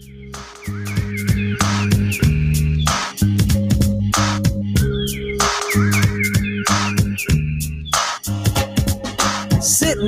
Thank 0.00 0.67
you. 0.67 0.67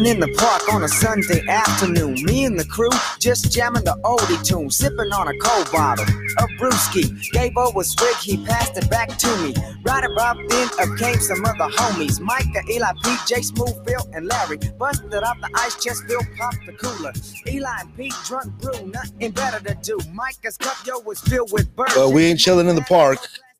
Sitting 0.00 0.14
in 0.14 0.20
the 0.20 0.34
park 0.38 0.72
on 0.72 0.82
a 0.82 0.88
Sunday 0.88 1.46
afternoon, 1.46 2.14
me 2.24 2.46
and 2.46 2.58
the 2.58 2.64
crew 2.64 2.88
just 3.18 3.52
jamming 3.52 3.84
the 3.84 3.94
oldie 4.02 4.42
tune, 4.42 4.70
sipping 4.70 5.12
on 5.12 5.28
a 5.28 5.36
cold 5.38 5.70
bottle 5.70 6.06
of 6.38 6.48
brewski. 6.58 7.04
Gave 7.32 7.54
over 7.58 7.80
a 7.80 7.84
swig, 7.84 8.16
he 8.16 8.42
passed 8.46 8.78
it 8.78 8.88
back 8.88 9.08
to 9.18 9.28
me. 9.42 9.52
Right 9.82 10.02
about 10.02 10.38
then, 10.48 10.68
up 10.80 10.98
came 10.98 11.20
some 11.20 11.44
other 11.44 11.68
homies, 11.76 12.18
Micah, 12.18 12.62
Eli, 12.70 12.92
Pete, 13.04 13.18
J, 13.26 13.42
Smooth, 13.42 13.86
Phil, 13.86 14.00
and 14.14 14.26
Larry. 14.26 14.56
Busted 14.78 15.12
up 15.12 15.36
the 15.42 15.50
ice 15.56 15.82
chest, 15.84 16.04
Phil 16.08 16.22
popped 16.38 16.64
the 16.64 16.72
cooler. 16.72 17.12
Eli 17.46 17.80
and 17.80 17.94
Pete 17.94 18.14
drunk 18.24 18.58
brew, 18.58 18.86
nothing 18.86 19.32
better 19.32 19.62
to 19.62 19.74
do. 19.82 19.98
Micah's 20.14 20.56
cup, 20.56 20.76
yo, 20.86 21.00
was 21.00 21.20
filled 21.20 21.52
with 21.52 21.76
birds. 21.76 21.94
Well, 21.94 22.10
we 22.10 22.24
ain't 22.24 22.40
chilling 22.40 22.68
in 22.68 22.76
the 22.76 22.82
park. 22.82 23.18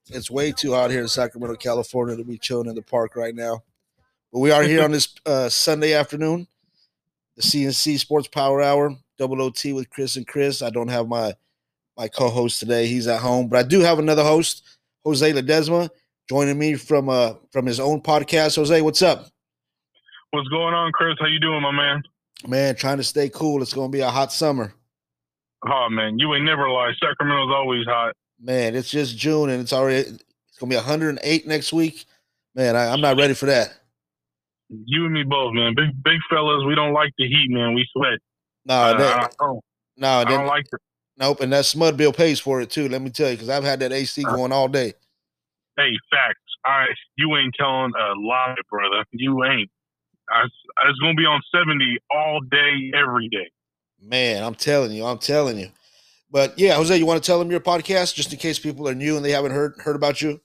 It's 0.09 0.31
way 0.31 0.53
too 0.53 0.73
hot 0.73 0.91
here 0.91 1.03
in 1.03 1.09
Sacramento, 1.09 1.57
California 1.57 2.17
to 2.17 2.25
be 2.25 2.39
chilling 2.39 2.69
in 2.69 2.75
the 2.75 2.83
park 2.83 3.15
right 3.15 3.35
now. 3.35 3.63
But 4.33 4.41
we 4.41 4.51
are 4.51 4.63
here 4.63 4.83
on 4.85 4.93
this 4.93 5.15
uh, 5.27 5.49
Sunday 5.49 5.95
afternoon, 5.95 6.47
the 7.37 7.43
CNC 7.43 7.99
Sports 7.99 8.29
Power 8.29 8.63
Hour, 8.63 8.97
double 9.19 9.43
OT 9.43 9.73
with 9.73 9.91
Chris 9.91 10.17
and 10.17 10.27
Chris. 10.27 10.63
I 10.63 10.71
don't 10.71 10.89
have 10.89 11.09
my 11.09 11.35
my 11.97 12.09
co-host 12.09 12.61
today; 12.61 12.87
he's 12.87 13.07
at 13.07 13.21
home, 13.21 13.49
but 13.49 13.59
I 13.59 13.63
do 13.63 13.81
have 13.81 13.99
another 13.99 14.25
host, 14.25 14.63
Jose 15.05 15.33
Ledesma, 15.33 15.91
joining 16.29 16.59
me 16.59 16.75
from 16.75 17.09
uh 17.09 17.35
from 17.53 17.67
his 17.67 17.81
own 17.81 18.01
podcast. 18.01 18.57
Jose, 18.57 18.81
what's 18.81 19.03
up? 19.03 19.27
What's 20.31 20.49
going 20.49 20.75
on, 20.75 20.93
Chris? 20.93 21.17
How 21.19 21.27
you 21.27 21.41
doing, 21.41 21.63
my 21.63 21.73
man? 21.73 22.03
Man, 22.47 22.77
trying 22.77 22.99
to 22.99 23.05
stay 23.05 23.29
cool. 23.29 23.63
It's 23.63 23.75
going 23.75 23.91
to 23.91 23.97
be 23.97 24.01
a 24.01 24.11
hot 24.11 24.33
summer. 24.33 24.73
Oh 25.67 25.89
man, 25.91 26.19
you 26.19 26.33
ain't 26.35 26.45
never 26.45 26.69
lie. 26.69 26.93
Sacramento's 27.01 27.53
always 27.53 27.85
hot. 27.85 28.15
Man, 28.41 28.75
it's 28.75 28.91
just 28.91 29.19
June 29.19 29.51
and 29.51 29.61
it's 29.61 29.73
already 29.73 30.09
it's 30.09 30.59
going 30.59 30.71
to 30.71 30.75
be 30.75 30.77
108 30.77 31.47
next 31.47 31.73
week. 31.73 32.07
Man, 32.55 32.77
I, 32.77 32.87
I'm 32.87 33.01
not 33.01 33.19
ready 33.19 33.35
for 33.35 33.47
that. 33.47 33.80
You 34.71 35.05
and 35.07 35.15
me 35.15 35.25
both, 35.25 35.53
man. 35.53 35.75
Big 35.75 35.91
big 36.03 36.19
fellas, 36.31 36.65
we 36.67 36.75
don't 36.75 36.93
like 36.93 37.13
the 37.19 37.27
heat, 37.27 37.49
man. 37.51 37.75
We 37.75 37.87
sweat. 37.93 38.19
No, 38.65 38.75
Uh, 38.75 38.99
that, 38.99 39.17
I, 39.17 39.29
don't, 39.45 39.61
no, 39.97 40.09
I 40.09 40.25
don't 40.25 40.47
like 40.47 40.67
it. 40.73 40.81
nope. 41.17 41.41
And 41.41 41.53
that 41.53 41.65
Smud 41.65 41.97
bill 41.97 42.13
pays 42.13 42.39
for 42.39 42.61
it 42.61 42.71
too. 42.71 42.89
Let 42.89 43.03
me 43.03 43.11
tell 43.11 43.31
you, 43.31 43.37
because 43.37 43.49
I've 43.49 43.65
had 43.65 43.81
that 43.81 43.93
AC 43.93 44.23
going 44.23 44.53
all 44.53 44.69
day. 44.69 44.95
Hey, 45.77 45.91
facts. 46.11 46.39
I 46.65 46.87
you 47.17 47.37
ain't 47.37 47.55
telling 47.59 47.93
a 47.99 48.13
lie, 48.21 48.55
brother. 48.71 49.05
You 49.13 49.45
ain't. 49.45 49.71
I, 50.31 50.45
it's 50.45 50.99
gonna 51.01 51.15
be 51.15 51.25
on 51.25 51.41
seventy 51.53 51.99
all 52.15 52.41
day, 52.41 52.93
every 52.95 53.29
day. 53.29 53.51
Man, 54.01 54.45
I'm 54.45 54.55
telling 54.55 54.93
you, 54.93 55.05
I'm 55.05 55.19
telling 55.19 55.59
you. 55.59 55.69
But 56.31 56.59
yeah, 56.59 56.77
Jose, 56.77 56.97
you 56.97 57.07
want 57.07 57.23
to 57.23 57.27
tell 57.27 57.39
them 57.39 57.51
your 57.51 57.61
podcast 57.61 58.15
just 58.15 58.33
in 58.33 58.39
case 58.39 58.59
people 58.59 58.89
are 58.89 58.95
new 58.95 59.17
and 59.17 59.25
they 59.25 59.33
haven't 59.33 59.53
heard 59.53 59.75
heard 59.79 59.97
about 59.97 60.23
you? 60.23 60.41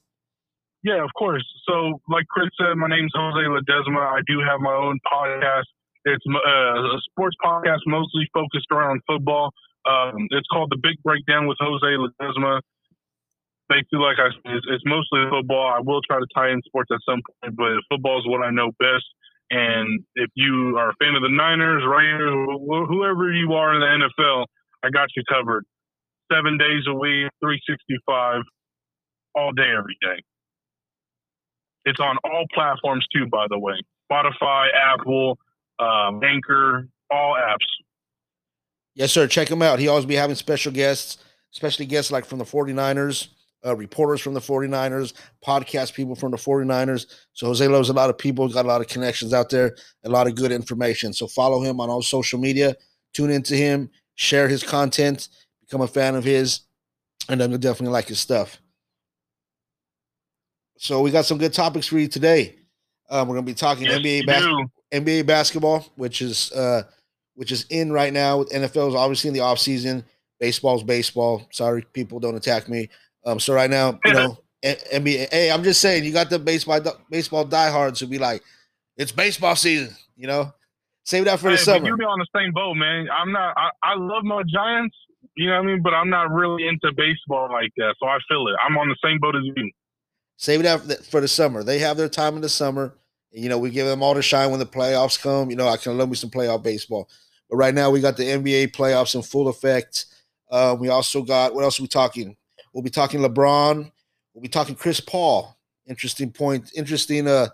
Yeah, 0.86 1.02
of 1.02 1.10
course. 1.18 1.42
So, 1.66 1.98
like 2.08 2.30
Chris 2.30 2.54
said, 2.62 2.78
my 2.78 2.86
name's 2.86 3.10
Jose 3.18 3.42
Ledesma. 3.42 4.06
I 4.06 4.22
do 4.30 4.38
have 4.46 4.62
my 4.62 4.72
own 4.78 5.02
podcast. 5.02 5.66
It's 6.06 6.22
uh, 6.30 6.94
a 6.94 7.02
sports 7.10 7.36
podcast 7.44 7.82
mostly 7.88 8.30
focused 8.32 8.70
around 8.70 9.02
football. 9.10 9.50
Um, 9.90 10.30
it's 10.30 10.46
called 10.54 10.70
The 10.70 10.78
Big 10.78 11.02
Breakdown 11.02 11.48
with 11.48 11.58
Jose 11.60 11.90
Ledesma. 11.90 12.62
Basically, 13.68 13.98
like 13.98 14.22
I 14.22 14.30
said, 14.30 14.62
it's, 14.62 14.66
it's 14.70 14.86
mostly 14.86 15.26
football. 15.26 15.74
I 15.74 15.82
will 15.82 16.06
try 16.06 16.20
to 16.20 16.28
tie 16.38 16.54
in 16.54 16.62
sports 16.70 16.92
at 16.94 17.02
some 17.02 17.18
point, 17.42 17.58
but 17.58 17.82
football 17.90 18.22
is 18.22 18.30
what 18.30 18.46
I 18.46 18.52
know 18.52 18.70
best. 18.78 19.10
And 19.50 20.06
if 20.14 20.30
you 20.36 20.78
are 20.78 20.94
a 20.94 20.98
fan 21.02 21.18
of 21.18 21.26
the 21.26 21.34
Niners, 21.34 21.82
Raiders, 21.82 22.30
whoever 22.62 23.34
you 23.34 23.54
are 23.58 23.74
in 23.74 23.82
the 23.82 24.06
NFL, 24.06 24.46
I 24.86 24.94
got 24.94 25.10
you 25.18 25.24
covered. 25.26 25.66
Seven 26.32 26.60
days 26.60 26.86
a 26.86 26.94
week, 26.94 27.34
365, 27.42 28.46
all 29.34 29.52
day, 29.52 29.74
every 29.74 29.98
day. 29.98 30.22
It's 31.86 32.00
on 32.00 32.18
all 32.24 32.46
platforms 32.54 33.06
too, 33.14 33.28
by 33.28 33.46
the 33.50 33.60
way. 33.60 33.76
Spotify, 34.12 34.68
Apple, 34.74 35.38
um, 35.80 36.22
Anchor, 36.24 36.88
all 37.12 37.36
apps. 37.36 37.66
Yes, 38.96 39.12
sir. 39.12 39.28
Check 39.28 39.50
him 39.50 39.62
out. 39.62 39.80
He 39.80 39.88
always 39.88 40.06
be 40.06 40.16
having 40.16 40.36
special 40.36 40.72
guests, 40.72 41.18
especially 41.54 41.86
guests 41.86 42.12
like 42.12 42.26
from 42.26 42.40
the 42.40 42.46
49ers, 42.46 43.28
uh, 43.66 43.76
reporters 43.76 44.22
from 44.22 44.34
the 44.34 44.40
49ers, 44.40 45.14
podcast 45.46 45.94
people 45.94 46.16
from 46.16 46.32
the 46.32 46.38
49ers. 46.38 47.08
So 47.34 47.48
Jose 47.48 47.68
loves 47.68 47.90
a 47.90 47.94
lot 47.94 48.10
of 48.10 48.18
people, 48.18 48.48
got 48.48 48.66
a 48.66 48.68
lot 48.68 48.82
of 48.82 48.88
connections 48.88 49.34
out 49.34 49.50
there, 49.50 49.76
a 50.04 50.10
lot 50.10 50.28
of 50.28 50.36
good 50.36 50.52
information. 50.52 51.14
So 51.14 51.28
follow 51.28 51.62
him 51.62 51.80
on 51.82 51.90
all 51.90 52.02
social 52.02 52.40
media, 52.40 52.76
tune 53.14 53.32
into 53.32 53.56
him, 53.56 53.90
share 54.16 54.48
his 54.48 54.64
content, 54.64 55.28
become 55.62 55.82
a 55.82 55.88
fan 55.88 56.16
of 56.16 56.24
his, 56.24 56.62
and 57.28 57.42
you'll 57.42 57.58
definitely 57.58 57.94
like 57.94 58.08
his 58.08 58.20
stuff. 58.20 58.60
So 60.78 61.02
we 61.02 61.12
got 61.12 61.26
some 61.26 61.38
good 61.38 61.54
topics 61.54 61.88
for 61.88 61.98
you 61.98 62.08
today. 62.08 62.56
Um, 63.10 63.28
we're 63.28 63.36
gonna 63.36 63.46
be 63.46 63.54
talking 63.54 63.86
Yes, 63.86 64.00
NBA 64.00 64.26
basketball. 64.26 64.66
NBA 64.92 65.26
basketball, 65.26 65.86
which 65.96 66.22
is 66.22 66.52
uh 66.52 66.84
which 67.36 67.52
is 67.52 67.66
in 67.70 67.92
right 67.92 68.14
now. 68.14 68.44
NFL 68.44 68.90
is 68.90 68.96
obviously 68.96 69.28
in 69.30 69.34
the 69.34 69.42
off 69.42 69.60
season. 69.60 70.04
Baseball's 70.40 70.84
baseball. 70.84 71.48
Sorry, 71.52 71.84
people 71.94 72.20
don't 72.20 72.36
attack 72.36 72.68
me. 72.70 72.90
Um, 73.26 73.40
so 73.40 73.54
right 73.54 73.70
now, 73.70 74.00
you 74.06 74.14
know, 74.14 74.38
NBA. 74.64 75.32
Hey, 75.32 75.52
I'm 75.52 75.64
just 75.64 75.82
saying, 75.82 76.04
you 76.04 76.12
got 76.12 76.30
the 76.30 76.40
baseball 76.40 76.82
baseball 77.10 77.46
diehards 77.46 78.00
who 78.00 78.08
be 78.08 78.20
like, 78.20 78.42
it's 78.98 79.12
baseball 79.12 79.56
season. 79.56 79.96
You 80.18 80.28
know, 80.28 80.54
save 81.04 81.26
that 81.26 81.40
for 81.40 81.52
the 81.52 81.58
Hey, 81.58 81.64
but 81.66 81.74
summer. 81.74 81.88
you 81.88 81.98
be 81.98 82.06
on 82.06 82.20
the 82.20 82.28
same 82.36 82.52
boat, 82.54 82.76
man. 82.76 83.08
I'm 83.10 83.32
not. 83.32 83.54
I, 83.58 83.70
I 83.84 83.96
love 83.96 84.24
my 84.24 84.44
Giants. 84.48 84.96
You 85.38 85.50
know 85.50 85.58
what 85.58 85.64
I 85.64 85.66
mean? 85.68 85.82
But 85.82 85.94
I'm 85.94 86.10
not 86.10 86.32
really 86.32 86.68
into 86.68 86.92
baseball 86.96 87.50
like 87.52 87.72
that, 87.78 87.96
so 88.00 88.08
I 88.08 88.18
feel 88.30 88.48
it. 88.48 88.56
I'm 88.66 88.78
on 88.78 88.88
the 88.88 88.96
same 89.04 89.20
boat 89.20 89.36
as 89.36 89.44
you. 89.44 89.72
Save 90.38 90.62
for 90.62 90.88
the- 90.88 91.04
for 91.10 91.22
the 91.22 91.28
summer. 91.28 91.64
They 91.64 91.80
have 91.80 91.98
their 91.98 92.10
time 92.10 92.36
in 92.36 92.42
the 92.42 92.50
summer. 92.50 92.98
You 93.32 93.50
know, 93.50 93.58
we 93.58 93.70
give 93.70 93.88
them 93.88 94.02
all 94.02 94.14
the 94.14 94.22
shine 94.22 94.50
when 94.50 94.60
the 94.60 94.66
playoffs 94.66 95.20
come. 95.20 95.50
You 95.50 95.56
know, 95.56 95.68
I 95.68 95.78
can 95.78 95.98
love 95.98 96.10
me 96.10 96.16
some 96.16 96.30
playoff 96.30 96.64
baseball. 96.64 97.10
But 97.50 97.58
right 97.58 97.74
now, 97.74 97.90
we 97.90 98.00
got 98.02 98.18
the 98.18 98.24
NBA 98.24 98.68
playoffs 98.68 99.16
in 99.16 99.22
full 99.22 99.48
effect. 99.48 100.06
Uh, 100.50 100.76
we 100.80 100.90
also 100.90 101.22
got 101.22 101.54
what 101.54 101.64
else 101.64 101.80
are 101.80 101.84
we 101.84 101.88
talking? 101.88 102.36
We'll 102.74 102.84
be 102.84 102.90
talking 102.90 103.20
LeBron. 103.22 103.92
We'll 104.34 104.42
be 104.42 104.48
talking 104.50 104.76
Chris 104.76 105.00
Paul. 105.00 105.58
Interesting 105.88 106.32
point. 106.32 106.72
Interesting. 106.76 107.28
Uh, 107.28 107.48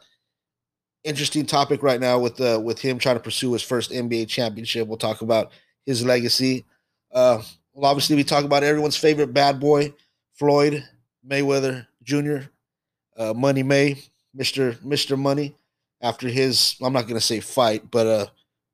interesting 1.03 1.46
topic 1.46 1.81
right 1.81 2.00
now 2.00 2.20
with 2.20 2.40
uh 2.40 2.59
with 2.64 2.80
him 2.80 3.00
trying 3.00 3.16
to 3.16 3.22
pursue 3.22 3.52
his 3.53 3.64
first 3.64 3.91
NBA 3.91 4.28
championship. 4.28 4.88
We'll 4.88 4.97
talk 4.97 5.22
about 5.22 5.52
his 5.86 6.06
legacy. 6.06 6.66
Uh, 7.12 7.41
we'll 7.74 7.86
obviously 7.90 8.16
be 8.16 8.24
talking 8.24 8.46
about 8.46 8.64
everyone's 8.64 8.97
favorite 8.97 9.34
bad 9.34 9.59
boy, 9.59 9.94
Floyd 10.34 10.84
Mayweather 11.28 11.88
Jr. 12.03 12.38
Uh, 13.18 13.34
Money 13.34 13.64
May, 13.64 13.98
Mister 14.34 14.78
Mister 14.84 15.18
Money, 15.18 15.56
after 16.02 16.28
his 16.28 16.76
I'm 16.82 16.94
not 16.94 17.08
gonna 17.08 17.22
say 17.22 17.40
fight, 17.40 17.90
but 17.92 18.08
uh, 18.08 18.26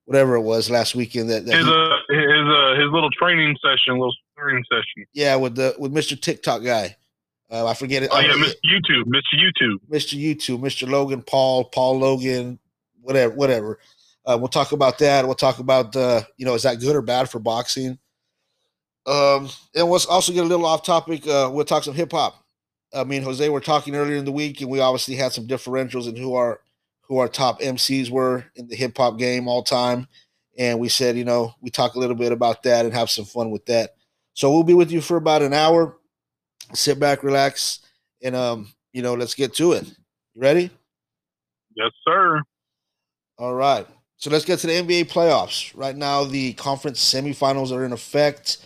whatever 0.05 0.35
it 0.35 0.41
was 0.41 0.69
last 0.69 0.95
weekend 0.95 1.29
that, 1.29 1.45
that 1.45 1.55
His 1.55 1.65
he- 1.65 1.71
uh, 1.71 1.97
his 2.09 2.47
uh, 2.47 2.81
his 2.81 2.91
little 2.91 3.09
training 3.11 3.55
session, 3.61 3.93
little 3.95 4.13
sparring 4.33 4.63
session. 4.71 5.05
yeah 5.13 5.35
with 5.35 5.55
the 5.55 5.75
with 5.79 5.93
Mr. 5.93 6.19
TikTok 6.19 6.63
guy. 6.63 6.95
Uh, 7.49 7.65
I 7.65 7.73
forget 7.75 8.03
it. 8.03 8.09
Oh 8.11 8.19
yeah, 8.19 8.33
uh, 8.33 8.35
Mr. 8.35 8.55
YouTube, 8.65 9.03
Mr. 9.05 9.33
YouTube. 9.35 9.77
Mr. 9.89 10.21
YouTube, 10.21 10.59
Mr. 10.59 10.87
Logan 10.89 11.21
Paul, 11.21 11.63
Paul 11.65 11.97
Logan, 11.99 12.59
whatever, 13.01 13.33
whatever. 13.33 13.79
Uh, 14.25 14.37
we'll 14.37 14.49
talk 14.49 14.73
about 14.73 14.97
that. 14.99 15.25
We'll 15.25 15.33
talk 15.35 15.59
about 15.59 15.95
uh, 15.95 16.21
you 16.35 16.45
know, 16.45 16.55
is 16.55 16.63
that 16.63 16.79
good 16.81 16.95
or 16.95 17.01
bad 17.01 17.29
for 17.29 17.39
boxing? 17.39 17.97
Um, 19.05 19.49
and 19.73 19.89
we'll 19.89 20.01
also 20.09 20.33
get 20.33 20.43
a 20.43 20.47
little 20.47 20.65
off 20.65 20.83
topic. 20.83 21.25
Uh, 21.25 21.49
we'll 21.51 21.63
talk 21.65 21.83
some 21.85 21.93
hip 21.93 22.11
hop. 22.11 22.43
I 22.93 23.03
mean, 23.03 23.23
Jose, 23.23 23.47
we're 23.49 23.59
talking 23.59 23.95
earlier 23.95 24.15
in 24.15 24.25
the 24.25 24.31
week, 24.31 24.61
and 24.61 24.69
we 24.69 24.79
obviously 24.79 25.15
had 25.15 25.33
some 25.33 25.47
differentials 25.47 26.07
in 26.07 26.15
who 26.15 26.35
our 26.35 26.61
who 27.01 27.19
our 27.19 27.27
top 27.27 27.61
MCs 27.61 28.09
were 28.09 28.45
in 28.55 28.67
the 28.67 28.75
hip 28.75 28.97
hop 28.97 29.17
game 29.17 29.47
all 29.47 29.63
time. 29.63 30.07
And 30.57 30.79
we 30.79 30.89
said, 30.89 31.17
you 31.17 31.23
know, 31.23 31.53
we 31.61 31.69
talk 31.69 31.95
a 31.95 31.99
little 31.99 32.15
bit 32.15 32.31
about 32.31 32.63
that 32.63 32.85
and 32.85 32.93
have 32.93 33.09
some 33.09 33.25
fun 33.25 33.51
with 33.51 33.65
that. 33.67 33.91
So 34.33 34.51
we'll 34.51 34.63
be 34.63 34.73
with 34.73 34.91
you 34.91 35.01
for 35.01 35.17
about 35.17 35.41
an 35.41 35.53
hour. 35.53 35.97
Sit 36.73 36.99
back, 36.99 37.23
relax, 37.23 37.79
and 38.21 38.35
um, 38.35 38.73
you 38.91 39.01
know, 39.01 39.13
let's 39.13 39.35
get 39.35 39.53
to 39.55 39.71
it. 39.73 39.87
You 40.33 40.41
ready? 40.41 40.69
Yes, 41.75 41.91
sir. 42.05 42.41
All 43.37 43.53
right. 43.53 43.87
So 44.17 44.31
let's 44.31 44.45
get 44.45 44.59
to 44.59 44.67
the 44.67 44.73
NBA 44.73 45.11
playoffs. 45.11 45.71
Right 45.75 45.95
now, 45.95 46.23
the 46.23 46.53
conference 46.53 46.99
semifinals 46.99 47.71
are 47.71 47.85
in 47.85 47.93
effect. 47.93 48.65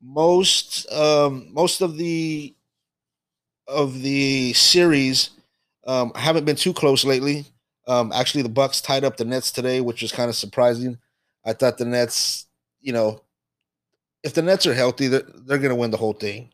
Most 0.00 0.90
um, 0.92 1.48
most 1.52 1.80
of 1.80 1.96
the 1.96 2.54
of 3.68 4.02
the 4.02 4.52
series 4.52 5.30
um, 5.86 6.12
haven't 6.14 6.44
been 6.44 6.56
too 6.56 6.72
close 6.72 7.04
lately. 7.04 7.44
Um, 7.88 8.12
actually, 8.12 8.42
the 8.42 8.48
Bucks 8.48 8.80
tied 8.80 9.04
up 9.04 9.16
the 9.16 9.24
Nets 9.24 9.50
today, 9.50 9.80
which 9.80 10.02
is 10.02 10.12
kind 10.12 10.28
of 10.28 10.36
surprising. 10.36 10.98
I 11.44 11.52
thought 11.52 11.78
the 11.78 11.84
Nets, 11.84 12.46
you 12.80 12.92
know, 12.92 13.22
if 14.22 14.34
the 14.34 14.42
Nets 14.42 14.66
are 14.66 14.74
healthy, 14.74 15.08
they're, 15.08 15.24
they're 15.46 15.58
going 15.58 15.70
to 15.70 15.74
win 15.76 15.90
the 15.90 15.96
whole 15.96 16.12
thing. 16.12 16.50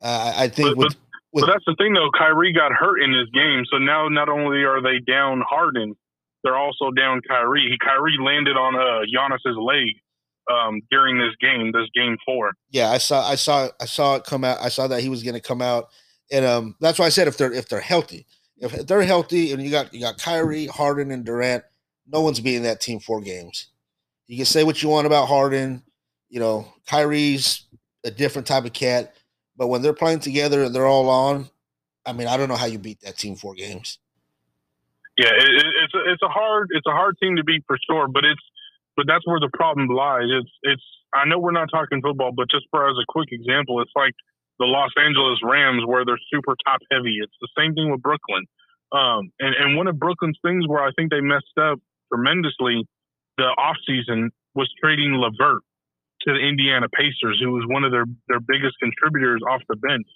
Uh, 0.00 0.32
I 0.36 0.44
I 0.44 0.48
think 0.48 0.70
But- 0.70 0.76
with 0.76 0.96
with 1.32 1.46
But 1.46 1.52
that's 1.52 1.64
the 1.66 1.74
thing, 1.78 1.94
though. 1.94 2.10
Kyrie 2.16 2.52
got 2.52 2.72
hurt 2.72 3.00
in 3.02 3.10
this 3.10 3.28
game, 3.32 3.64
so 3.70 3.78
now 3.78 4.06
not 4.08 4.28
only 4.28 4.64
are 4.64 4.82
they 4.82 4.98
down 5.00 5.42
Harden, 5.48 5.96
they're 6.44 6.56
also 6.58 6.90
down 6.90 7.22
Kyrie. 7.26 7.68
He 7.70 7.78
Kyrie 7.78 8.18
landed 8.20 8.56
on 8.56 8.74
uh 8.76 9.06
Giannis's 9.12 9.56
leg. 9.56 9.96
Um, 10.50 10.80
during 10.90 11.18
this 11.18 11.34
game, 11.40 11.72
this 11.72 11.88
game 11.94 12.16
four. 12.24 12.52
Yeah, 12.70 12.90
I 12.90 12.98
saw, 12.98 13.26
I 13.26 13.34
saw, 13.34 13.68
I 13.80 13.84
saw 13.86 14.16
it 14.16 14.24
come 14.24 14.44
out. 14.44 14.58
I 14.60 14.68
saw 14.68 14.86
that 14.88 15.02
he 15.02 15.08
was 15.08 15.22
going 15.22 15.34
to 15.34 15.40
come 15.40 15.62
out, 15.62 15.88
and 16.30 16.44
um, 16.44 16.76
that's 16.80 16.98
why 16.98 17.06
I 17.06 17.10
said 17.10 17.28
if 17.28 17.36
they're 17.36 17.52
if 17.52 17.68
they're 17.68 17.80
healthy, 17.80 18.26
if 18.56 18.86
they're 18.86 19.02
healthy, 19.02 19.52
and 19.52 19.62
you 19.62 19.70
got 19.70 19.92
you 19.92 20.00
got 20.00 20.18
Kyrie, 20.18 20.66
Harden, 20.66 21.10
and 21.10 21.24
Durant, 21.24 21.64
no 22.06 22.20
one's 22.20 22.40
beating 22.40 22.62
that 22.62 22.80
team 22.80 23.00
four 23.00 23.20
games. 23.20 23.68
You 24.26 24.36
can 24.36 24.46
say 24.46 24.64
what 24.64 24.82
you 24.82 24.88
want 24.88 25.06
about 25.06 25.26
Harden, 25.26 25.82
you 26.30 26.40
know, 26.40 26.66
Kyrie's 26.86 27.66
a 28.04 28.10
different 28.10 28.46
type 28.46 28.64
of 28.64 28.72
cat, 28.72 29.14
but 29.56 29.68
when 29.68 29.82
they're 29.82 29.92
playing 29.92 30.20
together 30.20 30.64
and 30.64 30.74
they're 30.74 30.86
all 30.86 31.08
on, 31.08 31.50
I 32.06 32.12
mean, 32.12 32.26
I 32.26 32.36
don't 32.36 32.48
know 32.48 32.56
how 32.56 32.66
you 32.66 32.78
beat 32.78 33.00
that 33.02 33.18
team 33.18 33.36
four 33.36 33.54
games. 33.54 33.98
Yeah, 35.18 35.28
it, 35.28 35.66
it's 35.84 35.94
a, 35.94 36.12
it's 36.12 36.22
a 36.22 36.28
hard 36.28 36.68
it's 36.70 36.86
a 36.86 36.92
hard 36.92 37.16
team 37.22 37.36
to 37.36 37.44
beat 37.44 37.64
for 37.66 37.76
sure, 37.88 38.08
but 38.08 38.24
it's 38.24 38.40
but 38.96 39.06
that's 39.06 39.26
where 39.26 39.40
the 39.40 39.50
problem 39.52 39.88
lies. 39.88 40.28
It's 40.28 40.52
it's 40.62 40.86
I 41.14 41.24
know 41.26 41.38
we're 41.38 41.56
not 41.56 41.68
talking 41.70 42.00
football, 42.02 42.32
but 42.32 42.50
just 42.50 42.66
for 42.70 42.88
as 42.88 42.96
a 42.96 43.06
quick 43.08 43.28
example, 43.32 43.80
it's 43.80 43.92
like 43.96 44.14
the 44.58 44.66
Los 44.66 44.92
Angeles 44.96 45.40
Rams 45.42 45.84
where 45.86 46.04
they're 46.04 46.20
super 46.32 46.56
top 46.64 46.80
heavy. 46.90 47.18
It's 47.20 47.36
the 47.40 47.48
same 47.56 47.74
thing 47.74 47.90
with 47.90 48.02
Brooklyn. 48.02 48.44
Um, 48.92 49.32
and, 49.40 49.54
and 49.56 49.76
one 49.76 49.88
of 49.88 49.98
Brooklyn's 49.98 50.38
things 50.44 50.68
where 50.68 50.82
I 50.84 50.90
think 50.96 51.10
they 51.10 51.20
messed 51.20 51.56
up 51.56 51.80
tremendously 52.12 52.84
the 53.38 53.48
offseason 53.56 54.28
was 54.54 54.70
trading 54.82 55.16
LeVert 55.16 55.62
to 56.22 56.32
the 56.32 56.38
Indiana 56.38 56.88
Pacers, 56.88 57.40
who 57.42 57.52
was 57.52 57.64
one 57.66 57.84
of 57.84 57.90
their, 57.90 58.04
their 58.28 58.40
biggest 58.40 58.76
contributors 58.78 59.40
off 59.48 59.62
the 59.68 59.76
bench. 59.76 60.06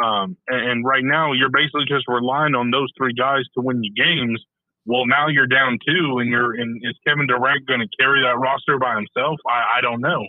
Um, 0.00 0.36
and, 0.46 0.70
and, 0.70 0.84
right 0.84 1.02
now, 1.02 1.32
you're 1.32 1.50
basically 1.50 1.84
just 1.88 2.06
relying 2.06 2.54
on 2.54 2.70
those 2.70 2.88
three 2.96 3.12
guys 3.12 3.42
to 3.54 3.60
win 3.60 3.82
you 3.82 3.92
games. 3.92 4.40
Well, 4.90 5.06
now 5.06 5.28
you're 5.28 5.46
down 5.46 5.78
two, 5.86 6.18
and 6.18 6.28
you're 6.28 6.52
and 6.58 6.82
is 6.82 6.98
Kevin 7.06 7.28
Durant 7.28 7.64
going 7.66 7.78
to 7.78 7.86
carry 7.94 8.22
that 8.26 8.34
roster 8.36 8.76
by 8.76 8.98
himself? 8.98 9.38
I, 9.46 9.78
I 9.78 9.80
don't 9.82 10.00
know. 10.00 10.26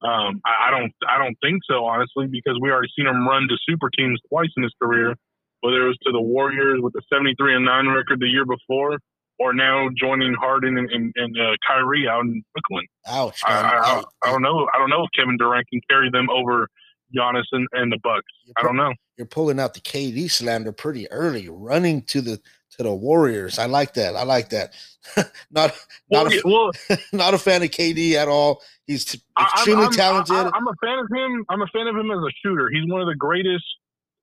Um, 0.00 0.40
I, 0.40 0.68
I, 0.68 0.70
don't 0.72 0.92
I 1.06 1.18
don't 1.18 1.36
think 1.44 1.60
so, 1.68 1.84
honestly, 1.84 2.24
because 2.26 2.56
we 2.62 2.70
already 2.70 2.88
seen 2.96 3.06
him 3.06 3.28
run 3.28 3.46
to 3.48 3.56
super 3.68 3.90
teams 3.90 4.18
twice 4.30 4.48
in 4.56 4.62
his 4.62 4.72
career, 4.80 5.14
whether 5.60 5.84
it 5.84 5.88
was 5.88 5.98
to 6.06 6.12
the 6.12 6.20
Warriors 6.20 6.80
with 6.80 6.94
the 6.94 7.02
73 7.12 7.56
and 7.56 7.66
nine 7.66 7.88
record 7.88 8.20
the 8.20 8.26
year 8.26 8.46
before, 8.46 8.96
or 9.38 9.52
now 9.52 9.90
joining 9.94 10.32
Harden 10.32 10.78
and, 10.78 10.90
and, 10.90 11.12
and 11.16 11.36
uh, 11.36 11.52
Kyrie 11.68 12.08
out 12.08 12.24
in 12.24 12.42
Brooklyn. 12.54 12.86
Ouch! 13.06 13.42
I, 13.44 13.52
I, 13.52 14.02
I, 14.24 14.32
don't 14.32 14.40
know. 14.40 14.66
I 14.72 14.78
don't 14.78 14.88
know 14.88 15.04
if 15.04 15.10
Kevin 15.14 15.36
Durant 15.36 15.68
can 15.68 15.82
carry 15.90 16.10
them 16.10 16.30
over 16.30 16.68
Giannis 17.14 17.44
and, 17.52 17.68
and 17.72 17.92
the 17.92 17.98
Bucks. 18.02 18.32
I 18.56 18.62
don't 18.62 18.76
know. 18.76 18.94
You're 19.18 19.26
pulling 19.26 19.60
out 19.60 19.74
the 19.74 19.80
KD 19.80 20.30
slander 20.30 20.72
pretty 20.72 21.10
early, 21.10 21.50
running 21.50 22.00
to 22.04 22.22
the 22.22 22.40
to 22.80 22.88
the 22.88 22.94
Warriors. 22.94 23.58
I 23.58 23.66
like 23.66 23.94
that. 23.94 24.16
I 24.16 24.24
like 24.24 24.50
that. 24.50 24.72
not 25.50 25.72
not 26.10 26.26
well, 26.26 26.26
a, 26.26 26.40
well, 26.44 26.70
not 27.12 27.34
a 27.34 27.38
fan 27.38 27.62
of 27.62 27.70
KD 27.70 28.14
at 28.14 28.28
all. 28.28 28.62
He's 28.86 29.04
t- 29.04 29.20
extremely 29.40 29.86
I'm, 29.86 29.92
talented. 29.92 30.36
I, 30.36 30.50
I'm 30.54 30.66
a 30.66 30.74
fan 30.82 30.98
of 30.98 31.08
him. 31.10 31.44
I'm 31.48 31.62
a 31.62 31.66
fan 31.72 31.86
of 31.86 31.96
him 31.96 32.10
as 32.10 32.18
a 32.18 32.32
shooter. 32.44 32.70
He's 32.72 32.90
one 32.90 33.00
of 33.00 33.06
the 33.06 33.14
greatest, 33.14 33.64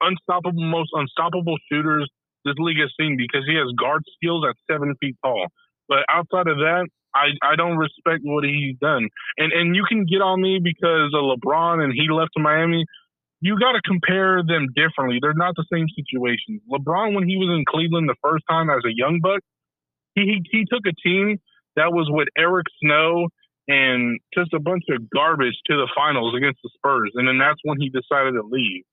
unstoppable, 0.01 0.62
most 0.62 0.89
unstoppable 0.94 1.57
shooters 1.71 2.09
this 2.45 2.56
league 2.57 2.80
has 2.80 2.92
seen 3.00 3.18
because 3.18 3.45
he 3.48 3.56
has 3.56 3.68
guard 3.77 4.04
skills 4.15 4.45
at 4.48 4.56
seven 4.71 4.95
feet 5.00 5.15
tall. 5.24 5.48
But 5.88 6.00
outside 6.10 6.48
of 6.48 6.57
that, 6.57 6.88
I, 7.15 7.33
I 7.42 7.56
don't 7.56 7.77
respect 7.77 8.21
what 8.24 8.44
he's 8.44 8.77
done. 8.80 9.10
And 9.38 9.51
and 9.51 9.75
you 9.75 9.83
can 9.88 10.06
get 10.06 10.21
on 10.21 10.42
me 10.42 10.60
because 10.62 11.13
of 11.13 11.24
LeBron 11.24 11.83
and 11.83 11.94
he 11.94 12.07
left 12.10 12.31
Miami. 12.38 12.86
You 13.48 13.60
got 13.60 13.74
to 13.74 13.82
compare 13.82 14.44
them 14.44 14.68
differently. 14.76 15.20
They're 15.22 15.34
not 15.34 15.56
the 15.56 15.66
same 15.72 15.88
situation. 15.96 16.60
LeBron, 16.70 17.16
when 17.16 17.28
he 17.28 17.38
was 17.38 17.48
in 17.56 17.64
Cleveland 17.68 18.10
the 18.10 18.20
first 18.22 18.44
time 18.50 18.70
as 18.70 18.84
a 18.86 18.92
young 18.94 19.20
buck, 19.22 19.40
he, 20.16 20.22
he, 20.22 20.38
he 20.52 20.66
took 20.66 20.84
a 20.86 20.96
team 21.02 21.40
that 21.76 21.94
was 21.94 22.08
with 22.12 22.28
Eric 22.38 22.66
Snow 22.82 23.30
and 23.68 24.20
just 24.34 24.54
a 24.54 24.60
bunch 24.60 24.84
of 24.90 25.10
garbage 25.10 25.56
to 25.68 25.76
the 25.76 25.88
finals 25.96 26.36
against 26.36 26.60
the 26.64 26.70
Spurs. 26.76 27.12
And 27.16 27.28
then 27.28 27.38
that's 27.38 27.60
when 27.64 27.80
he 27.80 27.90
decided 27.90 28.34
to 28.34 28.44
leave. 28.44 28.84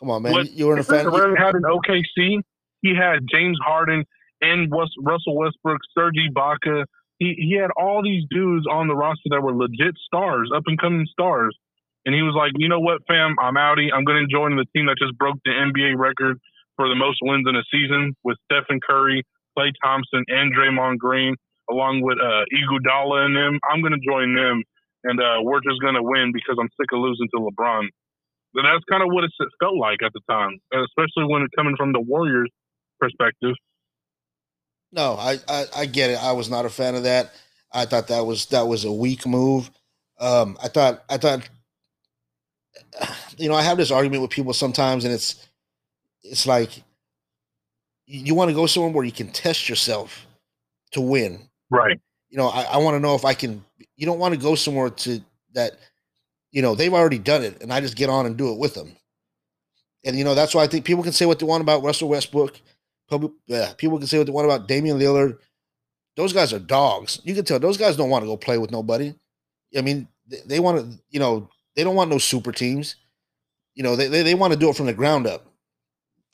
Come 0.00 0.10
on, 0.10 0.22
man. 0.22 0.48
you 0.52 0.66
were 0.66 0.74
in 0.74 0.80
a 0.80 0.84
fan. 0.84 1.04
had 1.36 1.54
an 1.54 1.62
OKC 1.62 2.42
he 2.82 2.94
had 2.94 3.20
James 3.30 3.58
Harden 3.64 4.04
and 4.40 4.70
Russell 4.70 5.36
Westbrook, 5.36 5.80
Serge 5.96 6.16
Ibaka. 6.16 6.84
He 7.18 7.34
he 7.38 7.56
had 7.56 7.70
all 7.76 8.02
these 8.02 8.24
dudes 8.28 8.66
on 8.70 8.88
the 8.88 8.94
roster 8.94 9.30
that 9.30 9.40
were 9.40 9.54
legit 9.54 9.96
stars, 10.04 10.50
up 10.54 10.64
and 10.66 10.78
coming 10.78 11.06
stars. 11.10 11.56
And 12.04 12.14
he 12.14 12.22
was 12.22 12.34
like, 12.34 12.52
you 12.56 12.68
know 12.68 12.80
what, 12.80 13.02
fam, 13.06 13.36
I'm 13.40 13.54
outie. 13.54 13.94
I'm 13.94 14.04
going 14.04 14.26
to 14.26 14.30
join 14.30 14.56
the 14.56 14.66
team 14.74 14.86
that 14.86 14.98
just 14.98 15.16
broke 15.18 15.38
the 15.44 15.54
NBA 15.54 15.96
record 15.96 16.38
for 16.76 16.88
the 16.88 16.98
most 16.98 17.18
wins 17.22 17.46
in 17.48 17.54
a 17.54 17.62
season 17.70 18.14
with 18.24 18.36
Stephen 18.50 18.80
Curry, 18.82 19.22
Klay 19.56 19.70
Thompson, 19.82 20.24
and 20.26 20.50
Draymond 20.54 20.98
Green, 20.98 21.36
along 21.70 22.02
with 22.02 22.18
uh, 22.18 22.42
Iguodala 22.50 23.26
and 23.26 23.36
them. 23.36 23.60
I'm 23.70 23.82
going 23.82 23.94
to 23.94 24.02
join 24.02 24.34
them, 24.34 24.62
and 25.04 25.20
uh, 25.20 25.42
we're 25.42 25.62
just 25.62 25.80
going 25.80 25.94
to 25.94 26.02
win 26.02 26.32
because 26.34 26.56
I'm 26.58 26.70
sick 26.74 26.90
of 26.92 26.98
losing 26.98 27.28
to 27.34 27.38
LeBron. 27.38 27.86
And 28.54 28.66
that's 28.66 28.84
kind 28.90 29.02
of 29.02 29.08
what 29.14 29.24
it 29.24 29.32
felt 29.62 29.76
like 29.78 30.02
at 30.04 30.12
the 30.12 30.20
time, 30.28 30.58
especially 30.74 31.30
when 31.30 31.42
it 31.42 31.50
coming 31.56 31.76
from 31.76 31.92
the 31.92 32.00
Warriors 32.00 32.50
perspective. 33.00 33.54
No, 34.92 35.14
I, 35.14 35.38
I, 35.48 35.64
I 35.76 35.86
get 35.86 36.10
it. 36.10 36.22
I 36.22 36.32
was 36.32 36.50
not 36.50 36.66
a 36.66 36.70
fan 36.70 36.94
of 36.94 37.04
that. 37.04 37.32
I 37.72 37.86
thought 37.86 38.08
that 38.08 38.26
was 38.26 38.46
that 38.46 38.66
was 38.66 38.84
a 38.84 38.92
weak 38.92 39.26
move. 39.26 39.70
Um, 40.20 40.58
I 40.62 40.68
thought 40.68 41.02
I 41.08 41.16
thought 41.16 41.48
you 43.36 43.48
know 43.48 43.54
I 43.54 43.62
have 43.62 43.78
this 43.78 43.90
argument 43.90 44.22
with 44.22 44.30
people 44.30 44.52
sometimes, 44.52 45.04
and 45.04 45.12
it's 45.12 45.48
it's 46.22 46.46
like 46.46 46.82
you 48.06 48.34
want 48.34 48.50
to 48.50 48.54
go 48.54 48.66
somewhere 48.66 48.92
where 48.92 49.04
you 49.04 49.12
can 49.12 49.30
test 49.30 49.68
yourself 49.68 50.26
to 50.92 51.00
win. 51.00 51.48
Right. 51.70 52.00
You 52.30 52.38
know, 52.38 52.48
I, 52.48 52.62
I 52.62 52.76
want 52.78 52.94
to 52.94 53.00
know 53.00 53.14
if 53.14 53.24
I 53.24 53.34
can. 53.34 53.64
You 53.96 54.06
don't 54.06 54.18
want 54.18 54.34
to 54.34 54.40
go 54.40 54.54
somewhere 54.54 54.90
to 54.90 55.20
that. 55.54 55.72
You 56.50 56.60
know, 56.60 56.74
they've 56.74 56.92
already 56.92 57.18
done 57.18 57.42
it, 57.42 57.62
and 57.62 57.72
I 57.72 57.80
just 57.80 57.96
get 57.96 58.10
on 58.10 58.26
and 58.26 58.36
do 58.36 58.52
it 58.52 58.58
with 58.58 58.74
them. 58.74 58.94
And 60.04 60.16
you 60.16 60.24
know, 60.24 60.34
that's 60.34 60.54
why 60.54 60.62
I 60.62 60.66
think 60.66 60.84
people 60.84 61.02
can 61.02 61.12
say 61.12 61.26
what 61.26 61.38
they 61.38 61.46
want 61.46 61.62
about 61.62 61.82
Russell 61.82 62.08
Westbrook. 62.08 62.60
People, 63.08 63.32
yeah, 63.46 63.72
people 63.76 63.98
can 63.98 64.06
say 64.06 64.18
what 64.18 64.26
they 64.26 64.32
want 64.32 64.46
about 64.46 64.68
Damian 64.68 64.98
Lillard. 64.98 65.38
Those 66.16 66.32
guys 66.32 66.52
are 66.52 66.58
dogs. 66.58 67.20
You 67.24 67.34
can 67.34 67.44
tell 67.44 67.58
those 67.58 67.78
guys 67.78 67.96
don't 67.96 68.10
want 68.10 68.22
to 68.22 68.26
go 68.26 68.36
play 68.36 68.58
with 68.58 68.70
nobody. 68.70 69.14
I 69.76 69.80
mean, 69.80 70.08
they, 70.26 70.40
they 70.44 70.60
want 70.60 70.78
to, 70.78 70.98
you 71.10 71.20
know, 71.20 71.48
they 71.76 71.84
don't 71.84 71.94
want 71.94 72.10
no 72.10 72.18
super 72.18 72.52
teams. 72.52 72.96
You 73.74 73.82
know, 73.82 73.96
they, 73.96 74.08
they, 74.08 74.22
they 74.22 74.34
want 74.34 74.52
to 74.52 74.58
do 74.58 74.68
it 74.68 74.76
from 74.76 74.86
the 74.86 74.92
ground 74.92 75.26
up. 75.26 75.46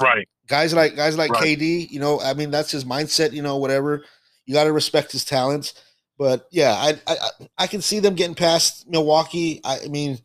Right. 0.00 0.28
Guys 0.46 0.72
like 0.74 0.96
guys 0.96 1.16
like 1.16 1.30
right. 1.30 1.58
KD, 1.58 1.90
you 1.90 2.00
know, 2.00 2.20
I 2.20 2.34
mean, 2.34 2.50
that's 2.50 2.70
his 2.70 2.84
mindset, 2.84 3.32
you 3.32 3.42
know, 3.42 3.56
whatever. 3.56 4.04
You 4.46 4.54
got 4.54 4.64
to 4.64 4.72
respect 4.72 5.12
his 5.12 5.24
talents. 5.24 5.74
But 6.18 6.48
yeah, 6.50 6.72
I, 6.72 6.94
I 7.06 7.16
I 7.58 7.66
can 7.66 7.80
see 7.80 8.00
them 8.00 8.14
getting 8.14 8.34
past 8.34 8.88
Milwaukee. 8.88 9.60
I, 9.64 9.80
I 9.84 9.88
mean, 9.88 10.18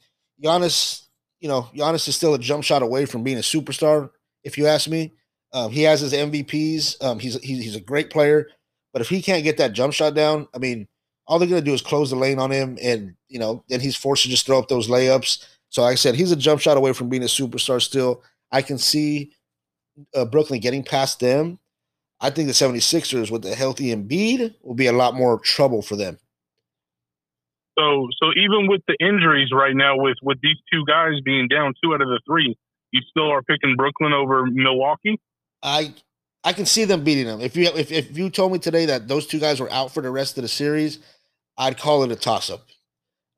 Giannis, 0.43 1.03
you 1.39 1.47
know, 1.47 1.69
Giannis 1.75 2.07
is 2.07 2.15
still 2.15 2.33
a 2.33 2.39
jump 2.39 2.63
shot 2.63 2.81
away 2.81 3.05
from 3.05 3.23
being 3.23 3.37
a 3.37 3.41
superstar, 3.41 4.09
if 4.43 4.57
you 4.57 4.65
ask 4.67 4.89
me. 4.89 5.13
Um, 5.51 5.71
he 5.71 5.83
has 5.83 6.01
his 6.01 6.13
MVPs. 6.13 7.03
Um, 7.03 7.19
he's, 7.19 7.39
he's 7.41 7.63
he's 7.63 7.75
a 7.75 7.81
great 7.81 8.09
player, 8.09 8.47
but 8.91 9.03
if 9.03 9.09
he 9.09 9.21
can't 9.21 9.43
get 9.43 9.57
that 9.57 9.73
jump 9.73 9.93
shot 9.93 10.15
down, 10.15 10.47
I 10.53 10.57
mean, 10.57 10.87
all 11.27 11.39
they're 11.39 11.47
gonna 11.47 11.61
do 11.61 11.73
is 11.73 11.81
close 11.81 12.09
the 12.09 12.15
lane 12.15 12.39
on 12.39 12.51
him, 12.51 12.77
and 12.81 13.15
you 13.29 13.39
know, 13.39 13.63
then 13.69 13.79
he's 13.79 13.95
forced 13.95 14.23
to 14.23 14.29
just 14.29 14.45
throw 14.45 14.59
up 14.59 14.67
those 14.67 14.87
layups. 14.87 15.45
So, 15.69 15.81
like 15.81 15.93
I 15.93 15.95
said, 15.95 16.15
he's 16.15 16.31
a 16.31 16.35
jump 16.35 16.61
shot 16.61 16.77
away 16.77 16.93
from 16.93 17.09
being 17.09 17.23
a 17.23 17.27
superstar. 17.27 17.81
Still, 17.81 18.23
I 18.51 18.61
can 18.61 18.77
see 18.77 19.33
uh, 20.15 20.25
Brooklyn 20.25 20.59
getting 20.59 20.83
past 20.83 21.19
them. 21.19 21.59
I 22.19 22.29
think 22.29 22.47
the 22.47 22.53
76ers 22.53 23.31
with 23.31 23.41
the 23.41 23.55
healthy 23.55 23.93
Embiid 23.93 24.55
will 24.61 24.75
be 24.75 24.87
a 24.87 24.93
lot 24.93 25.13
more 25.13 25.39
trouble 25.39 25.81
for 25.81 25.95
them. 25.95 26.19
So, 27.77 28.07
so 28.21 28.29
even 28.37 28.67
with 28.67 28.81
the 28.87 28.95
injuries 28.99 29.49
right 29.51 29.75
now, 29.75 29.97
with 29.97 30.17
with 30.21 30.37
these 30.41 30.57
two 30.71 30.85
guys 30.85 31.19
being 31.25 31.47
down 31.47 31.73
two 31.83 31.93
out 31.93 32.01
of 32.01 32.07
the 32.07 32.21
three, 32.27 32.55
you 32.91 33.01
still 33.09 33.31
are 33.31 33.41
picking 33.41 33.75
Brooklyn 33.75 34.13
over 34.13 34.45
Milwaukee. 34.45 35.19
I 35.63 35.93
I 36.43 36.53
can 36.53 36.65
see 36.65 36.83
them 36.83 37.03
beating 37.03 37.25
them. 37.25 37.41
If 37.41 37.55
you 37.55 37.65
if, 37.75 37.91
if 37.91 38.17
you 38.17 38.29
told 38.29 38.51
me 38.51 38.59
today 38.59 38.85
that 38.87 39.07
those 39.07 39.25
two 39.25 39.39
guys 39.39 39.59
were 39.59 39.71
out 39.71 39.93
for 39.93 40.01
the 40.01 40.09
rest 40.09 40.37
of 40.37 40.41
the 40.41 40.47
series, 40.47 40.99
I'd 41.57 41.77
call 41.77 42.03
it 42.03 42.11
a 42.11 42.15
toss 42.15 42.49
up. 42.49 42.65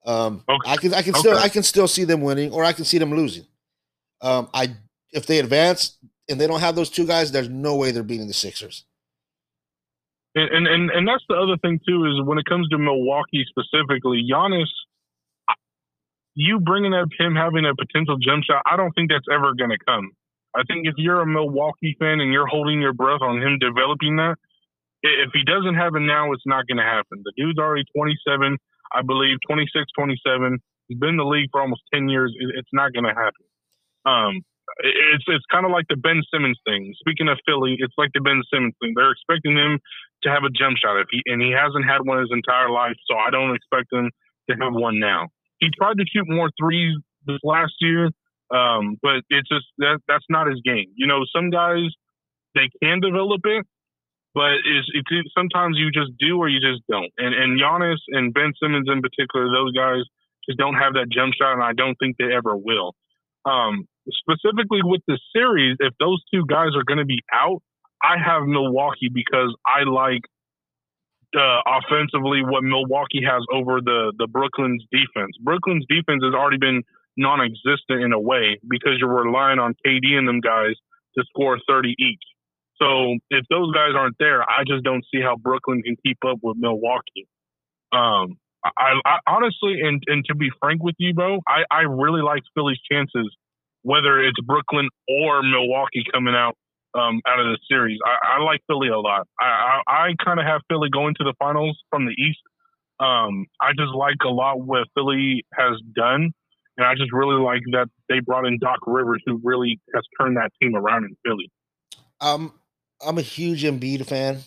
Um, 0.06 0.44
okay. 0.48 0.72
I 0.72 0.78
can 0.78 0.94
I 0.94 1.02
can 1.02 1.14
okay. 1.14 1.20
still 1.20 1.38
I 1.38 1.50
can 1.50 1.64
still 1.64 1.88
see 1.88 2.04
them 2.04 2.22
winning, 2.22 2.52
or 2.52 2.64
I 2.64 2.74
can 2.74 2.86
see 2.86 2.98
them 2.98 3.14
losing. 3.14 3.46
Um, 4.22 4.50
I 4.54 4.76
if 5.12 5.28
they 5.28 5.40
advance 5.40 5.98
and 6.30 6.40
they 6.40 6.48
don't 6.48 6.60
have 6.60 6.76
those 6.76 6.90
two 6.90 7.06
guys, 7.06 7.32
there's 7.32 7.50
no 7.50 7.76
way 7.76 7.92
they're 7.92 8.04
beating 8.04 8.28
the 8.28 8.34
Sixers. 8.34 8.86
And 10.36 10.68
and 10.68 10.92
and 10.92 11.08
that's 11.08 11.24
the 11.30 11.36
other 11.36 11.58
thing 11.58 11.80
too 11.88 12.06
is 12.06 12.26
when 12.26 12.38
it 12.38 12.46
comes 12.46 12.68
to 12.70 12.78
Milwaukee 12.78 13.46
specifically, 13.48 14.28
Giannis, 14.30 14.68
you 16.34 16.60
bringing 16.60 16.94
up 16.94 17.08
him 17.18 17.36
having 17.36 17.66
a 17.66 17.74
potential 17.74 18.18
jump 18.18 18.44
shot, 18.44 18.62
I 18.66 18.76
don't 18.76 18.92
think 18.94 19.10
that's 19.10 19.26
ever 19.32 19.54
going 19.54 19.70
to 19.70 19.78
come. 19.78 20.12
I 20.56 20.64
think 20.64 20.88
if 20.88 20.96
you're 20.98 21.22
a 21.22 21.28
Milwaukee 21.28 21.96
fan 22.00 22.22
and 22.22 22.32
you're 22.32 22.48
holding 22.48 22.82
your 22.82 22.94
breath 22.94 23.22
on 23.22 23.42
him 23.42 23.60
developing 23.60 24.16
that, 24.18 24.38
if 25.04 25.30
he 25.34 25.44
doesn't 25.44 25.76
have 25.76 25.96
it 25.96 26.02
now, 26.02 26.32
it's 26.32 26.46
not 26.46 26.66
going 26.68 26.78
to 26.78 26.84
happen. 26.84 27.22
The 27.24 27.34
dude's 27.38 27.60
already 27.60 27.84
27, 27.96 28.58
I 28.94 29.02
believe, 29.02 29.38
26, 29.48 29.86
27. 29.96 30.58
He's 30.88 30.98
been 30.98 31.10
in 31.10 31.18
the 31.18 31.26
league 31.26 31.50
for 31.52 31.62
almost 31.62 31.82
10 31.94 32.10
years. 32.10 32.34
It's 32.58 32.74
not 32.74 32.94
going 32.94 33.06
to 33.06 33.14
happen. 33.14 33.46
Um, 34.06 34.42
it's 34.80 35.24
it's 35.28 35.46
kind 35.52 35.66
of 35.66 35.72
like 35.72 35.86
the 35.90 35.96
Ben 35.96 36.22
Simmons 36.34 36.60
thing. 36.66 36.94
Speaking 37.00 37.28
of 37.30 37.38
Philly, 37.46 37.78
it's 37.80 37.94
like 37.98 38.10
the 38.14 38.22
Ben 38.22 38.42
Simmons 38.52 38.74
thing. 38.82 38.94
They're 38.96 39.12
expecting 39.12 39.56
him 39.56 39.80
to 40.24 40.30
have 40.30 40.44
a 40.44 40.50
jump 40.50 40.78
shot 40.78 41.00
if 41.00 41.08
he 41.12 41.22
and 41.26 41.42
he 41.42 41.52
hasn't 41.52 41.86
had 41.86 42.02
one 42.04 42.20
his 42.20 42.34
entire 42.34 42.70
life, 42.70 42.98
so 43.10 43.16
I 43.16 43.30
don't 43.30 43.56
expect 43.56 43.94
him 43.94 44.10
to 44.50 44.56
have 44.58 44.74
one 44.74 45.00
now. 45.00 45.30
He 45.60 45.70
tried 45.78 45.98
to 45.98 46.06
shoot 46.10 46.26
more 46.28 46.50
threes 46.60 46.98
this 47.26 47.40
last 47.44 47.74
year, 47.80 48.10
um, 48.54 48.98
but 49.02 49.24
it's 49.30 49.50
just 49.50 49.66
that 49.80 50.00
that's 50.08 50.25
not 50.30 50.48
his 50.48 50.62
game. 50.64 50.92
You 50.96 51.08
know, 51.08 51.25
some 51.36 51.50
guys 51.50 51.90
they 52.54 52.70
can 52.82 53.00
develop 53.02 53.42
it, 53.44 53.66
but 54.34 54.54
it's, 54.64 54.88
it's 54.94 55.34
sometimes 55.38 55.78
you 55.78 55.92
just 55.92 56.12
do 56.20 56.38
or 56.38 56.48
you 56.48 56.60
just 56.60 56.84
don't. 56.90 57.12
And 57.18 57.34
and 57.34 57.60
Giannis 57.60 58.02
and 58.10 58.34
Ben 58.34 58.54
Simmons 58.62 58.88
in 58.92 59.02
particular, 59.02 59.48
those 59.50 59.74
guys 59.74 60.04
just 60.48 60.58
don't 60.58 60.75
have 60.75 60.94
that 60.94 61.08
jump 61.12 61.34
shot, 61.34 61.54
and 61.54 61.64
I 61.64 61.74
don't 61.74 61.96
think 61.96 62.18
they 62.18 62.34
ever 62.34 62.56
will. 62.56 62.94
Um, 63.46 63.88
specifically 64.10 64.82
with 64.84 65.02
the 65.08 65.20
series, 65.34 65.78
if 65.80 65.94
those 66.00 66.22
two 66.34 66.46
guys 66.48 66.70
are 66.75 66.84
going 66.84 67.00
to 67.00 67.06
be 67.06 67.22
out, 67.34 67.62
I 68.04 68.18
have 68.24 68.44
Milwaukee 68.44 69.10
because 69.14 69.56
I 69.66 69.90
like 69.90 70.22
uh, 71.36 71.62
offensively 71.66 72.42
what 72.44 72.64
Milwaukee 72.64 73.22
has 73.25 73.44
over 73.52 73.82
the 73.82 74.14
the 74.18 74.28
Brooklyn's 74.28 74.84
defense. 74.92 75.36
Brooklyn's 75.42 75.86
defense 75.90 76.24
has 76.24 76.34
already 76.34 76.58
been 76.58 76.84
non-existent 77.17 78.03
in 78.03 78.13
a 78.13 78.19
way 78.19 78.60
because 78.67 78.93
you're 79.00 79.24
relying 79.24 79.60
on 79.60 79.75
KD 79.86 80.13
and 80.13 80.27
them 80.27 80.41
guys 80.41 80.75
to 81.17 81.24
score 81.29 81.60
30 81.67 81.95
each. 81.98 82.24
So 82.81 83.15
if 83.29 83.45
those 83.50 83.74
guys 83.74 83.91
aren't 83.95 84.17
there, 84.19 84.41
I 84.41 84.63
just 84.67 84.84
don't 84.84 85.05
see 85.13 85.22
how 85.22 85.38
Brooklyn 85.38 85.81
can 85.81 85.95
keep 86.05 86.17
up 86.27 86.39
with 86.41 86.57
Milwaukee. 86.60 87.27
Um, 87.93 88.38
I, 88.65 89.00
I 89.05 89.17
honestly, 89.27 89.79
and, 89.81 90.03
and 90.07 90.25
to 90.25 90.36
be 90.36 90.50
frank 90.60 90.84
with 90.84 90.95
you, 90.98 91.13
bro, 91.13 91.39
I, 91.48 91.63
I 91.72 91.81
really 91.81 92.22
like 92.22 92.41
Philly's 92.53 92.79
chances, 92.91 93.34
whether 93.84 94.19
it's 94.19 94.39
Brooklyn 94.41 94.89
or 95.07 95.41
Milwaukee 95.43 96.03
coming 96.12 96.36
out 96.36 96.55
um, 96.95 97.22
out 97.27 97.39
of 97.39 97.48
the 97.48 97.60
series. 97.69 98.00
I, 98.05 98.38
I 98.38 98.43
like 98.43 98.62
Philly 98.67 98.88
a 98.88 99.00
lot. 99.00 99.27
I, 99.39 99.81
I, 99.88 100.07
I 100.07 100.24
kind 100.24 100.39
of 100.39 100.45
have 100.45 100.62
Philly 100.69 100.89
going 100.89 101.13
to 101.15 101.24
the 101.24 101.34
finals 101.38 101.77
from 101.89 102.05
the 102.05 102.12
East. 102.12 102.39
Um, 103.00 103.45
I 103.60 103.72
just 103.77 103.93
like 103.93 104.17
a 104.25 104.29
lot 104.29 104.62
what 104.62 104.88
Philly 104.95 105.43
has 105.53 105.79
done, 105.93 106.31
and 106.77 106.86
I 106.86 106.96
just 106.96 107.12
really 107.12 107.41
like 107.41 107.62
that 107.72 107.89
they 108.10 108.20
brought 108.20 108.46
in 108.46 108.60
Doc 108.60 108.79
Rivers, 108.86 109.22
who 109.25 109.39
really 109.44 109.79
has 109.94 110.03
turned 110.20 110.38
that 110.38 110.51
team 110.62 110.75
around 110.75 111.05
in 111.05 111.15
Philly. 111.25 111.51
Um, 112.22 112.53
I'm 113.05 113.17
a 113.17 113.22
huge 113.22 113.63
Embiid 113.63 114.05
fan. 114.05 114.39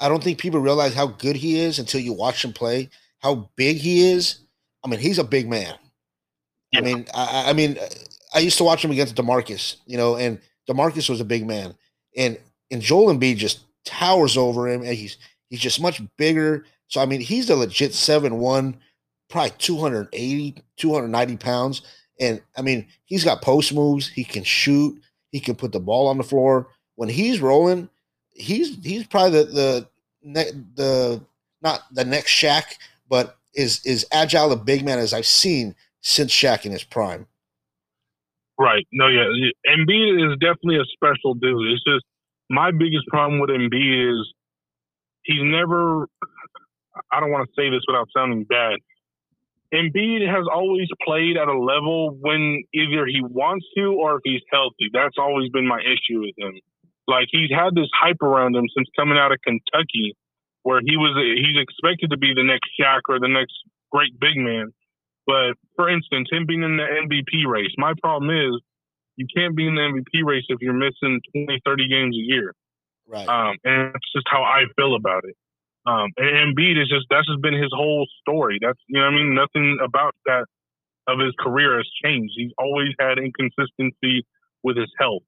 I 0.00 0.08
don't 0.08 0.22
think 0.22 0.38
people 0.38 0.60
realize 0.60 0.94
how 0.94 1.06
good 1.06 1.36
he 1.36 1.58
is 1.60 1.78
until 1.78 2.00
you 2.00 2.12
watch 2.12 2.44
him 2.44 2.52
play. 2.52 2.88
How 3.20 3.50
big 3.56 3.78
he 3.78 4.10
is. 4.10 4.40
I 4.84 4.88
mean, 4.88 5.00
he's 5.00 5.18
a 5.18 5.24
big 5.24 5.48
man. 5.48 5.74
Yeah. 6.72 6.80
I 6.80 6.82
mean, 6.82 7.06
I, 7.14 7.44
I 7.48 7.52
mean, 7.52 7.78
I 8.34 8.38
used 8.38 8.58
to 8.58 8.64
watch 8.64 8.84
him 8.84 8.90
against 8.90 9.16
Demarcus, 9.16 9.76
you 9.86 9.96
know, 9.96 10.16
and 10.16 10.38
Demarcus 10.68 11.08
was 11.08 11.20
a 11.20 11.24
big 11.24 11.46
man, 11.46 11.74
and 12.16 12.38
and 12.70 12.82
Joel 12.82 13.12
Embiid 13.12 13.36
just 13.36 13.60
towers 13.84 14.36
over 14.36 14.68
him, 14.68 14.82
and 14.82 14.94
he's 14.94 15.16
he's 15.48 15.60
just 15.60 15.80
much 15.80 16.00
bigger. 16.16 16.66
So 16.88 17.00
I 17.00 17.06
mean, 17.06 17.20
he's 17.20 17.50
a 17.50 17.56
legit 17.56 17.94
seven 17.94 18.38
one, 18.38 18.76
probably 19.28 19.52
280, 19.58 20.62
290 20.76 21.36
pounds, 21.36 21.82
and 22.20 22.40
I 22.56 22.62
mean, 22.62 22.86
he's 23.04 23.24
got 23.24 23.42
post 23.42 23.72
moves. 23.72 24.08
He 24.08 24.24
can 24.24 24.44
shoot. 24.44 25.00
He 25.30 25.40
can 25.40 25.54
put 25.54 25.72
the 25.72 25.80
ball 25.80 26.08
on 26.08 26.18
the 26.18 26.24
floor 26.24 26.68
when 26.96 27.08
he's 27.08 27.40
rolling. 27.40 27.88
He's 28.30 28.76
he's 28.82 29.06
probably 29.06 29.44
the 29.44 29.88
the 30.22 30.64
the 30.74 31.20
not 31.62 31.82
the 31.92 32.04
next 32.04 32.30
Shaq, 32.32 32.64
but 33.08 33.36
is 33.54 33.84
is 33.84 34.06
agile 34.12 34.52
a 34.52 34.56
big 34.56 34.84
man 34.84 34.98
as 34.98 35.12
I've 35.12 35.26
seen 35.26 35.74
since 36.00 36.32
Shaq 36.32 36.64
in 36.64 36.72
his 36.72 36.84
prime. 36.84 37.26
Right. 38.58 38.86
No, 38.92 39.06
yeah. 39.06 39.26
Embiid 39.68 40.32
is 40.32 40.38
definitely 40.40 40.78
a 40.78 40.84
special 40.92 41.34
dude. 41.34 41.68
It's 41.68 41.84
just 41.84 42.04
my 42.50 42.72
biggest 42.72 43.06
problem 43.08 43.40
with 43.40 43.50
Embiid 43.50 44.20
is 44.20 44.32
he's 45.22 45.42
never. 45.42 46.08
I 47.12 47.20
don't 47.20 47.30
want 47.30 47.48
to 47.48 47.52
say 47.56 47.70
this 47.70 47.82
without 47.86 48.08
sounding 48.14 48.44
bad. 48.44 48.78
Embiid 49.74 50.26
has 50.26 50.46
always 50.50 50.88
played 51.04 51.36
at 51.36 51.48
a 51.48 51.58
level 51.58 52.16
when 52.20 52.64
either 52.72 53.04
he 53.04 53.20
wants 53.20 53.66
to 53.76 53.92
or 53.92 54.16
if 54.16 54.22
he's 54.24 54.40
healthy. 54.50 54.88
That's 54.92 55.16
always 55.18 55.50
been 55.50 55.68
my 55.68 55.80
issue 55.80 56.20
with 56.20 56.34
him. 56.38 56.60
Like 57.06 57.28
he's 57.30 57.50
had 57.50 57.74
this 57.74 57.88
hype 57.92 58.22
around 58.22 58.56
him 58.56 58.64
since 58.74 58.88
coming 58.96 59.18
out 59.18 59.32
of 59.32 59.38
Kentucky, 59.44 60.16
where 60.62 60.80
he 60.80 60.96
was 60.96 61.12
he's 61.16 61.60
expected 61.60 62.10
to 62.10 62.18
be 62.18 62.32
the 62.34 62.44
next 62.44 62.68
Shaq 62.80 63.00
or 63.08 63.20
the 63.20 63.28
next 63.28 63.54
great 63.92 64.18
big 64.18 64.36
man. 64.36 64.72
But 65.26 65.60
for 65.76 65.88
instance, 65.88 66.28
him 66.32 66.46
being 66.46 66.62
in 66.62 66.76
the 66.76 66.84
MVP 66.84 67.46
race, 67.46 67.72
my 67.76 67.92
problem 68.00 68.30
is 68.30 68.60
you 69.16 69.26
can't 69.34 69.56
be 69.56 69.66
in 69.66 69.74
the 69.74 69.80
MVP 69.80 70.24
race 70.24 70.44
if 70.48 70.60
you're 70.60 70.72
missing 70.72 71.20
20, 71.34 71.60
30 71.64 71.88
games 71.88 72.16
a 72.16 72.24
year. 72.24 72.54
Right. 73.06 73.28
Um, 73.28 73.56
and 73.64 73.92
that's 73.92 74.12
just 74.14 74.26
how 74.30 74.42
I 74.42 74.64
feel 74.76 74.94
about 74.94 75.24
it. 75.24 75.36
Um, 75.88 76.10
and 76.18 76.56
Embiid 76.56 76.80
is 76.80 76.88
just 76.88 77.06
that's 77.08 77.26
just 77.26 77.40
been 77.40 77.54
his 77.54 77.72
whole 77.72 78.06
story. 78.20 78.58
That's 78.60 78.78
you 78.88 79.00
know 79.00 79.06
I 79.06 79.10
mean 79.10 79.34
nothing 79.34 79.78
about 79.82 80.14
that 80.26 80.44
of 81.06 81.18
his 81.18 81.32
career 81.38 81.78
has 81.78 81.88
changed. 82.04 82.34
He's 82.36 82.52
always 82.58 82.92
had 83.00 83.18
inconsistency 83.18 84.26
with 84.62 84.76
his 84.76 84.92
health. 84.98 85.22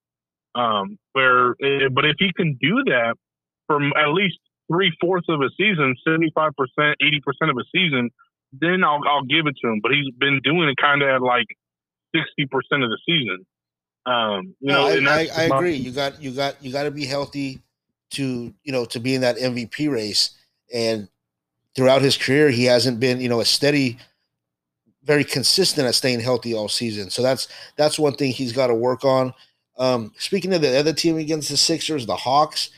Um, 0.55 0.99
where 1.13 1.53
eh, 1.63 1.89
but 1.91 2.05
if 2.05 2.17
he 2.19 2.33
can 2.37 2.59
do 2.61 2.85
that 2.93 3.15
for 3.69 3.81
at 3.97 4.13
least 4.13 4.39
three 4.71 4.93
fourths 5.01 5.29
of 5.31 5.41
a 5.41 5.49
season, 5.57 5.97
seventy 6.07 6.31
five 6.35 6.53
percent, 6.59 6.97
eighty 7.01 7.21
percent 7.25 7.51
of 7.51 7.57
a 7.57 7.65
season, 7.75 8.11
then 8.53 8.85
I'll 8.85 9.01
I'll 9.09 9.25
give 9.25 9.47
it 9.47 9.55
to 9.63 9.69
him. 9.69 9.81
But 9.83 9.93
he's 9.93 10.13
been 10.19 10.41
doing 10.45 10.69
it 10.69 10.77
kind 10.77 11.01
of 11.01 11.09
at 11.09 11.23
like 11.23 11.47
sixty 12.15 12.45
percent 12.45 12.83
of 12.83 12.91
the 12.91 12.99
season. 13.07 13.47
Um, 14.05 14.55
you 14.61 14.73
no, 14.73 14.99
know, 14.99 15.11
I, 15.11 15.29
I, 15.35 15.43
I 15.43 15.57
agree. 15.57 15.77
You 15.77 15.93
got 15.93 16.21
you 16.21 16.33
got 16.33 16.63
you 16.63 16.71
got 16.71 16.83
to 16.83 16.91
be 16.91 17.07
healthy 17.07 17.63
to 18.11 18.53
you 18.63 18.73
know 18.73 18.85
to 18.87 19.01
be 19.01 19.15
in 19.15 19.23
that 19.23 19.37
MVP 19.39 19.91
race. 19.91 20.37
And 20.73 21.09
throughout 21.75 22.03
his 22.03 22.17
career, 22.17 22.51
he 22.51 22.65
hasn't 22.65 23.01
been 23.01 23.21
you 23.21 23.29
know 23.29 23.41
a 23.41 23.45
steady, 23.45 23.99
very 25.03 25.25
consistent 25.25 25.87
at 25.87 25.95
staying 25.95 26.21
healthy 26.21 26.55
all 26.55 26.69
season. 26.69 27.11
So 27.11 27.23
that's 27.23 27.49
that's 27.77 27.99
one 27.99 28.15
thing 28.15 28.33
he's 28.33 28.53
got 28.53 28.69
to 28.69 28.75
work 28.75 29.05
on. 29.05 29.35
Um, 29.79 30.13
speaking 30.19 30.53
of 30.53 30.61
the 30.61 30.79
other 30.79 30.93
team 30.93 31.17
against 31.17 31.49
the 31.49 31.57
Sixers, 31.57 32.07
the 32.07 32.17
Hawks. 32.17 32.71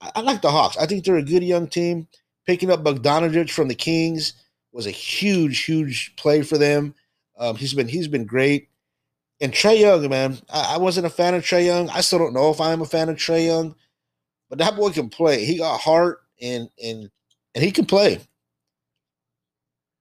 I, 0.00 0.10
I 0.16 0.20
like 0.20 0.42
the 0.42 0.50
Hawks. 0.50 0.76
I 0.76 0.86
think 0.86 1.04
they're 1.04 1.16
a 1.16 1.22
good 1.22 1.42
young 1.42 1.66
team. 1.66 2.06
Picking 2.46 2.70
up 2.70 2.82
Bogdanovich 2.82 3.50
from 3.50 3.68
the 3.68 3.74
Kings 3.74 4.34
was 4.72 4.86
a 4.86 4.90
huge, 4.90 5.64
huge 5.64 6.14
play 6.16 6.42
for 6.42 6.58
them. 6.58 6.94
Um, 7.38 7.56
he's 7.56 7.74
been 7.74 7.88
he's 7.88 8.08
been 8.08 8.26
great. 8.26 8.68
And 9.40 9.52
Trae 9.52 9.80
Young, 9.80 10.06
man, 10.10 10.38
I, 10.52 10.74
I, 10.74 10.78
wasn't 10.78 11.06
a 11.06 11.10
fan 11.10 11.32
of 11.34 11.42
Trae 11.42 11.64
Young. 11.64 11.88
I 11.88 12.02
still 12.02 12.18
don't 12.18 12.34
know 12.34 12.50
if 12.50 12.60
I'm 12.60 12.82
a 12.82 12.86
fan 12.86 13.08
of 13.08 13.16
Trae 13.16 13.46
Young, 13.46 13.74
but 14.50 14.58
that 14.58 14.76
boy 14.76 14.90
can 14.90 15.08
play. 15.08 15.46
He 15.46 15.56
got 15.56 15.80
heart 15.80 16.20
and 16.42 16.68
and 16.82 17.10
and 17.54 17.64
he 17.64 17.70
can 17.70 17.86
play. 17.86 18.20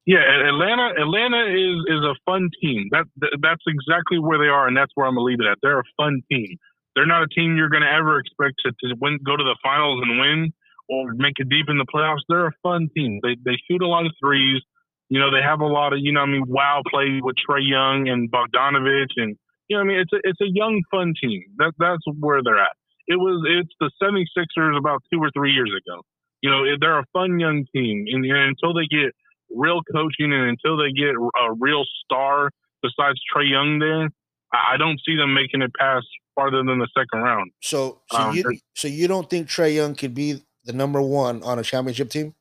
Yeah, 0.06 0.26
Atlanta. 0.26 0.90
Atlanta 0.98 1.46
is 1.54 1.86
is 1.86 2.02
a 2.02 2.16
fun 2.26 2.50
team. 2.62 2.90
That, 2.92 3.06
that 3.18 3.38
that's 3.42 3.62
exactly 3.68 4.18
where 4.18 4.40
they 4.40 4.50
are, 4.50 4.68
and 4.68 4.76
that's 4.76 4.92
where 4.96 5.06
I'm 5.06 5.14
gonna 5.14 5.26
leave 5.26 5.40
it 5.40 5.46
at. 5.46 5.60
They're 5.62 5.80
a 5.80 5.92
fun 5.98 6.22
team. 6.32 6.58
They're 6.96 7.06
not 7.06 7.24
a 7.24 7.28
team 7.28 7.56
you're 7.56 7.70
gonna 7.70 7.94
ever 7.94 8.20
expect 8.20 8.56
to, 8.66 8.72
to 8.72 8.96
win, 9.00 9.20
go 9.24 9.38
to 9.38 9.44
the 9.44 9.56
finals 9.62 10.02
and 10.02 10.20
win 10.20 10.54
or 10.90 11.14
make 11.14 11.36
it 11.38 11.48
deep 11.50 11.68
in 11.70 11.78
the 11.78 11.86
playoffs. 11.86 12.26
They're 12.28 12.48
a 12.48 12.58
fun 12.64 12.90
team. 12.96 13.20
They 13.22 13.36
they 13.46 13.58
shoot 13.70 13.82
a 13.82 13.88
lot 13.88 14.06
of 14.06 14.12
threes. 14.20 14.62
You 15.10 15.20
know, 15.20 15.32
they 15.32 15.42
have 15.42 15.62
a 15.62 15.68
lot 15.68 15.94
of, 15.94 16.00
you 16.02 16.12
know, 16.12 16.22
I 16.22 16.26
mean, 16.28 16.44
wow 16.48 16.82
plays 16.90 17.22
with 17.24 17.36
Trae 17.38 17.68
Young 17.68 18.10
and 18.10 18.32
Bogdanovich, 18.32 19.14
and 19.18 19.38
you 19.68 19.78
know, 19.78 19.82
I 19.82 19.86
mean, 19.86 20.00
it's 20.00 20.14
a 20.14 20.20
it's 20.24 20.42
a 20.42 20.50
young, 20.50 20.82
fun 20.90 21.14
team. 21.22 21.44
That 21.58 21.74
that's 21.78 22.04
where 22.20 22.42
they're 22.44 22.60
at. 22.60 22.74
It 23.08 23.18
was 23.18 23.46
it's 23.46 23.74
the 23.80 23.92
76ers 24.02 24.78
about 24.78 25.04
two 25.14 25.20
or 25.20 25.30
three 25.36 25.52
years 25.52 25.72
ago. 25.72 26.02
You 26.42 26.50
know, 26.50 26.64
they're 26.80 27.00
a 27.00 27.06
fun 27.12 27.40
young 27.40 27.66
team, 27.74 28.06
and, 28.08 28.26
and 28.26 28.56
until 28.56 28.74
they 28.74 28.88
get 28.90 29.14
real 29.50 29.82
coaching 29.92 30.32
and 30.32 30.50
until 30.50 30.78
they 30.78 30.92
get 30.92 31.16
a 31.16 31.54
real 31.58 31.84
star 32.04 32.52
besides 32.82 33.20
Trae 33.34 33.50
Young, 33.50 33.80
there, 33.80 34.10
I 34.54 34.78
don't 34.78 35.00
see 35.06 35.16
them 35.16 35.34
making 35.34 35.62
it 35.62 35.72
past 35.78 36.06
farther 36.36 36.64
than 36.64 36.80
the 36.80 36.88
second 36.98 37.22
round. 37.22 37.52
So, 37.62 38.00
so 38.12 38.18
um, 38.18 38.36
you 38.36 38.60
so 38.74 38.88
you 38.88 39.08
don't 39.08 39.30
think 39.30 39.48
Trae 39.48 39.76
Young 39.76 39.96
could 39.96 40.14
be 40.14 40.42
the 40.66 40.74
number 40.74 41.02
one 41.02 41.44
on 41.44 41.60
a 41.60 41.64
championship 41.64 42.10
team? 42.10 42.36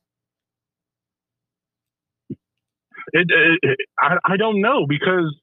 It, 3.11 3.27
it, 3.31 3.59
it, 3.63 3.77
I, 3.99 4.17
I 4.23 4.37
don't 4.37 4.61
know 4.61 4.85
because 4.87 5.35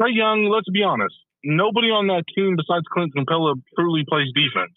Trae 0.00 0.14
Young, 0.14 0.44
let's 0.44 0.70
be 0.70 0.82
honest, 0.82 1.14
nobody 1.44 1.88
on 1.88 2.06
that 2.08 2.24
team 2.34 2.56
besides 2.56 2.84
Clint 2.92 3.12
Capela 3.14 3.54
truly 3.76 4.04
plays 4.08 4.28
defense. 4.34 4.74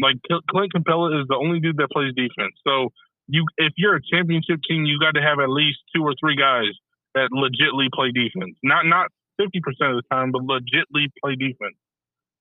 Like 0.00 0.16
Clint 0.50 0.72
Capela 0.72 1.20
is 1.20 1.26
the 1.28 1.36
only 1.36 1.60
dude 1.60 1.76
that 1.78 1.90
plays 1.90 2.14
defense. 2.14 2.54
So 2.66 2.90
you, 3.26 3.44
if 3.58 3.72
you're 3.76 3.96
a 3.96 4.00
championship 4.12 4.60
team, 4.68 4.84
you 4.84 4.98
got 4.98 5.18
to 5.18 5.22
have 5.22 5.38
at 5.40 5.50
least 5.50 5.78
two 5.94 6.02
or 6.02 6.14
three 6.20 6.36
guys 6.36 6.72
that 7.14 7.30
legitly 7.32 7.90
play 7.92 8.12
defense. 8.12 8.56
Not 8.62 8.86
not 8.86 9.10
fifty 9.38 9.60
percent 9.60 9.90
of 9.90 9.96
the 9.96 10.06
time, 10.10 10.32
but 10.32 10.42
legitly 10.42 11.10
play 11.22 11.34
defense. 11.34 11.76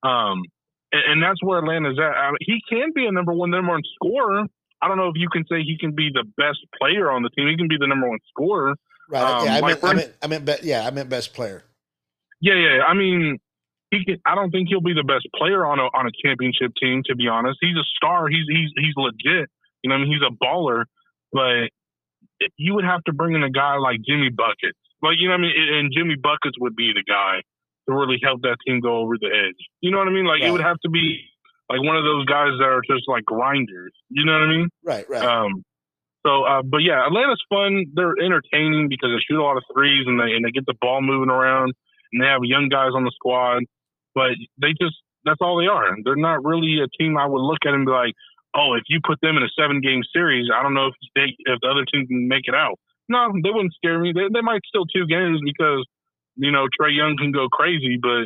Um, 0.03 0.43
and, 0.91 1.03
and 1.11 1.23
that's 1.23 1.41
where 1.41 1.59
Atlanta's 1.59 1.97
at. 1.99 2.13
I 2.15 2.29
mean, 2.29 2.37
he 2.41 2.61
can 2.69 2.91
be 2.93 3.05
a 3.05 3.11
number 3.11 3.33
one, 3.33 3.49
number 3.49 3.71
one 3.71 3.81
scorer. 3.95 4.45
I 4.81 4.87
don't 4.87 4.97
know 4.97 5.07
if 5.07 5.15
you 5.15 5.27
can 5.29 5.43
say 5.49 5.63
he 5.63 5.77
can 5.79 5.95
be 5.95 6.11
the 6.13 6.23
best 6.37 6.59
player 6.79 7.09
on 7.09 7.23
the 7.23 7.29
team. 7.29 7.47
He 7.47 7.57
can 7.57 7.67
be 7.67 7.77
the 7.79 7.87
number 7.87 8.07
one 8.07 8.19
scorer. 8.29 8.75
Right. 9.09 9.23
Um, 9.23 9.45
yeah, 9.45 9.57
I 9.57 9.61
meant, 9.61 9.79
friend, 9.79 9.97
I 9.97 10.01
meant, 10.01 10.13
I 10.21 10.27
meant, 10.27 10.45
be, 10.45 10.53
yeah, 10.67 10.85
I 10.85 10.91
meant 10.91 11.09
best 11.09 11.33
player. 11.33 11.63
Yeah, 12.39 12.53
yeah. 12.53 12.83
I 12.83 12.93
mean, 12.93 13.39
he 13.91 14.03
can, 14.03 14.17
I 14.25 14.35
don't 14.35 14.51
think 14.51 14.67
he'll 14.69 14.81
be 14.81 14.93
the 14.93 15.07
best 15.07 15.27
player 15.35 15.65
on 15.65 15.79
a 15.79 15.87
on 15.95 16.07
a 16.07 16.11
championship 16.23 16.73
team. 16.79 17.03
To 17.07 17.15
be 17.15 17.27
honest, 17.27 17.57
he's 17.61 17.77
a 17.77 17.87
star. 17.95 18.27
He's 18.27 18.45
he's 18.47 18.71
he's 18.75 18.95
legit. 18.95 19.49
You 19.83 19.89
know, 19.89 19.95
I 19.95 19.97
mean, 19.99 20.11
he's 20.11 20.25
a 20.25 20.33
baller. 20.33 20.85
But 21.31 21.71
you 22.57 22.75
would 22.75 22.85
have 22.85 23.03
to 23.05 23.13
bring 23.13 23.35
in 23.35 23.43
a 23.43 23.49
guy 23.49 23.77
like 23.77 23.99
Jimmy 24.07 24.29
Buckets. 24.29 24.79
Like 25.01 25.15
you 25.19 25.27
know 25.27 25.35
what 25.35 25.47
I 25.47 25.53
mean, 25.53 25.55
and 25.55 25.91
Jimmy 25.95 26.15
Buckets 26.21 26.57
would 26.59 26.75
be 26.75 26.91
the 26.93 27.03
guy 27.03 27.41
to 27.87 27.95
really 27.95 28.19
help 28.21 28.41
that 28.41 28.57
team 28.65 28.81
go 28.81 28.97
over 28.99 29.15
the 29.19 29.27
edge. 29.27 29.59
You 29.81 29.91
know 29.91 29.99
what 29.99 30.07
I 30.07 30.11
mean? 30.11 30.25
Like 30.25 30.41
it 30.41 30.51
would 30.51 30.61
have 30.61 30.79
to 30.83 30.89
be 30.89 31.23
like 31.69 31.83
one 31.83 31.95
of 31.95 32.03
those 32.03 32.25
guys 32.25 32.51
that 32.59 32.67
are 32.67 32.81
just 32.87 33.07
like 33.07 33.23
grinders. 33.25 33.93
You 34.09 34.25
know 34.25 34.33
what 34.33 34.41
I 34.41 34.47
mean? 34.47 34.69
Right, 34.83 35.09
right. 35.09 35.23
Um, 35.23 35.63
so, 36.25 36.43
uh, 36.43 36.61
but 36.63 36.79
yeah, 36.79 37.05
Atlanta's 37.05 37.43
fun. 37.47 37.85
They're 37.93 38.15
entertaining 38.19 38.89
because 38.89 39.11
they 39.15 39.23
shoot 39.23 39.39
a 39.39 39.43
lot 39.43 39.55
of 39.55 39.63
threes 39.73 40.03
and 40.07 40.19
they 40.19 40.35
and 40.35 40.43
they 40.43 40.51
get 40.51 40.65
the 40.65 40.75
ball 40.81 41.01
moving 41.01 41.29
around 41.29 41.73
and 42.11 42.21
they 42.21 42.27
have 42.27 42.41
young 42.43 42.69
guys 42.69 42.91
on 42.95 43.03
the 43.03 43.11
squad. 43.15 43.63
But 44.17 44.33
they 44.57 44.73
just 44.81 44.97
that's 45.25 45.37
all 45.41 45.61
they 45.61 45.67
are. 45.67 45.93
They're 46.03 46.15
not 46.15 46.43
really 46.43 46.81
a 46.81 46.89
team 46.97 47.17
I 47.17 47.27
would 47.27 47.41
look 47.41 47.59
at 47.67 47.73
and 47.75 47.85
be 47.85 47.91
like, 47.91 48.15
oh, 48.55 48.73
if 48.73 48.83
you 48.89 48.99
put 49.05 49.21
them 49.21 49.37
in 49.37 49.43
a 49.43 49.53
seven 49.53 49.79
game 49.79 50.01
series, 50.11 50.49
I 50.49 50.63
don't 50.63 50.73
know 50.73 50.87
if 50.87 50.95
they 51.13 51.37
if 51.37 51.61
the 51.61 51.69
other 51.69 51.85
team 51.85 52.07
can 52.07 52.27
make 52.27 52.47
it 52.49 52.55
out. 52.55 52.79
No, 53.09 53.31
they 53.43 53.51
wouldn't 53.51 53.75
scare 53.75 53.99
me. 53.99 54.11
They, 54.11 54.25
they 54.33 54.41
might 54.41 54.61
still 54.65 54.85
two 54.85 55.05
games 55.05 55.39
because 55.45 55.85
you 56.35 56.51
know 56.51 56.65
Trae 56.65 56.97
Young 56.97 57.15
can 57.15 57.31
go 57.31 57.47
crazy, 57.47 57.99
but 58.01 58.25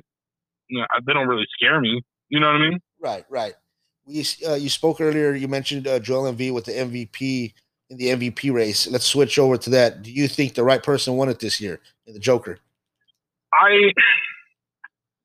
you 0.70 0.80
know, 0.80 0.88
they 1.06 1.12
don't 1.12 1.28
really 1.28 1.48
scare 1.52 1.82
me. 1.82 2.02
You 2.30 2.40
know 2.40 2.48
what 2.48 2.62
I 2.62 2.70
mean? 2.70 2.80
Right, 3.02 3.26
right. 3.30 3.54
We 4.08 4.26
uh, 4.48 4.56
you 4.56 4.70
spoke 4.70 5.02
earlier. 5.02 5.36
You 5.36 5.50
mentioned 5.50 5.88
uh, 5.88 6.00
Joel 6.00 6.32
Embiid 6.32 6.54
with 6.54 6.66
the 6.66 6.72
MVP 6.72 7.54
in 7.90 7.98
the 7.98 8.08
MVP 8.08 8.54
race. 8.54 8.88
Let's 8.90 9.06
switch 9.06 9.38
over 9.38 9.58
to 9.58 9.70
that. 9.72 10.02
Do 10.04 10.12
you 10.12 10.30
think 10.30 10.56
the 10.56 10.64
right 10.64 10.82
person 10.82 11.16
won 11.16 11.28
it 11.28 11.40
this 11.40 11.60
year 11.60 11.82
in 12.08 12.14
the 12.14 12.20
Joker? 12.20 12.60
I 13.54 13.92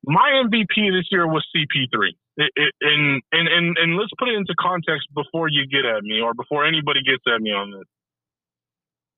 my 0.07 0.41
MVP 0.45 0.91
this 0.97 1.07
year 1.11 1.27
was 1.27 1.45
CP3. 1.55 2.09
It, 2.37 2.51
it, 2.55 2.73
and, 2.81 3.21
and 3.33 3.47
and 3.47 3.77
and 3.77 3.97
let's 3.97 4.11
put 4.17 4.29
it 4.29 4.35
into 4.35 4.53
context 4.59 5.07
before 5.13 5.49
you 5.49 5.67
get 5.67 5.85
at 5.85 6.03
me 6.03 6.21
or 6.21 6.33
before 6.33 6.65
anybody 6.65 7.01
gets 7.03 7.23
at 7.27 7.41
me 7.41 7.51
on 7.51 7.71
this. 7.71 7.83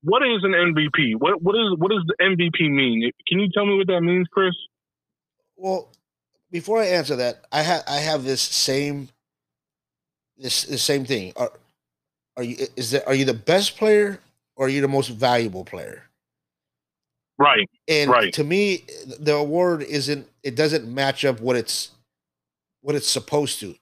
What 0.02 0.24
is 0.24 0.44
an 0.44 0.52
MVP? 0.52 1.16
What 1.18 1.42
what 1.42 1.56
is 1.56 1.76
what 1.78 1.92
does 1.92 2.04
the 2.08 2.16
MVP 2.22 2.72
mean? 2.72 3.12
Can 3.28 3.40
you 3.40 3.50
tell 3.54 3.66
me 3.66 3.78
what 3.78 3.88
that 3.88 4.02
means, 4.02 4.28
Chris? 4.32 4.54
Well, 5.58 5.92
before 6.50 6.82
I 6.82 6.88
answer 6.88 7.16
that, 7.18 7.46
I 7.52 7.62
have 7.62 7.84
I 7.88 7.98
have 7.98 8.24
this 8.24 8.42
same 8.42 9.10
this 10.38 10.64
the 10.64 10.78
same 10.78 11.06
thing. 11.06 11.34
Are 11.36 11.52
are 12.38 12.44
you 12.44 12.66
is 12.76 12.92
that 12.92 13.06
are 13.06 13.14
you 13.14 13.26
the 13.26 13.34
best 13.34 13.78
player 13.78 14.20
or 14.56 14.68
are 14.68 14.70
you 14.70 14.82
the 14.82 14.88
most 14.88 15.10
valuable 15.10 15.66
player? 15.66 16.09
Right. 17.40 17.70
And 17.88 18.12
right. 18.12 18.34
to 18.34 18.44
me, 18.44 18.84
the 19.20 19.36
award 19.36 19.82
isn't 19.84 20.28
it 20.44 20.56
doesn't 20.56 20.94
match 20.94 21.24
up 21.24 21.40
what 21.40 21.56
it's 21.56 21.92
what 22.82 22.96
it's 22.96 23.08
supposed 23.08 23.62
to. 23.62 23.76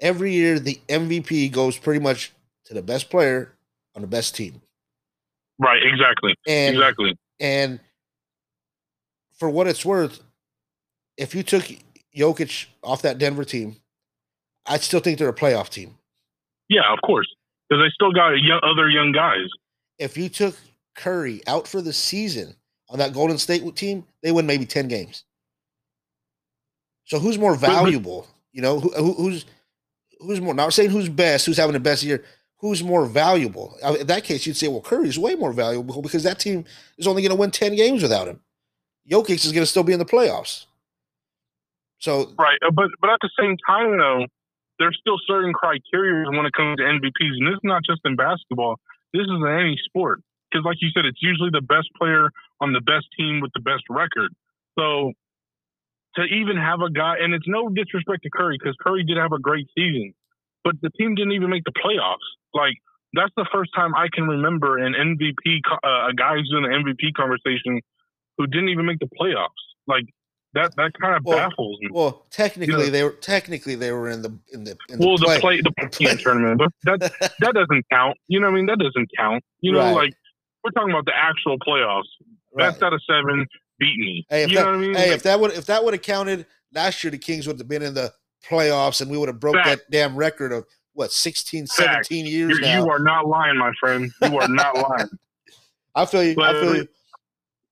Every 0.00 0.32
year 0.32 0.58
the 0.58 0.80
MVP 0.88 1.52
goes 1.52 1.76
pretty 1.76 2.00
much 2.00 2.32
to 2.64 2.74
the 2.74 2.82
best 2.82 3.10
player 3.10 3.52
on 3.94 4.00
the 4.00 4.08
best 4.08 4.34
team. 4.34 4.62
Right, 5.58 5.82
exactly. 5.82 6.34
And, 6.48 6.74
exactly. 6.74 7.16
And 7.38 7.78
for 9.34 9.50
what 9.50 9.66
it's 9.66 9.84
worth, 9.84 10.20
if 11.16 11.34
you 11.34 11.42
took 11.42 11.64
Jokic 12.16 12.66
off 12.82 13.02
that 13.02 13.18
Denver 13.18 13.44
team, 13.44 13.76
I 14.66 14.78
still 14.78 15.00
think 15.00 15.18
they're 15.18 15.28
a 15.28 15.34
playoff 15.34 15.68
team. 15.68 15.96
Yeah, 16.68 16.90
of 16.90 16.98
course, 17.04 17.28
because 17.68 17.84
they 17.84 17.90
still 17.92 18.12
got 18.12 18.30
young, 18.40 18.60
other 18.62 18.88
young 18.88 19.12
guys. 19.12 19.46
If 19.98 20.16
you 20.16 20.28
took 20.28 20.56
Curry 20.96 21.42
out 21.46 21.68
for 21.68 21.82
the 21.82 21.92
season 21.92 22.56
on 22.88 22.98
that 22.98 23.12
Golden 23.12 23.38
State 23.38 23.76
team, 23.76 24.04
they 24.22 24.32
win 24.32 24.46
maybe 24.46 24.66
ten 24.66 24.88
games. 24.88 25.24
So 27.04 27.18
who's 27.18 27.38
more 27.38 27.54
valuable? 27.54 28.26
You 28.52 28.62
know, 28.62 28.80
who, 28.80 29.12
who's 29.14 29.44
who's 30.20 30.40
more? 30.40 30.54
Not 30.54 30.72
saying 30.72 30.90
who's 30.90 31.08
best, 31.08 31.46
who's 31.46 31.56
having 31.56 31.74
the 31.74 31.80
best 31.80 32.02
year. 32.02 32.24
Who's 32.58 32.82
more 32.82 33.04
valuable? 33.04 33.76
In 34.00 34.06
that 34.06 34.24
case, 34.24 34.46
you'd 34.46 34.56
say, 34.56 34.68
well, 34.68 34.80
Curry's 34.80 35.18
way 35.18 35.34
more 35.34 35.52
valuable 35.52 36.00
because 36.00 36.22
that 36.22 36.38
team 36.38 36.64
is 36.96 37.06
only 37.06 37.20
going 37.20 37.30
to 37.30 37.36
win 37.36 37.50
ten 37.50 37.76
games 37.76 38.02
without 38.02 38.26
him. 38.26 38.40
Jokic 39.10 39.44
is 39.44 39.52
going 39.52 39.62
to 39.62 39.66
still 39.66 39.82
be 39.82 39.92
in 39.92 39.98
the 39.98 40.06
playoffs. 40.06 40.64
So 41.98 42.32
right, 42.38 42.58
uh, 42.66 42.70
but 42.70 42.88
but 43.00 43.10
at 43.10 43.18
the 43.22 43.30
same 43.38 43.56
time, 43.66 43.98
though, 43.98 44.26
there's 44.78 44.96
still 45.00 45.18
certain 45.26 45.52
criteria 45.52 46.30
when 46.30 46.46
it 46.46 46.52
comes 46.52 46.76
to 46.78 46.82
MVPs, 46.82 47.36
and 47.38 47.46
this 47.46 47.54
is 47.54 47.64
not 47.64 47.82
just 47.84 48.00
in 48.04 48.16
basketball. 48.16 48.76
This 49.12 49.22
is 49.22 49.30
in 49.30 49.46
any 49.46 49.78
sport 49.84 50.20
because, 50.50 50.64
like 50.64 50.78
you 50.80 50.88
said, 50.94 51.04
it's 51.04 51.22
usually 51.22 51.50
the 51.52 51.60
best 51.60 51.88
player 51.98 52.30
on 52.60 52.72
the 52.72 52.80
best 52.80 53.06
team 53.18 53.40
with 53.40 53.52
the 53.54 53.60
best 53.60 53.84
record. 53.90 54.30
So 54.78 55.12
to 56.16 56.22
even 56.22 56.56
have 56.56 56.80
a 56.80 56.90
guy, 56.90 57.16
and 57.20 57.34
it's 57.34 57.46
no 57.48 57.68
disrespect 57.68 58.22
to 58.22 58.30
Curry 58.30 58.56
because 58.58 58.76
Curry 58.80 59.04
did 59.04 59.16
have 59.16 59.32
a 59.32 59.38
great 59.38 59.66
season, 59.76 60.14
but 60.62 60.74
the 60.80 60.90
team 60.90 61.14
didn't 61.14 61.32
even 61.32 61.50
make 61.50 61.64
the 61.64 61.72
playoffs. 61.72 62.26
Like 62.52 62.74
that's 63.12 63.32
the 63.36 63.46
first 63.52 63.70
time 63.74 63.94
I 63.94 64.08
can 64.12 64.26
remember 64.26 64.78
an 64.78 64.94
MVP, 64.94 65.60
uh, 65.70 66.10
a 66.10 66.14
guy 66.14 66.34
who's 66.34 66.52
in 66.56 66.62
the 66.62 66.68
MVP 66.68 67.14
conversation 67.14 67.80
who 68.38 68.46
didn't 68.46 68.68
even 68.68 68.86
make 68.86 68.98
the 68.98 69.08
playoffs. 69.20 69.48
Like 69.86 70.04
that 70.54 70.74
that 70.76 70.92
kind 71.00 71.16
of 71.16 71.24
well, 71.24 71.36
baffles 71.36 71.78
me. 71.80 71.88
Well, 71.92 72.26
technically 72.30 72.90
they 72.90 73.02
were 73.02 73.10
technically 73.12 73.74
they 73.74 73.92
were 73.92 74.08
in 74.08 74.22
the 74.22 74.38
in 74.52 74.64
the 74.64 74.76
in 74.88 74.98
well 74.98 75.16
the 75.16 75.38
play, 75.40 75.60
the 75.60 75.72
play 75.72 75.86
the 75.86 75.88
play 75.88 76.16
tournament, 76.16 76.58
but 76.58 77.00
that 77.00 77.12
that 77.40 77.54
doesn't 77.54 77.86
count. 77.90 78.16
You 78.28 78.40
know 78.40 78.46
what 78.46 78.52
I 78.52 78.56
mean? 78.56 78.66
That 78.66 78.78
doesn't 78.78 79.10
count. 79.16 79.42
You 79.60 79.72
know, 79.72 79.80
right. 79.80 79.94
like 79.94 80.14
we're 80.62 80.70
talking 80.70 80.90
about 80.90 81.04
the 81.04 81.16
actual 81.16 81.58
playoffs. 81.58 82.10
Right. 82.54 82.70
Best 82.70 82.82
out 82.82 82.92
of 82.92 83.02
seven 83.08 83.46
beat 83.78 83.98
me. 83.98 84.26
Hey, 84.28 84.44
if 84.44 84.50
you 84.50 84.56
that, 84.56 84.62
know 84.64 84.70
what 84.70 84.76
I 84.76 84.80
mean? 84.80 84.94
Hey, 84.94 85.08
like, 85.08 85.16
if 85.16 85.22
that 85.24 85.40
would 85.40 85.52
if 85.52 85.66
that 85.66 85.84
would 85.84 85.94
have 85.94 86.02
counted 86.02 86.46
last 86.72 87.02
year, 87.02 87.10
the 87.10 87.18
Kings 87.18 87.46
would 87.46 87.58
have 87.58 87.68
been 87.68 87.82
in 87.82 87.94
the 87.94 88.12
playoffs, 88.48 89.00
and 89.00 89.10
we 89.10 89.18
would 89.18 89.28
have 89.28 89.40
broke 89.40 89.56
fact. 89.56 89.68
that 89.68 89.90
damn 89.90 90.16
record 90.16 90.52
of 90.52 90.64
what 90.92 91.12
16, 91.12 91.66
17 91.66 92.26
years 92.26 92.50
You're, 92.50 92.60
now. 92.60 92.84
You 92.84 92.90
are 92.90 92.98
not 93.00 93.26
lying, 93.26 93.58
my 93.58 93.72
friend. 93.80 94.12
You 94.22 94.38
are 94.38 94.48
not 94.48 94.74
lying. 94.90 95.08
I 95.94 96.06
feel 96.06 96.22
you. 96.22 96.34
But, 96.34 96.56
I 96.56 96.60
feel 96.60 96.76
you. 96.76 96.88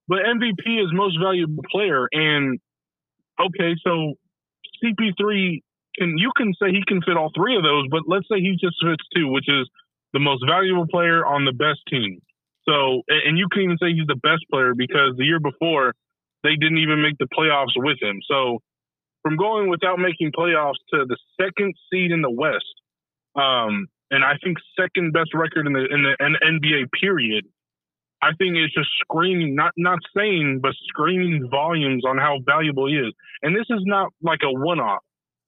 But 0.09 0.19
MVP 0.19 0.83
is 0.83 0.93
most 0.93 1.19
valuable 1.21 1.63
player, 1.71 2.09
and 2.13 2.59
okay, 3.41 3.77
so 3.85 4.15
CP3 4.83 5.63
can 5.97 6.19
you 6.19 6.33
can 6.37 6.55
say 6.61 6.71
he 6.71 6.83
can 6.87 7.01
fit 7.03 7.17
all 7.17 7.31
three 7.35 7.57
of 7.57 7.63
those, 7.63 7.87
but 7.91 8.03
let's 8.07 8.27
say 8.29 8.41
he 8.41 8.53
just 8.53 8.77
fits 8.83 9.05
two, 9.15 9.29
which 9.29 9.49
is 9.49 9.69
the 10.13 10.21
most 10.21 10.45
valuable 10.47 10.87
player 10.87 11.25
on 11.25 11.45
the 11.45 11.53
best 11.53 11.81
team. 11.89 12.21
So, 12.69 13.03
and 13.09 13.39
you 13.39 13.49
can 13.51 13.63
even 13.63 13.79
say 13.79 13.93
he's 13.93 14.07
the 14.07 14.21
best 14.23 14.45
player 14.51 14.75
because 14.77 15.15
the 15.17 15.25
year 15.25 15.41
before 15.41 15.95
they 16.43 16.57
didn't 16.57 16.79
even 16.79 17.03
make 17.03 17.19
the 17.19 17.27
playoffs 17.27 17.75
with 17.77 17.99
him. 18.01 18.21
So, 18.29 18.59
from 19.23 19.37
going 19.37 19.69
without 19.71 19.99
making 19.99 20.33
playoffs 20.33 20.83
to 20.93 21.05
the 21.07 21.17
second 21.41 21.75
seed 21.91 22.11
in 22.11 22.23
the 22.23 22.31
West, 22.31 22.75
um, 23.35 23.87
and 24.11 24.25
I 24.25 24.35
think 24.43 24.59
second 24.79 25.13
best 25.13 25.31
record 25.35 25.67
in 25.67 25.73
the 25.73 25.87
in 25.91 26.03
the 26.03 26.17
NBA 26.19 26.91
period, 27.01 27.47
I 28.23 28.31
think 28.39 28.57
it's 28.57 28.75
just 28.75 28.91
screaming, 29.01 29.55
not 29.55 29.73
not 29.77 29.99
saying, 30.17 30.61
but 30.63 30.75
screaming 30.89 31.49
volumes 31.51 32.05
on 32.07 32.19
how 32.19 32.39
valuable 32.45 32.87
he 32.87 32.95
is. 32.95 33.13
And 33.43 33.57
this 33.57 33.67
is 33.71 33.83
not 33.85 34.13
like 34.23 34.41
a 34.45 34.53
one-off. 34.53 35.03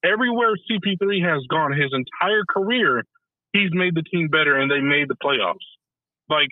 Everywhere 0.05 0.55
CP3 0.71 1.25
has 1.25 1.43
gone, 1.49 1.73
his 1.73 1.93
entire 1.93 2.43
career, 2.49 3.05
he's 3.53 3.71
made 3.73 3.95
the 3.95 4.03
team 4.03 4.29
better, 4.29 4.59
and 4.59 4.71
they 4.71 4.81
made 4.81 5.09
the 5.09 5.17
playoffs. 5.23 5.65
Like, 6.29 6.49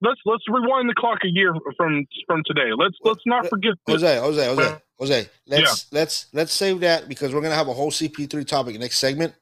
let's 0.00 0.20
let's 0.24 0.44
rewind 0.48 0.88
the 0.88 0.94
clock 0.94 1.18
a 1.24 1.28
year 1.28 1.54
from 1.76 2.06
from 2.26 2.42
today. 2.46 2.70
Let's 2.76 2.96
let's 3.02 3.22
not 3.26 3.48
forget. 3.48 3.74
Jose, 3.86 4.18
Jose, 4.18 4.46
Jose, 4.46 4.76
Jose. 4.98 5.28
Let's 5.46 5.88
yeah. 5.92 5.98
let's 5.98 6.26
let's 6.32 6.52
save 6.52 6.80
that 6.80 7.08
because 7.08 7.34
we're 7.34 7.42
gonna 7.42 7.54
have 7.54 7.68
a 7.68 7.74
whole 7.74 7.90
CP3 7.90 8.46
topic 8.46 8.78
next 8.78 8.98
segment. 8.98 9.34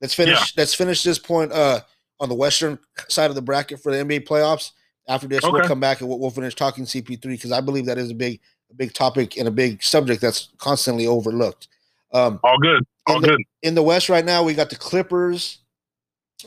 Let's 0.00 0.14
finish. 0.14 0.38
Yeah. 0.38 0.62
Let's 0.62 0.74
finish 0.74 1.02
this 1.02 1.18
point 1.18 1.52
uh, 1.52 1.80
on 2.20 2.28
the 2.28 2.34
western 2.34 2.78
side 3.08 3.30
of 3.30 3.34
the 3.34 3.42
bracket 3.42 3.80
for 3.80 3.92
the 3.92 4.04
NBA 4.04 4.26
playoffs 4.26 4.72
after 5.08 5.26
this, 5.26 5.44
okay. 5.44 5.52
we'll 5.52 5.68
come 5.68 5.80
back 5.80 6.00
and 6.00 6.08
we'll, 6.08 6.18
we'll 6.18 6.30
finish 6.30 6.54
talking 6.54 6.84
CP3 6.84 7.20
because 7.22 7.52
I 7.52 7.60
believe 7.60 7.86
that 7.86 7.98
is 7.98 8.10
a 8.10 8.14
big, 8.14 8.40
a 8.70 8.74
big 8.74 8.92
topic 8.94 9.36
and 9.36 9.46
a 9.46 9.50
big 9.50 9.82
subject 9.82 10.20
that's 10.20 10.48
constantly 10.58 11.06
overlooked. 11.06 11.68
Um, 12.12 12.40
All 12.42 12.58
good. 12.58 12.82
All 13.06 13.16
in 13.16 13.22
good. 13.22 13.42
In 13.62 13.74
the 13.74 13.82
West 13.82 14.08
right 14.08 14.24
now, 14.24 14.42
we 14.42 14.54
got 14.54 14.70
the 14.70 14.76
Clippers 14.76 15.58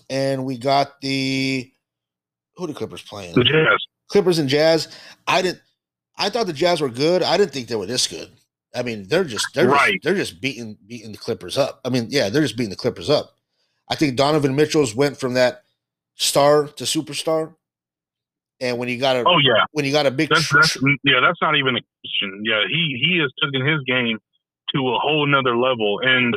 and 0.10 0.46
we 0.46 0.58
got 0.58 1.00
the 1.02 1.72
who 2.58 2.68
the 2.68 2.74
Clippers 2.74 3.02
playing? 3.02 3.36
The 3.36 3.44
Jazz. 3.44 3.86
Clippers 4.10 4.40
and 4.40 4.50
Jazz. 4.50 4.88
I 5.28 5.42
didn't. 5.42 5.62
I 6.18 6.30
thought 6.30 6.48
the 6.48 6.54
Jazz 6.54 6.82
were 6.82 6.90
good. 6.90 7.22
I 7.22 7.38
didn't 7.38 7.52
think 7.52 7.68
they 7.68 7.76
were 7.76 7.86
this 7.86 8.08
good. 8.08 8.32
I 8.76 8.84
mean, 8.84 9.08
they're 9.08 9.24
just 9.24 9.48
they're 9.54 9.68
right. 9.68 9.94
just, 9.94 10.04
they're 10.04 10.16
just 10.16 10.42
beating 10.42 10.78
beating 10.88 11.12
the 11.12 11.18
Clippers 11.18 11.58
up. 11.58 11.80
I 11.86 11.90
mean, 11.90 12.08
yeah, 12.10 12.30
they're 12.30 12.42
just 12.42 12.58
beating 12.58 12.72
the 12.72 12.76
Clippers 12.76 13.10
up. 13.10 13.36
I 13.90 13.96
think 13.96 14.18
Donovan 14.18 14.56
Mitchell's 14.56 14.96
went 14.96 15.18
from 15.18 15.36
that 15.36 15.64
star 16.16 16.68
to 16.68 16.84
superstar. 16.84 17.54
And 18.60 18.78
when 18.80 18.90
you 18.90 19.00
got 19.00 19.16
a 19.16 19.24
oh 19.26 19.38
yeah, 19.38 19.66
when 19.72 19.86
you 19.86 19.92
got 19.92 20.08
a 20.08 20.12
big 20.12 20.30
that's, 20.30 20.52
that's, 20.52 20.78
yeah, 21.04 21.20
that's 21.22 21.42
not 21.42 21.56
even 21.56 21.76
a 21.76 21.82
question. 22.02 22.44
Yeah, 22.44 22.64
he 22.68 23.00
he 23.02 23.20
has 23.22 23.32
taken 23.44 23.66
his 23.66 23.82
game 23.86 24.18
to 24.74 24.80
a 24.80 25.00
whole 25.00 25.28
nother 25.28 25.56
level, 25.56 26.00
and 26.02 26.36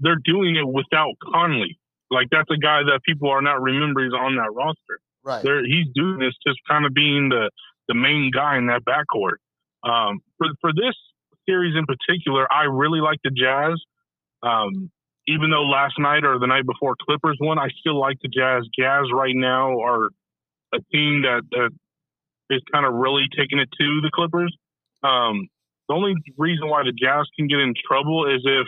they're 0.00 0.20
doing 0.24 0.56
it 0.56 0.66
without 0.66 1.14
Conley. 1.32 1.78
Like 2.10 2.26
that's 2.30 2.50
a 2.50 2.56
guy 2.56 2.82
that 2.82 3.00
people 3.04 3.30
are 3.30 3.40
not 3.40 3.62
remembering 3.62 4.10
on 4.12 4.34
that 4.36 4.52
roster. 4.52 5.00
Right. 5.24 5.42
They're, 5.42 5.64
he's 5.64 5.86
doing 5.94 6.18
this 6.18 6.34
just 6.46 6.58
kind 6.68 6.86
of 6.86 6.94
being 6.94 7.28
the 7.28 7.50
the 7.88 7.94
main 7.94 8.30
guy 8.32 8.56
in 8.56 8.66
that 8.68 8.82
backcourt. 8.84 9.38
Um, 9.82 10.20
for 10.38 10.48
for 10.60 10.72
this 10.72 10.94
series 11.48 11.74
in 11.76 11.86
particular, 11.86 12.46
I 12.52 12.64
really 12.64 13.00
like 13.00 13.18
the 13.24 13.30
Jazz. 13.30 13.80
Um, 14.42 14.90
even 15.26 15.50
though 15.50 15.62
last 15.62 15.94
night 15.98 16.24
or 16.24 16.38
the 16.38 16.46
night 16.46 16.66
before 16.66 16.96
Clippers 17.00 17.36
won, 17.40 17.58
I 17.58 17.68
still 17.78 17.98
like 17.98 18.16
the 18.22 18.28
Jazz. 18.28 18.66
Jazz 18.78 19.04
right 19.12 19.34
now 19.36 19.78
are 19.80 20.08
a 20.72 20.78
team 20.92 21.22
that, 21.22 21.42
that 21.50 21.70
is 22.48 22.62
kind 22.72 22.86
of 22.86 22.94
really 22.94 23.26
taking 23.36 23.58
it 23.58 23.68
to 23.78 24.00
the 24.00 24.10
Clippers. 24.12 24.54
Um, 25.02 25.48
the 25.88 25.94
only 25.94 26.14
reason 26.38 26.68
why 26.68 26.82
the 26.84 26.92
Jazz 26.92 27.26
can 27.36 27.48
get 27.48 27.58
in 27.58 27.74
trouble 27.86 28.26
is 28.26 28.42
if 28.44 28.66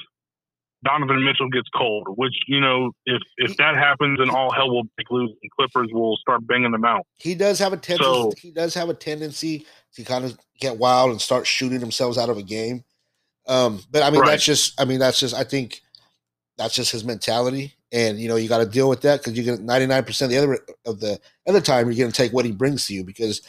Donovan 0.84 1.24
Mitchell 1.24 1.48
gets 1.48 1.68
cold, 1.76 2.08
which 2.16 2.34
you 2.48 2.60
know, 2.60 2.90
if 3.06 3.22
if 3.36 3.56
that 3.56 3.76
happens, 3.76 4.18
then 4.18 4.30
all 4.30 4.50
hell 4.50 4.68
will 4.68 4.84
break 4.96 5.10
loose, 5.10 5.30
and 5.42 5.50
Clippers 5.52 5.88
will 5.92 6.16
start 6.16 6.46
banging 6.46 6.72
them 6.72 6.84
out. 6.84 7.06
He 7.16 7.34
does 7.34 7.58
have 7.60 7.72
a 7.72 7.76
tendency. 7.76 8.12
So, 8.12 8.32
he 8.36 8.50
does 8.50 8.74
have 8.74 8.88
a 8.88 8.94
tendency 8.94 9.66
to 9.94 10.02
kind 10.02 10.24
of 10.24 10.36
get 10.58 10.78
wild 10.78 11.10
and 11.10 11.20
start 11.20 11.46
shooting 11.46 11.78
themselves 11.78 12.18
out 12.18 12.30
of 12.30 12.36
a 12.36 12.42
game. 12.42 12.84
Um, 13.46 13.80
but 13.90 14.02
I 14.02 14.10
mean, 14.10 14.20
right. 14.20 14.30
that's 14.30 14.44
just. 14.44 14.80
I 14.80 14.84
mean, 14.84 14.98
that's 14.98 15.20
just. 15.20 15.34
I 15.34 15.44
think 15.44 15.82
that's 16.58 16.74
just 16.74 16.90
his 16.90 17.04
mentality, 17.04 17.74
and 17.92 18.18
you 18.18 18.28
know, 18.28 18.36
you 18.36 18.48
got 18.48 18.58
to 18.58 18.66
deal 18.66 18.88
with 18.88 19.02
that 19.02 19.20
because 19.20 19.36
you 19.36 19.44
get 19.44 19.60
ninety 19.60 19.86
nine 19.86 20.04
percent 20.04 20.32
the 20.32 20.38
other 20.38 20.58
of 20.84 20.98
the 20.98 21.20
other 21.46 21.60
time 21.60 21.86
you're 21.86 21.98
going 21.98 22.10
to 22.10 22.16
take 22.16 22.32
what 22.32 22.44
he 22.44 22.52
brings 22.52 22.86
to 22.86 22.94
you 22.94 23.04
because 23.04 23.40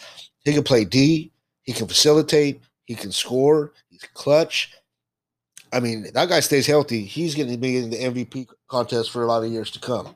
he 0.45 0.53
can 0.53 0.63
play 0.63 0.85
D, 0.85 1.31
he 1.63 1.73
can 1.73 1.87
facilitate, 1.87 2.61
he 2.85 2.93
can 2.93 3.11
score, 3.11 3.73
he's 3.89 4.03
clutch 4.13 4.71
I 5.73 5.79
mean, 5.79 6.07
that 6.13 6.29
guy 6.29 6.39
stays 6.39 6.67
healthy. 6.67 7.03
He's 7.03 7.35
going 7.35 7.49
to 7.49 7.57
be 7.57 7.77
in 7.77 7.89
the 7.89 7.97
MVP 7.97 8.47
contest 8.67 9.11
for 9.11 9.23
a 9.23 9.27
lot 9.27 9.43
of 9.43 9.51
years 9.51 9.71
to 9.71 9.79
come. 9.79 10.15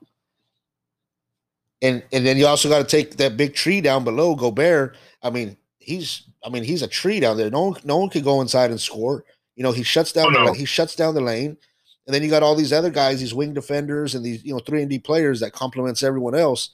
And 1.82 2.04
and 2.12 2.26
then 2.26 2.38
you 2.38 2.48
also 2.48 2.70
got 2.70 2.80
to 2.80 2.86
take 2.86 3.18
that 3.18 3.38
big 3.38 3.54
tree 3.54 3.82
down 3.82 4.04
below 4.04 4.36
Gobert. 4.36 4.96
I 5.22 5.30
mean, 5.30 5.58
he's 5.80 6.24
I 6.44 6.50
mean 6.50 6.64
he's 6.64 6.82
a 6.82 6.88
tree 6.88 7.20
down 7.20 7.38
there. 7.38 7.50
No 7.50 7.70
one 7.70 7.82
no 7.84 7.98
one 7.98 8.10
could 8.10 8.24
go 8.24 8.42
inside 8.42 8.72
and 8.72 8.82
score. 8.82 9.26
You 9.56 9.64
know, 9.64 9.72
he 9.72 9.84
shuts 9.84 10.12
down 10.12 10.28
oh, 10.28 10.30
no. 10.30 10.46
the 10.46 10.54
he 10.54 10.66
shuts 10.66 10.96
down 10.96 11.14
the 11.14 11.22
lane. 11.22 11.58
And 12.06 12.14
then 12.14 12.24
you 12.24 12.30
got 12.30 12.42
all 12.42 12.56
these 12.56 12.72
other 12.72 12.90
guys, 12.90 13.20
these 13.20 13.34
wing 13.34 13.54
defenders 13.54 14.16
and 14.16 14.24
these 14.24 14.44
you 14.44 14.54
know 14.54 14.60
three 14.60 14.82
and 14.82 14.90
D 14.90 14.98
players 14.98 15.40
that 15.42 15.54
complements 15.54 16.04
everyone 16.04 16.36
else. 16.36 16.70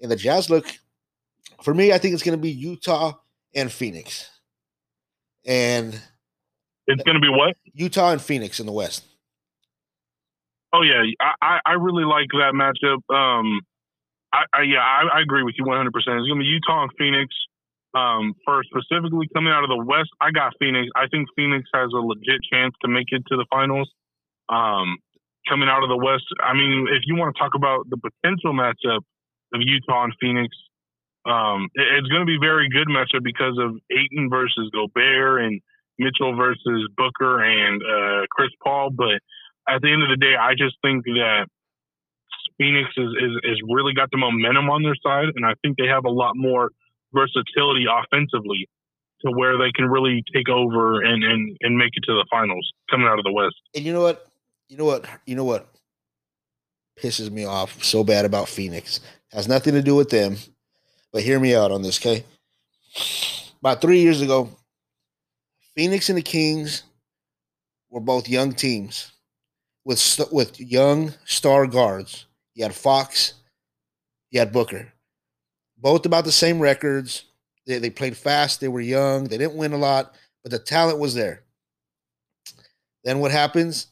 And 0.00 0.10
the 0.10 0.16
Jazz 0.16 0.50
look 0.50 0.66
for 1.62 1.74
me, 1.74 1.92
I 1.92 1.98
think 1.98 2.14
it's 2.14 2.22
going 2.22 2.38
to 2.38 2.42
be 2.42 2.50
Utah 2.50 3.14
and 3.54 3.72
Phoenix. 3.72 4.28
And 5.46 6.00
it's 6.86 7.02
going 7.02 7.16
to 7.16 7.20
be 7.20 7.28
what? 7.28 7.56
Utah 7.72 8.12
and 8.12 8.22
Phoenix 8.22 8.60
in 8.60 8.66
the 8.66 8.72
West. 8.72 9.04
Oh 10.74 10.82
yeah, 10.82 11.06
I, 11.40 11.60
I 11.64 11.72
really 11.74 12.04
like 12.04 12.26
that 12.34 12.50
matchup. 12.50 12.98
Um, 13.06 13.60
I, 14.32 14.42
I 14.52 14.62
yeah, 14.62 14.82
I, 14.82 15.18
I, 15.18 15.20
agree 15.22 15.44
with 15.44 15.54
you 15.56 15.64
100. 15.64 15.92
percent 15.92 16.18
It's 16.18 16.26
going 16.26 16.40
to 16.40 16.42
be 16.42 16.50
Utah 16.50 16.82
and 16.82 16.92
Phoenix. 16.98 17.30
Um, 17.94 18.34
for 18.44 18.60
specifically 18.66 19.28
coming 19.32 19.52
out 19.52 19.62
of 19.62 19.70
the 19.70 19.78
West, 19.78 20.10
I 20.20 20.32
got 20.32 20.52
Phoenix. 20.58 20.90
I 20.96 21.06
think 21.06 21.28
Phoenix 21.36 21.70
has 21.72 21.90
a 21.94 22.02
legit 22.02 22.42
chance 22.50 22.74
to 22.82 22.88
make 22.88 23.06
it 23.14 23.22
to 23.30 23.36
the 23.36 23.46
finals. 23.52 23.88
Um, 24.48 24.98
coming 25.48 25.68
out 25.68 25.84
of 25.84 25.88
the 25.88 25.96
West, 25.96 26.26
I 26.42 26.54
mean, 26.54 26.88
if 26.90 27.06
you 27.06 27.14
want 27.14 27.36
to 27.36 27.38
talk 27.38 27.54
about 27.54 27.86
the 27.88 27.96
potential 27.96 28.52
matchup 28.52 29.06
of 29.54 29.60
Utah 29.62 30.10
and 30.10 30.14
Phoenix, 30.20 30.50
um, 31.24 31.70
it, 31.74 31.86
it's 32.02 32.08
going 32.08 32.26
to 32.26 32.26
be 32.26 32.38
very 32.42 32.68
good 32.68 32.88
matchup 32.88 33.22
because 33.22 33.54
of 33.62 33.78
Ayton 33.94 34.28
versus 34.28 34.74
Gobert 34.74 35.42
and 35.42 35.62
Mitchell 35.98 36.36
versus 36.36 36.88
Booker 36.96 37.42
and 37.42 37.82
uh, 37.82 38.26
Chris 38.30 38.50
Paul. 38.62 38.90
But 38.90 39.20
at 39.68 39.80
the 39.82 39.92
end 39.92 40.02
of 40.02 40.08
the 40.08 40.16
day, 40.20 40.34
I 40.38 40.52
just 40.52 40.76
think 40.82 41.04
that 41.04 41.46
Phoenix 42.58 42.90
is, 42.96 43.10
is, 43.20 43.32
is 43.44 43.58
really 43.68 43.94
got 43.94 44.10
the 44.10 44.18
momentum 44.18 44.70
on 44.70 44.82
their 44.82 44.96
side, 45.02 45.32
and 45.34 45.44
I 45.44 45.54
think 45.62 45.76
they 45.76 45.88
have 45.88 46.04
a 46.04 46.10
lot 46.10 46.32
more 46.36 46.70
versatility 47.12 47.86
offensively 47.88 48.68
to 49.24 49.32
where 49.32 49.56
they 49.56 49.72
can 49.74 49.86
really 49.86 50.22
take 50.34 50.48
over 50.48 51.00
and, 51.00 51.24
and, 51.24 51.56
and 51.60 51.78
make 51.78 51.90
it 51.94 52.04
to 52.04 52.12
the 52.12 52.26
finals 52.30 52.70
coming 52.90 53.06
out 53.06 53.18
of 53.18 53.24
the 53.24 53.32
West. 53.32 53.56
And 53.74 53.84
you 53.84 53.92
know 53.92 54.02
what? 54.02 54.26
You 54.68 54.76
know 54.76 54.84
what? 54.84 55.06
You 55.26 55.36
know 55.36 55.44
what 55.44 55.68
pisses 57.00 57.30
me 57.30 57.44
off 57.44 57.82
so 57.82 58.04
bad 58.04 58.24
about 58.24 58.48
Phoenix? 58.48 59.00
Has 59.32 59.48
nothing 59.48 59.74
to 59.74 59.82
do 59.82 59.96
with 59.96 60.10
them, 60.10 60.36
but 61.12 61.22
hear 61.22 61.40
me 61.40 61.54
out 61.54 61.72
on 61.72 61.82
this, 61.82 61.98
okay? 62.00 62.24
About 63.60 63.80
three 63.80 64.00
years 64.00 64.20
ago, 64.20 64.50
Phoenix 65.76 66.08
and 66.08 66.18
the 66.18 66.22
Kings 66.22 66.84
were 67.90 68.00
both 68.00 68.28
young 68.28 68.52
teams 68.52 69.12
with 69.84 70.20
with 70.30 70.60
young 70.60 71.12
star 71.24 71.66
guards. 71.66 72.26
You 72.54 72.64
had 72.64 72.74
Fox, 72.74 73.34
you 74.30 74.38
had 74.38 74.52
Booker, 74.52 74.92
both 75.78 76.06
about 76.06 76.24
the 76.24 76.32
same 76.32 76.60
records. 76.60 77.24
They, 77.66 77.78
they 77.78 77.90
played 77.90 78.16
fast. 78.16 78.60
They 78.60 78.68
were 78.68 78.80
young. 78.80 79.24
They 79.24 79.38
didn't 79.38 79.56
win 79.56 79.72
a 79.72 79.78
lot, 79.78 80.14
but 80.42 80.52
the 80.52 80.58
talent 80.58 80.98
was 80.98 81.14
there. 81.14 81.42
Then 83.04 83.18
what 83.18 83.30
happens? 83.30 83.88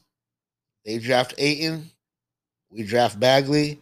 They 0.85 0.99
draft 0.99 1.33
Ayton. 1.37 1.89
We 2.69 2.83
draft 2.83 3.19
Bagley. 3.19 3.79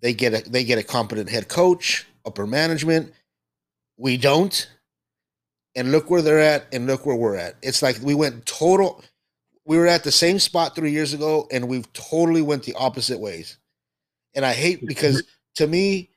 They 0.00 0.14
get 0.14 0.34
a 0.34 0.50
they 0.50 0.64
get 0.64 0.78
a 0.78 0.82
competent 0.82 1.28
head 1.28 1.48
coach, 1.48 2.06
upper 2.24 2.46
management. 2.46 3.12
We 3.96 4.16
don't 4.16 4.68
and 5.76 5.92
look 5.92 6.10
where 6.10 6.22
they're 6.22 6.40
at 6.40 6.66
and 6.72 6.86
look 6.86 7.06
where 7.06 7.16
we're 7.16 7.36
at. 7.36 7.56
It's 7.62 7.82
like 7.82 7.98
we 8.02 8.14
went 8.14 8.46
total 8.46 9.02
we 9.70 9.78
were 9.78 9.86
at 9.86 10.02
the 10.02 10.10
same 10.10 10.40
spot 10.40 10.74
3 10.74 10.90
years 10.90 11.14
ago 11.14 11.46
and 11.52 11.68
we've 11.68 11.92
totally 11.92 12.42
went 12.42 12.64
the 12.64 12.74
opposite 12.74 13.20
ways. 13.20 13.58
And 14.34 14.44
I 14.44 14.52
hate 14.52 14.84
because 14.84 15.22
to 15.56 15.66
me 15.68 16.10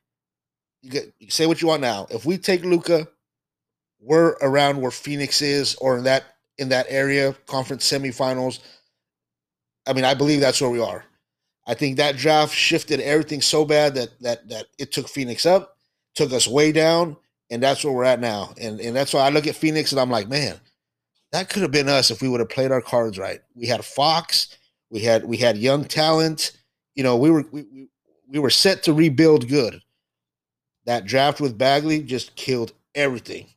you, 0.82 0.90
get, 0.90 1.14
you 1.20 1.30
say 1.30 1.46
what 1.46 1.62
you 1.62 1.68
want 1.68 1.82
now. 1.82 2.08
If 2.10 2.26
we 2.26 2.38
take 2.40 2.64
Luka, 2.64 3.08
we're 4.00 4.30
around 4.42 4.82
where 4.82 4.90
Phoenix 4.90 5.44
is 5.44 5.76
or 5.76 6.00
in 6.00 6.04
that 6.06 6.24
in 6.58 6.70
that 6.70 6.88
area 6.90 7.36
conference 7.46 7.88
semifinals. 7.88 8.60
I 9.86 9.94
mean, 9.94 10.06
I 10.06 10.16
believe 10.16 10.40
that's 10.40 10.60
where 10.60 10.70
we 10.72 10.82
are. 10.82 11.06
I 11.68 11.76
think 11.76 11.98
that 11.98 12.18
draft 12.18 12.56
shifted 12.56 13.02
everything 13.02 13.42
so 13.42 13.66
bad 13.66 13.94
that 13.96 14.20
that 14.22 14.50
that 14.50 14.66
it 14.80 14.92
took 14.92 15.08
Phoenix 15.08 15.46
up, 15.46 15.78
took 16.16 16.34
us 16.34 16.48
way 16.48 16.72
down, 16.72 17.18
and 17.50 17.62
that's 17.62 17.84
where 17.84 17.94
we're 17.94 18.04
at 18.04 18.20
now. 18.20 18.54
And 18.60 18.80
and 18.80 18.96
that's 18.96 19.14
why 19.14 19.22
I 19.22 19.30
look 19.30 19.48
at 19.48 19.56
Phoenix 19.56 19.92
and 19.92 20.02
I'm 20.02 20.10
like, 20.10 20.28
man, 20.28 20.60
that 21.32 21.50
could 21.50 21.62
have 21.62 21.72
been 21.72 21.90
us 21.90 22.12
if 22.12 22.22
we 22.22 22.30
would 22.30 22.40
have 22.40 22.50
played 22.50 22.72
our 22.72 22.82
cards 22.82 23.18
right. 23.18 23.42
We 23.56 23.68
had 23.68 23.84
Fox, 23.84 24.56
we 24.90 25.02
had 25.02 25.26
we 25.26 25.38
had 25.38 25.58
young 25.58 25.86
talent. 25.86 26.52
You 26.96 27.04
know, 27.04 27.18
we 27.18 27.32
were 27.32 27.46
we, 27.52 27.64
we, 27.64 27.88
we 28.30 28.40
were 28.40 28.50
set 28.50 28.84
to 28.84 28.94
rebuild 28.94 29.50
good. 29.50 29.82
That 30.86 31.06
draft 31.06 31.40
with 31.40 31.58
Bagley 31.58 32.02
just 32.02 32.36
killed 32.36 32.74
everything. 32.94 33.48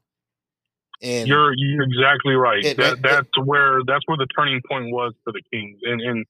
And 1.03 1.29
you're 1.29 1.53
you're 1.57 1.83
exactly 1.83 2.35
right. 2.35 2.65
It, 2.65 2.77
that, 2.79 2.95
it, 2.95 3.03
that's 3.03 3.29
it, 3.37 3.45
where 3.45 3.81
that's 3.87 4.03
where 4.07 4.17
the 4.17 4.27
turning 4.37 4.63
point 4.69 4.93
was 4.93 5.13
for 5.25 5.33
the 5.33 5.43
Kings. 5.53 5.79
And 5.83 6.01
and 6.01 6.25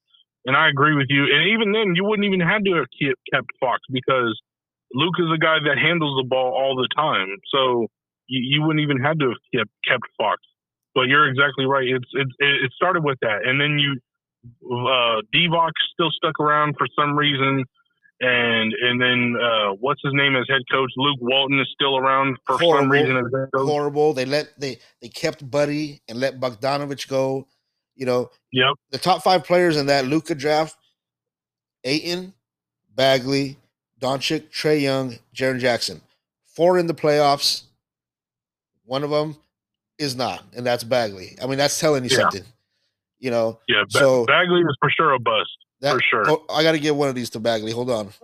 and 0.47 0.57
I 0.57 0.69
agree 0.69 0.95
with 0.95 1.07
you. 1.09 1.25
And 1.25 1.49
even 1.51 1.73
then, 1.73 1.95
you 1.95 2.05
wouldn't 2.05 2.27
even 2.27 2.40
have 2.40 2.64
to 2.64 2.75
have 2.75 2.87
kept 3.33 3.47
Fox 3.61 3.83
because 3.90 4.40
Luke 4.92 5.14
is 5.18 5.27
a 5.35 5.38
guy 5.38 5.59
that 5.64 5.79
handles 5.79 6.20
the 6.22 6.29
ball 6.29 6.55
all 6.55 6.77
the 6.77 6.88
time, 6.94 7.29
so 7.53 7.87
you, 8.27 8.40
you 8.42 8.62
wouldn't 8.62 8.83
even 8.83 9.03
have 9.03 9.18
to 9.18 9.29
have 9.29 9.38
kept, 9.55 9.70
kept 9.88 10.07
Fox. 10.18 10.40
But 10.94 11.09
you're 11.09 11.29
exactly 11.29 11.66
right. 11.66 11.87
It's, 11.87 12.09
it's 12.14 12.33
it 12.38 12.72
started 12.75 13.05
with 13.05 13.18
that, 13.20 13.44
and 13.44 13.61
then 13.61 13.79
you 13.79 14.01
uh, 14.64 15.20
still 15.92 16.11
stuck 16.11 16.40
around 16.40 16.75
for 16.79 16.87
some 16.99 17.16
reason, 17.16 17.64
and 18.20 18.72
and 18.81 19.01
then 19.01 19.37
uh, 19.40 19.72
what's 19.79 20.01
his 20.03 20.14
name 20.14 20.37
as 20.37 20.46
head 20.49 20.62
coach? 20.70 20.90
Luke 20.96 21.18
Walton 21.20 21.61
is 21.61 21.68
still 21.75 21.99
around 21.99 22.38
for 22.46 22.57
horrible, 22.57 22.83
some 22.83 22.90
reason. 22.90 23.16
As 23.16 23.25
head 23.25 23.49
coach. 23.55 23.68
Horrible. 23.68 24.14
They 24.14 24.25
let 24.25 24.59
they 24.59 24.79
they 25.03 25.09
kept 25.09 25.49
Buddy 25.51 26.01
and 26.09 26.18
let 26.18 26.40
Bogdanovich 26.40 27.09
go. 27.09 27.46
You 27.94 28.07
know. 28.07 28.31
Yep. 28.53 28.75
The 28.90 28.99
top 28.99 29.22
five 29.22 29.44
players 29.44 29.77
in 29.77 29.87
that 29.87 30.07
Luka 30.07 30.35
draft: 30.35 30.77
Ayton, 31.85 32.33
Bagley, 32.94 33.59
Doncic, 34.01 34.51
Trae 34.51 34.81
Young, 34.81 35.17
Jaren 35.35 35.59
Jackson. 35.59 36.01
Four 36.45 36.79
in 36.79 36.87
the 36.87 36.95
playoffs. 36.95 37.63
One 38.85 39.03
of 39.03 39.11
them 39.11 39.37
is 39.99 40.17
not, 40.17 40.45
and 40.57 40.65
that's 40.65 40.85
Bagley. 40.85 41.37
I 41.43 41.47
mean, 41.47 41.59
that's 41.59 41.79
telling 41.79 42.05
you 42.05 42.11
yeah. 42.11 42.19
something. 42.19 42.45
You 43.19 43.31
know. 43.31 43.59
Yeah. 43.69 43.85
Ba- 43.91 43.99
so 43.99 44.27
Bagley 44.27 44.61
is 44.61 44.77
for 44.81 44.91
sure 44.91 45.13
a 45.13 45.19
bust. 45.19 45.51
That, 45.81 45.95
for 45.95 46.01
sure. 46.01 46.23
Oh, 46.27 46.45
I 46.51 46.63
got 46.63 46.73
to 46.73 46.79
give 46.79 46.97
one 46.97 47.09
of 47.09 47.15
these 47.15 47.31
to 47.31 47.41
Bagley. 47.41 47.73
Hold 47.73 47.91
on. 47.91 48.11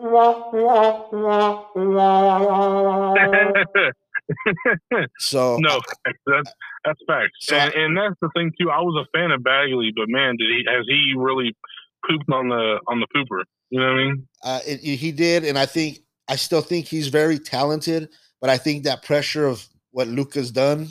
so 5.19 5.59
no, 5.61 5.81
that's 6.27 6.53
that's 6.85 7.01
facts, 7.07 7.33
so 7.41 7.57
and, 7.57 7.75
and, 7.75 7.97
that's 7.97 8.15
the 8.23 8.31
thing 8.35 8.53
too. 8.59 8.71
I 8.71 8.81
was 8.81 9.05
a 9.05 9.17
fan 9.17 9.31
of 9.31 9.43
Bagley, 9.43 9.93
but 9.95 10.09
man, 10.09 10.37
did 10.39 10.49
he 10.49 10.65
has 10.67 10.87
he 10.89 11.13
really 11.17 11.55
pooped 12.09 12.31
on 12.31 12.49
the 12.49 12.81
on 12.87 13.01
the 13.01 13.07
pooper? 13.15 13.43
You 13.73 13.81
know 13.81 13.87
what 13.87 13.93
I 13.93 14.05
mean? 14.05 14.29
Uh, 14.45 14.61
it, 14.67 14.81
he 14.81 15.13
did, 15.13 15.47
and 15.47 15.59
I 15.59 15.65
think 15.65 16.01
I 16.29 16.37
still 16.37 16.61
think 16.61 16.85
he's 16.85 17.09
very 17.09 17.39
talented. 17.39 18.11
But 18.39 18.51
I 18.51 18.59
think 18.59 18.85
that 18.85 19.03
pressure 19.03 19.47
of 19.47 19.67
what 19.93 20.09
Luka's 20.09 20.51
done, 20.51 20.89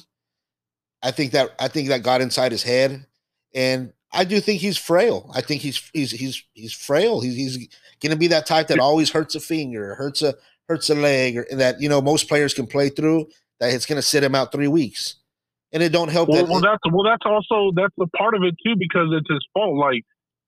I 1.03 1.11
think 1.11 1.33
that 1.33 1.51
I 1.59 1.67
think 1.67 1.89
that 1.89 2.01
got 2.01 2.21
inside 2.21 2.51
his 2.51 2.63
head, 2.63 3.05
and 3.53 3.93
I 4.11 4.23
do 4.23 4.39
think 4.39 4.61
he's 4.61 4.79
frail. 4.79 5.29
I 5.31 5.41
think 5.41 5.61
he's 5.61 5.91
he's 5.93 6.09
he's 6.09 6.43
he's 6.53 6.73
frail. 6.73 7.21
He's 7.21 7.35
he's 7.35 7.57
going 8.01 8.13
to 8.13 8.17
be 8.17 8.27
that 8.29 8.47
type 8.47 8.67
that 8.69 8.79
always 8.79 9.11
hurts 9.11 9.35
a 9.35 9.39
finger, 9.39 9.93
hurts 9.93 10.23
a 10.23 10.33
hurts 10.67 10.89
a 10.89 10.95
leg, 10.95 11.37
or 11.37 11.45
that 11.51 11.79
you 11.79 11.87
know 11.87 12.01
most 12.01 12.27
players 12.27 12.55
can 12.55 12.65
play 12.65 12.89
through. 12.89 13.27
That 13.59 13.75
it's 13.75 13.85
going 13.85 13.97
to 13.97 14.01
sit 14.01 14.23
him 14.23 14.33
out 14.33 14.51
three 14.51 14.67
weeks, 14.67 15.17
and 15.71 15.83
it 15.83 15.91
don't 15.91 16.09
help. 16.09 16.29
Well, 16.29 16.39
that 16.39 16.51
well, 16.51 16.61
that's 16.61 16.91
well, 16.91 17.03
that's 17.03 17.25
also 17.27 17.73
that's 17.75 17.93
a 18.01 18.07
part 18.17 18.33
of 18.33 18.41
it 18.41 18.55
too 18.65 18.73
because 18.75 19.09
it's 19.11 19.29
his 19.29 19.45
fault. 19.53 19.77
Like 19.77 20.03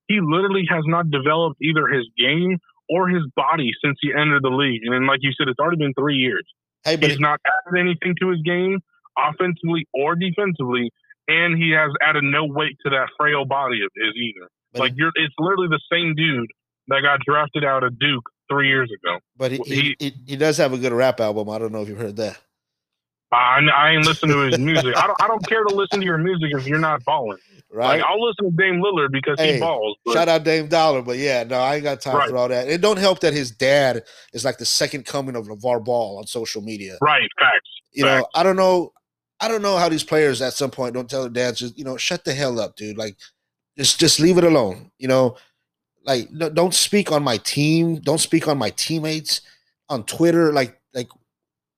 he 0.07 0.19
literally 0.21 0.65
has 0.69 0.83
not 0.85 1.09
developed 1.11 1.57
either 1.61 1.87
his 1.87 2.07
game 2.17 2.59
or 2.89 3.07
his 3.07 3.23
body 3.35 3.71
since 3.83 3.97
he 4.01 4.11
entered 4.11 4.43
the 4.43 4.49
league. 4.49 4.81
And 4.83 4.93
then, 4.93 5.07
like 5.07 5.19
you 5.21 5.31
said, 5.37 5.47
it's 5.47 5.59
already 5.59 5.77
been 5.77 5.93
three 5.97 6.17
years. 6.17 6.43
Hey, 6.83 6.97
but 6.97 7.09
He's 7.09 7.19
not 7.19 7.39
added 7.45 7.79
anything 7.79 8.13
to 8.21 8.29
his 8.29 8.41
game, 8.43 8.79
offensively 9.17 9.87
or 9.93 10.15
defensively, 10.15 10.91
and 11.27 11.57
he 11.57 11.71
has 11.71 11.91
added 12.01 12.23
no 12.23 12.45
weight 12.45 12.75
to 12.85 12.89
that 12.91 13.07
frail 13.17 13.45
body 13.45 13.79
of 13.83 13.89
his 13.95 14.13
either. 14.15 14.49
Like 14.75 14.93
you're, 14.95 15.11
it's 15.15 15.33
literally 15.39 15.67
the 15.69 15.79
same 15.91 16.15
dude 16.15 16.49
that 16.87 17.01
got 17.01 17.19
drafted 17.25 17.63
out 17.63 17.83
of 17.83 17.97
Duke 17.99 18.23
three 18.51 18.67
years 18.67 18.89
ago. 18.91 19.19
but 19.37 19.51
he, 19.51 19.57
he, 19.65 19.75
he- 19.75 19.95
he, 19.99 20.13
he 20.27 20.35
does 20.35 20.57
have 20.57 20.73
a 20.73 20.77
good 20.77 20.91
rap 20.91 21.19
album. 21.21 21.49
I 21.49 21.57
don't 21.59 21.71
know 21.71 21.81
if 21.81 21.87
you've 21.87 21.97
heard 21.97 22.17
that. 22.17 22.37
I, 23.33 23.59
I 23.75 23.91
ain't 23.91 24.05
listen 24.05 24.29
to 24.29 24.39
his 24.39 24.59
music. 24.59 24.95
I 24.97 25.07
don't, 25.07 25.21
I 25.21 25.27
don't 25.27 25.45
care 25.47 25.63
to 25.63 25.73
listen 25.75 25.99
to 25.99 26.05
your 26.05 26.17
music 26.17 26.51
if 26.53 26.67
you're 26.67 26.79
not 26.79 27.03
balling. 27.05 27.39
Right? 27.71 27.99
Like 27.99 28.03
I'll 28.03 28.23
listen 28.23 28.51
to 28.51 28.55
Dame 28.55 28.81
Lillard 28.81 29.11
because 29.11 29.39
Hey, 29.39 29.55
he 29.55 29.59
balls. 29.59 29.97
But 30.05 30.13
Shout 30.13 30.29
out 30.29 30.43
Dame 30.43 30.67
Dollar, 30.67 31.01
but 31.01 31.17
yeah, 31.17 31.43
no, 31.43 31.57
I 31.59 31.75
ain't 31.75 31.83
got 31.83 32.01
time 32.01 32.17
Right. 32.17 32.29
for 32.29 32.37
all 32.37 32.47
that. 32.49 32.67
It 32.67 32.81
don't 32.81 32.97
help 32.97 33.19
that 33.21 33.33
his 33.33 33.49
dad 33.51 34.03
is 34.33 34.45
like 34.45 34.57
the 34.59 34.65
second 34.65 35.05
coming 35.05 35.35
of 35.35 35.47
LeVar 35.47 35.83
Ball 35.83 36.19
on 36.19 36.27
social 36.27 36.61
media. 36.61 36.97
right, 37.01 37.29
facts. 37.39 37.69
You 37.91 38.05
know, 38.05 38.27
I 38.35 38.43
don't 38.43 38.55
know, 38.55 38.91
I 39.39 39.47
don't 39.47 39.61
know 39.61 39.77
how 39.77 39.89
these 39.89 40.03
players 40.03 40.41
at 40.41 40.53
some 40.53 40.71
point 40.71 40.93
don't 40.93 41.09
tell 41.09 41.21
their 41.21 41.29
dads 41.31 41.59
just, 41.59 41.77
you 41.77 41.83
know, 41.83 41.97
shut 41.97 42.25
the 42.25 42.33
hell 42.33 42.59
up, 42.59 42.75
dude. 42.75 42.97
Like, 42.97 43.15
just 43.77 43.99
just 43.99 44.19
leave 44.19 44.37
it 44.37 44.43
alone. 44.43 44.91
You 44.99 45.07
know, 45.07 45.37
like 46.05 46.29
no, 46.31 46.49
don't 46.49 46.73
speak 46.73 47.11
on 47.11 47.23
my 47.23 47.37
team, 47.37 47.95
don't 48.01 48.19
speak 48.19 48.47
on 48.47 48.57
my 48.57 48.69
teammates 48.71 49.41
on 49.89 50.03
Twitter. 50.03 50.51
Like, 50.53 50.79
like 50.93 51.07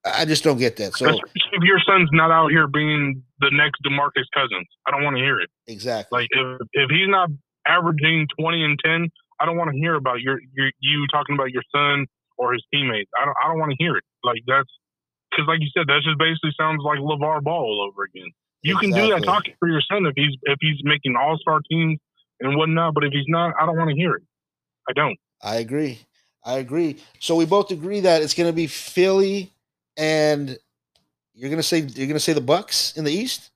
I 0.05 0.25
just 0.25 0.43
don't 0.43 0.57
get 0.57 0.77
that. 0.77 0.93
So 0.93 1.09
if 1.09 1.63
your 1.63 1.79
son's 1.79 2.09
not 2.13 2.29
out 2.31 2.51
here 2.51 2.67
being 2.67 3.23
the 3.39 3.49
next 3.51 3.81
Demarcus 3.83 4.25
Cousins. 4.33 4.67
I 4.87 4.91
don't 4.91 5.03
want 5.03 5.17
to 5.17 5.23
hear 5.23 5.39
it. 5.39 5.49
exactly, 5.67 6.21
Like 6.21 6.29
if 6.31 6.67
if 6.73 6.89
he's 6.89 7.09
not 7.09 7.29
averaging 7.67 8.27
twenty 8.39 8.63
and 8.63 8.79
ten, 8.83 9.09
I 9.39 9.45
don't 9.45 9.57
want 9.57 9.71
to 9.71 9.77
hear 9.77 9.95
about 9.95 10.21
your 10.21 10.39
your 10.53 10.71
you 10.79 11.07
talking 11.11 11.35
about 11.35 11.51
your 11.51 11.63
son 11.73 12.05
or 12.37 12.53
his 12.53 12.63
teammates. 12.73 13.09
I 13.19 13.25
don't 13.25 13.35
I 13.43 13.47
don't 13.47 13.59
want 13.59 13.71
to 13.71 13.77
hear 13.79 13.97
it. 13.97 14.03
Like 14.23 14.41
that's 14.47 14.69
because 15.31 15.47
like 15.47 15.59
you 15.59 15.69
said, 15.75 15.87
that 15.87 16.01
just 16.03 16.17
basically 16.17 16.53
sounds 16.57 16.81
like 16.83 16.99
LeVar 16.99 17.43
Ball 17.43 17.63
all 17.63 17.89
over 17.91 18.03
again. 18.03 18.31
You 18.61 18.77
can 18.77 18.91
do 18.91 19.09
that 19.09 19.23
talking 19.23 19.53
for 19.59 19.67
your 19.67 19.81
son 19.81 20.05
if 20.05 20.13
he's 20.15 20.35
if 20.43 20.57
he's 20.61 20.79
making 20.83 21.15
all 21.15 21.37
star 21.37 21.61
teams 21.69 21.99
and 22.39 22.57
whatnot, 22.57 22.93
but 22.93 23.03
if 23.03 23.11
he's 23.11 23.27
not, 23.27 23.53
I 23.59 23.65
don't 23.65 23.77
want 23.77 23.89
to 23.89 23.95
hear 23.95 24.15
it. 24.15 24.23
I 24.89 24.93
don't. 24.93 25.17
I 25.41 25.57
agree. 25.57 25.99
I 26.43 26.57
agree. 26.57 26.97
So 27.19 27.35
we 27.35 27.45
both 27.45 27.71
agree 27.71 28.01
that 28.01 28.21
it's 28.21 28.33
going 28.33 28.49
to 28.49 28.53
be 28.53 28.67
Philly, 28.67 29.51
and 29.97 30.57
you're 31.33 31.49
to 31.57 31.63
say 31.63 31.79
you're 31.79 32.07
to 32.13 32.19
say 32.19 32.33
the 32.33 32.41
Bucks 32.41 32.95
in 32.97 33.03
the 33.03 33.11
East. 33.11 33.51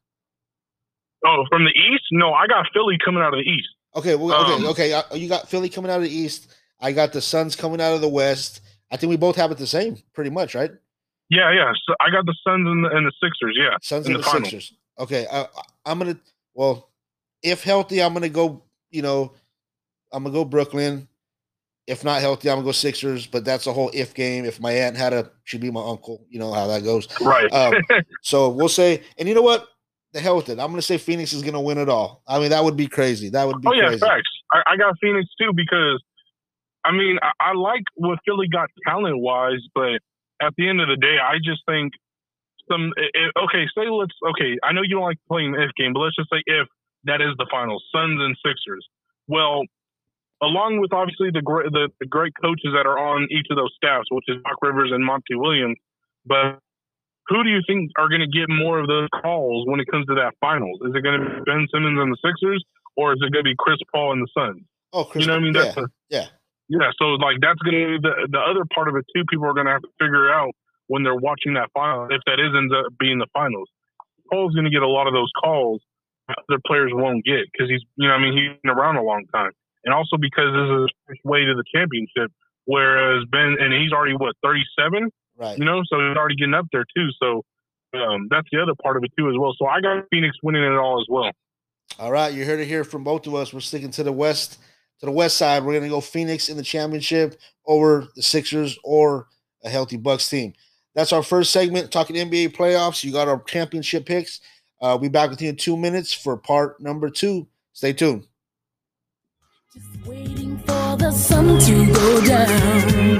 Oh, 1.26 1.44
from 1.50 1.66
the 1.66 1.72
East? 1.72 2.04
No, 2.12 2.34
I 2.34 2.48
got 2.48 2.66
Philly 2.74 2.98
coming 3.04 3.22
out 3.22 3.34
of 3.34 3.40
the 3.44 3.50
East. 3.50 3.68
Okay, 3.96 4.16
well, 4.16 4.34
okay, 4.44 4.54
Um, 4.54 4.66
okay. 4.68 4.94
uh, 4.94 5.04
You 5.16 5.28
got 5.28 5.50
Philly 5.50 5.68
coming 5.70 5.92
out 5.92 5.98
of 5.98 6.04
the 6.04 6.10
East. 6.16 6.54
I 6.80 6.94
got 6.94 7.12
the 7.12 7.20
Suns 7.22 7.56
coming 7.58 7.82
out 7.82 7.94
of 7.94 8.00
the 8.02 8.08
West. 8.08 8.62
I 8.92 8.96
think 8.98 9.10
we 9.10 9.18
both 9.18 9.36
have 9.36 9.52
it 9.52 9.58
the 9.58 9.68
same, 9.68 9.98
pretty 10.14 10.30
much, 10.30 10.56
right? 10.56 10.72
Yeah, 11.30 11.52
yeah. 11.52 11.74
So 11.86 11.94
I 12.00 12.10
got 12.10 12.26
the 12.26 12.36
Suns 12.48 12.66
and 12.68 12.86
the, 12.86 12.90
and 12.96 13.06
the 13.06 13.12
Sixers. 13.22 13.58
Yeah, 13.60 13.76
Suns 13.82 14.06
and 14.08 14.16
the 14.16 14.20
the. 14.20 14.30
Sixers. 14.30 14.74
Okay, 14.98 15.28
I- 15.32 15.48
I'm 15.86 16.00
gonna. 16.00 16.18
Well, 16.54 16.90
if 17.44 17.64
healthy, 17.64 18.02
I'm 18.02 18.14
gonna 18.14 18.30
go. 18.30 18.64
You 18.90 19.02
know, 19.02 19.34
I'm 20.14 20.24
gonna 20.24 20.34
go 20.34 20.46
Brooklyn. 20.46 21.09
If 21.90 22.04
not 22.04 22.22
healthy, 22.22 22.50
I'm 22.50 22.58
gonna 22.58 22.66
go 22.66 22.72
Sixers. 22.72 23.26
But 23.26 23.44
that's 23.44 23.66
a 23.68 23.74
whole 23.74 23.90
if 23.94 24.14
game. 24.14 24.46
If 24.46 24.60
my 24.62 24.72
aunt 24.72 24.96
had 24.96 25.12
a, 25.12 25.32
she'd 25.44 25.62
be 25.62 25.72
my 25.72 25.84
uncle. 25.84 26.26
You 26.30 26.40
know 26.40 26.54
how 26.54 26.68
that 26.68 26.84
goes. 26.84 27.08
right. 27.22 27.52
Um, 27.52 27.74
so 28.22 28.50
we'll 28.50 28.70
say, 28.70 29.02
and 29.18 29.28
you 29.28 29.34
know 29.34 29.42
what? 29.42 29.68
The 30.14 30.20
hell 30.20 30.38
with 30.38 30.50
it. 30.50 30.60
I'm 30.60 30.70
gonna 30.70 30.82
say 30.82 30.98
Phoenix 30.98 31.34
is 31.34 31.42
gonna 31.42 31.62
win 31.62 31.78
it 31.80 31.90
all. 31.90 32.22
I 32.28 32.40
mean, 32.40 32.52
that 32.52 32.64
would 32.64 32.78
be 32.78 32.88
crazy. 32.88 33.30
That 33.30 33.46
would 33.48 33.60
be 33.62 33.68
oh 33.68 33.74
yeah, 33.74 33.88
crazy. 33.88 34.00
facts. 34.00 34.30
I, 34.52 34.74
I 34.74 34.78
got 34.78 34.96
Phoenix 35.02 35.28
too 35.40 35.52
because, 35.56 36.02
I 36.86 36.92
mean, 36.92 37.18
I, 37.22 37.52
I 37.52 37.54
like 37.54 37.84
what 37.96 38.20
Philly 38.26 38.48
got 38.48 38.70
talent 38.88 39.20
wise, 39.20 39.62
but 39.74 40.00
at 40.42 40.54
the 40.58 40.70
end 40.70 40.82
of 40.82 40.88
the 40.88 40.96
day, 40.96 41.18
I 41.22 41.38
just 41.44 41.62
think 41.68 41.94
some. 42.70 42.94
i 42.98 43.02
i- 43.18 43.44
okay, 43.46 43.66
say 43.76 43.90
let's. 43.90 44.14
Okay, 44.32 44.58
I 44.64 44.74
know 44.74 44.82
you 44.84 44.96
don't 44.96 45.04
like 45.04 45.20
playing 45.28 45.54
the 45.54 45.64
if 45.64 45.72
game, 45.76 45.94
but 45.94 46.00
let's 46.02 46.16
just 46.16 46.30
say 46.32 46.42
if 46.46 46.68
that 47.06 47.22
is 47.22 47.36
the 47.38 47.48
final 47.50 47.80
Suns 47.92 48.20
and 48.22 48.36
Sixers. 48.46 48.88
Well, 49.28 49.64
along 50.42 50.80
with 50.80 50.94
obviously 50.94 51.30
the 51.32 51.42
great 51.42 51.72
the, 51.72 51.90
the 52.00 52.06
great 52.08 52.34
coaches 52.42 52.72
that 52.76 52.86
are 52.86 52.98
on 52.98 53.28
each 53.32 53.48
of 53.50 53.58
those 53.58 53.74
staffs, 53.76 54.08
which 54.12 54.26
is 54.28 54.38
Doc 54.44 54.58
Rivers 54.62 54.92
and 54.94 55.04
Monty 55.04 55.36
Williams, 55.36 55.78
but 56.26 56.60
who 57.28 57.44
do 57.44 57.50
you 57.50 57.62
think 57.68 57.92
are 57.98 58.10
going 58.10 58.22
to 58.26 58.28
get 58.28 58.50
more 58.50 58.80
of 58.80 58.88
those 58.88 59.08
calls 59.22 59.68
when 59.68 59.80
it 59.80 59.86
comes 59.92 60.06
to 60.08 60.16
that 60.16 60.34
finals? 60.42 60.80
Is 60.82 60.96
it 60.96 61.02
going 61.04 61.20
to 61.20 61.26
be 61.26 61.42
Ben 61.46 61.68
Simmons 61.72 62.00
and 62.02 62.10
the 62.12 62.18
Sixers, 62.26 62.64
or 62.98 63.14
is 63.14 63.20
it 63.22 63.32
going 63.32 63.46
to 63.46 63.50
be 63.52 63.56
Chris 63.58 63.78
Paul 63.94 64.14
and 64.14 64.24
the 64.26 64.32
Suns? 64.34 64.66
Oh, 64.94 65.06
Chris, 65.06 65.24
You 65.24 65.28
know 65.28 65.38
what 65.38 65.46
I 65.46 65.46
mean? 65.46 65.54
yeah, 65.54 65.74
a- 65.78 65.94
yeah. 66.10 66.26
yeah. 66.70 66.90
So 66.98 67.22
like 67.22 67.38
that's 67.42 67.60
going 67.62 67.78
to 67.78 67.86
be 67.86 67.98
the 68.02 68.28
the 68.34 68.42
other 68.42 68.66
part 68.74 68.88
of 68.88 68.96
it 68.96 69.06
too. 69.14 69.24
People 69.30 69.46
are 69.46 69.54
going 69.54 69.68
to 69.68 69.74
have 69.74 69.84
to 69.86 69.94
figure 70.02 70.32
out 70.34 70.52
when 70.88 71.04
they're 71.04 71.16
watching 71.16 71.54
that 71.54 71.70
final 71.74 72.08
if 72.10 72.22
that 72.26 72.40
is 72.42 72.50
ends 72.58 72.74
up 72.74 72.90
being 73.00 73.20
the 73.20 73.28
finals. 73.34 73.70
Paul's 74.32 74.54
going 74.54 74.66
to 74.66 74.74
get 74.74 74.82
a 74.82 74.88
lot 74.90 75.06
of 75.06 75.14
those 75.14 75.30
calls 75.38 75.82
that 76.28 76.38
other 76.50 76.62
players 76.66 76.90
won't 76.94 77.24
get 77.26 77.46
because 77.52 77.70
he's 77.70 77.82
you 77.98 78.08
know 78.08 78.14
I 78.16 78.20
mean 78.22 78.34
he's 78.34 78.58
been 78.64 78.74
around 78.74 78.98
a 78.98 79.04
long 79.04 79.26
time, 79.34 79.52
and 79.86 79.94
also 79.94 80.18
because 80.18 80.52
this 80.54 80.70
is 80.70 80.90
his 81.10 81.18
way 81.24 81.46
to 81.46 81.54
the 81.56 81.64
championship. 81.74 82.32
Whereas 82.66 83.26
Ben 83.32 83.58
and 83.60 83.74
he's 83.74 83.92
already 83.92 84.14
what 84.14 84.36
thirty 84.44 84.64
seven, 84.78 85.10
right. 85.38 85.58
you 85.58 85.66
know, 85.66 85.82
so 85.90 85.98
he's 85.98 86.18
already 86.18 86.36
getting 86.36 86.54
up 86.54 86.68
there 86.72 86.86
too. 86.96 87.10
So 87.20 87.44
um, 87.94 88.28
that's 88.30 88.48
the 88.52 88.62
other 88.62 88.76
part 88.82 88.98
of 88.98 89.04
it 89.04 89.12
too 89.18 89.30
as 89.30 89.36
well. 89.38 89.54
So 89.58 89.66
I 89.66 89.82
got 89.82 90.04
Phoenix 90.12 90.38
winning 90.44 90.64
it 90.64 90.78
all 90.78 91.00
as 91.02 91.08
well. 91.10 91.32
All 91.98 92.12
right, 92.12 92.32
you 92.32 92.46
heard 92.46 92.60
it 92.60 92.68
here 92.68 92.84
from 92.84 93.04
both 93.04 93.26
of 93.28 93.34
us. 93.34 93.54
We're 93.54 93.60
sticking 93.60 93.92
to 93.92 94.04
the 94.04 94.12
west, 94.12 94.60
to 95.00 95.06
the 95.06 95.12
west 95.12 95.38
side. 95.38 95.64
We're 95.64 95.74
gonna 95.74 95.90
go 95.90 96.02
Phoenix 96.02 96.50
in 96.50 96.58
the 96.58 96.64
championship 96.64 97.40
over 97.66 98.08
the 98.16 98.22
Sixers 98.22 98.78
or 98.84 99.28
a 99.64 99.70
healthy 99.70 99.98
Bucks 99.98 100.30
team. 100.30 100.54
That's 100.96 101.14
our 101.14 101.24
first 101.24 101.52
segment 101.52 101.92
talking 101.92 102.16
NBA 102.16 102.56
playoffs. 102.56 103.04
You 103.04 103.12
got 103.12 103.28
our 103.28 103.42
championship 103.44 104.06
picks. 104.06 104.42
Uh, 104.82 104.92
we'll 104.92 105.00
be 105.00 105.08
back 105.10 105.30
with 105.30 105.42
you 105.42 105.50
in 105.50 105.56
two 105.56 105.76
minutes 105.76 106.14
for 106.14 106.38
part 106.38 106.80
number 106.80 107.10
two. 107.10 107.48
Stay 107.74 107.94
tuned. 107.94 108.28
Just 109.80 110.06
waiting 110.08 110.58
for 110.60 110.98
the 110.98 111.12
sun 111.12 111.58
to 111.60 111.94
go 111.94 112.26
down. 112.26 113.20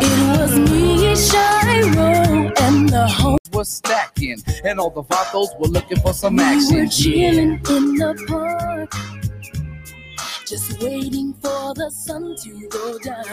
It 0.00 0.38
was 0.38 0.70
me, 0.70 1.14
Shiro, 1.14 2.52
and 2.60 2.88
the 2.88 3.06
home. 3.06 3.36
was 3.52 3.68
stacking, 3.68 4.42
and 4.64 4.78
all 4.80 4.90
the 4.90 5.02
vatos 5.02 5.48
were 5.58 5.66
looking 5.68 5.98
for 6.00 6.14
some 6.14 6.36
We 6.36 6.42
action. 6.44 6.76
were 6.76 6.82
Yeah. 6.84 6.88
chilling 6.88 7.52
in 7.68 7.94
the 7.96 8.24
park. 8.28 8.92
Just 10.46 10.80
waiting 10.82 11.34
for 11.42 11.74
the 11.74 11.90
sun 11.90 12.34
to 12.44 12.68
go 12.68 12.98
down. 13.00 13.24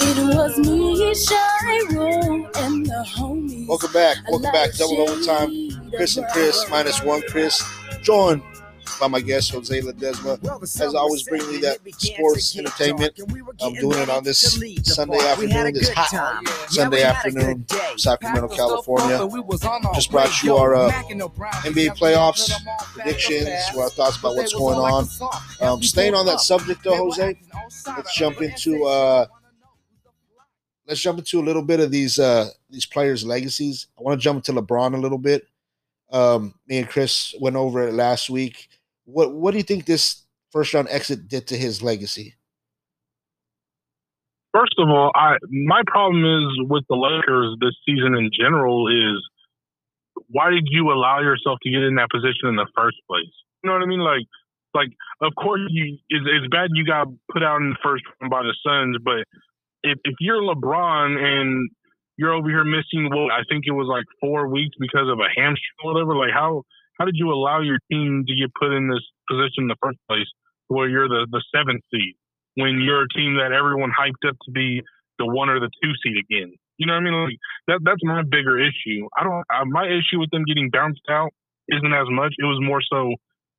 It 0.00 0.36
was 0.36 0.58
me, 0.58 1.14
Shiro, 1.14 2.50
and 2.62 2.86
the 2.86 3.04
homies. 3.16 3.66
Welcome 3.68 3.92
back. 3.92 4.16
Welcome 4.30 4.52
back. 4.52 4.74
Double 4.74 5.00
overtime. 5.00 5.67
Chris 5.90 6.16
and 6.16 6.26
Chris 6.28 6.68
minus 6.70 7.02
one. 7.02 7.22
Chris 7.28 7.62
joined 8.02 8.42
by 9.00 9.06
my 9.06 9.20
guest 9.20 9.52
Jose 9.52 9.80
Ledesma. 9.80 10.62
As 10.62 10.94
always, 10.94 11.22
bringing 11.22 11.52
you 11.52 11.60
that 11.60 11.78
sports 11.98 12.56
entertainment. 12.58 13.18
I'm 13.60 13.74
doing 13.74 13.98
it 13.98 14.08
on 14.08 14.24
this 14.24 14.40
Sunday 14.82 15.18
afternoon, 15.18 15.74
this 15.74 15.90
hot 15.90 16.46
Sunday 16.70 17.02
afternoon, 17.02 17.66
Sacramento, 17.96 18.48
California. 18.48 19.18
Just 19.94 20.10
brought 20.10 20.42
you 20.42 20.56
our, 20.56 20.74
uh, 20.74 20.90
NBA 20.90 21.96
playoffs 21.96 22.50
predictions, 22.92 23.48
our 23.76 23.90
thoughts 23.90 24.16
about 24.18 24.36
what's 24.36 24.54
going 24.54 24.78
on. 24.78 25.06
Um, 25.60 25.82
staying 25.82 26.14
on 26.14 26.26
that 26.26 26.40
subject 26.40 26.82
though, 26.82 26.96
Jose, 26.96 27.38
let's 27.86 28.16
jump 28.16 28.40
into 28.40 28.84
uh, 28.84 29.26
let's 30.86 31.00
jump 31.00 31.18
into 31.18 31.40
a 31.40 31.44
little 31.44 31.62
bit 31.62 31.80
of 31.80 31.90
these 31.90 32.18
uh, 32.18 32.50
these 32.70 32.86
players' 32.86 33.24
legacies. 33.24 33.86
I 33.98 34.02
want 34.02 34.18
to 34.20 34.22
jump 34.22 34.48
into 34.48 34.60
LeBron 34.60 34.94
a 34.94 34.98
little 34.98 35.18
bit. 35.18 35.46
Um, 36.10 36.54
me 36.66 36.78
and 36.78 36.88
Chris 36.88 37.34
went 37.40 37.56
over 37.56 37.86
it 37.86 37.94
last 37.94 38.30
week. 38.30 38.68
What 39.04 39.32
what 39.32 39.52
do 39.52 39.58
you 39.58 39.62
think 39.62 39.84
this 39.84 40.22
first 40.50 40.74
round 40.74 40.88
exit 40.90 41.28
did 41.28 41.46
to 41.48 41.56
his 41.56 41.82
legacy? 41.82 42.34
First 44.54 44.74
of 44.78 44.88
all, 44.88 45.10
I 45.14 45.36
my 45.50 45.82
problem 45.86 46.24
is 46.24 46.68
with 46.68 46.84
the 46.88 46.96
Lakers 46.96 47.56
this 47.60 47.76
season 47.84 48.14
in 48.14 48.30
general 48.32 48.88
is 48.88 49.22
why 50.28 50.50
did 50.50 50.66
you 50.70 50.90
allow 50.90 51.20
yourself 51.20 51.58
to 51.62 51.70
get 51.70 51.82
in 51.82 51.94
that 51.96 52.10
position 52.10 52.48
in 52.48 52.56
the 52.56 52.66
first 52.74 52.96
place? 53.08 53.32
You 53.62 53.68
know 53.68 53.74
what 53.74 53.82
I 53.82 53.86
mean? 53.86 54.00
Like, 54.00 54.26
like 54.74 54.88
of 55.20 55.34
course 55.34 55.60
you 55.68 55.98
it's, 56.08 56.26
it's 56.26 56.48
bad 56.48 56.70
you 56.72 56.84
got 56.84 57.08
put 57.30 57.42
out 57.42 57.60
in 57.60 57.70
the 57.70 57.76
first 57.82 58.04
round 58.20 58.30
by 58.30 58.42
the 58.42 58.54
Suns, 58.64 58.96
but 59.04 59.24
if 59.82 59.98
if 60.04 60.14
you're 60.20 60.42
LeBron 60.42 61.16
and 61.18 61.70
you're 62.18 62.34
over 62.34 62.48
here 62.50 62.64
missing 62.64 63.08
what 63.08 63.32
I 63.32 63.46
think 63.48 63.64
it 63.66 63.72
was 63.72 63.88
like 63.88 64.04
four 64.20 64.48
weeks 64.48 64.76
because 64.78 65.08
of 65.08 65.18
a 65.18 65.30
hamstring 65.32 65.78
or 65.82 65.94
whatever, 65.94 66.14
like 66.14 66.34
how 66.34 66.62
how 66.98 67.06
did 67.06 67.14
you 67.16 67.30
allow 67.32 67.62
your 67.62 67.78
team 67.90 68.24
to 68.26 68.34
get 68.34 68.50
put 68.58 68.74
in 68.74 68.90
this 68.90 69.06
position 69.30 69.64
in 69.64 69.68
the 69.68 69.80
first 69.80 69.98
place 70.10 70.26
where 70.66 70.88
you're 70.88 71.08
the 71.08 71.26
the 71.30 71.42
seventh 71.54 71.82
seed? 71.90 72.18
when 72.58 72.82
you're 72.82 73.06
a 73.06 73.14
team 73.14 73.38
that 73.38 73.54
everyone 73.54 73.94
hyped 73.94 74.26
up 74.28 74.34
to 74.44 74.50
be 74.50 74.82
the 75.18 75.26
one 75.26 75.48
or 75.48 75.60
the 75.60 75.70
two 75.80 75.94
seed 76.02 76.18
again. 76.18 76.50
You 76.76 76.86
know 76.86 76.94
what 76.94 77.06
I 77.06 77.10
mean? 77.10 77.14
Like 77.14 77.38
that 77.68 77.78
that's 77.86 78.02
my 78.02 78.22
bigger 78.22 78.58
issue. 78.58 79.06
I 79.16 79.22
don't 79.22 79.46
uh, 79.46 79.64
my 79.64 79.86
issue 79.86 80.18
with 80.18 80.30
them 80.30 80.42
getting 80.42 80.70
bounced 80.70 81.06
out 81.08 81.30
isn't 81.68 81.94
as 81.94 82.10
much. 82.10 82.34
It 82.38 82.46
was 82.46 82.58
more 82.60 82.82
so 82.82 83.14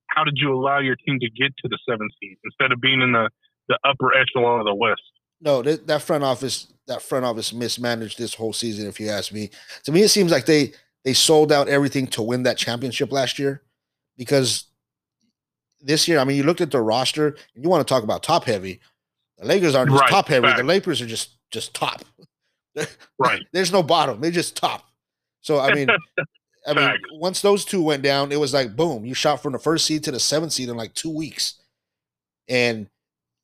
how 0.07 0.23
did 0.23 0.35
you 0.35 0.51
allow 0.53 0.79
your 0.79 0.95
team 1.07 1.19
to 1.19 1.29
get 1.31 1.55
to 1.63 1.67
the 1.69 1.79
seventh 1.87 2.11
seed 2.19 2.37
instead 2.43 2.71
of 2.71 2.81
being 2.81 3.01
in 3.01 3.11
the 3.11 3.29
the 3.67 3.79
upper 3.87 4.11
echelon 4.11 4.59
of 4.59 4.65
the 4.65 4.75
West? 4.75 5.03
No, 5.41 5.61
that, 5.61 5.87
that 5.87 6.01
front 6.01 6.23
office, 6.23 6.67
that 6.87 7.01
front 7.01 7.25
office 7.25 7.53
mismanaged 7.53 8.17
this 8.17 8.33
whole 8.33 8.53
season. 8.53 8.87
If 8.87 8.99
you 8.99 9.09
ask 9.09 9.31
me, 9.31 9.49
to 9.83 9.91
me, 9.91 10.01
it 10.01 10.09
seems 10.09 10.31
like 10.31 10.45
they 10.45 10.73
they 11.03 11.13
sold 11.13 11.51
out 11.51 11.69
everything 11.69 12.07
to 12.07 12.21
win 12.21 12.43
that 12.43 12.57
championship 12.57 13.11
last 13.11 13.39
year, 13.39 13.61
because 14.17 14.65
this 15.81 16.07
year, 16.07 16.19
I 16.19 16.23
mean, 16.25 16.37
you 16.37 16.43
looked 16.43 16.61
at 16.61 16.71
the 16.71 16.81
roster 16.81 17.27
and 17.55 17.63
you 17.63 17.69
want 17.69 17.87
to 17.87 17.91
talk 17.91 18.03
about 18.03 18.23
top 18.23 18.43
heavy. 18.43 18.79
The 19.37 19.45
Lakers 19.45 19.75
aren't 19.75 19.91
just 19.91 20.01
Right, 20.01 20.09
top 20.09 20.27
heavy. 20.27 20.51
The. 20.53 20.63
Lakers 20.63 21.01
are 21.01 21.07
just 21.07 21.37
just 21.51 21.73
top. 21.73 22.03
Right. 23.17 23.41
There's 23.51 23.73
no 23.73 23.83
bottom. 23.83 24.21
They 24.21 24.31
just 24.31 24.55
top. 24.55 24.85
So 25.41 25.59
I 25.59 25.73
mean, 25.73 25.89
I 26.67 26.73
mean, 26.73 26.91
once 27.13 27.41
those 27.41 27.65
two 27.65 27.81
went 27.81 28.03
down, 28.03 28.31
it 28.31 28.39
was 28.39 28.53
like 28.53 28.75
boom. 28.75 29.05
You 29.05 29.13
shot 29.13 29.41
from 29.41 29.53
the 29.53 29.59
first 29.59 29.85
seed 29.85 30.03
to 30.05 30.11
the 30.11 30.19
seventh 30.19 30.53
seed 30.53 30.69
in 30.69 30.77
like 30.77 30.93
two 30.93 31.09
weeks, 31.09 31.55
and 32.47 32.87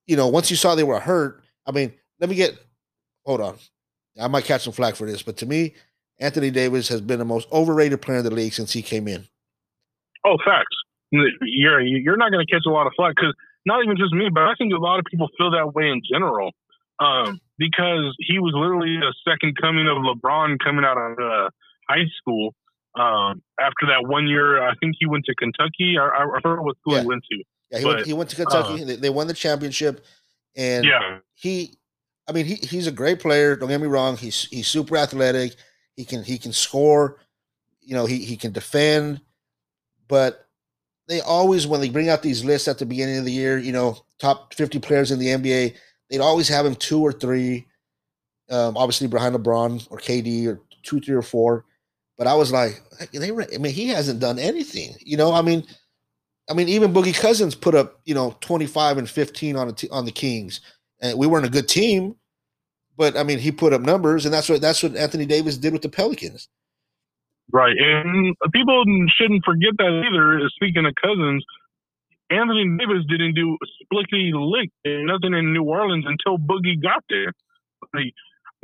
you 0.08 0.16
know 0.16 0.28
once 0.28 0.50
you 0.50 0.56
saw 0.58 0.76
they 0.76 0.84
were 0.84 1.00
hurt. 1.00 1.42
I 1.66 1.72
mean, 1.72 1.94
let 2.20 2.30
me 2.30 2.36
get. 2.36 2.58
Hold 3.26 3.42
on, 3.42 3.56
I 4.22 4.28
might 4.28 4.46
catch 4.46 4.64
some 4.64 4.74
flack 4.74 4.96
for 4.96 5.06
this, 5.08 5.24
but 5.24 5.38
to 5.38 5.46
me, 5.46 5.74
Anthony 6.20 6.52
Davis 6.52 6.88
has 6.90 7.02
been 7.02 7.20
the 7.20 7.26
most 7.26 7.48
overrated 7.52 8.02
player 8.02 8.20
in 8.20 8.24
the 8.24 8.32
league 8.32 8.54
since 8.54 8.72
he 8.74 8.82
came 8.82 9.08
in. 9.08 9.28
Oh, 10.26 10.38
facts. 10.46 10.76
You're 11.12 11.82
you're 11.82 12.18
not 12.18 12.32
going 12.32 12.46
to 12.46 12.52
catch 12.52 12.64
a 12.68 12.70
lot 12.72 12.88
of 12.88 12.94
flack 12.96 13.16
because 13.16 13.34
not 13.66 13.84
even 13.84 13.98
just 13.98 14.14
me, 14.14 14.30
but 14.34 14.44
I 14.44 14.54
think 14.58 14.74
a 14.74 14.78
lot 14.78 15.00
of 15.00 15.06
people 15.06 15.28
feel 15.38 15.52
that 15.52 15.74
way 15.74 15.90
in 15.90 16.02
general. 16.12 16.52
Um, 17.00 17.40
because 17.58 18.16
he 18.20 18.40
was 18.40 18.54
literally 18.56 18.96
a 18.98 19.12
second 19.30 19.58
coming 19.60 19.88
of 19.88 19.98
LeBron 19.98 20.58
coming 20.64 20.86
out 20.86 20.98
of 20.98 21.18
uh, 21.20 21.50
high 21.90 22.06
school. 22.18 22.54
Um, 22.98 23.42
after 23.60 23.88
that 23.88 24.08
one 24.08 24.28
year, 24.28 24.62
I 24.66 24.74
think 24.80 24.96
he 25.00 25.06
went 25.06 25.26
to 25.26 25.36
Kentucky. 25.36 25.98
I, 26.00 26.08
I 26.24 26.40
forgot 26.42 26.64
what 26.64 26.78
school 26.78 26.94
Yeah. 26.96 27.02
he 27.02 27.08
went 27.08 27.24
to. 27.32 27.44
Yeah, 27.72 27.80
he, 27.80 27.86
went, 27.86 28.06
he 28.08 28.14
went 28.14 28.30
to 28.30 28.36
Kentucky. 28.38 28.84
they, 28.86 28.96
they 28.96 29.10
won 29.10 29.28
the 29.28 29.34
championship, 29.34 30.06
and 30.56 30.86
Yeah, 30.86 31.20
he 31.34 31.78
I 32.28 32.32
mean 32.32 32.46
he 32.46 32.56
he's 32.56 32.88
a 32.88 32.92
great 32.92 33.20
player, 33.20 33.56
don't 33.56 33.70
get 33.70 33.82
me 33.82 33.88
wrong. 33.88 34.18
He's 34.18 34.46
he's 34.46 34.68
super 34.68 34.98
athletic. 34.98 35.56
He 35.96 36.06
can 36.06 36.24
he 36.24 36.38
can 36.38 36.54
score, 36.54 37.20
you 37.82 37.96
know, 37.96 38.06
he 38.06 38.20
he 38.20 38.38
can 38.38 38.52
defend, 38.52 39.22
but 40.08 40.48
they 41.08 41.22
always 41.22 41.68
when 41.68 41.82
they 41.82 41.90
bring 41.90 42.10
out 42.10 42.22
these 42.22 42.44
lists 42.44 42.68
at 42.68 42.78
the 42.78 42.86
beginning 42.86 43.18
of 43.18 43.26
the 43.26 43.32
year, 43.32 43.58
you 43.58 43.72
know, 43.72 43.98
top 44.20 44.54
50 44.54 44.80
players 44.80 45.12
in 45.12 45.20
the 45.20 45.28
NBA, 45.28 45.76
they'd 46.10 46.20
always 46.20 46.48
have 46.48 46.66
him 46.66 46.76
two 46.76 47.02
or 47.02 47.12
three 47.12 47.66
um 48.50 48.78
obviously 48.78 49.08
behind 49.08 49.36
LeBron 49.36 49.88
or 49.90 49.98
KD 49.98 50.48
or 50.48 50.62
two, 50.84 51.00
three 51.00 51.16
or 51.16 51.22
four. 51.22 51.66
But 52.18 52.28
I 52.28 52.34
was 52.34 52.52
like, 52.52 52.82
they 53.12 53.32
re- 53.32 53.48
I 53.54 53.58
mean, 53.58 53.74
he 53.74 53.90
hasn't 53.90 54.22
done 54.22 54.40
anything. 54.40 54.96
You 55.02 55.18
know, 55.18 55.34
I 55.34 55.42
mean, 55.42 55.66
I 56.50 56.54
mean, 56.54 56.70
even 56.70 56.94
Boogie 56.94 57.20
Cousins 57.20 57.56
put 57.56 57.74
up, 57.74 58.00
you 58.06 58.14
know, 58.14 58.38
25 58.42 58.98
and 59.00 59.10
15 59.10 59.56
on 59.56 59.76
on 59.92 60.06
the 60.06 60.12
Kings. 60.12 60.62
And 61.02 61.18
we 61.18 61.28
weren't 61.28 61.46
a 61.46 61.50
good 61.50 61.68
team, 61.68 62.16
but 62.98 63.18
I 63.18 63.24
mean, 63.24 63.40
he 63.40 63.52
put 63.52 63.74
up 63.74 63.82
numbers, 63.82 64.26
and 64.26 64.34
that's 64.34 64.50
what 64.50 64.62
that's 64.62 64.84
what 64.84 64.96
Anthony 64.96 65.26
Davis 65.26 65.58
did 65.58 65.74
with 65.74 65.82
the 65.82 65.90
Pelicans. 65.90 66.48
right. 67.52 67.76
And 67.78 68.36
people 68.54 68.84
shouldn't 69.18 69.44
forget 69.44 69.74
that 69.78 70.04
either. 70.08 70.50
Speaking 70.56 70.86
of 70.86 70.94
Cousins, 71.02 71.44
Anthony 72.30 72.66
Davis 72.78 73.06
didn't 73.10 73.36
do 73.36 73.58
splicky 73.84 74.32
lick 74.34 74.72
nothing 74.86 75.34
in 75.34 75.54
New 75.54 75.64
Orleans 75.64 76.06
until 76.08 76.38
Boogie 76.38 76.82
got 76.82 77.04
there. 77.10 77.34
Like, 77.94 78.14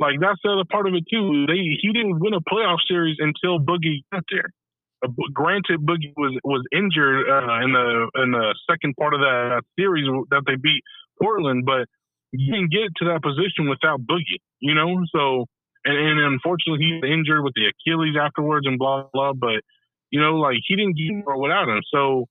like 0.00 0.20
that's 0.20 0.40
the 0.42 0.50
other 0.50 0.64
part 0.70 0.88
of 0.88 0.94
it 0.94 1.04
too. 1.10 1.46
They 1.46 1.78
he 1.80 1.92
didn't 1.92 2.18
win 2.18 2.34
a 2.34 2.40
playoff 2.40 2.78
series 2.88 3.18
until 3.20 3.58
Boogie 3.60 4.02
got 4.12 4.24
there. 4.30 4.52
Uh, 5.04 5.08
granted, 5.32 5.80
Boogie 5.80 6.12
was 6.16 6.38
was 6.44 6.64
injured 6.72 7.28
uh, 7.28 7.64
in 7.64 7.72
the 7.72 8.10
in 8.22 8.30
the 8.32 8.54
second 8.68 8.94
part 8.98 9.14
of 9.14 9.20
that 9.20 9.62
series 9.78 10.06
that 10.30 10.42
they 10.46 10.56
beat 10.56 10.82
Portland, 11.20 11.64
but 11.64 11.88
you 12.32 12.52
didn't 12.52 12.72
get 12.72 12.88
to 12.98 13.04
that 13.12 13.22
position 13.22 13.68
without 13.68 14.00
Boogie. 14.00 14.40
You 14.60 14.74
know, 14.74 15.04
so 15.14 15.46
and, 15.84 15.96
and 15.96 16.20
unfortunately 16.20 16.84
he 16.84 16.92
was 17.00 17.10
injured 17.10 17.42
with 17.42 17.54
the 17.54 17.70
Achilles 17.70 18.16
afterwards 18.20 18.66
and 18.66 18.78
blah 18.78 19.04
blah. 19.12 19.32
But 19.32 19.62
you 20.10 20.20
know, 20.20 20.36
like 20.36 20.58
he 20.66 20.76
didn't 20.76 20.96
get 20.96 21.12
anywhere 21.12 21.36
without 21.36 21.68
him. 21.68 21.80
So 21.92 22.26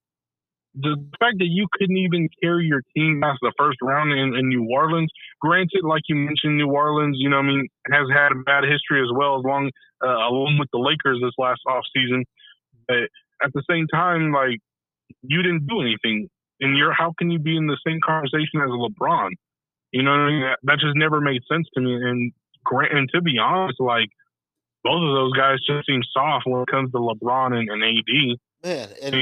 the 0.73 0.95
fact 1.19 1.35
that 1.39 1.51
you 1.51 1.67
couldn't 1.73 1.97
even 1.97 2.29
carry 2.41 2.65
your 2.65 2.81
team 2.95 3.19
past 3.21 3.39
the 3.41 3.51
first 3.57 3.77
round 3.81 4.13
in, 4.13 4.35
in 4.35 4.47
New 4.47 4.69
Orleans, 4.71 5.11
granted, 5.41 5.83
like 5.83 6.03
you 6.07 6.15
mentioned, 6.15 6.57
New 6.57 6.71
Orleans, 6.71 7.17
you 7.19 7.29
know, 7.29 7.37
I 7.37 7.41
mean, 7.41 7.67
has 7.91 8.07
had 8.13 8.31
a 8.31 8.39
bad 8.45 8.63
history 8.63 9.01
as 9.01 9.11
well, 9.13 9.39
as 9.39 9.43
long 9.43 9.69
uh, 10.03 10.07
along 10.07 10.57
with 10.59 10.69
the 10.71 10.79
Lakers 10.79 11.19
this 11.21 11.35
last 11.37 11.59
off 11.67 11.83
season. 11.93 12.23
But 12.91 13.45
at 13.45 13.53
the 13.53 13.63
same 13.69 13.87
time, 13.87 14.33
like 14.33 14.59
you 15.21 15.41
didn't 15.41 15.67
do 15.67 15.81
anything, 15.81 16.27
and 16.59 16.77
you're 16.77 16.91
how 16.91 17.13
can 17.17 17.31
you 17.31 17.39
be 17.39 17.55
in 17.55 17.67
the 17.67 17.77
same 17.87 17.99
conversation 18.05 18.59
as 18.61 18.69
LeBron? 18.69 19.29
You 19.91 20.03
know 20.03 20.11
what 20.11 20.19
I 20.19 20.27
mean? 20.27 20.41
That, 20.41 20.59
that 20.63 20.79
just 20.79 20.95
never 20.95 21.21
made 21.21 21.41
sense 21.49 21.67
to 21.75 21.81
me. 21.81 21.93
And 21.93 22.31
grant, 22.65 22.93
and 22.93 23.09
to 23.13 23.21
be 23.21 23.37
honest, 23.37 23.79
like 23.79 24.09
both 24.83 25.01
of 25.01 25.13
those 25.13 25.33
guys 25.33 25.59
just 25.65 25.87
seem 25.87 26.01
soft 26.13 26.45
when 26.45 26.61
it 26.61 26.67
comes 26.67 26.91
to 26.91 26.97
LeBron 26.97 27.53
and, 27.53 27.69
and 27.69 27.83
AD. 27.83 28.37
Man, 28.63 28.89
and 29.01 29.15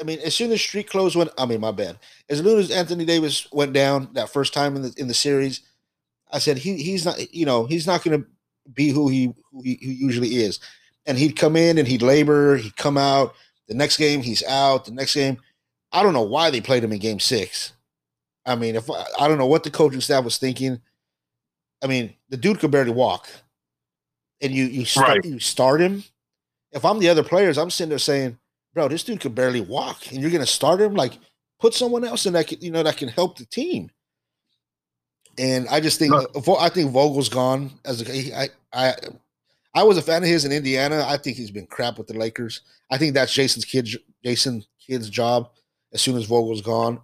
I 0.00 0.04
mean, 0.04 0.20
as 0.20 0.34
soon 0.34 0.52
as 0.52 0.60
street 0.60 0.88
clothes 0.88 1.16
went, 1.16 1.30
I 1.36 1.46
mean, 1.46 1.60
my 1.60 1.72
bad. 1.72 1.98
As 2.28 2.38
soon 2.38 2.58
as 2.58 2.70
Anthony 2.70 3.04
Davis 3.04 3.48
went 3.52 3.72
down 3.72 4.10
that 4.12 4.30
first 4.30 4.54
time 4.54 4.76
in 4.76 4.82
the 4.82 4.94
in 4.96 5.08
the 5.08 5.14
series, 5.14 5.60
I 6.30 6.38
said 6.38 6.58
he 6.58 6.76
he's 6.76 7.04
not, 7.04 7.34
you 7.34 7.46
know, 7.46 7.66
he's 7.66 7.86
not 7.86 8.04
going 8.04 8.22
to 8.22 8.28
be 8.72 8.90
who 8.90 9.08
he 9.08 9.34
who 9.50 9.62
he, 9.62 9.78
who 9.82 9.90
he 9.90 9.94
usually 9.94 10.36
is. 10.36 10.60
And 11.08 11.18
he'd 11.18 11.34
come 11.36 11.56
in 11.56 11.78
and 11.78 11.88
he'd 11.88 12.02
labor, 12.02 12.56
he'd 12.56 12.76
come 12.76 12.96
out. 12.96 13.34
The 13.66 13.74
next 13.74 13.96
game 13.96 14.22
he's 14.22 14.44
out. 14.44 14.84
The 14.84 14.92
next 14.92 15.14
game, 15.14 15.38
I 15.90 16.02
don't 16.04 16.12
know 16.12 16.22
why 16.22 16.50
they 16.50 16.60
played 16.60 16.84
him 16.84 16.92
in 16.92 17.00
Game 17.00 17.18
Six. 17.18 17.72
I 18.46 18.54
mean, 18.54 18.76
if 18.76 18.88
I 18.90 19.26
don't 19.26 19.38
know 19.38 19.46
what 19.46 19.64
the 19.64 19.70
coaching 19.70 20.00
staff 20.00 20.22
was 20.24 20.38
thinking. 20.38 20.80
I 21.82 21.86
mean, 21.86 22.14
the 22.28 22.36
dude 22.36 22.58
could 22.60 22.70
barely 22.70 22.90
walk, 22.92 23.28
and 24.40 24.52
you 24.52 24.64
you 24.64 24.84
start, 24.84 25.08
Right. 25.08 25.24
you 25.24 25.38
start 25.40 25.80
him. 25.80 26.04
If 26.72 26.84
I'm 26.84 26.98
the 26.98 27.08
other 27.08 27.22
players, 27.24 27.56
I'm 27.58 27.70
sitting 27.70 27.90
there 27.90 27.98
saying, 27.98 28.38
"Bro, 28.74 28.88
this 28.88 29.04
dude 29.04 29.20
could 29.20 29.34
barely 29.34 29.60
walk, 29.60 30.10
and 30.12 30.20
you're 30.20 30.30
gonna 30.30 30.46
start 30.46 30.80
him? 30.80 30.94
Like, 30.94 31.18
put 31.60 31.74
someone 31.74 32.04
else 32.04 32.26
in 32.26 32.32
that 32.34 32.46
can, 32.48 32.60
you 32.60 32.70
know 32.70 32.82
that 32.82 32.96
can 32.96 33.08
help 33.08 33.38
the 33.38 33.46
team." 33.46 33.90
And 35.38 35.68
I 35.68 35.80
just 35.80 35.98
think 35.98 36.10
No. 36.12 36.56
I 36.58 36.68
think 36.68 36.90
Vogel's 36.90 37.28
gone 37.28 37.70
as 37.84 38.02
a 38.02 38.34
I 38.36 38.48
I 38.72 38.94
I 39.74 39.82
was 39.82 39.98
a 39.98 40.02
fan 40.02 40.22
of 40.22 40.28
his 40.28 40.44
in 40.44 40.52
Indiana. 40.52 41.04
I 41.06 41.16
think 41.16 41.36
he's 41.36 41.50
been 41.50 41.66
crap 41.66 41.98
with 41.98 42.06
the 42.06 42.14
Lakers. 42.14 42.62
I 42.90 42.98
think 42.98 43.14
that's 43.14 43.32
Jason's 43.32 43.64
kid 43.64 43.88
Jason 44.24 44.64
Kidd's 44.84 45.10
job 45.10 45.50
as 45.92 46.00
soon 46.00 46.16
as 46.16 46.24
Vogel's 46.24 46.62
gone. 46.62 47.00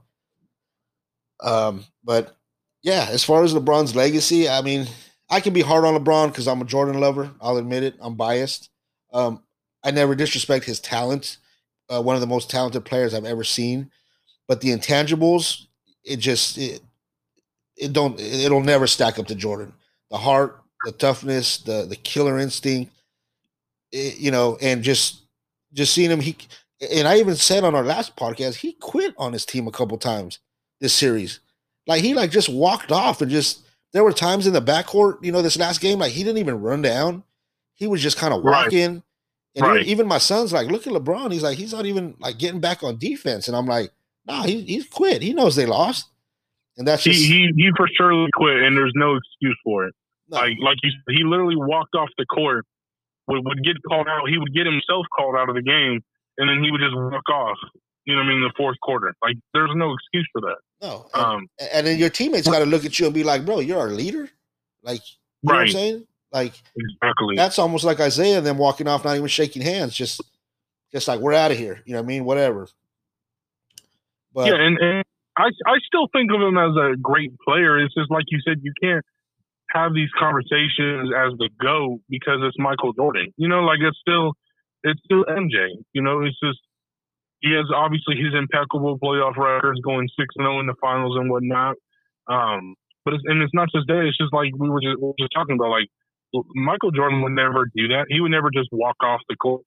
Um, 1.43 1.85
but 2.03 2.37
yeah, 2.83 3.07
as 3.11 3.25
far 3.25 3.45
as 3.45 3.55
LeBron's 3.55 3.95
legacy, 3.95 4.49
I 4.49 4.63
mean, 4.63 4.87
I 5.31 5.41
can 5.41 5.53
be 5.53 5.61
hard 5.61 5.85
on 5.85 5.95
LeBron 5.95 6.29
because 6.29 6.49
I'm 6.49 6.61
a 6.61 6.65
Jordan 6.65 7.01
lover. 7.01 7.31
I'll 7.41 7.57
admit 7.57 7.83
it. 7.83 7.95
I'm 8.01 8.15
biased. 8.15 8.71
Um, 9.13 9.43
I 9.83 9.91
never 9.91 10.15
disrespect 10.15 10.65
his 10.65 10.81
talent. 10.81 11.39
Uh, 11.89 12.03
one 12.03 12.15
of 12.15 12.21
the 12.21 12.27
most 12.27 12.51
talented 12.51 12.85
players 12.85 13.15
I've 13.15 13.25
ever 13.25 13.45
seen. 13.45 13.91
But 14.49 14.61
the 14.61 14.71
intangibles, 14.71 15.67
it 16.03 16.17
just 16.17 16.59
it, 16.59 16.83
it 17.77 17.93
don't 17.93 18.19
it'll 18.21 18.63
never 18.63 18.87
stack 18.87 19.19
up 19.19 19.27
to 19.27 19.35
Jordan. 19.35 19.73
The 20.11 20.19
heart, 20.19 20.63
the 20.85 20.93
toughness, 20.93 21.59
the 21.59 21.87
the 21.89 21.97
killer 21.97 22.39
instinct, 22.39 22.93
it- 23.93 24.19
you 24.19 24.31
know, 24.31 24.59
and 24.61 24.83
just 24.83 25.23
just 25.73 25.93
seeing 25.95 26.11
him. 26.11 26.21
He 26.21 26.37
and 26.93 27.09
I 27.09 27.19
even 27.19 27.37
said 27.37 27.65
on 27.65 27.75
our 27.75 27.85
last 27.85 28.17
podcast 28.17 28.57
he 28.57 28.73
quit 28.75 29.15
on 29.19 29.33
his 29.33 29.47
team 29.47 29.67
a 29.67 29.73
couple 29.73 29.97
times 29.99 30.39
this 30.81 30.93
series. 30.93 31.41
Like 31.87 32.03
he 32.03 32.15
like 32.15 32.31
just 32.31 32.49
walked 32.49 32.93
off 32.93 33.21
and 33.23 33.31
just 33.31 33.61
there 33.93 34.05
were 34.05 34.13
times 34.13 34.47
in 34.47 34.53
the 34.53 34.63
backcourt, 34.63 35.23
you 35.23 35.33
know, 35.33 35.43
this 35.43 35.59
last 35.59 35.81
game, 35.81 35.99
like 35.99 36.13
he 36.13 36.23
didn't 36.25 36.39
even 36.39 36.61
run 36.61 36.83
down. 36.83 37.23
He 37.75 37.87
was 37.87 38.03
just 38.03 38.17
kind 38.19 38.33
of 38.35 38.43
Right. 38.43 38.65
walking. 38.65 39.03
And 39.57 39.65
Right. 39.65 39.87
even, 39.87 40.09
my 40.09 40.19
son's 40.19 40.53
like, 40.53 40.67
look 40.69 40.85
at 40.89 40.93
LeBron. 40.93 41.31
He's 41.33 41.45
like, 41.45 41.57
he's 41.57 41.73
not 41.73 41.87
even 41.87 42.17
like 42.19 42.39
getting 42.39 42.59
back 42.61 42.83
on 42.83 42.99
defense. 42.99 43.47
And 43.47 43.57
I'm 43.57 43.67
like, 43.67 43.93
nah, 44.27 44.43
he, 44.43 44.63
he's 44.63 44.89
quit. 44.89 45.23
He 45.23 45.33
knows 45.33 45.55
they 45.55 45.67
lost. 45.67 46.09
And 46.77 46.89
that's 46.89 47.05
He, 47.05 47.13
just 47.13 47.25
he 47.25 47.53
he 47.57 47.71
for 47.77 47.87
sure 47.97 48.27
quit, 48.35 48.63
and 48.65 48.77
there's 48.77 48.93
no 48.97 49.15
excuse 49.15 49.57
for 49.63 49.87
it. 49.87 49.95
No, 50.29 50.39
Like 50.39 50.57
like 50.61 50.79
you, 50.83 50.91
he 51.09 51.25
literally 51.25 51.57
walked 51.57 51.95
off 51.95 52.09
the 52.19 52.27
court, 52.27 52.65
would, 53.29 53.45
would 53.45 53.63
get 53.65 53.77
called 53.89 54.09
out. 54.09 54.29
He 54.29 54.39
would 54.39 54.55
get 54.55 54.67
himself 54.67 55.07
called 55.17 55.37
out 55.37 55.49
of 55.49 55.55
the 55.55 55.63
game, 55.63 56.03
and 56.39 56.49
then 56.49 56.63
he 56.65 56.71
would 56.71 56.81
just 56.81 56.95
walk 56.97 57.29
off. 57.31 57.59
You 58.07 58.15
know 58.15 58.21
what 58.21 58.27
I 58.27 58.29
mean? 58.35 58.41
The 58.43 58.53
fourth 58.57 58.77
quarter, 58.83 59.15
like 59.23 59.37
there's 59.55 59.71
no 59.75 59.95
excuse 59.95 60.29
for 60.33 60.41
that. 60.43 60.57
no. 60.83 61.07
And, 61.15 61.25
Um, 61.25 61.47
and 61.73 61.87
then 61.87 61.99
your 61.99 62.11
teammates 62.11 62.47
got 62.49 62.59
to 62.61 62.67
look 62.67 62.85
at 62.85 62.99
you 62.99 63.07
and 63.07 63.15
be 63.15 63.25
like, 63.25 63.45
bro, 63.47 63.61
you're 63.61 63.79
our 63.81 63.89
leader. 63.91 64.29
Like, 64.83 65.01
you 65.43 65.49
know 65.49 65.55
what 65.55 65.55
I'm 65.55 65.61
Right. 65.63 65.73
saying? 65.73 66.07
Like, 66.33 66.53
exactly. 66.77 67.37
that's 67.37 67.59
almost 67.59 67.85
like 67.85 68.01
Isiah 68.01 68.39
and 68.39 68.47
them 68.47 68.59
walking 68.59 68.89
off, 68.89 69.05
not 69.05 69.17
even 69.17 69.29
shaking 69.29 69.63
hands, 69.63 69.95
just 69.95 70.21
just 70.93 71.09
like 71.09 71.21
we're 71.21 71.33
out 71.33 71.51
of 71.53 71.57
here. 71.59 71.81
You 71.87 71.93
know 71.95 72.01
what 72.01 72.05
I 72.05 72.09
mean? 72.09 72.25
Whatever. 72.25 72.69
But 74.35 74.49
yeah, 74.49 74.57
and, 74.57 74.79
and 74.79 75.05
I 75.39 75.47
I 75.67 75.79
still 75.87 76.09
think 76.13 76.31
of 76.33 76.41
him 76.41 76.59
as 76.59 76.77
a 76.77 76.97
great 77.01 77.33
player. 77.41 77.79
It's 77.83 77.95
just 77.95 78.11
like 78.11 78.25
you 78.29 78.41
said, 78.47 78.61
you 78.63 78.73
can't 78.83 79.05
have 79.75 79.93
these 79.93 80.09
conversations 80.19 81.11
as 81.11 81.35
the 81.39 81.51
go 81.61 81.99
because 82.09 82.39
it's 82.43 82.57
Michael 82.59 82.93
Jordan. 82.93 83.33
You 83.37 83.49
know, 83.49 83.61
like 83.67 83.81
it's 83.83 83.99
still 83.99 84.33
it's 84.83 85.01
still 85.05 85.25
MJ. 85.25 85.83
You 85.93 86.03
know, 86.03 86.23
it's 86.23 86.39
just 86.39 86.61
he 87.41 87.53
has 87.53 87.67
obviously 87.75 88.17
his 88.17 88.33
impeccable 88.33 88.99
playoff 88.99 89.37
records, 89.37 89.81
going 89.85 90.09
six 90.19 90.35
zero 90.39 90.61
in 90.61 90.67
the 90.67 90.79
finals 90.81 91.17
and 91.19 91.29
whatnot. 91.31 91.77
Um, 92.31 92.75
But 93.05 93.15
it's, 93.15 93.25
and 93.27 93.43
it's 93.43 93.53
not 93.53 93.69
just 93.75 93.87
that. 93.89 94.07
It's 94.07 94.17
just 94.17 94.33
like 94.33 94.55
we 94.57 94.71
were 94.71 94.81
just, 94.81 94.97
we 94.97 95.09
were 95.11 95.21
just 95.21 95.35
talking 95.35 95.57
about. 95.57 95.75
Like 95.75 95.91
Michael 96.55 96.91
Jordan 96.91 97.23
would 97.23 97.37
never 97.37 97.67
do 97.75 97.89
that. 97.89 98.07
He 98.09 98.21
would 98.21 98.33
never 98.33 98.51
just 98.55 98.69
walk 98.73 98.97
off 99.03 99.21
the 99.29 99.37
court. 99.37 99.63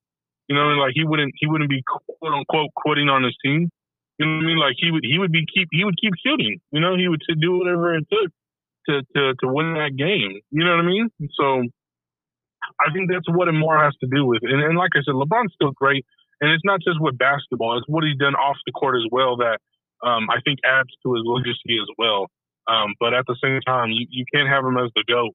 You 0.48 0.56
know, 0.56 0.80
like 0.80 0.94
he 0.96 1.04
wouldn't 1.04 1.34
he 1.38 1.46
wouldn't 1.46 1.70
be 1.70 1.84
quote 1.84 2.34
unquote 2.34 2.72
quitting 2.76 3.10
on 3.10 3.24
his 3.24 3.36
team. 3.44 3.70
You 4.18 4.26
know 4.26 4.38
what 4.38 4.44
I 4.44 4.48
mean? 4.48 4.58
Like 4.58 4.76
he 4.80 4.90
would 4.90 5.04
he 5.04 5.20
would 5.20 5.32
be 5.32 5.46
keep 5.46 5.68
he 5.72 5.84
would 5.84 6.00
keep 6.00 6.14
shooting. 6.26 6.58
You 6.72 6.80
know, 6.80 6.96
he 6.96 7.08
would 7.08 7.22
do 7.42 7.60
whatever 7.60 7.94
it 7.96 8.08
took 8.10 8.32
to 8.90 9.02
to 9.16 9.34
to 9.40 9.48
win 9.48 9.74
that 9.76 9.96
game. 9.98 10.40
You 10.52 10.64
know 10.66 10.76
what 10.76 10.86
I 10.86 10.88
mean? 10.88 11.10
So 11.36 11.64
I 12.80 12.92
think 12.94 13.10
that's 13.12 13.30
what 13.30 13.48
it 13.48 13.54
more 13.54 13.78
has 13.78 13.96
to 14.02 14.08
do 14.08 14.26
with. 14.26 14.42
And, 14.44 14.62
and 14.62 14.78
like 14.78 14.92
I 14.96 15.02
said, 15.06 15.16
LeBron's 15.16 15.54
still 15.54 15.72
great, 15.72 16.06
and 16.42 16.52
it's 16.52 16.66
not 16.66 16.80
just 16.82 17.00
with 17.00 17.18
basketball; 17.18 17.78
it's 17.78 17.88
what 17.88 18.04
he's 18.04 18.18
done 18.18 18.36
off 18.36 18.58
the 18.66 18.72
court 18.72 18.98
as 18.98 19.08
well 19.12 19.38
that 19.38 19.60
um, 20.06 20.30
I 20.30 20.42
think 20.44 20.60
adds 20.66 20.90
to 21.04 21.14
his 21.14 21.24
legacy 21.26 21.80
as 21.82 21.90
well. 21.98 22.28
Um, 22.68 22.96
but 23.00 23.14
at 23.14 23.26
the 23.28 23.38
same 23.42 23.62
time, 23.62 23.92
you, 23.92 24.06
you 24.10 24.26
can't 24.34 24.50
have 24.50 24.66
him 24.66 24.78
as 24.78 24.92
the 24.96 25.04
goat 25.08 25.34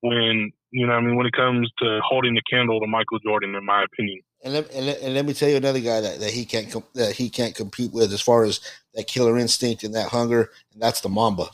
when 0.00 0.52
you 0.70 0.86
know 0.86 0.92
I 0.92 1.00
mean 1.00 1.16
when 1.16 1.26
it 1.26 1.32
comes 1.32 1.70
to 1.78 2.00
holding 2.04 2.34
the 2.34 2.42
candle 2.50 2.80
to 2.80 2.86
Michael 2.86 3.18
Jordan, 3.20 3.54
in 3.54 3.64
my 3.64 3.84
opinion. 3.84 4.20
And 4.44 4.52
let, 4.52 4.70
and 4.74 4.86
let, 4.86 5.00
and 5.00 5.14
let 5.14 5.24
me 5.24 5.32
tell 5.32 5.48
you 5.48 5.56
another 5.56 5.80
guy 5.80 6.02
that, 6.02 6.20
that 6.20 6.30
he 6.30 6.44
can't 6.44 6.70
com- 6.70 6.84
that 6.94 7.16
he 7.16 7.30
can't 7.30 7.54
compete 7.54 7.92
with 7.92 8.12
as 8.12 8.20
far 8.20 8.44
as 8.44 8.60
that 8.94 9.06
killer 9.06 9.38
instinct 9.38 9.82
and 9.82 9.94
that 9.94 10.08
hunger, 10.08 10.50
and 10.72 10.82
that's 10.82 11.00
the 11.00 11.08
Mamba. 11.08 11.46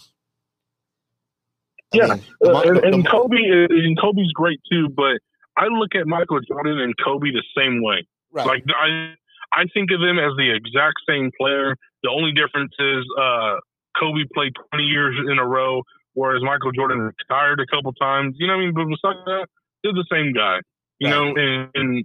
I 1.92 1.96
yeah, 1.96 2.06
mean, 2.14 2.24
the, 2.40 2.50
uh, 2.50 2.60
and, 2.62 2.94
and 2.94 3.08
Kobe 3.08 3.36
and 3.36 3.98
Kobe's 4.00 4.32
great 4.32 4.60
too, 4.70 4.88
but 4.88 5.18
I 5.56 5.66
look 5.66 5.94
at 5.94 6.06
Michael 6.06 6.40
Jordan 6.40 6.78
and 6.78 6.94
Kobe 7.02 7.30
the 7.30 7.42
same 7.56 7.82
way. 7.82 8.06
Right. 8.32 8.46
Like 8.46 8.64
I, 8.70 9.14
I 9.52 9.64
think 9.74 9.90
of 9.90 10.00
them 10.00 10.18
as 10.18 10.32
the 10.36 10.54
exact 10.54 11.02
same 11.08 11.30
player. 11.38 11.74
The 12.02 12.10
only 12.10 12.32
difference 12.32 12.72
is 12.78 13.04
uh, 13.18 13.58
Kobe 13.98 14.22
played 14.32 14.52
20 14.72 14.84
years 14.84 15.16
in 15.30 15.38
a 15.38 15.46
row, 15.46 15.82
whereas 16.14 16.42
Michael 16.42 16.72
Jordan 16.72 17.10
retired 17.10 17.60
a 17.60 17.66
couple 17.66 17.92
times. 17.94 18.36
You 18.38 18.46
know 18.46 18.54
what 18.54 18.62
I 18.62 18.64
mean? 18.66 18.74
But 18.74 18.86
besides 18.86 19.24
that, 19.26 19.46
they're 19.82 19.92
the 19.92 20.06
same 20.10 20.32
guy. 20.32 20.60
You 20.98 21.08
right. 21.08 21.14
know, 21.14 21.26
and, 21.34 21.68
and 21.74 22.04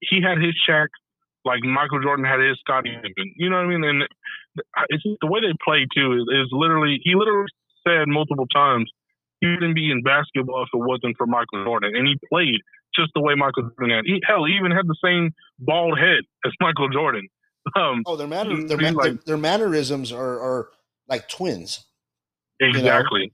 he 0.00 0.20
had 0.22 0.38
his 0.38 0.54
Shaq, 0.68 0.88
like 1.44 1.64
Michael 1.64 2.02
Jordan 2.02 2.24
had 2.24 2.40
his 2.40 2.58
Scottie 2.60 2.96
Pippen. 3.00 3.32
You 3.36 3.48
know 3.48 3.56
what 3.56 3.66
I 3.66 3.68
mean? 3.68 3.84
And 3.84 4.02
it's 4.88 5.04
the 5.20 5.26
way 5.26 5.40
they 5.40 5.54
play 5.64 5.86
too 5.94 6.12
is, 6.12 6.24
is 6.44 6.48
literally 6.52 7.00
he 7.02 7.14
literally 7.14 7.48
said 7.86 8.08
multiple 8.08 8.46
times 8.46 8.90
he 9.40 9.48
wouldn't 9.48 9.74
be 9.74 9.90
in 9.90 10.02
basketball 10.02 10.62
if 10.62 10.68
it 10.72 10.78
wasn't 10.78 11.16
for 11.16 11.26
Michael 11.26 11.64
Jordan, 11.64 11.92
and 11.96 12.06
he 12.06 12.14
played 12.28 12.60
just 12.94 13.10
the 13.14 13.20
way 13.20 13.34
Michael 13.34 13.70
Jordan 13.78 13.96
had. 13.96 14.04
He, 14.04 14.20
hell, 14.26 14.44
he 14.44 14.52
even 14.54 14.70
had 14.70 14.86
the 14.86 14.96
same 15.02 15.30
bald 15.58 15.98
head 15.98 16.20
as 16.44 16.52
Michael 16.60 16.88
Jordan. 16.88 17.28
Um, 17.76 18.02
oh, 18.06 18.16
their 18.16 18.26
manner, 18.26 18.66
their, 18.66 18.76
man, 18.78 18.94
like, 18.94 19.04
their, 19.04 19.18
their, 19.26 19.36
mannerisms 19.36 20.12
are, 20.12 20.40
are 20.40 20.68
like 21.08 21.28
twins. 21.28 21.84
Exactly. 22.58 23.20
You 23.20 23.26
know? 23.26 23.32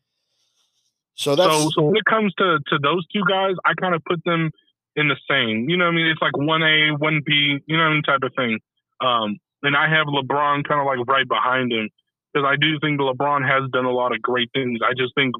So 1.14 1.34
that's 1.34 1.51
so, 1.51 1.70
so 1.74 1.82
when 1.82 1.97
it 1.97 2.05
comes 2.05 2.34
to 2.34 2.59
to 2.66 2.78
those 2.82 3.07
two 3.09 3.22
guys, 3.28 3.55
I 3.64 3.72
kind 3.80 3.94
of 3.94 4.03
put 4.05 4.22
them 4.24 4.51
in 4.97 5.09
the 5.09 5.16
same. 5.30 5.68
You 5.68 5.76
know, 5.76 5.84
what 5.84 5.92
I 5.92 5.97
mean, 5.97 6.07
it's 6.07 6.20
like 6.20 6.36
one 6.36 6.62
A, 6.62 6.90
one 6.99 7.22
B, 7.24 7.59
you 7.66 7.76
know, 7.76 7.84
what 7.84 7.90
I 7.90 7.94
mean, 7.94 8.03
type 8.03 8.22
of 8.22 8.32
thing. 8.36 8.59
Um, 9.01 9.38
and 9.62 9.76
I 9.76 9.88
have 9.88 10.07
LeBron 10.07 10.66
kind 10.68 10.80
of 10.80 10.86
like 10.86 11.07
right 11.07 11.26
behind 11.26 11.72
him 11.72 11.88
because 12.37 12.47
I 12.47 12.57
do 12.61 12.78
think 12.80 13.01
LeBron 13.01 13.49
has 13.49 13.70
done 13.70 13.87
a 13.87 13.91
lot 13.91 14.14
of 14.14 14.20
great 14.20 14.51
things. 14.53 14.80
I 14.84 14.93
just 14.93 15.14
think, 15.14 15.34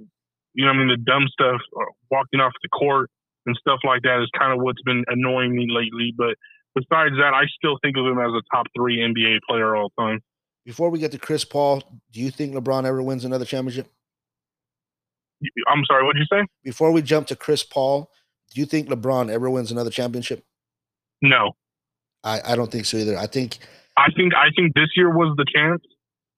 you 0.55 0.65
know, 0.65 0.71
I 0.71 0.77
mean, 0.77 0.89
the 0.89 0.97
dumb 0.97 1.29
stuff, 1.31 1.61
uh, 1.79 1.85
walking 2.11 2.41
off 2.41 2.53
the 2.63 2.71
court 2.71 3.11
and 3.45 3.55
stuff 3.61 3.81
like 3.85 4.03
that 4.03 4.23
is 4.23 4.31
kind 4.39 4.53
of 4.53 4.65
what's 4.65 4.81
been 4.83 5.05
annoying 5.09 5.55
me 5.55 5.67
lately. 5.69 6.15
But 6.17 6.37
besides 6.75 7.15
that, 7.21 7.35
I 7.35 7.45
still 7.55 7.77
think 7.83 7.99
of 7.99 8.07
him 8.07 8.19
as 8.19 8.33
a 8.33 8.41
top 8.55 8.67
three 8.75 8.99
NBA 8.99 9.41
player 9.47 9.77
all 9.77 9.93
time. 9.99 10.21
Before 10.65 10.89
we 10.89 10.99
get 10.99 11.13
to 11.13 11.19
Chris 11.19 11.45
Paul, 11.45 11.83
do 12.13 12.21
you 12.21 12.31
think 12.31 12.55
LeBron 12.55 12.87
ever 12.87 13.03
wins 13.03 13.27
another 13.27 13.45
championship? 13.45 13.93
I'm 15.69 15.85
sorry, 15.85 16.03
what 16.03 16.17
did 16.17 16.21
you 16.21 16.39
say? 16.39 16.47
Before 16.65 16.93
we 16.93 17.03
jump 17.03 17.27
to 17.27 17.37
Chris 17.37 17.63
Paul, 17.63 18.11
do 18.55 18.61
you 18.61 18.67
think 18.67 18.89
LeBron 18.89 19.31
ever 19.31 19.51
wins 19.51 19.71
another 19.71 19.91
championship? 19.91 20.45
No. 21.21 21.53
I, 22.25 22.41
I 22.53 22.57
don't 22.57 22.73
think 22.73 22.87
so 22.87 22.97
either. 22.97 23.19
I 23.19 23.27
think 23.27 23.59
I 23.99 24.09
think 24.17 24.35
I 24.35 24.49
think 24.57 24.75
this 24.75 24.89
year 24.97 25.11
was 25.11 25.37
the 25.37 25.45
chance 25.55 25.83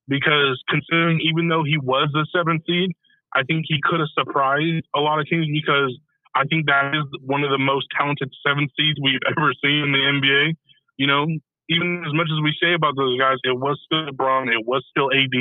because 0.08 0.62
considering 0.68 1.20
even 1.20 1.48
though 1.48 1.64
he 1.64 1.78
was 1.78 2.08
the 2.12 2.26
seventh 2.34 2.62
seed, 2.66 2.92
I 3.34 3.42
think 3.44 3.64
he 3.68 3.78
could 3.84 4.00
have 4.00 4.08
surprised 4.16 4.84
a 4.96 5.00
lot 5.00 5.20
of 5.20 5.26
teams 5.26 5.48
because 5.52 5.92
I 6.34 6.44
think 6.44 6.66
that 6.66 6.94
is 6.94 7.04
one 7.24 7.44
of 7.44 7.50
the 7.50 7.58
most 7.58 7.86
talented 7.96 8.32
seventh 8.46 8.70
seeds 8.76 8.98
we've 9.02 9.20
ever 9.30 9.52
seen 9.62 9.84
in 9.84 9.92
the 9.92 10.04
NBA. 10.18 10.56
You 10.96 11.06
know, 11.06 11.26
even 11.68 12.02
as 12.06 12.12
much 12.14 12.28
as 12.32 12.40
we 12.42 12.56
say 12.60 12.74
about 12.74 12.96
those 12.96 13.18
guys, 13.20 13.36
it 13.44 13.56
was 13.56 13.78
still 13.84 14.08
LeBron, 14.08 14.48
it 14.48 14.64
was 14.66 14.84
still 14.90 15.12
AD, 15.12 15.36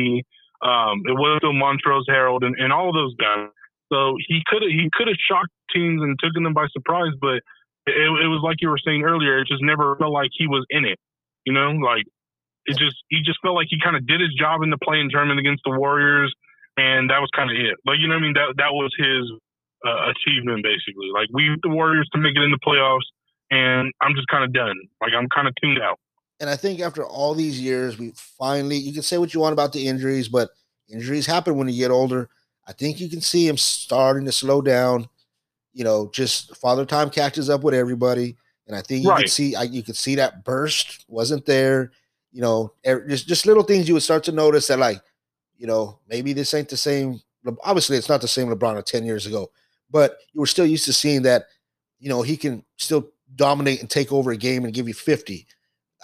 um, 0.62 1.02
it 1.08 1.16
was 1.16 1.40
still 1.40 1.56
Montrezl 1.56 2.06
Harrell, 2.10 2.44
and, 2.46 2.56
and 2.60 2.74
all 2.74 2.92
those 2.94 3.16
guys. 3.16 3.50
So 3.92 4.18
he 4.28 4.44
could 4.46 4.64
he 4.68 4.90
could 4.92 5.08
have 5.08 5.18
shocked 5.18 5.54
teams 5.74 6.02
and 6.02 6.20
taken 6.20 6.44
them 6.44 6.54
by 6.54 6.68
surprise, 6.74 7.16
but 7.22 7.40
it, 7.88 7.96
it 7.96 8.28
was 8.28 8.42
like 8.44 8.58
you 8.60 8.70
were 8.70 8.82
saying 8.84 9.04
earlier. 9.04 9.40
It 9.40 9.48
just 9.48 9.64
never 9.64 9.96
felt 9.96 10.12
like 10.12 10.30
he 10.34 10.48
was 10.48 10.66
in 10.70 10.84
it. 10.84 11.00
You 11.46 11.54
know, 11.54 11.72
like 11.72 12.04
it 12.68 12.78
just 12.78 12.98
he 13.10 13.24
just 13.24 13.40
felt 13.42 13.56
like 13.56 13.68
he 13.70 13.80
kind 13.82 13.96
of 13.96 14.06
did 14.06 14.20
his 14.20 14.34
job 14.36 14.62
in 14.62 14.70
the 14.70 14.78
playing 14.78 15.10
tournament 15.10 15.40
against 15.40 15.64
the 15.64 15.72
Warriors, 15.72 16.34
and 16.76 17.10
that 17.10 17.20
was 17.20 17.30
kind 17.36 17.50
of 17.50 17.56
it. 17.56 17.80
Like 17.86 17.98
you 18.00 18.08
know, 18.08 18.16
what 18.16 18.24
I 18.24 18.28
mean 18.28 18.34
that 18.34 18.54
that 18.58 18.74
was 18.74 18.94
his 19.00 19.24
uh, 19.88 20.12
achievement 20.12 20.64
basically. 20.64 21.10
Like 21.14 21.30
we 21.34 21.56
the 21.64 21.70
Warriors 21.70 22.08
to 22.14 22.20
make 22.20 22.36
it 22.36 22.44
in 22.44 22.52
the 22.52 22.60
playoffs, 22.60 23.08
and 23.50 23.92
I'm 24.02 24.16
just 24.16 24.28
kind 24.28 24.44
of 24.44 24.54
done. 24.54 24.76
Like 25.02 25.14
I'm 25.18 25.30
kind 25.30 25.48
of 25.48 25.54
tuned 25.62 25.80
out. 25.82 25.98
And 26.40 26.50
I 26.50 26.56
think 26.56 26.82
after 26.82 27.04
all 27.04 27.34
these 27.34 27.60
years, 27.60 27.98
we 27.98 28.12
finally 28.16 28.78
you 28.78 28.94
can 28.94 29.02
say 29.02 29.18
what 29.18 29.34
you 29.34 29.40
want 29.40 29.54
about 29.54 29.72
the 29.72 29.88
injuries, 29.88 30.28
but 30.28 30.50
injuries 30.90 31.26
happen 31.26 31.56
when 31.56 31.70
you 31.70 31.80
get 31.80 31.92
older. 31.92 32.30
I 32.68 32.74
think 32.74 33.00
you 33.00 33.08
can 33.08 33.22
see 33.22 33.48
him 33.48 33.58
starting 33.58 34.26
to 34.26 34.32
slow 34.34 34.62
down. 34.62 35.08
You 35.74 35.86
know, 35.86 36.10
just 36.14 36.58
father 36.58 36.86
time 36.86 37.10
catches 37.12 37.50
up 37.50 37.64
with 37.64 37.74
everybody, 37.74 38.36
and 38.68 38.76
I 38.76 38.82
think 38.82 39.04
you 39.04 39.10
right. 39.10 39.22
could 39.22 39.32
see 39.32 39.56
I, 39.56 39.64
you 39.64 39.84
could 39.84 39.96
see 39.96 40.16
that 40.16 40.44
burst 40.44 41.06
wasn't 41.08 41.46
there. 41.46 41.92
You 42.38 42.44
know, 42.44 42.72
just 43.08 43.28
just 43.28 43.48
little 43.48 43.64
things 43.64 43.88
you 43.88 43.96
would 43.96 44.04
start 44.04 44.24
to 44.26 44.32
notice 44.32 44.68
that 44.68 44.78
like, 44.78 45.02
you 45.58 45.66
know, 45.66 45.98
maybe 46.08 46.34
this 46.34 46.54
ain't 46.54 46.70
the 46.70 46.78
same. 46.78 47.20
Obviously, 47.64 47.98
it's 47.98 48.10
not 48.10 48.22
the 48.22 48.28
same 48.28 48.48
LeBron 48.48 48.78
of 48.78 48.86
ten 48.86 49.04
years 49.04 49.26
ago, 49.26 49.50
but 49.90 50.20
you 50.34 50.40
were 50.40 50.46
still 50.46 50.68
used 50.68 50.86
to 50.86 50.94
seeing 50.94 51.24
that. 51.24 51.48
You 52.00 52.10
know, 52.10 52.22
he 52.22 52.38
can 52.38 52.64
still 52.78 53.10
dominate 53.36 53.82
and 53.82 53.90
take 53.90 54.14
over 54.14 54.30
a 54.30 54.38
game 54.38 54.66
and 54.66 54.74
give 54.74 54.88
you 54.88 54.94
fifty. 54.94 55.48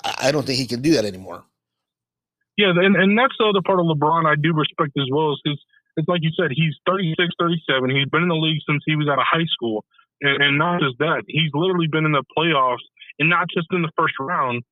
I, 0.04 0.30
I 0.30 0.32
don't 0.32 0.44
think 0.44 0.58
he 0.58 0.66
can 0.66 0.82
do 0.82 0.94
that 0.96 1.06
anymore. 1.06 1.44
Yeah, 2.58 2.72
and, 2.72 2.96
and 2.96 3.16
that's 3.16 3.36
the 3.38 3.46
other 3.46 3.62
part 3.64 3.80
of 3.80 3.86
LeBron 3.86 4.26
I 4.26 4.34
do 4.34 4.54
respect 4.54 4.98
as 4.98 5.10
well 5.12 5.34
is 5.34 5.42
his 5.46 5.60
it's 5.98 6.08
like 6.08 6.24
you 6.24 6.32
said, 6.36 6.50
he's 6.50 6.74
36, 6.88 7.30
37. 7.40 7.96
He's 7.96 8.10
been 8.10 8.24
in 8.24 8.30
the 8.30 8.42
league 8.42 8.62
since 8.68 8.82
he 8.88 8.96
was 8.96 9.08
out 9.08 9.20
of 9.20 9.26
high 9.30 9.46
school. 9.54 9.86
And, 10.22 10.42
and 10.42 10.58
not 10.58 10.82
just 10.82 10.98
that, 10.98 11.22
he's 11.28 11.52
literally 11.54 11.86
been 11.86 12.06
in 12.06 12.14
the 12.14 12.24
playoffs 12.36 12.82
and 13.20 13.30
not 13.30 13.46
just 13.54 13.68
in 13.70 13.84
the 13.84 13.92
first 13.96 14.16
round. 14.20 14.64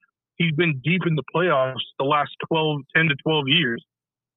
He's 0.42 0.56
been 0.56 0.82
deep 0.84 1.02
in 1.06 1.16
the 1.16 1.24
playoffs 1.34 1.82
the 2.00 2.06
last 2.06 2.32
12, 2.48 2.82
10 2.96 3.08
to 3.10 3.16
12 3.24 3.48
years. 3.48 3.84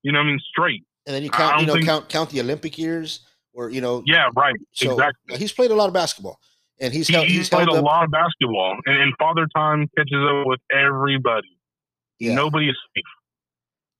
You 0.02 0.12
know, 0.12 0.20
I 0.20 0.24
mean, 0.24 0.38
straight. 0.50 0.84
And 1.06 1.14
then 1.14 1.22
you 1.22 1.30
count, 1.30 1.60
you 1.60 1.66
know, 1.66 1.74
think, 1.74 1.86
count 1.86 2.08
count 2.08 2.30
the 2.30 2.40
Olympic 2.40 2.78
years, 2.78 3.20
or 3.52 3.68
you 3.68 3.80
know, 3.80 4.02
yeah, 4.06 4.28
right, 4.34 4.54
so 4.72 4.92
exactly. 4.92 5.36
He's 5.36 5.52
played 5.52 5.70
a 5.70 5.74
lot 5.74 5.88
of 5.88 5.94
basketball, 5.94 6.38
and 6.80 6.94
he's 6.94 7.08
he, 7.08 7.14
held, 7.14 7.26
he's, 7.26 7.36
he's 7.36 7.48
played 7.50 7.68
a 7.68 7.80
lot 7.80 8.04
of 8.04 8.10
basketball, 8.10 8.78
and, 8.86 8.96
and 8.96 9.12
Father 9.18 9.46
Time 9.54 9.88
catches 9.96 10.16
up 10.16 10.46
with 10.46 10.60
everybody. 10.72 11.58
Yeah. 12.18 12.34
Nobody 12.34 12.68
is 12.70 12.76
safe. 12.94 13.04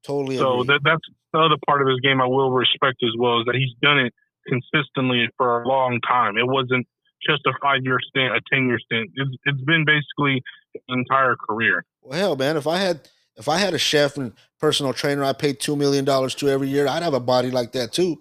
Totally. 0.04 0.36
So 0.36 0.64
that, 0.64 0.80
that's 0.82 1.02
the 1.32 1.40
other 1.40 1.56
part 1.66 1.82
of 1.82 1.88
his 1.88 2.00
game 2.00 2.20
I 2.20 2.26
will 2.26 2.52
respect 2.52 3.02
as 3.02 3.12
well 3.18 3.40
is 3.40 3.46
that 3.46 3.54
he's 3.54 3.74
done 3.82 3.98
it 3.98 4.12
consistently 4.46 5.28
for 5.36 5.62
a 5.62 5.68
long 5.68 6.00
time. 6.06 6.36
It 6.36 6.46
wasn't 6.46 6.86
just 7.26 7.42
a 7.46 7.52
five 7.60 7.80
year 7.82 7.98
stint, 8.08 8.32
a 8.34 8.40
ten 8.52 8.68
year 8.68 8.78
stint. 8.78 9.10
It's, 9.14 9.30
it's 9.44 9.60
been 9.62 9.84
basically 9.84 10.42
his 10.72 10.82
entire 10.88 11.36
career. 11.36 11.84
Well, 12.04 12.18
hell, 12.18 12.36
man, 12.36 12.56
if 12.56 12.66
I 12.66 12.78
had 12.78 13.08
if 13.36 13.48
I 13.48 13.58
had 13.58 13.74
a 13.74 13.78
chef 13.78 14.16
and 14.16 14.32
personal 14.60 14.92
trainer 14.92 15.24
I 15.24 15.32
paid 15.32 15.58
two 15.58 15.74
million 15.74 16.04
dollars 16.04 16.34
to 16.36 16.48
every 16.48 16.68
year, 16.68 16.86
I'd 16.86 17.02
have 17.02 17.14
a 17.14 17.20
body 17.20 17.50
like 17.50 17.72
that 17.72 17.92
too. 17.92 18.20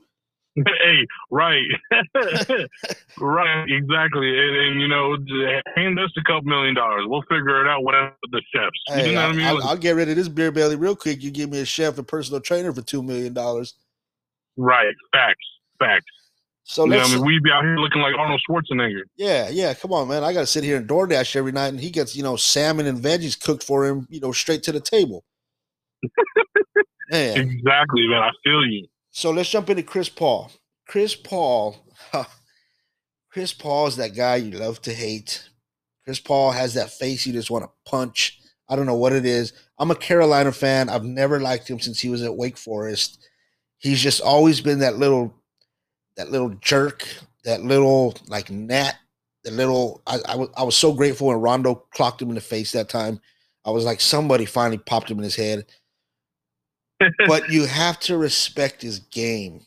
hey, 0.56 1.08
right, 1.32 1.66
right, 3.20 3.66
exactly, 3.68 4.40
and, 4.40 4.56
and, 4.56 4.82
you 4.82 4.88
know, 4.88 5.18
hand 5.76 6.00
us 6.00 6.12
a 6.16 6.24
couple 6.24 6.44
million 6.44 6.76
dollars, 6.76 7.06
we'll 7.08 7.24
figure 7.24 7.66
it 7.66 7.68
out. 7.68 7.84
Whatever 7.84 8.14
the 8.32 8.42
chefs, 8.54 8.80
hey, 8.88 9.10
you 9.10 9.16
know 9.16 9.22
I, 9.22 9.26
what 9.26 9.34
I 9.34 9.38
mean? 9.38 9.48
I'll, 9.48 9.64
I'll, 9.70 9.78
get 9.78 9.96
rid 9.96 10.10
of 10.10 10.16
this 10.16 10.28
beer 10.28 10.52
belly 10.52 10.76
real 10.76 10.96
quick. 10.96 11.24
You 11.24 11.32
give 11.32 11.50
me 11.50 11.60
a 11.60 11.66
chef 11.66 11.98
and 11.98 12.08
personal 12.08 12.40
trainer 12.40 12.72
for 12.72 12.84
two 12.84 13.02
million 13.02 13.34
dollars. 13.34 13.74
Right, 14.56 14.94
facts, 15.12 15.46
facts. 15.80 16.06
So 16.66 16.86
let's, 16.86 17.12
I 17.12 17.16
mean, 17.16 17.26
we'd 17.26 17.44
be 17.44 17.52
out 17.52 17.64
here 17.64 17.76
looking 17.76 18.02
like 18.02 18.16
Arnold 18.18 18.42
Schwarzenegger. 18.50 19.02
Yeah, 19.18 19.50
yeah. 19.50 19.74
Come 19.74 19.92
on, 19.92 20.08
man. 20.08 20.24
I 20.24 20.32
got 20.32 20.42
to 20.42 20.48
sit 20.48 20.64
here 20.64 20.78
and 20.78 20.88
DoorDash 20.88 21.36
every 21.36 21.52
night, 21.52 21.68
and 21.68 21.80
he 21.80 21.90
gets 21.90 22.16
you 22.16 22.24
know 22.24 22.36
salmon 22.38 22.86
and 22.86 23.00
veggies 23.00 23.40
cooked 23.40 23.64
for 23.64 23.86
him, 23.86 24.08
you 24.10 24.22
know, 24.22 24.32
straight 24.32 24.64
to 24.64 24.72
the 24.72 24.80
table. 24.80 25.26
man. 27.12 27.38
Exactly, 27.38 28.08
man. 28.08 28.24
I 28.24 28.32
feel 28.44 28.66
you. 28.66 28.88
So 29.12 29.32
let's 29.32 29.50
jump 29.50 29.70
into 29.70 29.84
Chris 29.84 30.10
Paul. 30.10 30.52
Chris 30.88 31.16
Paul, 31.16 31.76
Chris 33.32 33.54
Paul 33.54 33.88
is 33.88 33.98
that 33.98 34.16
guy 34.16 34.38
you 34.38 34.58
love 34.58 34.82
to 34.84 34.94
hate. 34.94 35.50
Chris 36.04 36.20
Paul 36.20 36.52
has 36.52 36.74
that 36.74 36.92
face 36.92 37.26
you 37.26 37.34
just 37.34 37.52
want 37.52 37.64
to 37.66 37.90
punch. 37.90 38.40
I 38.70 38.76
don't 38.76 38.86
know 38.86 38.96
what 38.96 39.14
it 39.14 39.26
is. 39.26 39.54
I'm 39.78 39.92
a 39.92 39.96
Carolina 39.96 40.52
fan. 40.52 40.90
I've 40.90 41.04
never 41.04 41.40
liked 41.40 41.70
him 41.70 41.80
since 41.80 42.00
he 42.00 42.10
was 42.10 42.22
at 42.22 42.36
Wake 42.36 42.58
Forest. 42.58 43.28
he's 43.78 44.02
just 44.02 44.22
always 44.22 44.62
been 44.62 44.80
that 44.80 44.98
little 44.98 45.34
that 46.18 46.32
little 46.32 46.50
jerk, 46.62 47.08
that 47.46 47.64
little 47.64 48.16
like 48.28 48.50
gnat, 48.50 48.96
the 49.44 49.52
little 49.52 50.02
I, 50.08 50.20
I 50.28 50.36
was 50.36 50.50
I 50.58 50.64
was 50.64 50.78
so 50.78 50.94
grateful 50.94 51.28
when 51.28 51.38
Rondo 51.38 51.76
clocked 51.92 52.22
him 52.22 52.30
in 52.30 52.36
the 52.36 52.42
face 52.42 52.72
that 52.72 52.90
time. 52.90 53.20
I 53.66 53.72
was 53.72 53.86
like 53.86 54.02
somebody 54.02 54.46
finally 54.46 54.78
popped 54.78 55.10
him 55.10 55.18
in 55.18 55.24
his 55.24 55.36
head. 55.36 55.66
but 57.28 57.50
you 57.50 57.66
have 57.66 58.00
to 58.02 58.18
respect 58.18 58.82
his 58.82 59.00
game. 59.00 59.62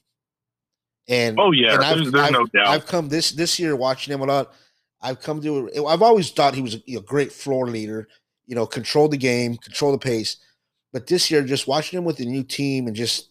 And 1.08 1.38
oh 1.38 1.52
yeah, 1.52 1.74
and 1.74 1.82
there's, 1.82 2.12
there's 2.12 2.24
I've, 2.24 2.32
no 2.32 2.46
doubt. 2.46 2.66
I've 2.66 2.86
come 2.86 3.08
this 3.08 3.30
this 3.32 3.58
year 3.58 3.76
watching 3.76 4.12
him 4.12 4.22
a 4.22 4.26
lot. 4.26 4.52
I've 5.00 5.20
come 5.20 5.40
to 5.42 5.70
I've 5.86 6.02
always 6.02 6.30
thought 6.30 6.54
he 6.54 6.62
was 6.62 6.74
a, 6.74 6.96
a 6.96 7.00
great 7.00 7.32
floor 7.32 7.68
leader, 7.68 8.08
you 8.46 8.56
know, 8.56 8.66
control 8.66 9.08
the 9.08 9.16
game, 9.16 9.56
control 9.56 9.92
the 9.92 9.98
pace. 9.98 10.38
But 10.92 11.06
this 11.06 11.30
year, 11.30 11.42
just 11.42 11.68
watching 11.68 11.98
him 11.98 12.04
with 12.04 12.16
the 12.16 12.24
new 12.24 12.42
team 12.42 12.86
and 12.86 12.96
just 12.96 13.28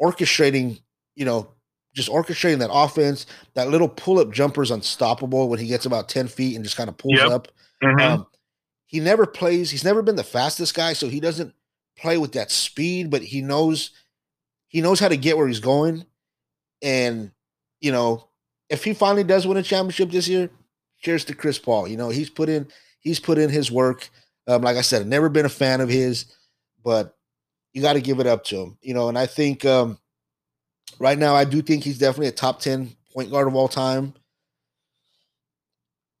orchestrating, 0.00 0.80
you 1.16 1.24
know, 1.24 1.48
just 1.96 2.10
orchestrating 2.10 2.58
that 2.58 2.70
offense, 2.72 3.26
that 3.54 3.68
little 3.70 3.88
pull 3.88 4.18
up 4.20 4.30
jumper 4.30 4.62
is 4.62 4.70
unstoppable 4.70 5.48
when 5.48 5.58
he 5.58 5.66
gets 5.66 5.86
about 5.86 6.08
10 6.10 6.28
feet 6.28 6.54
and 6.54 6.64
just 6.64 6.76
kind 6.76 6.88
of 6.90 6.96
pulls 6.98 7.18
Yep. 7.18 7.30
up. 7.30 7.48
Mhm. 7.82 8.00
Um, 8.00 8.26
he 8.84 9.00
never 9.00 9.26
plays, 9.26 9.70
he's 9.70 9.82
never 9.84 10.02
been 10.02 10.14
the 10.16 10.22
fastest 10.22 10.74
guy, 10.74 10.92
so 10.92 11.08
he 11.08 11.20
doesn't 11.20 11.54
play 11.98 12.18
with 12.18 12.32
that 12.32 12.50
speed, 12.50 13.10
but 13.10 13.22
he 13.22 13.40
knows 13.40 13.90
he 14.68 14.80
knows 14.82 15.00
how 15.00 15.08
to 15.08 15.16
get 15.16 15.36
where 15.38 15.46
he's 15.48 15.60
going. 15.60 16.04
And, 16.82 17.30
you 17.80 17.92
know, 17.92 18.28
if 18.68 18.84
he 18.84 18.92
finally 18.92 19.24
does 19.24 19.46
win 19.46 19.56
a 19.56 19.62
championship 19.62 20.10
this 20.10 20.28
year, 20.28 20.50
cheers 21.00 21.24
to 21.26 21.34
Chris 21.34 21.58
Paul. 21.58 21.88
You 21.88 21.96
know, 21.96 22.10
he's 22.10 22.28
put 22.28 22.48
in 22.48 22.68
he's 23.00 23.20
put 23.20 23.38
in 23.38 23.48
his 23.48 23.70
work. 23.70 24.10
Um, 24.46 24.62
like 24.62 24.76
I 24.76 24.82
said, 24.82 25.02
I've 25.02 25.08
never 25.08 25.28
been 25.28 25.46
a 25.46 25.50
fan 25.50 25.80
of 25.80 25.88
his, 25.88 26.26
but 26.84 27.16
you 27.72 27.80
got 27.80 27.94
to 27.94 28.00
give 28.00 28.20
it 28.20 28.26
up 28.26 28.44
to 28.44 28.56
him. 28.56 28.78
You 28.82 28.92
know, 28.94 29.08
and 29.08 29.16
I 29.18 29.26
think 29.26 29.64
um, 29.64 29.98
right 30.98 31.18
now 31.18 31.34
I 31.34 31.44
do 31.44 31.62
think 31.62 31.84
he's 31.84 31.98
definitely 31.98 32.28
a 32.28 32.32
top 32.32 32.60
ten 32.60 32.90
point 33.12 33.30
guard 33.30 33.48
of 33.48 33.54
all 33.54 33.68
time. 33.68 34.14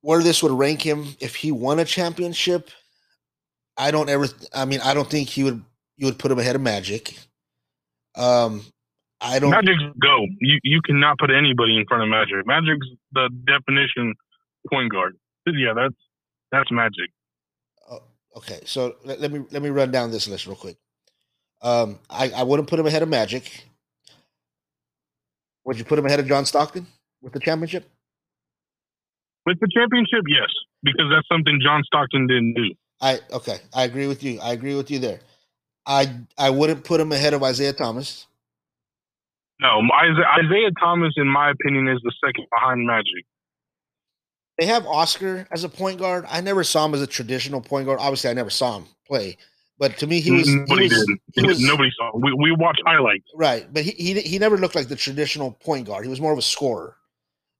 Where 0.02 0.22
this 0.22 0.42
would 0.42 0.52
rank 0.52 0.82
him 0.82 1.16
if 1.18 1.34
he 1.34 1.50
won 1.50 1.80
a 1.80 1.84
championship, 1.84 2.70
I 3.76 3.90
don't 3.90 4.08
ever. 4.08 4.28
I 4.54 4.64
mean, 4.64 4.80
I 4.80 4.94
don't 4.94 5.08
think 5.08 5.28
he 5.28 5.42
would. 5.42 5.62
You 5.96 6.06
would 6.06 6.18
put 6.18 6.30
him 6.30 6.38
ahead 6.38 6.54
of 6.54 6.62
Magic. 6.62 7.16
Um, 8.14 8.64
I 9.20 9.38
don't. 9.38 9.50
Magic's 9.50 9.82
go. 10.00 10.26
You 10.40 10.60
you 10.62 10.80
cannot 10.82 11.18
put 11.18 11.30
anybody 11.30 11.76
in 11.76 11.86
front 11.86 12.04
of 12.04 12.08
Magic. 12.08 12.46
Magic's 12.46 12.86
the 13.12 13.30
definition 13.46 14.14
point 14.70 14.92
guard. 14.92 15.16
Yeah, 15.46 15.72
that's 15.74 15.94
that's 16.52 16.70
Magic. 16.70 17.10
Okay, 18.36 18.60
so 18.66 18.96
let, 19.04 19.18
let 19.18 19.32
me 19.32 19.44
let 19.50 19.62
me 19.62 19.70
run 19.70 19.90
down 19.90 20.10
this 20.10 20.28
list 20.28 20.46
real 20.46 20.56
quick. 20.56 20.76
Um, 21.62 21.98
I, 22.10 22.30
I 22.30 22.42
wouldn't 22.42 22.68
put 22.68 22.78
him 22.78 22.86
ahead 22.86 23.02
of 23.02 23.08
Magic. 23.08 23.64
Would 25.66 25.78
you 25.78 25.84
put 25.84 25.98
him 25.98 26.06
ahead 26.06 26.20
of 26.20 26.26
John 26.26 26.46
Stockton 26.46 26.86
with 27.20 27.32
the 27.32 27.40
championship? 27.40 27.90
With 29.44 29.58
the 29.60 29.68
championship, 29.72 30.22
yes, 30.28 30.48
because 30.82 31.06
that's 31.10 31.26
something 31.28 31.60
John 31.62 31.82
Stockton 31.84 32.26
didn't 32.26 32.54
do. 32.54 32.74
I 33.00 33.20
okay, 33.32 33.58
I 33.74 33.84
agree 33.84 34.06
with 34.06 34.22
you. 34.22 34.40
I 34.40 34.52
agree 34.52 34.74
with 34.74 34.90
you 34.90 35.00
there. 35.00 35.20
I 35.84 36.18
I 36.38 36.50
wouldn't 36.50 36.84
put 36.84 37.00
him 37.00 37.12
ahead 37.12 37.34
of 37.34 37.42
Isiah 37.42 37.72
Thomas. 37.72 38.26
No, 39.60 39.80
Isiah, 39.80 40.44
Isiah 40.44 40.70
Thomas, 40.80 41.14
in 41.16 41.28
my 41.28 41.50
opinion, 41.50 41.88
is 41.88 42.00
the 42.02 42.12
second 42.24 42.46
behind 42.54 42.86
Magic. 42.86 43.24
They 44.58 44.66
have 44.66 44.86
Oscar 44.86 45.46
as 45.50 45.64
a 45.64 45.68
point 45.68 45.98
guard. 45.98 46.24
I 46.28 46.40
never 46.40 46.64
saw 46.64 46.86
him 46.86 46.94
as 46.94 47.02
a 47.02 47.06
traditional 47.06 47.60
point 47.60 47.86
guard. 47.86 47.98
Obviously, 48.00 48.30
I 48.30 48.34
never 48.34 48.50
saw 48.50 48.78
him 48.78 48.86
play, 49.06 49.36
but 49.78 49.98
to 49.98 50.06
me, 50.06 50.20
he 50.20 50.30
was 50.30 50.46
he 50.46 50.56
nobody 50.56 50.88
was, 50.88 51.06
did. 51.06 51.18
he 51.34 51.46
was 51.46 51.60
nobody 51.60 51.90
saw. 51.96 52.10
We 52.14 52.32
we 52.32 52.52
watched 52.52 52.82
highlights. 52.86 53.26
Right, 53.34 53.66
but 53.72 53.82
he, 53.82 53.90
he 53.92 54.20
he 54.20 54.38
never 54.38 54.56
looked 54.56 54.74
like 54.74 54.88
the 54.88 54.96
traditional 54.96 55.52
point 55.52 55.86
guard. 55.86 56.04
He 56.04 56.10
was 56.10 56.20
more 56.20 56.32
of 56.32 56.38
a 56.38 56.42
scorer. 56.42 56.96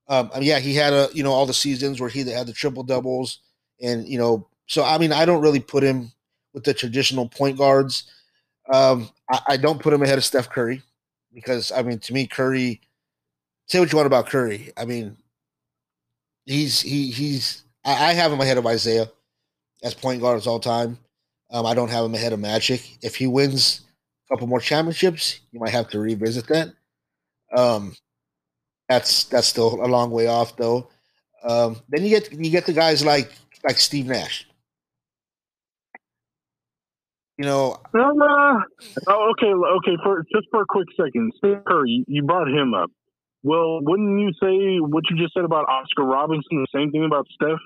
Um, 0.09 0.31
I 0.35 0.39
mean, 0.39 0.49
yeah, 0.49 0.59
he 0.59 0.75
had 0.75 0.93
a 0.93 1.09
you 1.13 1.23
know 1.23 1.33
all 1.33 1.47
the 1.47 1.55
seasons 1.55 2.01
where 2.01 2.09
he 2.09 2.21
had 2.29 2.47
the 2.47 2.53
triple 2.53 2.83
doubles, 2.85 3.41
and 3.83 4.09
you 4.09 4.19
know, 4.19 4.49
so 4.67 4.83
I 4.83 4.97
mean, 4.99 5.13
I 5.13 5.27
don't 5.27 5.43
really 5.43 5.61
put 5.61 5.83
him 5.83 6.11
with 6.55 6.65
the 6.65 6.73
traditional 6.73 7.29
point 7.29 7.59
guards. 7.59 8.05
Um, 8.73 9.11
I, 9.31 9.41
I 9.49 9.57
don't 9.59 9.81
put 9.81 9.93
him 9.93 10.03
ahead 10.03 10.19
of 10.19 10.25
Steph 10.25 10.49
Curry 10.49 10.83
because 11.35 11.71
I 11.71 11.83
mean, 11.83 11.99
to 12.01 12.13
me, 12.13 12.27
Curry. 12.27 12.81
Say 13.69 13.81
what 13.81 13.91
you 13.91 13.97
want 13.97 14.07
about 14.07 14.29
Curry. 14.29 14.73
I 14.77 14.85
mean, 14.85 15.17
he's 16.47 16.81
he 16.81 17.11
he's. 17.11 17.65
I, 17.85 18.11
I 18.11 18.13
have 18.15 18.33
him 18.33 18.41
ahead 18.41 18.59
of 18.59 18.67
Isiah 18.67 19.11
as 19.83 19.93
point 19.93 20.23
guards 20.23 20.47
all 20.47 20.61
time. 20.61 20.99
Um, 21.51 21.67
I 21.67 21.75
don't 21.75 21.91
have 21.91 22.05
him 22.05 22.15
ahead 22.15 22.33
of 22.33 22.41
Magic. 22.41 22.99
If 23.03 23.17
he 23.17 23.27
wins 23.27 23.83
a 24.27 24.35
couple 24.35 24.47
more 24.47 24.61
championships, 24.61 25.41
you 25.53 25.61
might 25.61 25.71
have 25.71 25.89
to 25.91 26.01
revisit 26.01 26.47
that. 26.49 26.73
Um, 27.57 27.95
that's 28.89 29.25
that's 29.25 29.47
still 29.47 29.85
a 29.85 29.87
long 29.87 30.11
way 30.11 30.27
off 30.27 30.57
though. 30.57 30.89
Um, 31.45 31.77
then 31.89 32.03
you 32.03 32.11
get 32.11 32.33
you 32.33 32.51
get 32.51 32.67
the 32.67 32.73
guys 32.73 33.05
like 33.05 33.33
like 33.65 33.79
Steve 33.79 34.07
Nash. 34.07 34.47
You 37.39 37.45
know, 37.45 37.77
Uh, 37.95 38.61
oh, 39.09 39.33
okay, 39.33 39.53
okay. 39.53 39.97
For 40.03 40.25
just 40.35 40.47
for 40.51 40.63
a 40.63 40.67
quick 40.67 40.89
second, 40.97 41.33
Steph 41.37 41.65
Curry, 41.67 42.03
you 42.09 42.23
brought 42.23 42.49
him 42.49 42.73
up. 42.73 42.91
Well, 43.43 43.81
wouldn't 43.83 44.19
you 44.21 44.31
say 44.43 44.79
what 44.81 45.05
you 45.11 45.17
just 45.19 45.35
said 45.35 45.45
about 45.45 45.69
Oscar 45.69 46.05
Robertson? 46.05 46.65
The 46.65 46.67
same 46.75 46.91
thing 46.91 47.05
about 47.05 47.27
Steph, 47.35 47.61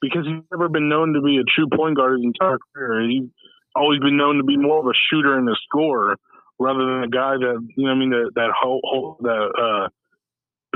because 0.00 0.26
he's 0.26 0.42
never 0.50 0.68
been 0.68 0.88
known 0.88 1.14
to 1.14 1.20
be 1.20 1.38
a 1.38 1.44
true 1.44 1.68
point 1.74 1.96
guard 1.96 2.18
his 2.18 2.24
entire 2.24 2.58
career. 2.74 3.08
He's 3.08 3.28
always 3.74 4.00
been 4.00 4.16
known 4.16 4.38
to 4.38 4.44
be 4.44 4.56
more 4.56 4.78
of 4.80 4.86
a 4.86 4.96
shooter 5.10 5.38
and 5.38 5.48
a 5.48 5.54
scorer 5.64 6.16
rather 6.58 6.84
than 6.84 7.04
a 7.04 7.08
guy 7.08 7.34
that 7.36 7.68
you 7.76 7.86
know. 7.86 7.92
I 7.92 7.94
mean, 7.94 8.10
that 8.10 8.30
that 8.34 8.50
whole, 8.58 8.80
whole 8.84 9.16
that 9.20 9.28
uh, 9.28 9.88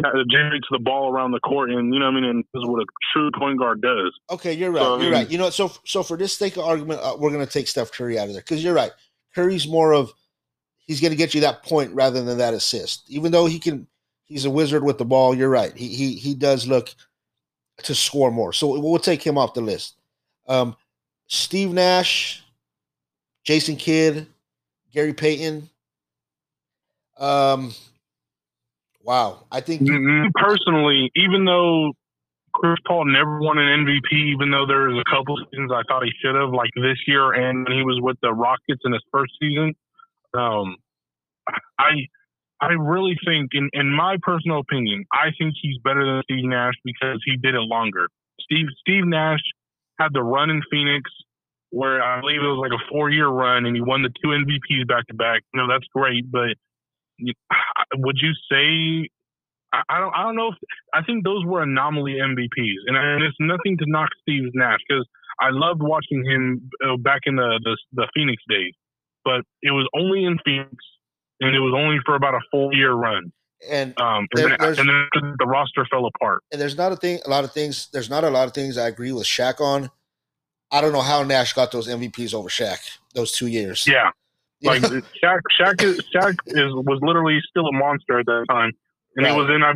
that 0.03 0.25
generates 0.31 0.67
the 0.71 0.79
ball 0.79 1.11
around 1.11 1.33
the 1.33 1.41
court, 1.41 1.71
and 1.71 1.93
you 1.93 2.01
know, 2.01 2.07
what 2.07 2.17
I 2.17 2.21
mean, 2.21 2.25
and 2.25 2.45
this 2.53 2.63
is 2.63 2.69
what 2.69 2.83
a 2.83 2.87
true 3.13 3.31
point 3.39 3.59
guard 3.59 3.81
does. 3.81 4.13
okay, 4.31 4.53
you're 4.53 4.71
right. 4.71 4.83
So, 4.83 5.01
you're 5.01 5.13
right. 5.13 5.31
You 5.31 5.39
know, 5.39 5.51
so 5.51 5.73
so 5.85 6.03
for 6.03 6.17
this 6.17 6.37
sake 6.37 6.57
of 6.57 6.65
argument, 6.65 7.01
uh, 7.03 7.17
we're 7.19 7.31
going 7.31 7.45
to 7.45 7.53
take 7.53 7.69
Steph 7.69 7.93
Curry 7.93 8.19
out 8.19 8.29
of 8.29 8.33
there 8.33 8.43
because 8.43 8.63
you're 8.63 8.75
right. 8.75 8.93
Curry's 9.35 9.69
more 9.69 9.93
of 9.93 10.13
he's 10.87 11.01
going 11.01 11.13
to 11.13 11.17
get 11.17 11.35
you 11.35 11.43
that 11.43 11.63
point 11.63 11.93
rather 11.93 12.23
than 12.23 12.39
that 12.39 12.55
assist. 12.55 13.05
Even 13.09 13.33
though 13.33 13.47
he 13.47 13.59
can, 13.59 13.87
he's 14.25 14.45
a 14.45 14.51
wizard 14.51 14.83
with 14.83 14.99
the 14.99 15.05
ball. 15.05 15.35
You're 15.35 15.49
right. 15.49 15.77
He 15.77 15.89
he 15.89 16.15
he 16.15 16.35
does 16.35 16.67
look 16.67 16.95
to 17.85 17.95
score 17.95 18.31
more. 18.31 18.53
So 18.53 18.79
we'll 18.79 18.99
take 18.99 19.23
him 19.23 19.39
off 19.39 19.55
the 19.55 19.61
list. 19.61 19.95
Um, 20.47 20.77
Steve 21.27 21.73
Nash, 21.73 22.43
Jason 23.45 23.77
Kidd, 23.77 24.27
Gary 24.93 25.13
Payton. 25.13 25.69
Um, 27.19 27.75
wow, 29.03 29.45
I 29.51 29.61
think 29.61 29.87
personally, 30.35 31.11
even 31.17 31.45
though 31.45 31.93
Chris 32.55 32.77
Paul 32.87 33.05
never 33.07 33.41
won 33.41 33.59
an 33.59 33.87
MVP, 33.87 34.13
even 34.13 34.51
though 34.51 34.67
there 34.67 34.89
was 34.89 35.03
a 35.05 35.11
couple 35.11 35.37
seasons 35.51 35.71
I 35.73 35.83
thought 35.89 36.05
he 36.05 36.13
should 36.23 36.35
have, 36.35 36.51
like 36.51 36.71
this 36.77 36.99
year 37.07 37.33
and 37.33 37.67
when 37.69 37.77
he 37.77 37.85
was 37.85 38.01
with 38.01 38.17
the 38.23 38.33
Rockets 38.33 38.83
in 38.85 38.93
his 38.93 39.03
first 39.13 39.33
season, 39.41 39.75
um, 40.35 40.77
I 41.79 42.07
I 42.61 42.73
really 42.73 43.17
think, 43.25 43.51
in, 43.53 43.71
in 43.73 43.95
my 43.95 44.17
personal 44.23 44.59
opinion, 44.59 45.05
I 45.13 45.31
think 45.39 45.55
he's 45.61 45.79
better 45.85 46.05
than 46.05 46.23
Steve 46.25 46.45
Nash 46.45 46.75
because 46.85 47.23
he 47.25 47.37
did 47.37 47.55
it 47.55 47.61
longer. 47.61 48.09
Steve 48.41 48.67
Steve 48.81 49.05
Nash 49.07 49.41
had 49.99 50.09
the 50.13 50.23
run 50.23 50.51
in 50.51 50.63
Phoenix 50.71 51.11
where 51.71 52.03
I 52.03 52.21
believe 52.21 52.41
it 52.41 52.47
was 52.47 52.59
like 52.59 52.73
a 52.73 52.83
four 52.91 53.11
year 53.11 53.29
run 53.29 53.67
and 53.67 53.77
he 53.77 53.83
won 53.83 54.03
the 54.03 54.09
two 54.23 54.29
MVPs 54.29 54.89
back 54.89 55.07
to 55.09 55.15
back. 55.15 55.43
You 55.53 55.61
know, 55.61 55.69
that's 55.69 55.87
great, 55.95 56.31
but 56.31 56.57
would 57.95 58.17
you 58.21 58.33
say 58.51 59.09
I, 59.73 60.01
don't 60.01 60.15
I 60.15 60.23
don't 60.23 60.37
know 60.37 60.49
if 60.49 60.59
I 60.95 61.03
think 61.03 61.25
those 61.25 61.45
were 61.45 61.63
anomaly 61.63 62.15
MVPs, 62.15 62.81
and, 62.87 62.97
and 62.97 63.23
it's 63.23 63.37
nothing 63.39 63.77
to 63.79 63.85
knock 63.87 64.09
Steve 64.23 64.51
Nash 64.55 64.79
because 64.89 65.07
I 65.41 65.51
loved 65.51 65.83
watching 65.83 66.25
him 66.25 66.71
uh, 66.85 66.97
back 66.97 67.23
in 67.27 67.37
the, 67.37 67.61
the 67.63 67.77
the 67.93 68.09
Phoenix 68.15 68.43
days, 68.49 68.73
but 69.25 69.43
it 69.63 69.73
was 69.73 69.87
only 69.95 70.25
in 70.25 70.39
Phoenix, 70.45 70.73
and 71.41 71.55
it 71.55 71.61
was 71.61 71.75
only 71.77 71.99
for 72.05 72.15
about 72.15 72.35
a 72.35 72.41
full 72.51 72.75
year 72.75 72.93
run. 72.93 73.33
and 73.69 73.99
Um, 74.01 74.27
and, 74.33 74.53
then, 74.53 74.57
and 74.61 74.89
then 74.89 75.35
the 75.39 75.47
roster 75.47 75.85
fell 75.91 76.07
apart. 76.07 76.43
and 76.53 76.61
there's 76.61 76.77
not 76.77 76.93
a 76.93 76.97
thing 76.97 77.19
a 77.27 77.31
lot 77.31 77.45
of 77.45 77.53
things 77.53 77.89
there's 77.93 78.09
not 78.11 78.25
a 78.25 78.31
lot 78.31 78.47
of 78.47 78.55
things 78.55 78.77
I 78.79 78.89
agree 78.89 79.13
with 79.13 79.25
Shaq 79.25 79.61
on. 79.61 79.91
I 80.71 80.81
don't 80.81 80.93
know 80.93 81.01
how 81.01 81.23
Nash 81.23 81.55
got 81.55 81.73
those 81.73 81.89
MVPs 81.89 82.35
over 82.35 82.49
Shaq 82.49 82.79
those 83.15 83.33
two 83.33 83.47
years. 83.47 83.87
Yeah, 83.89 84.11
You 84.61 84.71
like 84.71 84.83
know? 84.83 85.01
Shaq, 85.23 85.41
Shaq, 85.59 85.83
is, 85.83 86.01
Shaq 86.15 86.37
is 86.47 86.73
was 86.75 86.99
literally 87.03 87.41
still 87.49 87.67
a 87.67 87.73
monster 87.73 88.19
at 88.21 88.27
that 88.27 88.45
time, 88.51 88.73
and 89.17 89.25
Right. 89.25 89.33
he 89.33 89.41
was 89.41 89.49
in 89.51 89.63
I 89.63 89.71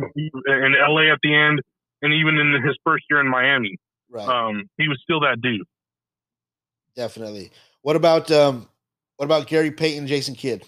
in 0.65 0.73
LA 0.87 1.11
at 1.11 1.19
the 1.23 1.33
end, 1.35 1.61
and 2.01 2.13
even 2.13 2.37
in 2.37 2.61
his 2.65 2.77
first 2.85 3.03
year 3.09 3.19
in 3.19 3.27
Miami, 3.29 3.77
right, 4.09 4.27
um, 4.27 4.69
he 4.77 4.87
was 4.87 4.99
still 5.03 5.19
that 5.21 5.41
dude. 5.41 5.65
definitely. 6.95 7.51
What 7.81 7.95
about 7.95 8.31
um 8.31 8.67
what 9.17 9.25
about 9.25 9.47
Gary 9.47 9.71
Payton, 9.71 10.07
Jason 10.07 10.35
Kidd? 10.35 10.67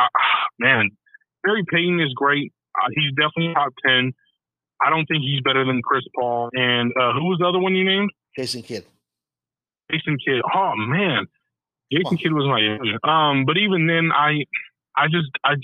Uh, 0.00 0.08
man, 0.58 0.90
Gary 1.44 1.64
Payton 1.70 2.00
is 2.00 2.12
great. 2.14 2.52
Uh, 2.74 2.88
he's 2.94 3.12
definitely 3.16 3.54
top 3.54 3.72
ten. 3.86 4.12
I 4.84 4.90
don't 4.90 5.06
think 5.06 5.22
he's 5.22 5.40
better 5.40 5.64
than 5.64 5.80
Chris 5.82 6.04
Paul. 6.14 6.50
And 6.52 6.92
uh, 7.00 7.12
who 7.12 7.26
was 7.26 7.38
the 7.40 7.46
other 7.46 7.58
one 7.58 7.74
you 7.74 7.84
named? 7.84 8.10
Jason 8.36 8.62
Kidd. 8.62 8.84
Jason 9.90 10.18
Kidd. 10.24 10.42
Oh 10.54 10.72
man, 10.76 11.26
Jason 11.92 12.16
Kidd 12.16 12.32
was 12.32 12.46
my. 12.46 12.60
Um, 13.08 13.44
but 13.46 13.56
even 13.56 13.86
then, 13.86 14.10
I, 14.12 14.44
I 14.96 15.06
just, 15.06 15.30
I, 15.44 15.54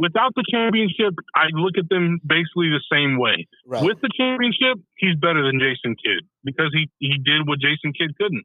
without 0.00 0.32
the 0.36 0.44
championship, 0.50 1.14
I 1.34 1.46
look 1.52 1.74
at 1.78 1.88
them 1.88 2.20
basically 2.24 2.70
the 2.70 2.82
same 2.90 3.18
way. 3.18 3.48
Right. 3.66 3.82
With 3.82 4.00
the 4.00 4.10
championship, 4.16 4.78
he's 4.96 5.16
better 5.16 5.42
than 5.42 5.58
Jason 5.58 5.96
Kidd 5.96 6.28
because 6.44 6.70
he 6.72 6.88
he 6.98 7.18
did 7.18 7.46
what 7.46 7.58
Jason 7.58 7.92
Kidd 7.98 8.16
couldn't. 8.16 8.44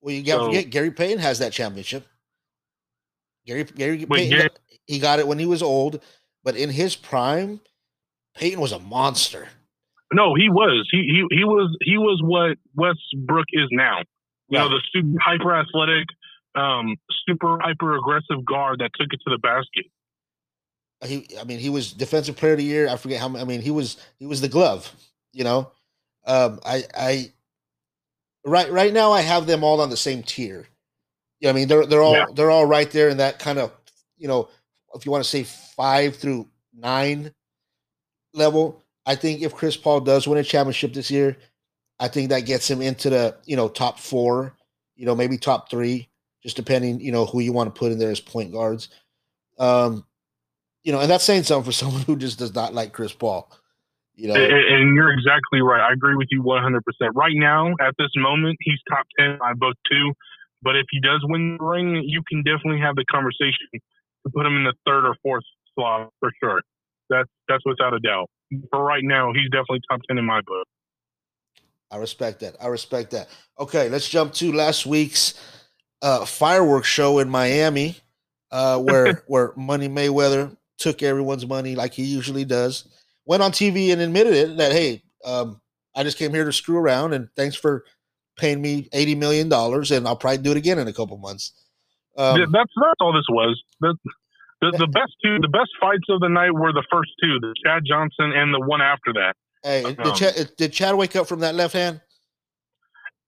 well, 0.00 0.14
you 0.14 0.22
got 0.22 0.36
to 0.36 0.40
so- 0.42 0.46
forget 0.46 0.70
Gary 0.70 0.90
Payton 0.90 1.18
has 1.18 1.38
that 1.40 1.52
championship. 1.52 2.06
Gary 3.48 3.64
Gary 3.64 4.04
Wait, 4.04 4.28
Payton, 4.28 4.38
Gary- 4.38 4.50
he 4.86 4.98
got 4.98 5.18
it 5.18 5.26
when 5.26 5.38
he 5.38 5.46
was 5.46 5.62
old, 5.62 6.02
but 6.44 6.54
in 6.54 6.68
his 6.68 6.94
prime, 6.94 7.60
Payton 8.36 8.60
was 8.60 8.72
a 8.72 8.78
monster. 8.78 9.48
No, 10.12 10.34
he 10.34 10.50
was. 10.50 10.86
He 10.90 10.98
he 10.98 11.36
he 11.38 11.44
was 11.44 11.74
he 11.82 11.96
was 11.96 12.20
what 12.22 12.58
Westbrook 12.74 13.46
is 13.52 13.68
now. 13.72 14.00
You 14.50 14.58
know, 14.58 14.68
the 14.68 14.80
super 14.92 15.18
hyper 15.20 15.54
athletic, 15.54 16.06
um, 16.54 16.96
super 17.26 17.58
hyper 17.60 17.96
aggressive 17.96 18.44
guard 18.46 18.80
that 18.80 18.90
took 18.98 19.12
it 19.12 19.20
to 19.26 19.30
the 19.30 19.38
basket. 19.38 19.86
he 21.06 21.26
I 21.40 21.44
mean 21.44 21.58
he 21.58 21.70
was 21.70 21.92
defensive 21.92 22.36
player 22.36 22.52
of 22.52 22.58
the 22.58 22.64
year. 22.64 22.88
I 22.88 22.96
forget 22.96 23.20
how 23.20 23.28
many 23.28 23.42
I 23.42 23.46
mean 23.46 23.62
he 23.62 23.70
was 23.70 23.96
he 24.18 24.26
was 24.26 24.42
the 24.42 24.48
glove, 24.48 24.94
you 25.32 25.44
know. 25.44 25.72
Um 26.26 26.60
I 26.64 26.84
I 26.94 27.32
right 28.44 28.70
right 28.70 28.92
now 28.92 29.12
I 29.12 29.22
have 29.22 29.46
them 29.46 29.64
all 29.64 29.80
on 29.80 29.88
the 29.90 29.96
same 29.96 30.22
tier. 30.22 30.66
Yeah, 31.40 31.50
I 31.50 31.52
mean 31.52 31.68
they're 31.68 31.86
they're 31.86 32.02
all 32.02 32.14
Yeah. 32.14 32.26
they're 32.34 32.50
all 32.50 32.66
right 32.66 32.90
there 32.90 33.08
in 33.08 33.18
that 33.18 33.38
kind 33.38 33.58
of, 33.58 33.72
you 34.16 34.28
know, 34.28 34.48
if 34.94 35.06
you 35.06 35.12
want 35.12 35.22
to 35.24 35.30
say 35.30 35.44
5 35.44 36.16
through 36.16 36.48
9 36.74 37.32
level. 38.34 38.82
I 39.06 39.14
think 39.14 39.42
if 39.42 39.54
Chris 39.54 39.76
Paul 39.76 40.00
does 40.00 40.28
win 40.28 40.38
a 40.38 40.44
championship 40.44 40.92
this 40.92 41.10
year, 41.10 41.36
I 41.98 42.08
think 42.08 42.28
that 42.30 42.40
gets 42.40 42.70
him 42.70 42.82
into 42.82 43.08
the, 43.10 43.36
you 43.44 43.56
know, 43.56 43.68
top 43.68 43.98
4, 43.98 44.54
you 44.96 45.06
know, 45.06 45.14
maybe 45.14 45.38
top 45.38 45.70
3, 45.70 46.08
just 46.42 46.56
depending, 46.56 47.00
you 47.00 47.10
know, 47.12 47.24
who 47.24 47.40
you 47.40 47.52
want 47.52 47.74
to 47.74 47.78
put 47.78 47.90
in 47.92 47.98
there 47.98 48.10
as 48.10 48.20
point 48.20 48.52
guards. 48.52 48.88
Um 49.58 50.04
you 50.84 50.92
know, 50.92 51.00
and 51.00 51.10
that's 51.10 51.24
saying 51.24 51.42
something 51.42 51.64
for 51.70 51.72
someone 51.84 52.02
who 52.02 52.16
just 52.16 52.38
does 52.38 52.54
not 52.54 52.74
like 52.74 52.92
Chris 52.92 53.12
Paul. 53.12 53.50
You 54.14 54.28
know, 54.28 54.34
And, 54.34 54.52
and 54.52 54.94
you're 54.96 55.12
exactly 55.12 55.60
right. 55.62 55.80
I 55.80 55.92
agree 55.92 56.16
with 56.16 56.28
you 56.30 56.42
100. 56.42 56.84
percent 56.84 57.14
Right 57.14 57.36
now, 57.36 57.68
at 57.80 57.94
this 57.98 58.10
moment, 58.16 58.56
he's 58.60 58.78
top 58.88 59.06
ten 59.18 59.38
my 59.38 59.54
book 59.54 59.76
too. 59.90 60.12
But 60.62 60.76
if 60.76 60.86
he 60.90 61.00
does 61.00 61.20
win 61.24 61.56
the 61.58 61.64
ring, 61.64 62.02
you 62.04 62.22
can 62.28 62.42
definitely 62.42 62.80
have 62.80 62.96
the 62.96 63.04
conversation 63.04 63.68
to 63.72 64.30
put 64.34 64.46
him 64.46 64.56
in 64.56 64.64
the 64.64 64.74
third 64.86 65.06
or 65.06 65.14
fourth 65.22 65.44
slot 65.74 66.10
for 66.20 66.30
sure. 66.42 66.60
That's 67.10 67.28
that's 67.48 67.64
without 67.64 67.94
a 67.94 68.00
doubt. 68.00 68.28
For 68.70 68.82
right 68.82 69.04
now, 69.04 69.32
he's 69.32 69.50
definitely 69.50 69.80
top 69.90 70.00
ten 70.08 70.18
in 70.18 70.24
my 70.24 70.40
book. 70.40 70.66
I 71.90 71.96
respect 71.96 72.40
that. 72.40 72.56
I 72.60 72.66
respect 72.66 73.12
that. 73.12 73.28
Okay, 73.58 73.88
let's 73.88 74.08
jump 74.08 74.34
to 74.34 74.52
last 74.52 74.84
week's 74.84 75.34
uh, 76.02 76.24
fireworks 76.24 76.88
show 76.88 77.18
in 77.18 77.30
Miami, 77.30 77.96
uh, 78.50 78.78
where 78.82 79.22
where 79.26 79.52
Money 79.56 79.88
Mayweather 79.88 80.56
took 80.78 81.02
everyone's 81.02 81.46
money 81.46 81.74
like 81.74 81.94
he 81.94 82.04
usually 82.04 82.44
does. 82.44 82.84
Went 83.26 83.42
on 83.42 83.52
TV 83.52 83.92
and 83.92 84.00
admitted 84.00 84.34
it 84.34 84.56
that 84.56 84.72
hey, 84.72 85.02
um, 85.24 85.60
I 85.94 86.02
just 86.02 86.18
came 86.18 86.32
here 86.32 86.44
to 86.44 86.52
screw 86.52 86.76
around, 86.76 87.14
and 87.14 87.28
thanks 87.36 87.56
for 87.56 87.84
paying 88.38 88.62
me 88.62 88.88
eighty 88.92 89.14
million 89.14 89.48
dollars, 89.48 89.90
and 89.90 90.06
I'll 90.06 90.16
probably 90.16 90.38
do 90.38 90.52
it 90.52 90.56
again 90.56 90.78
in 90.78 90.88
a 90.88 90.92
couple 90.92 91.18
months. 91.18 91.52
Um, 92.16 92.36
Th- 92.36 92.48
that's 92.50 92.72
that's 92.80 93.00
all 93.00 93.12
this 93.12 93.28
was. 93.28 93.62
The, 93.80 93.94
the 94.60 94.76
the 94.78 94.86
best 94.86 95.12
two, 95.22 95.38
the 95.40 95.48
best 95.48 95.70
fights 95.80 96.08
of 96.08 96.20
the 96.20 96.28
night 96.28 96.52
were 96.52 96.72
the 96.72 96.86
first 96.90 97.10
two, 97.22 97.38
the 97.40 97.54
Chad 97.64 97.82
Johnson 97.86 98.32
and 98.34 98.54
the 98.54 98.60
one 98.60 98.80
after 98.80 99.12
that. 99.14 99.34
hey, 99.62 99.82
did, 99.82 100.00
um, 100.00 100.14
Chad, 100.14 100.50
did 100.56 100.72
Chad 100.72 100.96
wake 100.96 101.14
up 101.14 101.26
from 101.26 101.40
that 101.40 101.54
left 101.54 101.74
hand? 101.74 102.00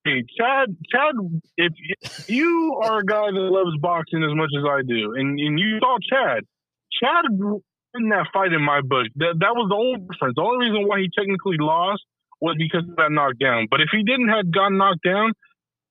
Hey, 0.05 0.25
Chad, 0.39 0.77
Chad, 0.91 1.15
if 1.59 1.73
if 2.01 2.31
you 2.31 2.81
are 2.83 3.01
a 3.01 3.05
guy 3.05 3.27
that 3.27 3.49
loves 3.53 3.77
boxing 3.81 4.25
as 4.25 4.35
much 4.35 4.51
as 4.57 4.65
I 4.65 4.81
do, 4.83 5.15
and, 5.15 5.39
and 5.39 5.59
you 5.59 5.79
saw 5.79 5.99
Chad, 6.11 6.45
Chad 7.01 7.27
in 7.95 8.09
that 8.09 8.27
fight 8.33 8.53
in 8.53 8.63
my 8.63 8.81
book, 8.81 9.07
that, 9.17 9.35
that 9.39 9.55
was 9.55 9.69
the 9.69 9.77
only 9.77 10.01
difference. 10.01 10.35
The 10.37 10.43
only 10.43 10.67
reason 10.67 10.89
why 10.89 11.01
he 11.01 11.11
technically 11.15 11.59
lost 11.59 12.03
was 12.41 12.57
because 12.59 12.85
he 12.87 12.93
got 12.95 13.13
knocked 13.13 13.39
down. 13.39 13.69
But 13.71 13.81
if 13.81 13.89
he 13.93 14.03
didn't 14.03 14.29
have 14.29 14.51
gotten 14.51 14.79
knocked 14.79 15.05
down, 15.05 15.33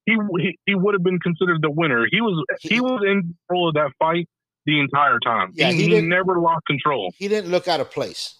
he 0.06 0.18
he, 0.40 0.58
he 0.66 0.76
would 0.76 0.94
have 0.94 1.04
been 1.04 1.20
considered 1.20 1.62
the 1.62 1.72
winner. 1.72 2.06
He 2.12 2.22
was 2.22 2.44
he 2.62 2.80
was 2.80 3.02
in 3.06 3.36
control 3.48 3.70
of 3.70 3.76
that 3.76 3.92
fight 4.00 4.28
the 4.66 4.80
entire 4.80 5.20
time. 5.20 5.52
Yeah, 5.54 5.72
he, 5.72 5.84
he 5.84 5.96
he 5.96 6.02
never 6.02 6.40
lost 6.40 6.66
control. 6.66 7.12
he 7.18 7.28
didn't 7.28 7.52
look 7.52 7.68
out 7.68 7.80
of 7.80 7.92
place. 7.92 8.36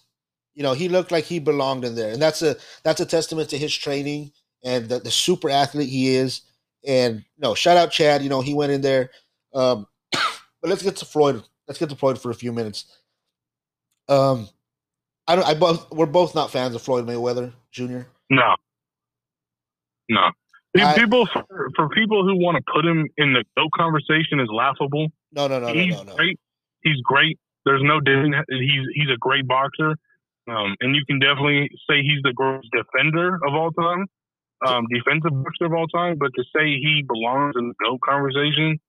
You 0.54 0.62
know, 0.62 0.72
he 0.72 0.88
looked 0.88 1.12
like 1.12 1.24
he 1.24 1.38
belonged 1.38 1.84
in 1.84 1.94
there, 1.94 2.12
and 2.12 2.20
that's 2.20 2.42
a 2.42 2.56
that's 2.82 3.00
a 3.00 3.06
testament 3.06 3.50
to 3.50 3.58
his 3.58 3.74
training 3.74 4.32
and 4.64 4.88
the, 4.88 4.98
the 4.98 5.10
super 5.10 5.50
athlete 5.50 5.88
he 5.88 6.14
is. 6.14 6.42
And 6.86 7.24
no, 7.38 7.54
shout 7.54 7.76
out 7.76 7.90
Chad. 7.90 8.22
You 8.22 8.28
know, 8.28 8.40
he 8.40 8.54
went 8.54 8.72
in 8.72 8.80
there. 8.80 9.10
Um, 9.54 9.86
but 10.12 10.68
let's 10.68 10.82
get 10.82 10.96
to 10.96 11.04
Floyd. 11.04 11.42
Let's 11.68 11.78
get 11.78 11.90
to 11.90 11.96
Floyd 11.96 12.20
for 12.20 12.30
a 12.30 12.34
few 12.34 12.52
minutes. 12.52 12.84
Um, 14.08 14.48
I 15.30 15.36
don't. 15.36 15.46
I 15.46 15.54
both. 15.54 15.88
We're 15.92 16.06
both 16.06 16.34
not 16.34 16.50
fans 16.50 16.74
of 16.74 16.82
Floyd 16.82 17.06
Mayweather 17.06 17.52
Jr. 17.70 18.00
No, 18.30 18.56
no. 20.08 20.30
I- 20.76 20.94
People 20.96 21.26
for, 21.32 21.44
for 21.76 21.88
people 21.90 22.24
who 22.24 22.34
want 22.42 22.56
to 22.56 22.62
put 22.72 22.84
him 22.84 23.08
in 23.16 23.32
the 23.32 23.44
GOAT 23.56 23.70
conversation 23.76 24.40
is 24.40 24.48
laughable. 24.52 25.06
No, 25.32 25.46
no, 25.46 25.60
no, 25.60 25.68
no, 25.68 25.72
he's 25.72 25.94
no, 25.94 26.02
no. 26.02 26.14
great. 26.16 26.38
He's 26.82 27.00
great. 27.04 27.38
There's 27.64 27.82
no 27.84 28.00
denying 28.00 28.34
he's 28.48 28.86
he's 28.94 29.10
a 29.14 29.18
great 29.18 29.46
boxer, 29.46 29.94
um, 30.50 30.74
and 30.80 30.96
you 30.96 31.02
can 31.06 31.20
definitely 31.20 31.70
say 31.88 32.02
he's 32.02 32.22
the 32.24 32.32
greatest 32.34 32.68
defender 32.74 33.36
of 33.36 33.54
all 33.54 33.70
time, 33.70 34.06
um, 34.66 34.86
defensive 34.92 35.30
boxer 35.44 35.66
of 35.66 35.74
all 35.74 35.86
time. 35.86 36.16
But 36.18 36.32
to 36.34 36.42
say 36.54 36.74
he 36.74 37.04
belongs 37.06 37.54
in 37.56 37.68
the 37.68 37.74
GOAT 37.84 38.00
conversation 38.02 38.80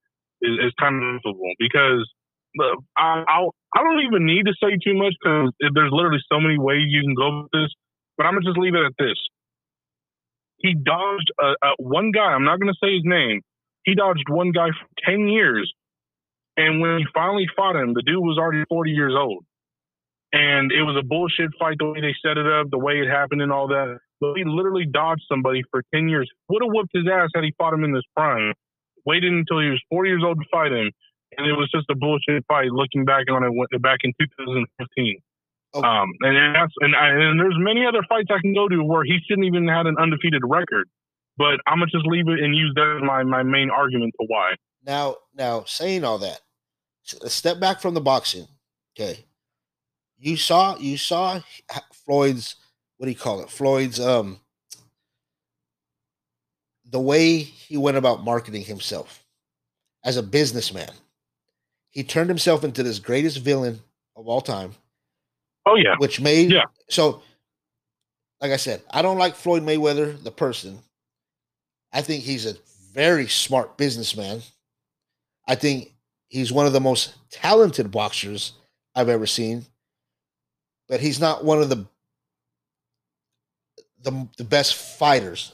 is, 0.42 0.58
is 0.66 0.74
kind 0.80 0.96
of 0.96 1.04
laughable 1.04 1.54
because 1.60 2.10
look, 2.58 2.78
um, 2.99 3.26
I 3.28 3.47
I 3.76 3.84
don't 3.84 4.06
even 4.08 4.26
need 4.26 4.45
to 4.45 4.54
say 4.62 4.78
too 4.84 4.95
much 4.95 5.14
because 5.22 5.52
there's 5.60 5.91
literally 5.91 6.22
so 6.32 6.39
many 6.39 6.58
ways 6.60 6.88
you 6.89 7.02
can 7.04 7.16
go 7.16 7.43
with 7.43 7.52
this. 7.54 7.72
But 8.18 8.26
I'm 8.26 8.34
gonna 8.34 8.45
just 8.45 8.60
leave 8.60 8.76
it 8.76 8.86
at 8.86 8.93
this. 8.99 9.18
He 10.58 10.76
dodged 10.76 11.32
one 11.80 12.12
guy. 12.12 12.34
I'm 12.34 12.45
not 12.45 12.60
gonna 12.60 12.78
say 12.84 12.93
his 12.95 13.06
name. 13.06 13.41
He 13.86 13.95
dodged 13.95 14.30
one 14.30 14.52
guy 14.52 14.70
for 14.70 14.88
ten 15.06 15.28
years 15.28 15.72
and 16.58 16.82
when 16.82 16.99
he 16.99 17.06
finally 17.14 17.47
fought 17.56 17.76
him, 17.76 17.93
the 17.93 18.04
dude 18.04 18.20
was 18.20 18.38
already 18.38 18.64
40 18.70 18.91
years 18.91 19.14
old. 19.18 19.45
And 20.34 20.72
it 20.72 20.84
was 20.84 20.95
a 20.99 21.06
bullshit 21.06 21.52
fight, 21.60 21.78
the 21.80 21.88
way 21.88 22.02
they 22.02 22.16
set 22.24 22.38
it 22.38 22.47
up, 22.47 22.68
the 22.72 22.80
way 22.80 22.99
it 23.02 23.10
happened, 23.10 23.41
and 23.41 23.52
all 23.52 23.68
that. 23.68 23.99
But 24.22 24.36
he 24.36 24.43
literally 24.45 24.86
dodged 24.86 25.24
somebody 25.30 25.64
for 25.72 25.84
10 25.93 26.10
years. 26.10 26.30
Would 26.49 26.64
have 26.64 26.72
whooped 26.74 26.91
his 26.93 27.08
ass 27.12 27.30
had 27.36 27.43
he 27.43 27.54
fought 27.58 27.74
him 27.74 27.84
in 27.84 27.93
this 27.93 28.08
prime. 28.16 28.54
Waited 29.06 29.34
until 29.34 29.60
he 29.60 29.70
was 29.70 29.82
40 29.89 30.10
years 30.10 30.24
old 30.26 30.39
to 30.39 30.45
fight 30.52 30.72
him. 30.72 30.91
And 31.38 31.48
it 31.48 31.54
was 31.54 31.70
just 31.72 31.90
a 31.90 31.96
bullshit 31.96 32.46
fight 32.48 32.72
looking 32.72 33.06
back 33.06 33.26
on 33.32 33.44
it 33.44 33.82
back 33.82 34.00
in 34.04 34.14
2015. 34.20 35.18
Okay. 35.74 35.88
Um, 35.88 36.12
and 36.20 36.36
and 36.36 36.56
that's 36.56 36.74
and, 36.82 36.96
I, 36.96 37.10
and 37.10 37.40
there's 37.40 37.56
many 37.58 37.86
other 37.86 38.04
fights 38.10 38.28
I 38.30 38.42
can 38.42 38.54
go 38.54 38.68
to 38.68 38.84
where 38.84 39.04
he 39.06 39.20
shouldn't 39.26 39.48
even 39.48 39.68
had 39.68 39.88
an 39.88 39.96
undefeated 39.98 40.42
record. 40.46 40.90
But 41.38 41.62
I'm 41.66 41.80
gonna 41.80 41.92
just 41.92 42.06
leave 42.06 42.28
it 42.28 42.40
and 42.40 42.56
use 42.56 42.74
that 42.76 42.98
as 42.98 43.08
my, 43.08 43.24
my 43.24 43.44
main 43.44 43.70
argument 43.70 44.14
to 44.20 44.28
why. 44.28 44.56
Now, 44.86 45.16
now 45.34 45.64
saying 45.66 46.04
all 46.04 46.18
that, 46.18 46.42
step 47.04 47.60
back 47.60 47.80
from 47.80 47.94
the 47.94 48.02
boxing. 48.02 48.48
Okay, 48.96 49.26
you 50.20 50.36
saw 50.36 50.78
you 50.78 50.98
saw 50.98 51.40
Floyd's 52.06 52.56
what 52.98 53.06
do 53.06 53.12
you 53.12 53.18
call 53.18 53.42
it? 53.42 53.50
Floyd's 53.50 54.00
um 54.00 54.42
the 56.86 57.00
way 57.00 57.38
he 57.38 57.78
went 57.78 57.96
about 57.96 58.24
marketing 58.24 58.64
himself 58.64 59.24
as 60.04 60.18
a 60.18 60.24
businessman. 60.24 60.92
He 61.92 62.04
turned 62.04 62.30
himself 62.30 62.64
into 62.64 62.84
this 62.84 63.00
greatest 63.00 63.38
villain 63.39 63.82
of 64.16 64.28
all 64.28 64.42
time, 64.42 64.74
Oh 65.66 65.76
yeah. 65.76 65.96
which 65.98 66.20
made 66.20 66.52
Yeah. 66.52 66.66
so. 66.89 67.22
Like 68.42 68.52
I 68.52 68.58
said, 68.58 68.82
I 68.89 69.04
don't 69.04 69.20
like 69.20 69.36
Floyd 69.36 69.62
Mayweather, 69.62 70.22
the 70.24 70.32
person. 70.32 70.80
I 71.94 72.02
think 72.02 72.24
he's 72.24 72.48
a 72.48 72.56
very 72.92 73.28
smart 73.28 73.78
businessman. 73.78 74.42
I 75.48 75.54
think 75.54 75.94
he's 76.28 76.52
one 76.52 76.66
of 76.66 76.74
the 76.74 76.80
most 76.82 77.14
talented 77.30 77.92
boxers 77.92 78.54
I've 78.96 79.10
ever 79.10 79.28
seen, 79.28 79.66
but 80.89 81.02
he's 81.02 81.20
not 81.20 81.44
one 81.46 81.62
of 81.62 81.70
the 81.70 81.86
the, 84.02 84.28
the 84.38 84.44
best 84.44 84.74
fighters. 84.76 85.54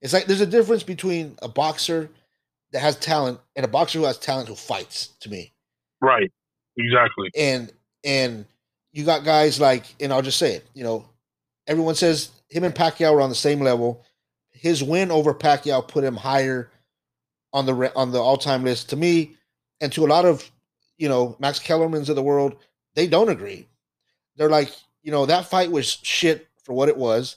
It's 0.00 0.14
like 0.14 0.24
there's 0.24 0.40
a 0.40 0.46
difference 0.46 0.82
between 0.82 1.36
a 1.42 1.48
boxer 1.48 2.08
that 2.72 2.80
has 2.80 2.96
talent 2.96 3.38
and 3.56 3.64
a 3.66 3.68
boxer 3.68 3.98
who 3.98 4.06
has 4.06 4.16
talent 4.18 4.48
who 4.48 4.54
fights 4.54 5.08
to 5.20 5.28
me. 5.28 5.52
Right. 6.02 6.30
Exactly. 6.76 7.30
And 7.36 7.72
and 8.04 8.44
you 8.92 9.04
got 9.04 9.24
guys 9.24 9.60
like, 9.60 9.84
and 10.00 10.12
I'll 10.12 10.22
just 10.22 10.38
say 10.38 10.54
it, 10.54 10.66
you 10.74 10.84
know, 10.84 11.06
everyone 11.66 11.94
says 11.94 12.30
him 12.50 12.64
and 12.64 12.74
Pacquiao 12.74 13.14
were 13.14 13.22
on 13.22 13.30
the 13.30 13.34
same 13.34 13.60
level. 13.60 14.04
His 14.50 14.82
win 14.82 15.10
over 15.10 15.32
Pacquiao 15.32 15.86
put 15.86 16.04
him 16.04 16.16
higher 16.16 16.70
on 17.52 17.66
the 17.66 17.92
on 17.96 18.12
the 18.12 18.20
all 18.20 18.36
time 18.36 18.64
list 18.64 18.90
to 18.90 18.96
me, 18.96 19.36
and 19.80 19.92
to 19.92 20.04
a 20.04 20.08
lot 20.08 20.24
of 20.24 20.50
you 20.98 21.08
know 21.08 21.36
Max 21.38 21.58
Kellerman's 21.58 22.08
of 22.08 22.16
the 22.16 22.22
world. 22.22 22.56
They 22.94 23.06
don't 23.06 23.30
agree. 23.30 23.66
They're 24.36 24.50
like, 24.50 24.70
you 25.02 25.12
know, 25.12 25.24
that 25.26 25.46
fight 25.46 25.70
was 25.70 25.98
shit 26.02 26.48
for 26.62 26.74
what 26.74 26.88
it 26.88 26.96
was. 26.96 27.36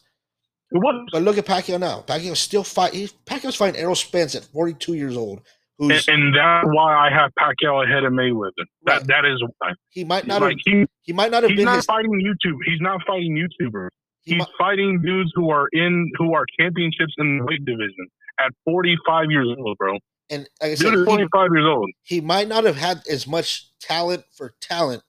It 0.72 0.78
was. 0.78 1.08
But 1.14 1.24
look 1.24 1.38
at 1.38 1.46
Pacquiao 1.46 1.80
now. 1.80 2.04
Pacquiao 2.06 2.36
still 2.36 2.64
fight. 2.64 2.94
He's, 2.94 3.14
Pacquiao's 3.26 3.56
fighting 3.56 3.80
Errol 3.80 3.96
Spence 3.96 4.36
at 4.36 4.44
42 4.44 4.96
years 4.96 5.16
old. 5.16 5.42
And, 5.78 5.92
Who's 5.92 6.08
and 6.08 6.34
that's 6.36 6.68
why 6.68 6.94
I 6.96 7.10
have 7.14 7.32
Pacquiao 7.38 7.84
ahead 7.84 8.04
of 8.06 8.14
Mayweather. 8.14 8.52
That 8.86 9.00
Right. 9.00 9.08
that 9.08 9.26
is 9.26 9.44
why. 9.58 9.72
he 9.90 10.04
might 10.06 10.26
not 10.26 10.42
have 10.42 10.52
he, 10.66 10.86
he 11.02 11.12
might 11.14 11.32
not 11.32 11.44
have 11.44 11.50
he's 11.52 11.58
been 11.58 11.66
not 11.66 11.76
his 11.78 11.86
fighting 11.86 12.12
YouTube. 12.14 12.58
He's 12.66 12.80
not 12.80 13.02
fighting 13.06 13.36
YouTubers. 13.36 13.90
he 14.24 14.32
He's 14.36 14.40
might, 14.40 14.48
fighting 14.58 15.02
dudes 15.02 15.32
who 15.36 15.50
are 15.50 15.68
in 15.74 16.10
who 16.18 16.34
are 16.34 16.46
championships 16.60 17.14
in 17.18 17.40
the 17.40 17.46
weight 17.46 17.66
division 17.66 18.08
at 18.40 18.52
45 18.64 19.26
years 19.32 19.48
old, 19.60 19.78
bro. 19.78 19.98
and 20.30 20.48
like 20.62 20.72
I 20.72 20.76
Dude 20.76 20.78
said, 20.80 20.94
is 20.94 21.00
he, 21.00 21.06
25 21.06 21.50
years 21.54 21.66
old. 21.66 21.90
he 22.04 22.22
might 22.22 22.48
not 22.48 22.64
have 22.64 22.78
had 22.78 23.02
as 23.12 23.28
much 23.28 23.66
talent 23.80 24.24
for 24.36 24.54
talent 24.62 25.04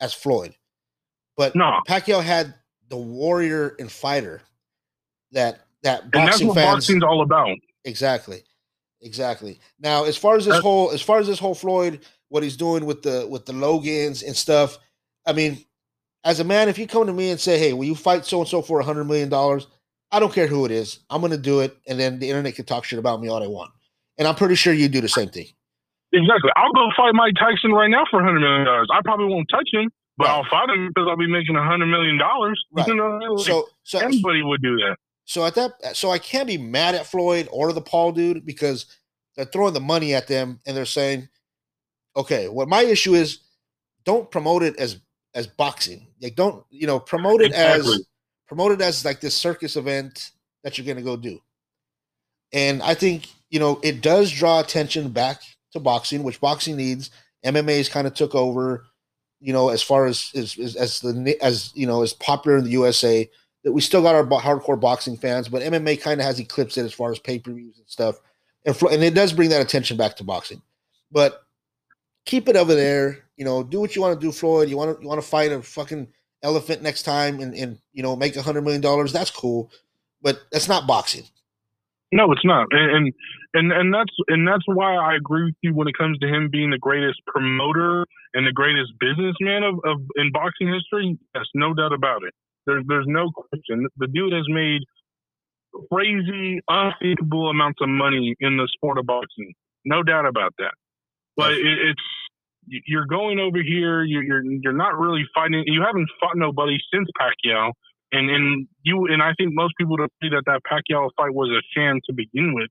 as 0.00 0.12
Floyd, 0.14 0.54
but 1.36 1.54
No, 1.56 1.80
Pacquiao 1.88 2.22
had 2.22 2.54
the 2.88 2.96
warrior 2.98 3.74
and 3.78 3.90
fighter 3.90 4.42
that 5.32 5.60
that 5.82 6.02
and 6.02 6.12
that's 6.12 6.26
boxing 6.32 6.48
what 6.48 6.54
fans 6.56 6.74
boxing's 6.74 7.02
all 7.04 7.22
about. 7.22 7.56
exactly, 7.86 8.42
exactly. 9.02 9.58
Now, 9.78 10.04
as 10.04 10.16
far 10.16 10.36
as 10.36 10.46
this 10.46 10.58
whole 10.58 10.90
as 10.90 11.02
far 11.02 11.18
as 11.18 11.26
this 11.26 11.38
whole 11.38 11.54
Floyd, 11.54 12.00
what 12.28 12.42
he's 12.42 12.56
doing 12.56 12.86
with 12.86 13.02
the 13.02 13.26
with 13.28 13.46
the 13.46 13.52
Logans 13.52 14.22
and 14.22 14.36
stuff, 14.36 14.78
I 15.26 15.32
mean, 15.32 15.64
as 16.24 16.40
a 16.40 16.44
man, 16.44 16.68
if 16.68 16.78
you 16.78 16.86
come 16.86 17.06
to 17.06 17.12
me 17.12 17.30
and 17.30 17.40
say, 17.40 17.58
"Hey, 17.58 17.72
will 17.72 17.84
you 17.84 17.94
fight 17.94 18.26
so 18.26 18.40
and 18.40 18.48
so 18.48 18.62
for 18.62 18.80
a 18.80 18.84
hundred 18.84 19.04
million 19.04 19.28
dollars?" 19.28 19.66
I 20.12 20.18
don't 20.18 20.32
care 20.32 20.48
who 20.48 20.64
it 20.64 20.72
is. 20.72 20.98
I'm 21.08 21.20
going 21.20 21.30
to 21.30 21.38
do 21.38 21.60
it, 21.60 21.76
and 21.86 21.98
then 21.98 22.18
the 22.18 22.28
internet 22.28 22.56
can 22.56 22.64
talk 22.64 22.84
shit 22.84 22.98
about 22.98 23.20
me 23.20 23.28
all 23.28 23.38
they 23.38 23.46
want. 23.46 23.70
And 24.18 24.26
I'm 24.26 24.34
pretty 24.34 24.56
sure 24.56 24.72
you 24.72 24.88
do 24.88 25.00
the 25.00 25.08
same 25.08 25.28
thing. 25.28 25.46
Exactly. 26.12 26.50
I'll 26.56 26.72
go 26.72 26.88
fight 26.96 27.14
Mike 27.14 27.34
Tyson 27.38 27.70
right 27.70 27.88
now 27.88 28.04
for 28.10 28.18
a 28.18 28.24
100 28.24 28.40
million 28.40 28.64
dollars. 28.66 28.88
I 28.92 29.00
probably 29.04 29.26
won't 29.26 29.46
touch 29.48 29.68
him, 29.72 29.88
but 30.18 30.26
Right. 30.26 30.34
I'll 30.34 30.44
fight 30.50 30.68
him 30.68 30.88
because 30.88 31.06
I'll 31.08 31.16
be 31.16 31.28
making 31.28 31.54
a 31.54 31.60
100 31.60 31.86
million 31.86 32.18
dollars. 32.18 32.60
Right. 32.72 32.86
You 32.88 32.96
know, 32.96 33.18
like, 33.18 33.46
So, 33.46 33.68
so 33.84 34.00
anybody 34.00 34.42
would 34.42 34.60
do 34.62 34.76
that. 34.78 34.96
So 35.30 35.46
at 35.46 35.54
that, 35.54 35.96
so 35.96 36.10
I 36.10 36.18
can't 36.18 36.48
be 36.48 36.58
mad 36.58 36.96
at 36.96 37.06
Floyd 37.06 37.48
or 37.52 37.72
the 37.72 37.80
Paul 37.80 38.10
dude 38.10 38.44
because 38.44 38.86
they're 39.36 39.44
throwing 39.44 39.74
the 39.74 39.78
money 39.78 40.12
at 40.12 40.26
them 40.26 40.58
and 40.66 40.76
they're 40.76 40.84
saying, 40.84 41.28
okay, 42.16 42.48
what 42.48 42.68
my 42.68 42.82
issue 42.82 43.14
is, 43.14 43.38
don't 44.04 44.28
promote 44.28 44.64
it 44.64 44.76
as 44.76 44.98
as 45.36 45.46
boxing. 45.46 46.08
Like 46.20 46.34
don't 46.34 46.64
you 46.68 46.88
know 46.88 46.98
promote 46.98 47.42
it 47.42 47.52
as 47.52 47.78
Exactly. 47.86 48.06
promote 48.48 48.72
it 48.72 48.80
as 48.80 49.04
like 49.04 49.20
this 49.20 49.36
circus 49.36 49.76
event 49.76 50.32
that 50.64 50.76
you're 50.76 50.86
gonna 50.86 51.00
go 51.00 51.16
do. 51.16 51.38
And 52.52 52.82
I 52.82 52.94
think 52.94 53.28
you 53.50 53.60
know 53.60 53.78
it 53.84 54.00
does 54.00 54.32
draw 54.32 54.58
attention 54.58 55.10
back 55.10 55.42
to 55.74 55.78
boxing, 55.78 56.24
which 56.24 56.40
boxing 56.40 56.76
needs. 56.76 57.10
MMA's 57.46 57.88
kind 57.88 58.08
of 58.08 58.14
took 58.14 58.34
over, 58.34 58.84
you 59.38 59.52
know, 59.52 59.68
as 59.68 59.80
far 59.80 60.06
as 60.06 60.32
as 60.34 60.58
as, 60.58 60.74
as 60.74 60.98
the 60.98 61.38
as 61.40 61.70
you 61.76 61.86
know 61.86 62.02
as 62.02 62.14
popular 62.14 62.58
in 62.58 62.64
the 62.64 62.70
USA 62.70 63.30
that 63.64 63.72
we 63.72 63.80
still 63.80 64.02
got 64.02 64.14
our 64.14 64.24
hardcore 64.24 64.80
boxing 64.80 65.16
fans, 65.16 65.48
but 65.48 65.62
MMA 65.62 66.00
kind 66.00 66.20
of 66.20 66.26
has 66.26 66.38
eclipsed 66.38 66.78
it 66.78 66.82
as 66.82 66.94
far 66.94 67.10
as 67.10 67.18
pay 67.18 67.38
per 67.38 67.52
views 67.52 67.78
and 67.78 67.88
stuff, 67.88 68.20
and 68.64 68.80
and 68.82 69.02
it 69.02 69.14
does 69.14 69.32
bring 69.32 69.50
that 69.50 69.62
attention 69.62 69.96
back 69.96 70.16
to 70.16 70.24
boxing. 70.24 70.62
But 71.12 71.42
keep 72.24 72.48
it 72.48 72.56
over 72.56 72.74
there, 72.74 73.24
you 73.36 73.44
know. 73.44 73.62
Do 73.62 73.80
what 73.80 73.94
you 73.94 74.02
want 74.02 74.18
to 74.18 74.26
do, 74.26 74.32
Floyd. 74.32 74.68
You 74.68 74.76
want 74.76 74.96
to 74.96 75.02
you 75.02 75.08
want 75.08 75.20
to 75.20 75.26
fight 75.26 75.52
a 75.52 75.62
fucking 75.62 76.08
elephant 76.42 76.82
next 76.82 77.02
time 77.02 77.40
and 77.40 77.54
and 77.54 77.78
you 77.92 78.02
know 78.02 78.16
make 78.16 78.36
a 78.36 78.42
hundred 78.42 78.62
million 78.62 78.80
dollars. 78.80 79.12
That's 79.12 79.30
cool, 79.30 79.70
but 80.22 80.40
that's 80.52 80.68
not 80.68 80.86
boxing. 80.86 81.24
No, 82.12 82.32
it's 82.32 82.44
not, 82.44 82.66
and, 82.72 82.90
and 82.90 83.14
and 83.54 83.72
and 83.72 83.94
that's 83.94 84.14
and 84.28 84.46
that's 84.46 84.64
why 84.66 84.94
I 84.96 85.14
agree 85.14 85.44
with 85.44 85.54
you 85.62 85.74
when 85.74 85.86
it 85.86 85.96
comes 85.96 86.18
to 86.18 86.26
him 86.26 86.48
being 86.50 86.70
the 86.70 86.78
greatest 86.78 87.20
promoter 87.26 88.04
and 88.34 88.46
the 88.46 88.52
greatest 88.52 88.92
businessman 88.98 89.62
of, 89.62 89.80
of 89.84 90.00
in 90.16 90.32
boxing 90.32 90.72
history. 90.72 91.18
Yes, 91.34 91.44
no 91.54 91.74
doubt 91.74 91.92
about 91.92 92.22
it. 92.24 92.34
There's 92.70 92.84
there's 92.86 93.06
no 93.08 93.30
question. 93.34 93.86
The 93.98 94.06
dude 94.06 94.32
has 94.32 94.46
made 94.48 94.82
crazy, 95.92 96.60
unthinkable 96.68 97.50
amounts 97.50 97.78
of 97.80 97.88
money 97.88 98.34
in 98.40 98.56
the 98.56 98.68
sport 98.74 98.98
of 98.98 99.06
boxing. 99.06 99.52
No 99.84 100.02
doubt 100.02 100.26
about 100.26 100.54
that. 100.58 100.72
But 101.36 101.52
it, 101.52 101.78
it's 101.90 102.02
you- 102.66 102.82
you're 102.86 103.06
going 103.06 103.38
over 103.40 103.58
here. 103.62 104.02
You're, 104.04 104.22
you're 104.22 104.44
you're 104.44 104.72
not 104.72 104.98
really 104.98 105.24
fighting. 105.34 105.64
You 105.66 105.82
haven't 105.82 106.08
fought 106.20 106.36
nobody 106.36 106.78
since 106.92 107.08
Pacquiao, 107.20 107.72
and 108.12 108.30
and 108.30 108.68
you 108.82 109.06
and 109.10 109.22
I 109.22 109.32
think 109.38 109.50
most 109.54 109.74
people 109.78 109.96
would 109.98 110.08
agree 110.22 110.36
that 110.36 110.44
that 110.46 110.60
Pacquiao 110.70 111.08
fight 111.16 111.34
was 111.34 111.50
a 111.50 111.62
sham 111.74 112.00
to 112.06 112.12
begin 112.12 112.54
with. 112.54 112.70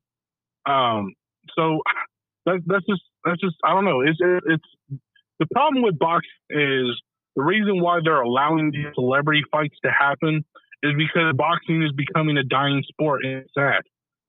Um, 0.65 1.13
so 1.57 1.81
that's 2.45 2.61
that's 2.67 2.85
just 2.89 3.01
that's 3.25 3.41
just 3.41 3.55
I 3.65 3.73
don't 3.73 3.85
know. 3.85 4.01
It's 4.01 4.19
it's 4.21 4.99
the 5.39 5.47
problem 5.53 5.83
with 5.83 5.97
boxing 5.97 6.29
is 6.49 7.01
the 7.36 7.43
reason 7.43 7.82
why 7.82 7.99
they're 8.03 8.21
allowing 8.21 8.71
these 8.71 8.93
celebrity 8.95 9.43
fights 9.51 9.75
to 9.84 9.91
happen 9.91 10.43
is 10.84 10.93
because 10.97 11.34
boxing 11.36 11.84
is 11.84 11.91
becoming 11.91 12.38
a 12.38 12.43
dying 12.43 12.84
sport 12.88 13.23
and 13.23 13.39
it's 13.39 13.53
sad. 13.53 13.82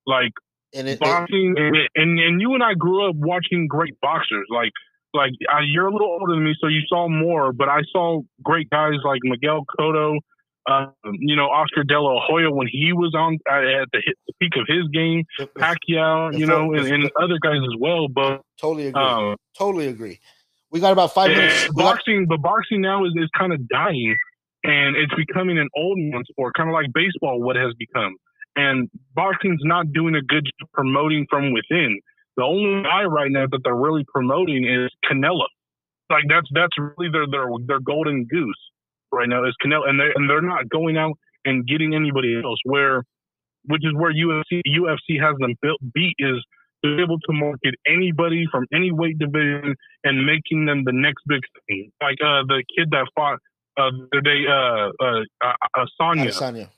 Like 0.06 0.32
And 0.74 0.88
it, 0.88 0.92
it 0.92 1.00
boxing 1.00 1.54
and, 1.56 1.76
and 1.94 2.18
and 2.18 2.40
you 2.40 2.54
and 2.54 2.62
I 2.62 2.74
grew 2.74 3.08
up 3.08 3.16
watching 3.16 3.66
great 3.68 3.94
boxers 4.00 4.46
like 4.50 4.72
like 5.12 5.32
uh, 5.52 5.60
you're 5.64 5.86
a 5.86 5.92
little 5.92 6.08
older 6.08 6.34
than 6.34 6.44
me 6.44 6.54
so 6.60 6.68
you 6.68 6.80
saw 6.88 7.08
more 7.08 7.52
but 7.52 7.68
I 7.68 7.80
saw 7.92 8.20
great 8.42 8.70
guys 8.70 8.94
like 9.04 9.20
Miguel 9.24 9.64
Cotto 9.78 10.18
uh, 10.70 10.86
you 11.18 11.36
know 11.36 11.46
Oscar 11.46 11.84
De 11.84 12.00
La 12.00 12.20
Hoya 12.26 12.50
when 12.50 12.68
he 12.70 12.92
was 12.92 13.14
on 13.16 13.34
at 13.48 13.88
the, 13.92 14.02
hit, 14.04 14.16
the 14.26 14.32
peak 14.40 14.52
of 14.56 14.66
his 14.68 14.86
game 14.92 15.24
Pacquiao 15.58 16.36
you 16.38 16.46
know 16.46 16.72
and, 16.74 16.86
and 16.86 17.10
other 17.20 17.38
guys 17.42 17.60
as 17.62 17.76
well 17.78 18.08
but 18.08 18.42
totally 18.58 18.86
agree. 18.86 19.02
um 19.02 19.36
totally 19.56 19.88
agree. 19.88 20.20
We 20.70 20.80
got 20.80 20.92
about 20.92 21.12
five 21.12 21.30
minutes. 21.30 21.64
Eh, 21.64 21.66
got- 21.68 21.76
boxing 21.76 22.26
but 22.28 22.40
boxing 22.42 22.80
now 22.80 23.04
is, 23.04 23.12
is 23.16 23.28
kind 23.36 23.52
of 23.52 23.66
dying 23.68 24.16
and 24.64 24.96
it's 24.96 25.14
becoming 25.14 25.58
an 25.58 25.68
old 25.76 25.98
man 25.98 26.22
sport 26.30 26.54
kind 26.56 26.68
of 26.68 26.74
like 26.74 26.86
baseball 26.92 27.40
what 27.40 27.56
has 27.56 27.72
become 27.78 28.14
and 28.56 28.88
boxing's 29.14 29.60
not 29.64 29.92
doing 29.92 30.14
a 30.14 30.22
good 30.22 30.44
job 30.44 30.68
promoting 30.72 31.26
from 31.30 31.52
within 31.52 31.98
the 32.36 32.44
only 32.44 32.82
guy 32.82 33.04
right 33.04 33.30
now 33.30 33.46
that 33.50 33.60
they're 33.64 33.74
really 33.76 34.04
promoting 34.12 34.64
is 34.64 34.90
Canelo. 35.04 35.44
Like 36.08 36.24
that's 36.28 36.48
that's 36.52 36.76
really 36.78 37.10
their 37.12 37.26
their 37.30 37.46
their 37.66 37.80
golden 37.80 38.24
goose 38.24 38.58
right 39.12 39.28
now 39.28 39.44
is 39.44 39.54
Canelo, 39.62 39.88
and 39.88 40.00
they 40.00 40.08
and 40.14 40.28
they're 40.28 40.40
not 40.40 40.68
going 40.68 40.96
out 40.96 41.12
and 41.44 41.66
getting 41.66 41.94
anybody 41.94 42.40
else. 42.42 42.58
Where, 42.64 43.04
which 43.66 43.84
is 43.84 43.92
where 43.94 44.12
UFC 44.12 44.62
UFC 44.66 45.20
has 45.20 45.36
them 45.38 45.54
built 45.60 45.80
beat 45.92 46.16
is 46.18 46.42
they're 46.82 47.00
able 47.02 47.18
to 47.20 47.32
market 47.32 47.74
anybody 47.86 48.46
from 48.50 48.66
any 48.72 48.90
weight 48.92 49.18
division 49.18 49.74
and 50.04 50.24
making 50.26 50.66
them 50.66 50.84
the 50.84 50.92
next 50.92 51.22
big 51.26 51.40
thing. 51.68 51.90
Like 52.00 52.18
uh 52.22 52.42
the 52.46 52.62
kid 52.76 52.88
that 52.90 53.06
fought 53.14 53.38
uh 53.78 53.90
the 53.90 54.08
other 54.12 54.20
day 54.22 54.40
uh 54.48 54.90
uh, 55.04 55.20
uh, 55.44 55.54
uh 55.78 55.86
Sonya 55.98 56.30
Adesanya. 56.30 56.68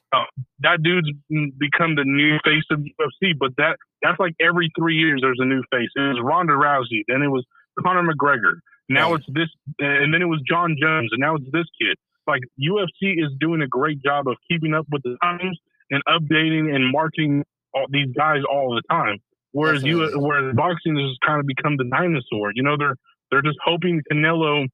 that 0.61 0.83
dude's 0.83 1.11
become 1.59 1.95
the 1.97 2.05
new 2.05 2.39
face 2.45 2.65
of 2.71 2.81
UFC, 2.81 3.33
but 3.39 3.53
that 3.57 3.77
that's 4.03 4.19
like 4.19 4.35
every 4.41 4.71
three 4.79 4.97
years 4.97 5.21
there's 5.23 5.39
a 5.41 5.47
new 5.47 5.63
face. 5.73 5.89
It 5.97 6.01
was 6.01 6.21
Ronda 6.23 6.53
Rousey, 6.55 7.03
then 7.09 7.23
it 7.23 7.29
was 7.29 7.45
Conor 7.81 8.03
McGregor, 8.03 8.61
now 8.89 9.13
Right. 9.13 9.21
it's 9.21 9.27
this, 9.33 9.49
and 9.79 10.13
then 10.13 10.21
it 10.21 10.27
was 10.27 10.43
Jon 10.47 10.77
Jones, 10.81 11.09
and 11.13 11.21
now 11.21 11.37
it's 11.37 11.47
this 11.53 11.65
kid. 11.81 11.97
Like 12.27 12.43
UFC 12.61 13.15
is 13.17 13.33
doing 13.41 13.63
a 13.63 13.67
great 13.67 14.03
job 14.03 14.29
of 14.29 14.37
keeping 14.51 14.75
up 14.75 14.87
with 14.93 15.03
the 15.03 15.17
times 15.23 15.59
and 15.91 16.03
updating 16.09 16.75
and 16.75 16.91
marketing 16.93 17.45
all 17.75 17.87
these 17.89 18.09
guys 18.17 18.43
all 18.49 18.75
the 18.75 18.83
time. 18.91 19.19
Whereas 19.53 19.83
you, 19.83 20.11
whereas 20.17 20.55
boxing 20.57 20.97
has 20.97 21.17
kind 21.25 21.41
of 21.41 21.47
become 21.47 21.77
the 21.77 21.85
dinosaur. 21.85 22.53
You 22.55 22.63
know, 22.63 22.77
they're 22.79 22.97
they're 23.31 23.43
just 23.43 23.59
hoping 23.65 24.01
Canelo 24.11 24.67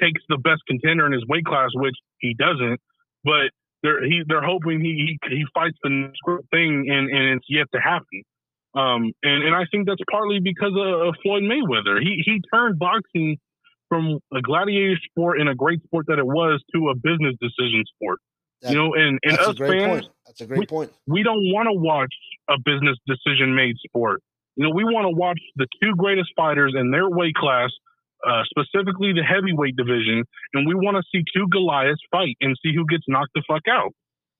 takes 0.00 0.22
the 0.28 0.38
best 0.38 0.62
contender 0.68 1.06
in 1.06 1.12
his 1.12 1.24
weight 1.28 1.44
class, 1.44 1.70
which 1.74 1.96
he 2.18 2.34
doesn't. 2.34 2.80
But 3.24 3.50
they're 3.82 4.04
he 4.04 4.22
they're 4.26 4.44
hoping 4.44 4.80
he 4.80 5.18
he, 5.22 5.36
he 5.36 5.44
fights 5.54 5.78
the 5.82 5.90
next 5.90 6.20
thing, 6.50 6.86
and 6.90 7.08
and 7.08 7.36
it's 7.36 7.46
yet 7.48 7.66
to 7.74 7.80
happen. 7.80 8.22
Um, 8.74 9.12
and 9.22 9.42
and 9.44 9.54
I 9.54 9.64
think 9.70 9.86
that's 9.86 10.02
partly 10.10 10.40
because 10.40 10.72
of, 10.76 11.08
of 11.08 11.14
Floyd 11.22 11.44
Mayweather. 11.44 12.00
He 12.00 12.22
he 12.24 12.40
turned 12.52 12.78
boxing 12.78 13.38
from 13.88 14.18
a 14.34 14.42
gladiator 14.42 14.96
sport 15.10 15.40
and 15.40 15.48
a 15.48 15.54
great 15.54 15.82
sport 15.84 16.06
that 16.08 16.18
it 16.18 16.26
was 16.26 16.62
to 16.74 16.90
a 16.90 16.94
business 16.94 17.34
decision 17.40 17.84
sport. 17.94 18.18
That- 18.62 18.72
you 18.72 18.76
know, 18.76 18.94
and 18.94 19.18
and 19.22 19.38
us 19.38 19.56
fans, 19.58 20.02
point. 20.02 20.06
That's 20.26 20.40
a 20.40 20.46
great 20.46 20.68
point. 20.68 20.92
we 21.06 21.22
don't 21.22 21.52
want 21.52 21.68
to 21.68 21.78
watch 21.78 22.12
a 22.48 22.56
business 22.64 22.98
decision 23.06 23.54
made 23.54 23.76
sport. 23.78 24.22
You 24.56 24.64
know, 24.64 24.74
we 24.74 24.84
want 24.84 25.04
to 25.04 25.14
watch 25.14 25.38
the 25.56 25.66
two 25.82 25.94
greatest 25.96 26.30
fighters 26.36 26.74
in 26.76 26.90
their 26.90 27.08
weight 27.08 27.34
class, 27.34 27.70
uh, 28.26 28.42
specifically 28.48 29.12
the 29.12 29.22
heavyweight 29.22 29.76
division, 29.76 30.24
and 30.54 30.66
we 30.66 30.74
want 30.74 30.96
to 30.96 31.02
see 31.12 31.22
two 31.34 31.46
Goliaths 31.52 32.00
fight 32.10 32.36
and 32.40 32.56
see 32.62 32.74
who 32.74 32.86
gets 32.86 33.04
knocked 33.06 33.32
the 33.34 33.42
fuck 33.46 33.62
out. 33.68 33.92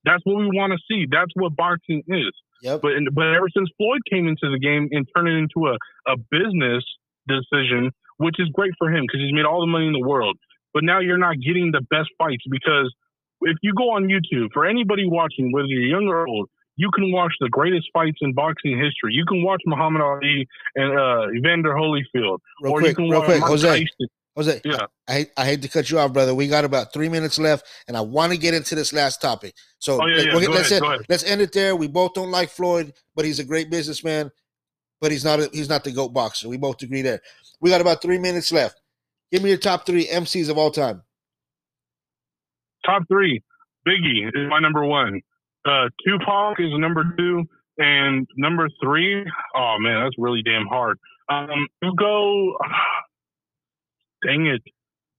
That's 0.05 0.23
what 0.25 0.39
we 0.39 0.47
want 0.47 0.73
to 0.73 0.79
see. 0.89 1.07
That's 1.11 1.31
what 1.35 1.55
boxing 1.55 2.03
is. 2.09 2.33
Yep. 2.63 2.81
But 2.81 2.93
but 3.13 3.35
ever 3.35 3.49
since 3.55 3.69
Floyd 3.77 4.01
came 4.11 4.27
into 4.27 4.51
the 4.51 4.59
game 4.59 4.89
and 4.91 5.07
turned 5.15 5.29
it 5.29 5.37
into 5.37 5.69
a, 5.69 5.77
a 6.11 6.17
business 6.31 6.85
decision, 7.29 7.91
which 8.17 8.37
is 8.39 8.49
great 8.55 8.73
for 8.79 8.89
him 8.89 9.05
because 9.05 9.21
he's 9.21 9.35
made 9.35 9.45
all 9.45 9.61
the 9.61 9.67
money 9.67 9.87
in 9.87 9.93
the 9.93 10.07
world. 10.07 10.39
But 10.73 10.85
now 10.85 11.01
you're 11.01 11.19
not 11.19 11.37
getting 11.41 11.73
the 11.73 11.83
best 11.91 12.09
fights 12.17 12.45
because 12.49 12.95
if 13.43 13.57
you 13.63 13.73
go 13.75 13.91
on 13.91 14.05
YouTube, 14.05 14.49
for 14.53 14.65
anybody 14.67 15.07
watching, 15.09 15.53
whether 15.53 15.67
you're 15.69 15.83
young 15.83 16.09
or 16.09 16.27
old, 16.29 16.49
you 16.77 16.91
can 16.95 17.11
watch 17.13 17.33
the 17.41 17.49
greatest 17.49 17.89
fights 17.93 18.19
in 18.21 18.33
boxing 18.35 18.73
history. 18.79 19.13
You 19.15 19.25
can 19.27 19.43
watch 19.43 19.63
Muhammad 19.67 20.03
Ali 20.03 20.47
and 20.75 20.99
uh, 20.99 21.27
Evander 21.37 21.73
Holyfield, 21.75 22.39
Real 22.61 22.73
or 22.73 22.81
you 22.81 22.87
quick, 22.87 22.97
can 22.97 23.09
real 23.09 23.21
watch 23.21 23.27
quick, 23.27 23.41
Mike 23.41 23.49
Jose. 23.51 23.69
Tyson. 23.69 24.09
Jose, 24.37 24.61
Yeah. 24.67 24.87
I, 25.09 25.13
hate- 25.13 25.31
I 25.39 25.47
hate 25.47 25.63
to 25.63 25.69
cut 25.69 25.89
you 25.91 25.99
off, 25.99 26.13
brother. 26.13 26.35
We 26.35 26.47
got 26.47 26.67
about 26.67 26.93
three 26.93 27.09
minutes 27.09 27.39
left, 27.39 27.67
and 27.89 27.97
I 27.97 28.03
want 28.03 28.33
to 28.33 28.39
get 28.39 28.53
into 28.53 28.75
this 28.75 28.93
last 28.93 29.23
topic. 29.23 29.55
So 29.79 30.03
Oh, 30.03 30.07
yeah, 30.07 30.17
let- 30.17 30.27
yeah. 30.27 30.35
we'll- 30.35 30.47
Go 30.49 30.53
let's 30.53 30.71
ahead, 30.71 30.83
end, 30.83 31.07
let's 31.09 31.25
end 31.25 31.41
it 31.41 31.53
there. 31.53 31.75
We 31.75 31.89
both 31.89 32.13
don't 32.13 32.31
like 32.31 32.51
Floyd, 32.51 32.93
but 33.15 33.25
he's 33.25 33.39
a 33.39 33.45
great 33.45 33.71
businessman. 33.71 34.31
But 35.01 35.11
he's 35.13 35.25
not 35.25 35.41
a, 35.41 35.49
he's 35.53 35.69
not 35.71 35.85
the 35.85 35.93
goat 35.93 36.11
boxer. 36.15 36.49
We 36.49 36.57
both 36.59 36.83
agree 36.83 37.01
there. 37.03 37.21
We 37.61 37.71
got 37.71 37.81
about 37.81 38.01
three 38.03 38.19
minutes 38.19 38.51
left. 38.53 38.81
Give 39.33 39.43
me 39.43 39.49
your 39.51 39.59
top 39.59 39.85
three 39.87 40.07
MCs 40.07 40.49
of 40.51 40.57
all 40.59 40.71
time. 40.71 41.03
Top 42.87 43.03
three. 43.09 43.43
Biggie 43.87 44.29
is 44.29 44.49
my 44.49 44.61
number 44.61 44.85
one. 44.85 45.21
Uh, 45.65 45.89
Tupac 46.05 46.61
is 46.61 46.71
number 46.73 47.05
two, 47.19 47.45
and 47.79 48.27
number 48.37 48.69
three. 48.83 49.25
Oh 49.55 49.77
man, 49.81 50.05
that's 50.05 50.17
really 50.19 50.43
damn 50.43 50.67
hard. 50.67 50.99
Um, 51.29 51.67
you 51.83 51.93
go. 51.99 52.57
Dang 54.27 54.47
it. 54.47 54.63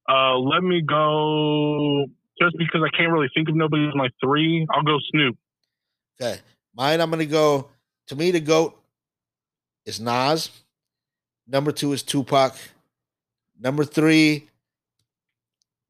Uh, 0.09 0.37
let 0.37 0.63
me 0.63 0.81
go. 0.81 2.05
Just 2.41 2.57
because 2.57 2.81
I 2.85 2.95
can't 2.95 3.11
really 3.11 3.29
think 3.33 3.49
of 3.49 3.55
nobody 3.55 3.87
as 3.87 3.95
my 3.95 4.09
three, 4.23 4.65
I'll 4.71 4.83
go 4.83 4.97
Snoop. 5.11 5.37
Okay, 6.19 6.39
mine. 6.75 7.01
I'm 7.01 7.09
gonna 7.09 7.25
go. 7.25 7.69
To 8.07 8.15
me, 8.15 8.31
the 8.31 8.39
goat 8.39 8.79
is 9.85 9.99
Nas. 9.99 10.49
Number 11.47 11.71
two 11.71 11.93
is 11.93 12.03
Tupac. 12.03 12.55
Number 13.59 13.83
three, 13.83 14.47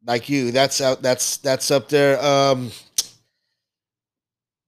like 0.07 0.29
you, 0.29 0.51
that's 0.51 0.81
out. 0.81 1.01
That's 1.03 1.37
that's 1.37 1.69
up 1.69 1.89
there. 1.89 2.23
Um, 2.23 2.71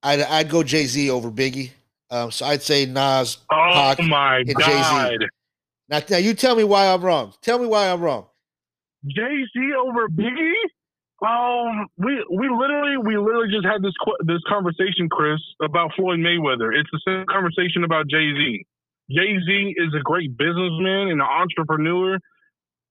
I'd 0.02 0.20
I'd 0.20 0.48
go 0.48 0.62
Jay 0.62 0.84
Z 0.86 1.10
over 1.10 1.30
Biggie. 1.30 1.70
Um, 2.10 2.30
so 2.30 2.46
I'd 2.46 2.62
say 2.62 2.86
Nas. 2.86 3.38
Oh 3.50 3.70
Pac 3.72 4.00
my 4.02 4.38
and 4.38 4.48
Jay-Z. 4.48 4.56
god. 4.66 5.18
Now, 5.88 6.00
now 6.10 6.16
you 6.18 6.34
tell 6.34 6.54
me 6.56 6.64
why 6.64 6.86
I'm 6.92 7.00
wrong. 7.02 7.32
Tell 7.42 7.58
me 7.58 7.66
why 7.66 7.88
I'm 7.90 8.00
wrong. 8.00 8.26
Jay 9.06 9.44
Z 9.52 9.72
over 9.84 10.08
Biggie? 10.08 10.54
Um, 11.22 11.86
we 11.98 12.24
we 12.30 12.48
literally 12.48 12.96
we 12.98 13.16
literally 13.16 13.50
just 13.52 13.66
had 13.66 13.82
this 13.82 13.92
qu- 14.04 14.16
this 14.24 14.40
conversation, 14.48 15.08
Chris, 15.10 15.40
about 15.62 15.92
Floyd 15.94 16.18
Mayweather. 16.18 16.70
It's 16.74 16.88
the 16.92 17.00
same 17.06 17.24
conversation 17.26 17.84
about 17.84 18.08
Jay 18.08 18.32
Z. 18.32 18.64
Jay 19.10 19.38
Z 19.46 19.74
is 19.76 19.94
a 19.94 20.00
great 20.02 20.36
businessman 20.36 21.08
and 21.08 21.20
an 21.20 21.26
entrepreneur. 21.26 22.18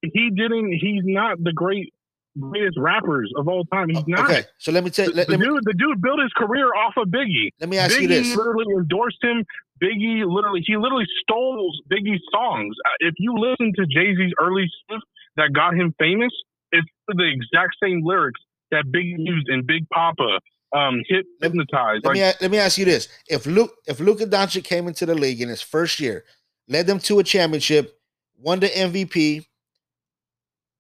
He 0.02 0.30
didn't. 0.30 0.74
He's 0.74 1.02
not 1.06 1.44
the 1.44 1.54
great 1.54 1.94
greatest 2.40 2.78
rappers 2.78 3.32
of 3.38 3.48
all 3.48 3.66
time. 3.66 3.90
He's 3.90 4.04
not. 4.08 4.26
Okay, 4.30 4.44
so 4.58 4.72
let 4.72 4.84
me 4.84 4.90
tell. 4.90 5.08
you. 5.08 5.14
Let, 5.14 5.28
the 5.28 5.32
let 5.34 5.40
me 5.40 5.46
dude, 5.46 5.64
the 5.64 5.74
dude 5.74 6.02
built 6.02 6.20
his 6.22 6.32
career 6.36 6.68
off 6.76 6.94
of 6.98 7.08
Biggie. 7.08 7.50
let 7.60 7.70
me 7.70 7.78
ask 7.78 7.96
Biggie 7.96 8.02
you 8.04 8.08
this. 8.10 8.36
literally 8.36 8.66
endorsed 8.78 9.24
him. 9.24 9.46
Biggie 9.82 10.26
literally, 10.28 10.62
he 10.66 10.76
literally 10.78 11.06
stole 11.24 11.72
Biggie's 11.92 12.22
songs. 12.32 12.76
Uh, 12.86 13.08
If 13.08 13.16
you 13.18 13.34
listen 13.38 13.72
to 13.78 13.86
Jay 13.86 14.14
Z's 14.16 14.34
early 14.40 14.70
stuff 14.84 15.02
that 15.38 15.54
got 15.54 15.74
him 15.74 15.96
famous, 15.98 16.32
it's 16.74 16.88
the 17.08 17.24
exact 17.24 17.76
same 17.82 18.02
lyrics 18.04 18.42
that 18.72 18.84
Biggie 18.86 19.16
used 19.18 19.48
in 19.50 19.66
Big 19.66 19.88
Poppa, 19.90 20.40
um, 20.76 21.02
hit 21.08 21.26
hypnotized. 21.42 22.04
Let 22.06 22.10
Like, 22.10 22.16
me 22.16 22.32
let 22.42 22.52
me 22.52 22.58
ask 22.58 22.78
you 22.78 22.86
this: 22.86 23.08
If 23.28 23.46
Luke 23.46 23.72
if 23.88 24.00
Luka 24.00 24.26
Doncic 24.26 24.64
came 24.66 24.88
into 24.88 25.06
the 25.06 25.16
league 25.16 25.42
in 25.42 25.50
his 25.50 25.62
first 25.62 26.00
year, 26.00 26.26
led 26.68 26.86
them 26.86 27.00
to 27.00 27.20
a 27.20 27.24
championship, 27.24 27.98
won 28.38 28.60
the 28.60 28.68
MVP, 28.68 29.46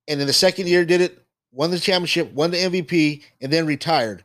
and 0.07 0.21
in 0.21 0.27
the 0.27 0.33
second 0.33 0.67
year 0.67 0.85
did 0.85 1.01
it, 1.01 1.17
won 1.51 1.71
the 1.71 1.79
championship, 1.79 2.31
won 2.33 2.51
the 2.51 2.57
MVP, 2.57 3.23
and 3.41 3.51
then 3.51 3.65
retired, 3.65 4.23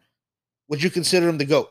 would 0.68 0.82
you 0.82 0.90
consider 0.90 1.28
him 1.28 1.38
the 1.38 1.44
goat? 1.44 1.70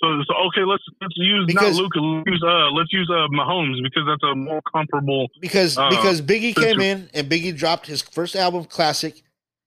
so, 0.00 0.08
so 0.26 0.34
okay, 0.48 0.64
let's 0.64 0.82
let's 1.00 1.14
use 1.16 1.44
Because- 1.46 1.76
not 1.78 1.82
Luka, 1.82 2.00
let's 2.00 2.26
use 2.26 2.42
uh, 2.44 2.70
let's 2.72 2.92
use 2.92 3.08
uh 3.10 3.28
Mahomes 3.28 3.80
because 3.82 4.02
that's 4.06 4.22
a 4.32 4.34
more 4.34 4.60
comparable. 4.72 5.28
Because 5.40 5.78
Uh, 5.78 5.88
because 5.90 6.20
Biggie 6.20 6.54
came 6.56 6.80
in 6.80 7.08
and 7.14 7.30
Biggie 7.30 7.56
dropped 7.56 7.86
his 7.86 8.02
first 8.02 8.34
album, 8.34 8.64
Classic, 8.64 9.22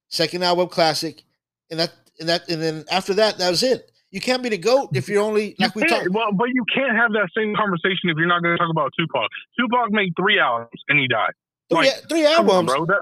second 0.10 0.44
album, 0.44 0.68
Classic, 0.68 1.24
and 1.72 1.80
that 1.80 1.94
and 2.20 2.28
that 2.28 2.50
and 2.50 2.62
then 2.62 2.84
after 2.92 3.14
that, 3.14 3.38
that 3.38 3.50
was 3.50 3.64
it. 3.64 3.90
You 4.12 4.20
can't 4.22 4.44
be 4.44 4.50
the 4.50 4.58
goat 4.58 4.90
if 4.94 5.08
you're 5.10 5.22
only 5.24 5.56
You 5.58 5.68
we 5.76 5.86
talked. 5.88 6.10
well, 6.12 6.32
but 6.34 6.50
you 6.54 6.64
can't 6.74 6.96
have 6.96 7.12
that 7.14 7.30
same 7.36 7.56
conversation 7.56 8.10
if 8.10 8.18
you're 8.18 8.28
not 8.28 8.42
going 8.44 8.56
to 8.56 8.62
talk 8.62 8.70
about 8.72 8.92
Tupac. 8.98 9.30
Tupac 9.60 9.92
made 9.92 10.14
three 10.18 10.40
albums 10.40 10.70
and 10.90 11.00
he 11.00 11.08
died. 11.08 11.32
Three, 11.70 11.78
like, 11.80 12.10
three 12.10 12.24
Come 12.24 12.50
on, 12.50 12.56
albums. 12.68 12.72
bro. 12.72 12.86
That, 12.86 13.02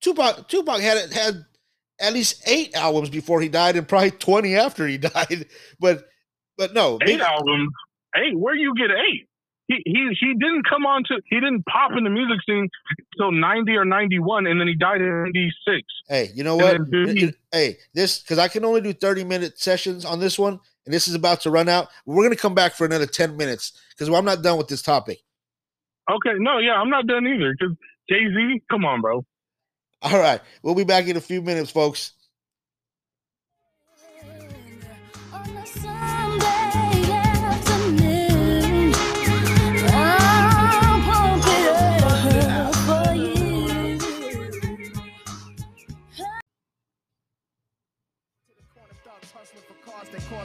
Tupac 0.00 0.48
Tupac 0.48 0.80
had 0.80 1.12
had 1.12 1.44
at 2.00 2.12
least 2.12 2.42
eight 2.46 2.74
albums 2.74 3.10
before 3.10 3.40
he 3.40 3.48
died, 3.48 3.76
and 3.76 3.86
probably 3.88 4.10
twenty 4.26 4.54
after 4.56 4.86
he 4.86 4.98
died. 4.98 5.46
But 5.80 6.06
but 6.56 6.74
no, 6.74 6.98
eight 7.06 7.20
albums. 7.20 7.70
Eight? 8.16 8.38
Where 8.38 8.54
you 8.54 8.74
get 8.74 8.90
eight? 8.90 9.26
He 9.66 9.82
he 9.84 10.16
he 10.18 10.32
didn't 10.34 10.64
come 10.68 10.86
on 10.86 11.04
to 11.04 11.20
he 11.28 11.36
didn't 11.36 11.64
pop 11.66 11.90
in 11.96 12.04
the 12.04 12.10
music 12.10 12.38
scene 12.46 12.68
until 13.14 13.32
ninety 13.32 13.72
or 13.76 13.84
ninety 13.84 14.18
one, 14.18 14.46
and 14.46 14.58
then 14.60 14.66
he 14.66 14.74
died 14.74 15.00
in 15.02 15.24
ninety 15.24 15.52
six. 15.66 15.82
hey, 16.08 16.30
you 16.34 16.42
know 16.42 16.56
what? 16.56 16.78
then 16.78 16.86
Biggie- 16.86 17.16
It- 17.16 17.28
it- 17.30 17.34
hey, 17.52 17.76
this 17.92 18.20
because 18.20 18.38
I 18.38 18.48
can 18.48 18.64
only 18.64 18.80
do 18.80 18.92
thirty 18.94 19.24
minute 19.24 19.58
sessions 19.58 20.06
on 20.06 20.20
this 20.20 20.38
one, 20.38 20.58
and 20.86 20.94
this 20.94 21.06
is 21.06 21.14
about 21.14 21.42
to 21.42 21.50
run 21.50 21.68
out. 21.68 21.88
We're 22.06 22.22
gonna 22.24 22.34
come 22.36 22.54
back 22.54 22.72
for 22.74 22.86
another 22.86 23.04
ten 23.06 23.36
minutes 23.36 23.72
because 23.90 24.08
I'm 24.08 24.24
not 24.24 24.42
done 24.42 24.56
with 24.56 24.68
this 24.68 24.80
topic. 24.80 25.18
Okay, 26.10 26.38
no, 26.38 26.56
yeah, 26.58 26.72
I'm 26.80 26.88
not 26.88 27.06
done 27.06 27.26
either. 27.26 27.52
Because 27.58 27.76
Jay 28.08 28.24
Z, 28.34 28.62
come 28.70 28.86
on, 28.86 29.02
bro. 29.02 29.22
All 30.00 30.18
right, 30.18 30.40
we'll 30.62 30.74
be 30.74 30.84
back 30.84 31.06
in 31.08 31.16
a 31.16 31.20
few 31.20 31.42
minutes, 31.42 31.70
folks. 31.70 32.12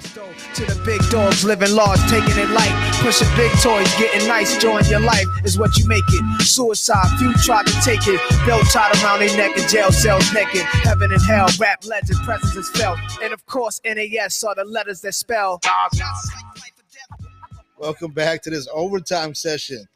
To 0.04 0.66
the 0.66 0.82
big 0.86 1.02
dogs 1.10 1.46
living 1.46 1.72
large, 1.74 2.00
taking 2.10 2.38
it 2.38 2.50
light, 2.50 3.00
pushing 3.02 3.28
big 3.38 3.52
toys, 3.62 3.88
getting 3.98 4.28
nice, 4.28 4.58
join 4.58 4.84
your 4.86 5.00
life 5.00 5.26
is 5.46 5.58
what 5.58 5.78
you 5.78 5.88
make 5.88 6.04
it. 6.10 6.42
Suicide, 6.42 7.08
few 7.18 7.34
try 7.36 7.64
to 7.64 7.72
take 7.82 8.06
it, 8.08 8.20
belt 8.46 8.66
tied 8.70 8.94
around 9.02 9.20
their 9.20 9.36
neck 9.38 9.58
in 9.58 9.68
jail 9.70 9.92
cells 9.94 10.32
naked. 10.34 10.62
Heaven 10.84 11.12
and 11.12 11.22
hell, 11.22 11.48
rap 11.58 11.86
legend, 11.86 12.20
presence 12.26 12.54
is 12.56 12.70
felt, 12.72 13.00
and 13.24 13.32
of 13.32 13.46
course 13.46 13.80
NAS 13.86 14.44
are 14.44 14.54
the 14.56 14.66
letters 14.66 15.00
that 15.02 15.14
spell. 15.14 15.62
Welcome 17.78 18.12
back 18.12 18.42
to 18.44 18.50
this 18.50 18.68
overtime 18.74 19.34
session. 19.34 19.88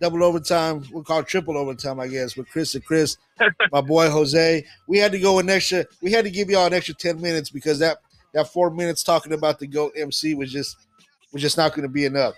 Double 0.00 0.24
overtime, 0.24 0.84
we'll 0.90 1.04
call 1.04 1.20
it 1.20 1.28
triple 1.28 1.56
overtime, 1.56 2.00
I 2.00 2.08
guess, 2.08 2.36
with 2.36 2.48
Chris 2.48 2.74
and 2.74 2.84
Chris, 2.84 3.16
my 3.72 3.80
boy 3.80 4.10
Jose. 4.10 4.64
We 4.88 4.98
had 4.98 5.12
to 5.12 5.20
go 5.20 5.38
an 5.38 5.48
extra, 5.48 5.86
we 6.02 6.10
had 6.10 6.24
to 6.24 6.30
give 6.30 6.50
y'all 6.50 6.66
an 6.66 6.74
extra 6.74 6.94
10 6.94 7.20
minutes 7.20 7.50
because 7.50 7.78
that 7.78 7.98
that 8.34 8.48
four 8.52 8.70
minutes 8.70 9.02
talking 9.02 9.32
about 9.32 9.58
the 9.58 9.66
GOAT 9.66 9.92
MC 9.96 10.34
was 10.34 10.50
just 10.52 10.76
was 11.32 11.42
just 11.42 11.56
not 11.56 11.74
gonna 11.74 11.88
be 11.88 12.04
enough. 12.04 12.34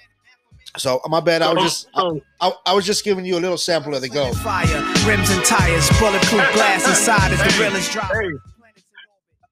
So 0.77 1.01
my 1.09 1.21
bad, 1.21 1.43
I 1.43 1.53
was 1.53 1.63
just 1.63 1.89
I, 1.95 2.11
I, 2.41 2.53
I 2.67 2.75
was 2.75 2.85
just 2.85 3.05
giving 3.05 3.25
you 3.25 3.37
a 3.39 3.43
little 3.43 3.59
sample 3.59 3.95
of 3.95 4.03
the 4.03 4.09
GOAT. 4.09 4.35
Fire, 4.37 4.67
rims 5.07 5.31
and 5.31 5.45
tires, 5.45 5.87
bulletproof 6.01 6.43
glass 6.55 6.87
inside 6.89 7.33
is 7.33 7.39
the 7.39 7.45
Hey, 7.53 7.63
realest 7.63 7.93
drop. 7.93 8.11
hey. 8.11 8.31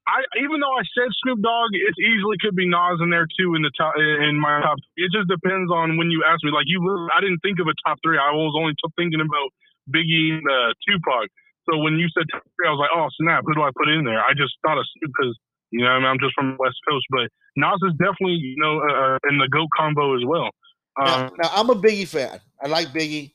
I 0.03 0.19
even 0.43 0.59
though 0.59 0.75
I 0.75 0.83
said 0.91 1.07
Snoop 1.23 1.39
Dogg, 1.39 1.71
it 1.71 1.95
easily 1.95 2.35
could 2.43 2.55
be 2.59 2.67
Nas 2.67 2.99
in 2.99 3.07
there 3.09 3.23
too 3.39 3.55
in 3.55 3.63
the 3.63 3.71
top 3.79 3.95
in 3.95 4.35
my 4.35 4.59
top. 4.59 4.75
It 4.99 5.11
just 5.15 5.31
depends 5.31 5.71
on 5.71 5.95
when 5.95 6.11
you 6.11 6.25
ask 6.27 6.43
me. 6.43 6.51
Like 6.51 6.67
you, 6.67 6.83
I 7.15 7.21
didn't 7.23 7.39
think 7.39 7.59
of 7.63 7.67
a 7.71 7.75
top 7.87 7.99
three. 8.03 8.19
I 8.19 8.35
was 8.35 8.51
only 8.59 8.75
t- 8.75 8.91
thinking 8.99 9.23
about 9.23 9.47
Biggie 9.87 10.35
and 10.35 10.43
uh, 10.43 10.75
Tupac. 10.83 11.31
So 11.71 11.79
when 11.79 11.95
you 11.95 12.11
said 12.11 12.27
top 12.35 12.43
three, 12.43 12.67
I 12.67 12.71
was 12.75 12.83
like, 12.83 12.91
oh 12.91 13.07
snap, 13.15 13.47
who 13.47 13.55
do 13.55 13.63
I 13.63 13.71
put 13.79 13.87
in 13.87 14.03
there? 14.03 14.19
I 14.19 14.35
just 14.35 14.59
thought 14.67 14.75
of 14.75 14.83
Snoop 14.99 15.07
because 15.15 15.39
you 15.73 15.83
know 15.83 15.91
I 15.91 15.97
mean, 15.97 16.07
I'm 16.07 16.19
just 16.19 16.33
from 16.35 16.51
the 16.51 16.57
West 16.59 16.77
Coast, 16.87 17.05
but 17.09 17.27
Nas 17.55 17.79
is 17.87 17.93
definitely 17.97 18.37
you 18.39 18.55
know 18.57 18.79
uh, 18.79 19.17
in 19.29 19.37
the 19.39 19.49
goat 19.51 19.69
combo 19.75 20.15
as 20.15 20.23
well. 20.25 20.49
Now, 20.97 21.25
Um, 21.25 21.31
now, 21.41 21.49
I'm 21.53 21.69
a 21.69 21.75
Biggie 21.75 22.07
fan. 22.07 22.39
I 22.63 22.67
like 22.67 22.87
Biggie. 22.89 23.33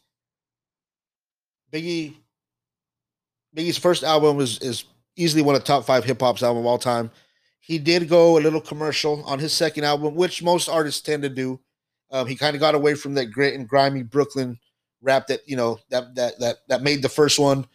Biggie. 1.72 2.14
Biggie's 3.56 3.78
first 3.78 4.04
album 4.04 4.40
is 4.40 4.58
is 4.60 4.84
easily 5.16 5.42
one 5.42 5.54
of 5.56 5.62
the 5.62 5.66
top 5.66 5.84
five 5.84 6.04
hip 6.04 6.20
hop's 6.20 6.42
album 6.42 6.60
of 6.60 6.66
all 6.66 6.78
time. 6.78 7.10
He 7.60 7.78
did 7.78 8.08
go 8.08 8.38
a 8.38 8.40
little 8.40 8.60
commercial 8.60 9.22
on 9.24 9.38
his 9.40 9.52
second 9.52 9.84
album, 9.84 10.14
which 10.14 10.42
most 10.42 10.68
artists 10.68 11.02
tend 11.02 11.22
to 11.24 11.28
do. 11.28 11.60
Um, 12.10 12.26
he 12.26 12.36
kind 12.36 12.54
of 12.54 12.60
got 12.60 12.74
away 12.74 12.94
from 12.94 13.14
that 13.14 13.26
grit 13.26 13.54
and 13.54 13.68
grimy 13.68 14.02
Brooklyn 14.02 14.58
rap 15.02 15.26
that 15.26 15.40
you 15.46 15.56
know 15.56 15.78
that 15.90 16.14
that 16.14 16.38
that 16.40 16.56
that 16.68 16.82
made 16.82 17.02
the 17.02 17.08
first 17.08 17.38
one 17.38 17.66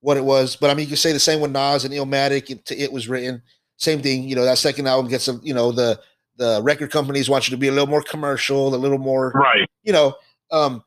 what 0.00 0.16
it 0.16 0.24
was. 0.24 0.56
But 0.56 0.70
I 0.70 0.74
mean, 0.74 0.84
you 0.84 0.88
can 0.88 0.96
say 0.96 1.12
the 1.12 1.18
same 1.18 1.40
with 1.40 1.50
Nas 1.50 1.84
and 1.84 1.92
Illmatic. 1.92 2.50
It, 2.50 2.70
it 2.70 2.92
was 2.92 3.08
written 3.08 3.42
same 3.76 4.00
thing. 4.02 4.24
You 4.24 4.36
know, 4.36 4.44
that 4.44 4.58
second 4.58 4.86
album 4.86 5.10
gets 5.10 5.28
a 5.28 5.38
you 5.42 5.54
know 5.54 5.72
the 5.72 6.00
the 6.36 6.60
record 6.62 6.90
companies 6.90 7.28
want 7.28 7.48
you 7.48 7.52
to 7.52 7.60
be 7.60 7.68
a 7.68 7.72
little 7.72 7.86
more 7.86 8.02
commercial, 8.02 8.74
a 8.74 8.76
little 8.76 8.98
more 8.98 9.30
right. 9.34 9.68
you 9.82 9.92
know. 9.92 10.14
Um, 10.50 10.82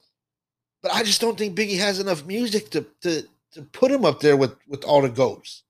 but 0.84 0.94
I 0.94 1.04
just 1.04 1.20
don't 1.22 1.38
think 1.38 1.58
Biggie 1.58 1.80
has 1.80 2.00
enough 2.00 2.26
music 2.26 2.70
to 2.72 2.86
to 3.02 3.24
to 3.54 3.62
put 3.72 3.92
him 3.92 4.06
up 4.06 4.20
there 4.20 4.38
with 4.38 4.56
with 4.68 4.84
all 4.84 5.02
the 5.02 5.10
goats. 5.10 5.64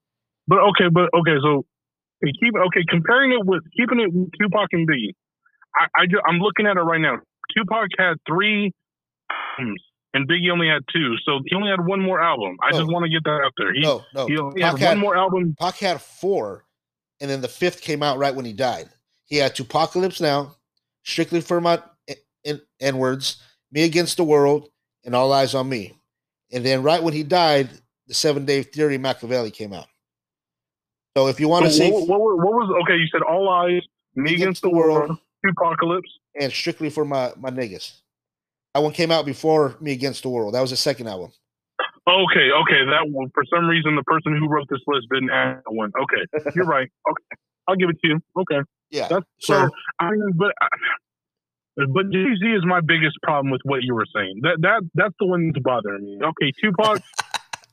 But 0.47 0.59
okay, 0.59 0.89
but 0.91 1.09
okay, 1.13 1.35
so 1.41 1.65
keep 2.23 2.53
okay 2.55 2.83
comparing 2.89 3.31
it 3.33 3.45
with 3.45 3.63
keeping 3.75 3.99
it 3.99 4.13
with 4.13 4.29
Tupac 4.39 4.69
and 4.71 4.87
Biggie. 4.87 5.13
I, 5.75 5.85
I 6.01 6.05
ju- 6.07 6.21
I'm 6.25 6.39
looking 6.39 6.65
at 6.65 6.77
it 6.77 6.81
right 6.81 7.01
now. 7.01 7.17
Tupac 7.55 7.89
had 7.97 8.15
three 8.27 8.71
albums 9.57 9.81
and 10.13 10.27
Biggie 10.27 10.51
only 10.51 10.67
had 10.67 10.81
two. 10.91 11.15
So 11.25 11.39
he 11.45 11.55
only 11.55 11.69
had 11.69 11.85
one 11.85 12.01
more 12.01 12.19
album. 12.21 12.57
I 12.63 12.71
No. 12.71 12.79
just 12.79 12.91
want 12.91 13.03
to 13.05 13.09
get 13.09 13.23
that 13.25 13.41
out 13.45 13.51
there. 13.57 13.73
He, 13.73 13.81
no, 13.81 14.03
no. 14.15 14.25
he 14.27 14.37
only 14.37 14.61
Pac 14.61 14.71
had 14.71 14.79
had- 14.79 14.89
one 14.89 14.99
more 14.99 15.17
album. 15.17 15.55
Pac 15.59 15.75
had 15.77 16.01
four, 16.01 16.65
and 17.19 17.29
then 17.29 17.41
the 17.41 17.47
fifth 17.47 17.81
came 17.81 18.03
out 18.03 18.17
right 18.17 18.35
when 18.35 18.45
he 18.45 18.53
died. 18.53 18.89
He 19.25 19.37
had 19.37 19.59
Apocalypse 19.59 20.21
Now, 20.21 20.55
Strictly 21.03 21.41
for 21.41 21.61
My 21.61 21.81
eh, 22.07 22.15
eh, 22.45 22.57
N 22.79 22.97
Words, 22.97 23.41
Me 23.71 23.83
Against 23.83 24.17
the 24.17 24.23
World, 24.23 24.69
and 25.05 25.15
All 25.15 25.31
Eyes 25.31 25.55
on 25.55 25.69
Me. 25.69 25.97
And 26.51 26.65
then 26.65 26.83
right 26.83 27.01
when 27.01 27.13
he 27.13 27.23
died, 27.23 27.69
the 28.07 28.13
Seven 28.13 28.45
Day 28.45 28.63
Theory 28.63 28.97
Machiavelli 28.97 29.51
came 29.51 29.73
out. 29.73 29.87
So 31.15 31.27
if 31.27 31.39
you 31.39 31.47
want 31.47 31.65
to 31.65 31.71
So 31.71 31.77
see 31.77 31.91
what, 31.91 32.07
what, 32.07 32.19
what 32.19 32.53
was 32.53 32.83
okay? 32.83 32.97
You 32.97 33.07
said 33.11 33.21
All 33.21 33.49
Eyes, 33.49 33.81
Me 34.15 34.33
Against 34.35 34.61
the 34.61 34.69
World, 34.69 35.17
Apocalypse. 35.49 36.09
and 36.39 36.51
Strictly 36.51 36.89
for 36.89 37.05
My 37.05 37.31
My 37.37 37.49
Niggas, 37.49 37.99
that 38.73 38.81
one 38.81 38.93
came 38.93 39.11
out 39.11 39.25
before 39.25 39.75
Me 39.81 39.91
Against 39.93 40.23
the 40.23 40.29
World. 40.29 40.53
That 40.53 40.61
was 40.61 40.71
the 40.71 40.77
second 40.77 41.07
album. 41.07 41.31
Okay, 42.07 42.47
okay. 42.63 42.81
That 42.87 43.09
one, 43.09 43.29
for 43.33 43.43
some 43.53 43.67
reason 43.67 43.95
the 43.95 44.03
person 44.03 44.37
who 44.37 44.47
wrote 44.47 44.67
this 44.69 44.79
list 44.87 45.07
didn't 45.11 45.29
add 45.29 45.57
that 45.57 45.71
one. 45.73 45.91
Okay, 46.03 46.23
you're 46.55 46.65
right. 46.65 46.89
Okay, 47.09 47.23
I'll 47.67 47.75
give 47.75 47.89
it 47.89 47.99
to 48.01 48.07
you. 48.07 48.19
Okay, 48.39 48.61
Yeah. 48.91 49.07
that's 49.09 49.25
So 49.39 49.67
so. 49.67 49.69
I 49.99 50.11
mean, 50.11 50.31
but 50.35 50.53
uh, 50.61 51.85
but 51.93 52.09
Jay 52.11 52.25
Z 52.39 52.45
is 52.47 52.65
my 52.65 52.79
biggest 52.79 53.17
problem 53.21 53.51
with 53.51 53.61
what 53.65 53.83
you 53.83 53.93
were 53.93 54.05
saying. 54.15 54.39
That 54.43 54.61
that 54.61 54.81
that's 54.95 55.15
the 55.19 55.27
one 55.27 55.51
that's 55.51 55.61
bothering 55.61 56.05
me. 56.05 56.19
Okay, 56.23 56.51
Tupac. 56.61 57.01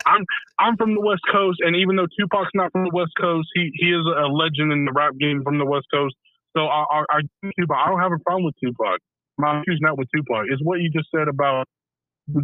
I'm 0.07 0.27
I'm 0.59 0.77
from 0.77 0.95
the 0.95 1.01
West 1.01 1.23
Coast, 1.33 1.61
and 1.63 1.77
even 1.77 1.97
though 1.97 2.07
Tupac's 2.19 2.51
not 2.55 2.73
from 2.73 2.85
the 2.85 2.91
West 2.93 3.13
Coast, 3.19 3.49
he 3.55 3.71
he 3.75 3.87
is 3.87 4.05
a 4.05 4.27
legend 4.27 4.73
in 4.73 4.85
the 4.85 4.93
rap 4.93 5.15
game 5.19 5.43
from 5.43 5.59
the 5.59 5.65
West 5.65 5.87
Coast. 5.93 6.15
So 6.57 6.67
I 6.67 6.85
I, 6.91 7.05
I 7.09 7.21
Tupac. 7.59 7.77
I 7.77 7.89
don't 7.89 8.01
have 8.01 8.13
a 8.13 8.19
problem 8.19 8.45
with 8.45 8.55
Tupac. 8.63 8.99
My 9.39 9.63
issue's 9.63 9.79
not 9.81 9.97
with 9.97 10.09
Tupac. 10.15 10.47
It's 10.51 10.63
what 10.63 10.81
you 10.81 10.91
just 10.91 11.09
said 11.15 11.29
about 11.29 11.67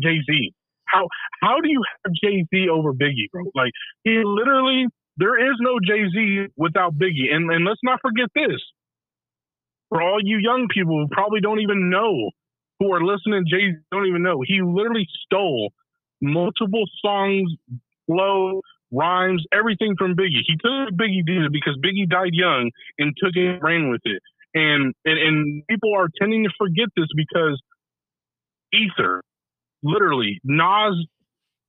Jay 0.02 0.20
Z. 0.24 0.54
How 0.90 1.06
how 1.42 1.60
do 1.60 1.68
you 1.68 1.82
have 2.04 2.12
Jay 2.14 2.44
Z 2.50 2.68
over 2.68 2.92
Biggie, 2.92 3.30
bro? 3.32 3.44
Like 3.54 3.72
he 4.04 4.22
literally 4.24 4.86
there 5.16 5.38
is 5.38 5.56
no 5.60 5.78
Jay 5.80 6.08
Z 6.12 6.46
without 6.56 6.94
Biggie, 6.94 7.32
and 7.32 7.50
and 7.50 7.64
let's 7.64 7.80
not 7.82 8.00
forget 8.00 8.28
this. 8.34 8.60
For 9.88 10.02
all 10.02 10.18
you 10.22 10.38
young 10.38 10.68
people 10.72 10.98
who 10.98 11.08
probably 11.10 11.40
don't 11.40 11.60
even 11.60 11.90
know 11.90 12.30
who 12.78 12.92
are 12.92 13.02
listening, 13.02 13.44
Jay 13.48 13.72
Z 13.72 13.78
don't 13.92 14.06
even 14.06 14.22
know 14.22 14.42
he 14.46 14.60
literally 14.62 15.06
stole 15.24 15.72
multiple 16.20 16.84
songs, 17.02 17.50
flow, 18.06 18.60
rhymes, 18.92 19.44
everything 19.52 19.94
from 19.98 20.14
Biggie. 20.14 20.42
He 20.46 20.56
took 20.56 20.94
Biggie 20.94 21.24
did 21.24 21.52
because 21.52 21.76
Biggie 21.84 22.08
died 22.08 22.32
young 22.34 22.70
and 22.98 23.14
took 23.22 23.34
it 23.36 23.46
and 23.46 23.62
ran 23.62 23.90
with 23.90 24.02
it. 24.04 24.22
And, 24.52 24.94
and 25.04 25.18
and 25.18 25.62
people 25.68 25.92
are 25.96 26.08
tending 26.20 26.44
to 26.44 26.50
forget 26.58 26.88
this 26.96 27.06
because 27.14 27.60
Ether, 28.72 29.22
literally, 29.82 30.40
Nas 30.44 30.94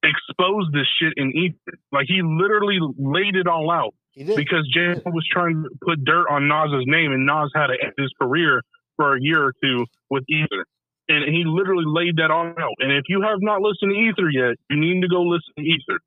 exposed 0.03 0.73
this 0.73 0.87
shit 0.99 1.13
in 1.17 1.31
Ether. 1.35 1.77
Like 1.91 2.05
he 2.07 2.21
literally 2.23 2.79
laid 2.97 3.35
it 3.35 3.47
all 3.47 3.71
out 3.71 3.93
because 4.35 4.67
Jay 4.73 4.93
was 5.05 5.27
trying 5.31 5.63
to 5.63 5.69
put 5.83 6.03
dirt 6.03 6.27
on 6.29 6.47
Nas's 6.47 6.85
name, 6.85 7.11
and 7.11 7.25
Nas 7.25 7.51
had 7.55 7.67
to 7.67 7.77
end 7.81 7.93
his 7.97 8.11
career 8.21 8.61
for 8.97 9.15
a 9.15 9.21
year 9.21 9.43
or 9.43 9.53
two 9.63 9.85
with 10.09 10.23
Ether. 10.27 10.65
And 11.07 11.27
he 11.33 11.43
literally 11.45 11.85
laid 11.87 12.17
that 12.17 12.31
all 12.31 12.47
out. 12.47 12.75
And 12.79 12.91
if 12.91 13.03
you 13.09 13.21
have 13.21 13.39
not 13.41 13.61
listened 13.61 13.91
to 13.91 13.99
Ether 13.99 14.29
yet, 14.29 14.55
you 14.69 14.79
need 14.79 15.01
to 15.01 15.09
go 15.09 15.23
listen 15.23 15.51
to 15.57 15.63
Ether. 15.63 15.99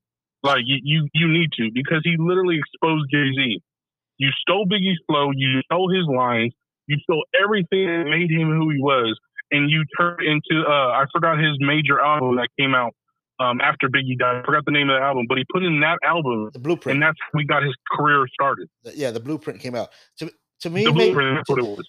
Like 0.43 0.63
you, 0.65 0.79
you, 0.83 1.09
you 1.13 1.29
need 1.29 1.51
to 1.57 1.71
because 1.73 2.01
he 2.05 2.17
literally 2.19 2.59
exposed 2.59 3.11
Jay 3.11 3.33
Z. 3.35 3.61
You 4.19 4.29
stole 4.41 4.67
Biggie's 4.67 5.01
flow, 5.09 5.31
you 5.35 5.61
stole 5.65 5.91
his 5.91 6.07
lines, 6.07 6.53
you 6.87 6.99
stole 7.03 7.25
everything 7.35 7.87
that 7.87 8.05
made 8.05 8.31
him 8.31 8.49
who 8.49 8.71
he 8.71 8.79
was, 8.79 9.19
and 9.55 9.71
you 9.71 9.85
turned 9.99 10.21
into 10.23 10.65
uh, 10.67 10.89
I 10.91 11.05
forgot 11.13 11.39
his 11.39 11.57
major 11.61 12.01
album 12.01 12.37
that 12.37 12.49
came 12.59 12.75
out 12.75 12.93
um, 13.41 13.61
after 13.61 13.89
Biggie 13.89 14.19
died. 14.19 14.37
I 14.37 14.43
forgot 14.45 14.65
the 14.65 14.71
name 14.73 14.89
of 14.91 14.99
the 15.01 15.05
album, 15.05 15.27
but 15.29 15.39
he 15.39 15.45
put 15.53 15.63
in 15.63 15.81
that 15.81 15.99
album, 16.05 16.51
the 16.53 16.59
blueprint. 16.59 16.97
and 16.97 17.03
that's 17.03 17.19
how 17.21 17.29
we 17.35 17.45
got 17.45 17.63
his 17.63 17.75
career 17.93 18.27
started. 18.33 18.69
Yeah, 18.95 19.11
the 19.11 19.21
blueprint 19.21 19.61
came 19.61 19.75
out. 19.75 19.89
To 20.19 20.31
to 20.61 20.71
me, 20.71 20.85
The 20.85 20.93
may- 20.93 21.07
blueprint, 21.07 21.37
that's 21.37 21.49
what 21.49 21.59
it 21.59 21.67
was. 21.67 21.89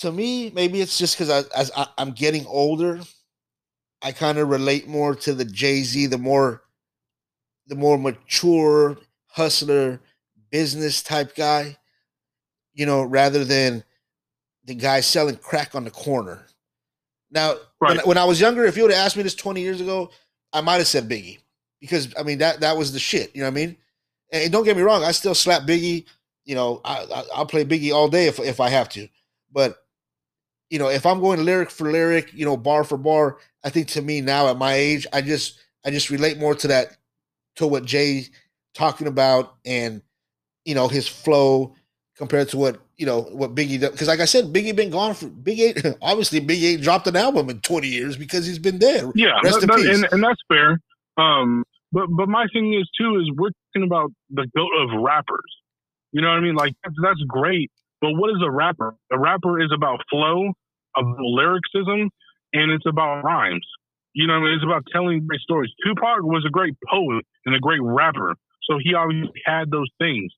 to 0.00 0.12
me, 0.12 0.50
maybe 0.50 0.80
it's 0.80 0.98
just 0.98 1.16
because 1.16 1.30
I, 1.30 1.42
as 1.58 1.70
I, 1.76 1.86
I'm 1.98 2.10
getting 2.12 2.44
older, 2.46 3.00
I 4.02 4.12
kind 4.12 4.38
of 4.38 4.48
relate 4.48 4.88
more 4.88 5.14
to 5.14 5.32
the 5.34 5.44
Jay 5.44 5.82
Z, 5.82 6.06
the 6.06 6.18
more, 6.18 6.62
the 7.68 7.76
more 7.76 7.96
mature 7.96 8.98
hustler, 9.28 10.00
business 10.50 11.02
type 11.02 11.34
guy, 11.36 11.76
you 12.74 12.84
know, 12.84 13.02
rather 13.04 13.44
than 13.44 13.84
the 14.64 14.74
guy 14.74 15.00
selling 15.00 15.36
crack 15.36 15.74
on 15.74 15.84
the 15.84 15.90
corner. 15.90 16.46
Now, 17.32 17.56
when, 17.78 17.96
Right. 17.96 18.06
when 18.06 18.18
I 18.18 18.24
was 18.24 18.40
younger, 18.40 18.64
if 18.64 18.76
you 18.76 18.82
would 18.82 18.92
have 18.92 19.04
asked 19.04 19.16
me 19.16 19.22
this 19.22 19.34
20 19.34 19.60
years 19.60 19.80
ago, 19.80 20.10
I 20.52 20.60
might 20.60 20.76
have 20.76 20.86
said 20.86 21.08
Biggie 21.08 21.38
because 21.80 22.12
I 22.18 22.22
mean 22.22 22.38
that 22.38 22.60
that 22.60 22.76
was 22.76 22.92
the 22.92 22.98
shit. 22.98 23.34
You 23.34 23.40
know 23.40 23.48
what 23.48 23.52
I 23.58 23.66
mean? 23.66 23.76
And 24.30 24.52
don't 24.52 24.64
get 24.64 24.76
me 24.76 24.82
wrong, 24.82 25.02
I 25.02 25.12
still 25.12 25.34
slap 25.34 25.62
Biggie. 25.62 26.04
You 26.44 26.54
know, 26.54 26.80
I, 26.84 26.98
I 27.04 27.24
I'll 27.34 27.46
play 27.46 27.64
Biggie 27.64 27.92
all 27.92 28.08
day 28.08 28.26
if 28.26 28.38
if 28.38 28.60
I 28.60 28.68
have 28.68 28.88
to. 28.90 29.08
But 29.50 29.78
you 30.70 30.78
know, 30.78 30.88
if 30.88 31.04
I'm 31.06 31.20
going 31.20 31.44
lyric 31.44 31.70
for 31.70 31.90
lyric, 31.90 32.32
you 32.32 32.44
know, 32.44 32.56
bar 32.56 32.84
for 32.84 32.96
bar, 32.96 33.38
I 33.64 33.70
think 33.70 33.88
to 33.88 34.02
me 34.02 34.20
now 34.20 34.48
at 34.48 34.56
my 34.58 34.74
age, 34.74 35.06
I 35.12 35.22
just 35.22 35.58
I 35.84 35.90
just 35.90 36.10
relate 36.10 36.38
more 36.38 36.54
to 36.54 36.68
that 36.68 36.96
to 37.56 37.66
what 37.66 37.84
Jay 37.84 38.26
talking 38.74 39.06
about 39.06 39.54
and 39.64 40.02
you 40.64 40.74
know 40.74 40.88
his 40.88 41.08
flow 41.08 41.74
compared 42.16 42.48
to 42.50 42.56
what 42.58 42.80
you 43.02 43.06
know 43.06 43.22
what 43.22 43.56
Biggie 43.56 43.80
does. 43.80 43.90
Because 43.90 44.06
like 44.06 44.20
I 44.20 44.26
said, 44.26 44.52
Biggie 44.52 44.76
been 44.76 44.90
gone 44.90 45.14
for 45.14 45.26
Big 45.26 45.58
Eight. 45.58 45.84
obviously, 46.02 46.38
Big 46.38 46.62
Eight 46.62 46.80
dropped 46.82 47.08
an 47.08 47.16
album 47.16 47.50
in 47.50 47.58
20 47.60 47.88
years 47.88 48.16
because 48.16 48.46
he's 48.46 48.60
been 48.60 48.78
dead. 48.78 49.10
Yeah, 49.16 49.40
Rest 49.42 49.56
that- 49.56 49.62
in 49.64 49.68
that- 49.70 49.76
peace. 49.78 49.96
and, 50.04 50.12
and 50.12 50.22
that's 50.22 50.40
fair. 50.46 50.78
Um, 51.16 51.64
but 51.90 52.06
but 52.16 52.28
my 52.28 52.46
thing 52.52 52.72
is 52.74 52.88
too 52.96 53.18
is 53.20 53.28
we're 53.36 53.50
talking 53.74 53.84
about 53.84 54.12
the 54.30 54.46
goat 54.56 54.70
of 54.80 55.02
rappers. 55.02 55.50
You 56.12 56.22
know 56.22 56.28
what 56.28 56.36
I 56.36 56.40
mean? 56.40 56.54
Like 56.54 56.74
that's, 56.84 56.94
that's 57.02 57.20
great. 57.26 57.72
But 58.00 58.12
what 58.12 58.30
is 58.30 58.40
a 58.46 58.50
rapper? 58.50 58.94
A 59.12 59.18
rapper 59.18 59.60
is 59.60 59.72
about 59.74 59.98
flow, 60.08 60.52
about 60.96 61.16
lyricism, 61.18 62.08
and 62.52 62.70
it's 62.70 62.86
about 62.86 63.24
rhymes. 63.24 63.66
You 64.14 64.28
know, 64.28 64.34
what 64.34 64.46
I 64.46 64.50
mean? 64.50 64.54
it's 64.54 64.64
about 64.64 64.84
telling 64.92 65.26
great 65.26 65.40
stories. 65.40 65.72
Tupac 65.84 66.22
was 66.22 66.44
a 66.46 66.50
great 66.50 66.74
poet 66.88 67.24
and 67.46 67.54
a 67.56 67.58
great 67.58 67.80
rapper, 67.82 68.36
so 68.62 68.78
he 68.80 68.94
obviously 68.94 69.40
had 69.44 69.70
those 69.72 69.88
things. 69.98 70.32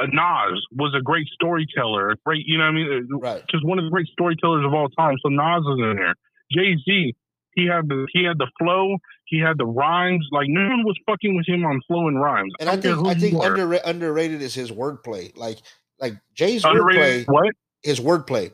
Uh, 0.00 0.06
Nas 0.06 0.60
was 0.72 0.94
a 0.98 1.02
great 1.02 1.26
storyteller, 1.34 2.10
a 2.10 2.16
great, 2.24 2.44
you 2.46 2.56
know, 2.58 2.64
what 2.64 2.70
I 2.70 2.72
mean, 2.72 3.08
Uh, 3.14 3.18
Right. 3.18 3.42
just 3.50 3.64
one 3.66 3.78
of 3.78 3.84
the 3.84 3.90
great 3.90 4.06
storytellers 4.08 4.64
of 4.64 4.72
all 4.72 4.88
time. 4.90 5.16
So 5.22 5.28
Nas 5.28 5.62
is 5.62 5.78
in 5.78 5.96
there. 5.96 6.14
Jay 6.52 6.76
Z, 6.84 7.14
he 7.54 7.66
had 7.66 7.88
the 7.88 8.06
he 8.12 8.24
had 8.24 8.38
the 8.38 8.50
flow, 8.58 8.96
he 9.26 9.38
had 9.40 9.58
the 9.58 9.66
rhymes. 9.66 10.26
Like 10.32 10.46
no 10.48 10.62
one 10.68 10.84
was 10.84 10.96
fucking 11.06 11.36
with 11.36 11.46
him 11.46 11.64
on 11.64 11.80
flow 11.86 12.08
and 12.08 12.20
rhymes. 12.20 12.52
And 12.60 12.68
I 12.68 12.76
don't 12.76 13.04
think 13.04 13.08
I 13.08 13.14
think 13.14 13.44
under, 13.44 13.74
underrated 13.84 14.40
is 14.42 14.54
his 14.54 14.70
wordplay. 14.72 15.36
Like 15.36 15.58
like 16.00 16.14
Jay's 16.34 16.64
underrated. 16.64 17.26
wordplay, 17.26 17.32
What 17.32 17.54
his 17.82 18.00
wordplay. 18.00 18.52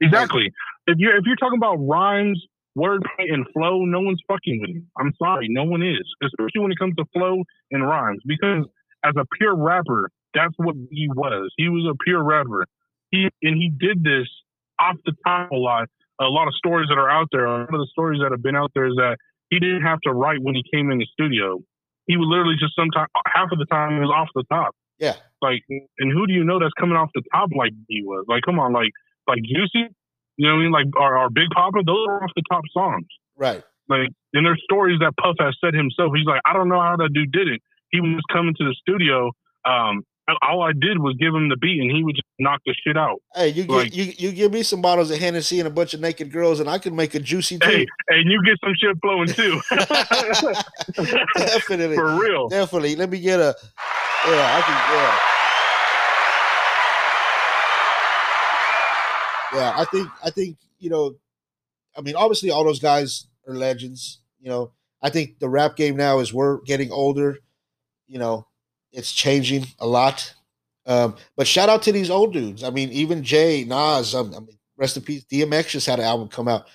exactly? 0.00 0.52
If 0.86 0.98
you're 0.98 1.16
if 1.16 1.24
you're 1.24 1.36
talking 1.36 1.58
about 1.58 1.76
rhymes, 1.76 2.44
wordplay, 2.76 3.32
and 3.32 3.46
flow, 3.52 3.84
no 3.84 4.00
one's 4.00 4.20
fucking 4.28 4.60
with 4.60 4.70
him. 4.70 4.86
I'm 4.98 5.12
sorry, 5.18 5.46
no 5.48 5.64
one 5.64 5.82
is, 5.82 6.04
especially 6.22 6.60
when 6.60 6.70
it 6.72 6.78
comes 6.78 6.94
to 6.96 7.04
flow 7.12 7.42
and 7.70 7.82
rhymes. 7.86 8.20
Because 8.26 8.64
as 9.04 9.14
a 9.16 9.24
pure 9.38 9.56
rapper, 9.56 10.10
that's 10.36 10.54
what 10.56 10.76
he 10.90 11.08
was. 11.08 11.50
He 11.56 11.68
was 11.68 11.88
a 11.90 11.96
pure 12.04 12.22
rapper. 12.22 12.66
He 13.10 13.28
and 13.42 13.56
he 13.56 13.72
did 13.72 14.04
this 14.04 14.28
off 14.78 14.96
the 15.04 15.12
top 15.26 15.50
a 15.50 15.56
lot. 15.56 15.88
A 16.20 16.24
lot 16.24 16.48
of 16.48 16.54
stories 16.54 16.88
that 16.88 16.98
are 16.98 17.10
out 17.10 17.28
there. 17.32 17.46
One 17.46 17.62
of 17.62 17.80
the 17.80 17.88
stories 17.90 18.20
that 18.22 18.30
have 18.30 18.42
been 18.42 18.56
out 18.56 18.70
there 18.74 18.86
is 18.86 18.96
that 18.96 19.16
he 19.50 19.58
didn't 19.58 19.82
have 19.82 20.00
to 20.04 20.12
write 20.12 20.40
when 20.40 20.54
he 20.54 20.62
came 20.72 20.90
in 20.90 20.98
the 20.98 21.06
studio. 21.12 21.60
He 22.06 22.16
would 22.16 22.28
literally 22.28 22.56
just 22.60 22.74
sometimes 22.76 23.08
half 23.26 23.48
of 23.52 23.58
the 23.58 23.66
time 23.66 23.98
was 24.00 24.12
off 24.14 24.28
the 24.34 24.44
top. 24.52 24.74
Yeah. 24.98 25.16
Like, 25.42 25.60
and 25.68 26.12
who 26.12 26.26
do 26.26 26.32
you 26.32 26.44
know 26.44 26.58
that's 26.58 26.72
coming 26.78 26.96
off 26.96 27.10
the 27.14 27.22
top 27.32 27.50
like 27.56 27.72
he 27.88 28.02
was? 28.02 28.24
Like, 28.28 28.42
come 28.44 28.58
on, 28.58 28.72
like 28.72 28.92
like 29.28 29.40
Juicy, 29.42 29.92
you 30.36 30.46
know 30.46 30.54
what 30.54 30.60
I 30.60 30.62
mean? 30.62 30.72
Like 30.72 30.86
our, 30.96 31.16
our 31.18 31.30
Big 31.30 31.48
Poppa, 31.52 31.82
those 31.84 32.06
are 32.08 32.22
off 32.22 32.30
the 32.36 32.42
top 32.50 32.62
songs. 32.72 33.06
Right. 33.36 33.62
Like, 33.88 34.08
and 34.32 34.44
there's 34.44 34.60
stories 34.64 34.98
that 35.00 35.12
Puff 35.20 35.36
has 35.40 35.56
said 35.62 35.74
himself. 35.74 36.12
He's 36.14 36.26
like, 36.26 36.40
I 36.46 36.52
don't 36.52 36.68
know 36.68 36.80
how 36.80 36.96
that 36.96 37.10
dude 37.12 37.32
did 37.32 37.48
it. 37.48 37.60
He 37.90 38.00
was 38.00 38.22
coming 38.32 38.54
to 38.58 38.64
the 38.64 38.74
studio. 38.80 39.30
Um, 39.64 40.02
all 40.42 40.62
I 40.62 40.72
did 40.72 40.98
was 40.98 41.14
give 41.20 41.34
him 41.34 41.48
the 41.48 41.56
beat, 41.56 41.80
and 41.80 41.90
he 41.90 42.02
would 42.02 42.16
just 42.16 42.26
knock 42.38 42.60
the 42.66 42.74
shit 42.84 42.96
out. 42.96 43.20
Hey, 43.34 43.48
you 43.48 43.64
Like- 43.64 43.92
get 43.92 44.18
you 44.20 44.28
you 44.28 44.32
give 44.32 44.52
me 44.52 44.62
some 44.62 44.82
bottles 44.82 45.10
of 45.10 45.18
Hennessy 45.18 45.60
and 45.60 45.68
a 45.68 45.70
bunch 45.70 45.94
of 45.94 46.00
naked 46.00 46.32
girls, 46.32 46.58
and 46.60 46.68
I 46.68 46.78
can 46.78 46.96
make 46.96 47.14
a 47.14 47.20
juicy 47.20 47.58
Hey, 47.62 47.86
and 48.08 48.30
you 48.30 48.42
get 48.44 48.58
some 48.64 48.74
shit 48.76 48.96
flowing 49.00 49.28
too. 49.28 49.60
Definitely. 51.36 51.96
For 51.96 52.20
real. 52.20 52.48
Definitely. 52.48 52.96
Let 52.96 53.10
me 53.10 53.20
get 53.20 53.38
a 53.40 53.54
yeah, 54.26 54.56
I 54.58 54.62
can 54.62 54.94
yeah. 54.96 55.20
Yeah, 59.54 59.72
I 59.76 59.84
think 59.84 60.08
I 60.24 60.30
think, 60.30 60.56
you 60.78 60.90
know, 60.90 61.14
I 61.96 62.00
mean, 62.00 62.16
obviously 62.16 62.50
all 62.50 62.64
those 62.64 62.80
guys 62.80 63.26
are 63.46 63.54
legends, 63.54 64.20
you 64.40 64.50
know. 64.50 64.72
I 65.02 65.10
think 65.10 65.38
the 65.38 65.48
rap 65.48 65.76
game 65.76 65.96
now 65.96 66.18
is 66.18 66.32
we're 66.34 66.60
getting 66.62 66.90
older, 66.90 67.38
you 68.08 68.18
know, 68.18 68.46
it's 68.96 69.12
changing 69.12 69.66
a 69.78 69.86
lot. 69.86 70.34
Um, 70.86 71.16
but 71.36 71.46
shout 71.46 71.68
out 71.68 71.82
to 71.84 71.92
these 71.92 72.10
old 72.10 72.32
dudes. 72.32 72.64
I 72.64 72.70
mean, 72.70 72.90
even 72.90 73.22
Jay, 73.22 73.64
Nas, 73.64 74.14
um, 74.14 74.34
I 74.34 74.40
mean, 74.40 74.58
rest 74.76 74.96
in 74.96 75.02
peace. 75.04 75.24
DMX 75.24 75.68
just 75.68 75.86
had 75.86 75.98
an 76.00 76.04
album 76.04 76.28
come 76.28 76.48
out. 76.48 76.66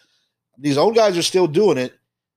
These 0.57 0.77
old 0.77 0.95
guys 0.95 1.17
are 1.17 1.21
still 1.23 1.47
doing 1.47 1.77
it, 1.77 1.93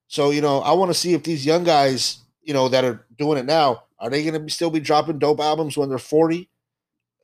So 0.08 0.30
you 0.30 0.40
know, 0.40 0.60
I 0.60 0.72
want 0.72 0.90
to 0.90 0.94
see 0.94 1.14
if 1.14 1.22
these 1.24 1.44
young 1.46 1.64
guys, 1.64 2.18
you 2.42 2.54
know, 2.54 2.68
that 2.68 2.84
are 2.84 3.04
doing 3.18 3.38
it 3.38 3.46
now, 3.46 3.84
are 3.98 4.10
they 4.10 4.24
going 4.24 4.46
to 4.46 4.52
still 4.52 4.70
be 4.70 4.80
dropping 4.80 5.18
dope 5.18 5.40
albums 5.40 5.76
when 5.76 5.88
they're 5.88 5.98
forty? 5.98 6.48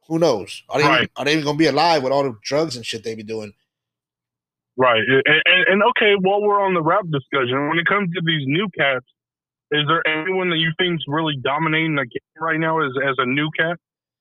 Who 0.09 0.19
knows? 0.19 0.63
Are 0.69 0.81
they 0.81 0.87
Right. 0.89 1.03
even, 1.03 1.09
are 1.17 1.25
they 1.25 1.33
even 1.33 1.45
going 1.45 1.57
to 1.57 1.63
be 1.63 1.67
alive 1.69 2.03
with 2.03 2.13
all 2.13 2.25
the 2.25 2.37
drugs 2.43 2.77
and 2.77 2.85
shit 2.85 3.05
they 3.05 3.15
be 3.15 3.23
doing? 3.23 3.53
Right. 4.77 5.03
And, 5.09 5.23
and, 5.47 5.67
and 5.69 5.83
okay, 5.91 6.15
while 6.21 6.43
we're 6.43 6.61
on 6.61 6.75
the 6.75 6.83
rap 6.83 7.05
discussion, 7.11 7.69
when 7.69 7.79
it 7.79 7.87
comes 7.87 8.11
to 8.15 8.21
these 8.25 8.47
new 8.47 8.69
cats, 8.77 9.07
is 9.71 9.85
there 9.87 10.07
anyone 10.07 10.51
that 10.51 10.59
you 10.59 10.73
think's 10.79 11.05
really 11.07 11.37
dominating 11.37 11.95
the 11.95 12.07
game 12.07 12.43
right 12.43 12.59
now 12.59 12.81
as 12.81 12.93
as 13.03 13.17
a 13.19 13.27
new 13.27 13.51
cat 13.57 13.77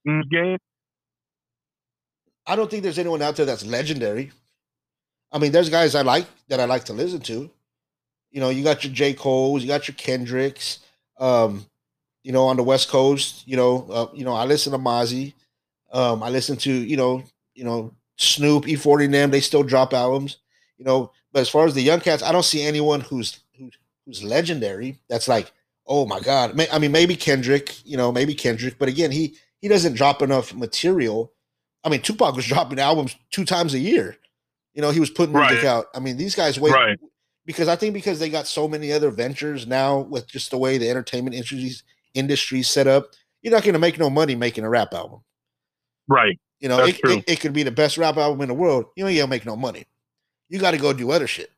in 0.06 0.20
the 0.20 0.26
game? 0.26 0.58
I 2.45 2.56
don't 2.56 2.70
think 2.70 2.84
there's 2.84 3.00
anyone 3.00 3.22
out 3.22 3.36
there 3.36 3.45
that's 3.45 3.66
legendary. 3.66 4.32
I 5.32 5.38
mean, 5.38 5.52
there's 5.52 5.70
guys 5.70 5.95
I 5.95 6.02
like 6.02 6.26
that 6.47 6.60
I 6.60 6.66
like 6.66 6.86
to 6.86 6.93
listen 6.93 7.20
to. 7.22 7.50
You 8.32 8.39
know, 8.41 8.50
you 8.50 8.64
got 8.64 8.84
your 8.84 8.93
J. 8.93 9.14
Cole's, 9.14 9.62
you 9.62 9.68
got 9.68 9.88
your 9.88 9.95
Kendricks. 9.95 10.80
Um, 11.20 11.66
you 12.24 12.32
know, 12.32 12.45
on 12.45 12.58
the 12.58 12.64
West 12.64 12.89
Coast, 12.89 13.47
you 13.47 13.56
know, 13.56 13.88
uh, 13.89 14.08
you 14.14 14.26
know, 14.26 14.34
I 14.34 14.45
listen 14.45 14.72
to 14.72 14.78
Mozzy. 14.78 15.34
Um, 15.91 16.22
I 16.22 16.30
listen 16.30 16.58
to, 16.58 16.72
you 16.72 16.97
know, 16.97 17.24
you 17.56 17.64
know, 17.64 17.93
Snoop, 18.18 18.66
E40 18.66 19.06
and 19.06 19.14
them, 19.14 19.32
they 19.32 19.39
still 19.39 19.64
drop 19.64 19.93
albums, 19.93 20.38
you 20.78 20.86
know. 20.86 21.12
But 21.32 21.41
as 21.41 21.50
far 21.50 21.66
as 21.66 21.74
the 21.74 21.82
young 21.82 22.02
cats, 22.02 22.22
I 22.22 22.32
don't 22.32 22.43
see 22.43 22.64
anyone 22.64 23.02
who's 23.02 23.39
who's 24.10 24.24
legendary. 24.24 24.97
That's 25.07 25.28
like, 25.28 25.51
oh 25.86 26.05
my 26.07 26.20
God. 26.20 26.55
May, 26.55 26.68
I 26.72 26.80
mean, 26.80 26.91
maybe 26.91 27.16
Kendrick, 27.16 27.86
you 27.86 27.95
know, 27.95 28.12
maybe 28.12 28.34
Kendrick, 28.34 28.80
but 28.80 28.89
again, 28.89 29.12
he 29.12 29.36
he 29.62 29.68
doesn't 29.68 29.93
drop 29.93 30.22
enough 30.24 30.53
material. 30.53 31.32
I 31.84 31.89
mean, 31.89 32.01
Tupac 32.01 32.36
was 32.36 32.47
dropping 32.47 32.80
albums 32.80 33.16
two 33.30 33.45
times 33.45 33.74
a 33.76 33.80
year. 33.80 34.18
You 34.74 34.82
know, 34.82 34.89
he 34.89 34.99
was 34.99 35.10
putting 35.12 35.36
music 35.36 35.64
out. 35.64 35.86
I 35.93 35.99
mean, 35.99 36.18
these 36.18 36.34
guys 36.36 36.60
wait 36.60 36.74
Right. 36.74 36.97
because 37.45 37.68
I 37.68 37.76
think 37.76 37.93
because 37.93 38.20
they 38.20 38.30
got 38.30 38.47
so 38.47 38.68
many 38.68 38.91
other 38.91 39.12
ventures 39.12 39.68
now 39.68 39.99
with 39.99 40.28
just 40.28 40.49
the 40.51 40.57
way 40.57 40.78
the 40.78 40.89
entertainment 40.89 41.36
industry 41.36 41.72
industry 42.16 42.64
set 42.64 42.88
up, 42.88 43.12
you're 43.43 43.53
not 43.53 43.64
going 43.64 43.74
to 43.74 43.80
make 43.80 43.99
no 43.99 44.10
money 44.10 44.36
making 44.36 44.64
a 44.64 44.70
rap 44.70 44.93
album. 44.93 45.22
Right. 46.07 46.39
You 46.60 46.68
know, 46.70 46.84
it, 46.84 46.99
it, 47.03 47.24
it 47.28 47.39
could 47.39 47.53
be 47.53 47.64
the 47.64 47.72
best 47.72 47.97
rap 47.97 48.18
album 48.18 48.41
in 48.41 48.47
the 48.47 48.53
world. 48.53 48.86
You 48.95 49.07
ain't 49.07 49.18
gonna 49.20 49.30
make 49.30 49.45
no 49.45 49.55
money. 49.55 49.86
You 50.49 50.57
got 50.60 50.72
to 50.72 50.78
go 50.78 50.93
do 50.93 51.12
other 51.12 51.28
shit. 51.28 51.51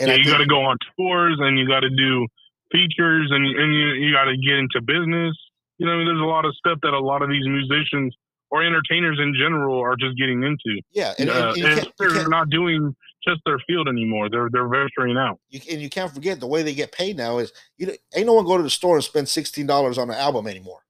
And 0.00 0.08
yeah, 0.08 0.14
I 0.14 0.18
you 0.18 0.24
got 0.24 0.38
to 0.38 0.46
go 0.46 0.62
on 0.62 0.76
tours 0.98 1.36
and 1.40 1.58
you 1.58 1.66
got 1.68 1.80
to 1.80 1.90
do 1.90 2.26
features 2.72 3.28
and 3.30 3.44
and 3.46 3.74
you, 3.74 3.86
you 3.94 4.12
got 4.12 4.24
to 4.24 4.36
get 4.36 4.56
into 4.58 4.80
business. 4.80 5.36
You 5.78 5.86
know, 5.86 5.92
I 5.92 5.96
mean, 5.98 6.06
there's 6.06 6.20
a 6.20 6.24
lot 6.24 6.44
of 6.44 6.54
stuff 6.56 6.78
that 6.82 6.92
a 6.94 6.98
lot 7.00 7.22
of 7.22 7.28
these 7.28 7.46
musicians 7.46 8.14
or 8.50 8.62
entertainers 8.62 9.18
in 9.20 9.34
general 9.34 9.80
are 9.80 9.96
just 9.96 10.16
getting 10.16 10.42
into. 10.44 10.80
yeah, 10.92 11.12
and, 11.18 11.28
and- 11.28 11.38
Uh, 11.38 11.48
and 11.48 11.56
you 11.58 11.66
and 11.66 12.14
they're 12.16 12.28
not 12.28 12.50
doing 12.50 12.94
just 13.26 13.40
their 13.46 13.58
field 13.66 13.88
anymore. 13.88 14.28
They're 14.28 14.48
they're 14.52 14.68
venturing 14.68 15.16
out. 15.16 15.40
you, 15.50 15.60
and 15.70 15.80
you 15.80 15.88
can't 15.88 16.12
forget 16.12 16.40
the 16.40 16.46
way 16.46 16.62
they 16.62 16.74
get 16.74 16.92
paid 16.92 17.16
now 17.16 17.38
is 17.38 17.52
you 17.78 17.86
know, 17.86 17.92
ain't 18.14 18.26
no 18.26 18.34
one 18.34 18.44
go 18.44 18.56
to 18.56 18.62
the 18.62 18.70
store 18.70 18.96
and 18.96 19.04
spend 19.04 19.28
sixteen 19.28 19.66
dollars 19.66 19.96
on 19.98 20.10
an 20.10 20.16
album 20.16 20.46
anymore. 20.46 20.80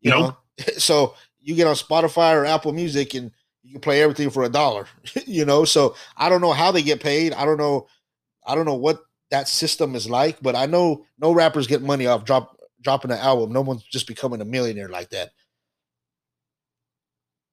You 0.00 0.10
Nope. 0.10 0.20
know, 0.58 0.64
so 0.78 1.14
you 1.40 1.54
get 1.54 1.66
on 1.66 1.74
Spotify 1.76 2.34
or 2.34 2.44
Apple 2.44 2.72
Music 2.72 3.14
and 3.14 3.30
you 3.62 3.72
can 3.72 3.80
play 3.80 4.02
everything 4.02 4.28
for 4.30 4.42
a 4.42 4.48
dollar. 4.48 4.86
you 5.26 5.44
know, 5.44 5.64
so 5.64 5.94
I 6.16 6.28
don't 6.28 6.40
know 6.40 6.52
how 6.52 6.72
they 6.72 6.82
get 6.82 7.00
paid. 7.00 7.32
I 7.32 7.44
don't 7.44 7.58
know. 7.58 7.86
I 8.46 8.54
don't 8.54 8.66
know 8.66 8.74
what 8.74 9.02
that 9.30 9.48
system 9.48 9.94
is 9.94 10.08
like, 10.08 10.40
but 10.42 10.54
I 10.54 10.66
know 10.66 11.06
no 11.18 11.32
rappers 11.32 11.66
get 11.66 11.82
money 11.82 12.06
off 12.06 12.24
drop 12.24 12.56
dropping 12.82 13.10
an 13.10 13.18
album. 13.18 13.52
No 13.52 13.60
one's 13.60 13.82
just 13.84 14.06
becoming 14.06 14.40
a 14.40 14.44
millionaire 14.44 14.88
like 14.88 15.10
that. 15.10 15.30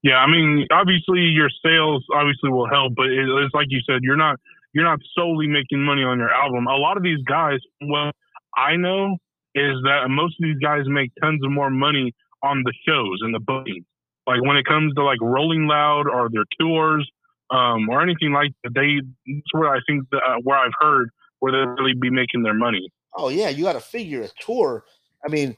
Yeah, 0.02 0.18
I 0.18 0.28
mean, 0.28 0.66
obviously 0.72 1.20
your 1.20 1.50
sales 1.64 2.06
obviously 2.14 2.50
will 2.50 2.70
help, 2.70 2.94
but 2.96 3.08
it's 3.08 3.54
like 3.54 3.68
you 3.70 3.82
said, 3.86 4.00
you're 4.02 4.18
not 4.18 4.40
you're 4.74 4.86
not 4.86 5.00
solely 5.18 5.48
making 5.48 5.84
money 5.84 6.04
on 6.04 6.20
your 6.20 6.32
album. 6.32 6.68
A 6.68 6.76
lot 6.76 6.98
of 6.98 7.04
these 7.04 7.24
guys, 7.26 7.60
well, 7.82 8.12
I 8.56 8.76
know 8.76 9.18
is 9.56 9.76
that 9.84 10.06
most 10.10 10.36
of 10.40 10.44
these 10.44 10.60
guys 10.62 10.84
make 10.88 11.12
tons 11.22 11.44
of 11.44 11.52
more 11.52 11.70
money 11.70 12.14
on 12.44 12.64
the 12.64 12.74
shows 12.88 13.20
and 13.22 13.34
the 13.34 13.40
bookings. 13.40 13.86
Like 14.28 14.42
when 14.44 14.58
it 14.58 14.66
comes 14.66 14.94
to 14.94 15.04
like 15.04 15.20
Rolling 15.22 15.68
Loud 15.68 16.08
or 16.08 16.30
their 16.30 16.46
tours, 16.60 17.10
um, 17.52 17.90
or 17.90 18.02
anything 18.02 18.32
like 18.32 18.52
that, 18.64 18.74
they 18.74 19.02
that's 19.28 19.54
where 19.54 19.70
I 19.70 19.80
think 19.88 20.10
that, 20.12 20.22
uh, 20.28 20.36
where 20.44 20.58
I've 20.58 20.74
heard 20.80 21.10
where 21.40 21.52
they 21.52 21.82
really 21.82 21.94
be 21.94 22.10
making 22.10 22.44
their 22.44 22.54
money. 22.54 22.90
Oh 23.16 23.30
yeah, 23.30 23.50
you 23.50 23.64
got 23.64 23.74
to 23.74 23.80
figure 23.80 24.22
a 24.22 24.30
tour. 24.40 24.84
I 25.26 25.30
mean, 25.30 25.56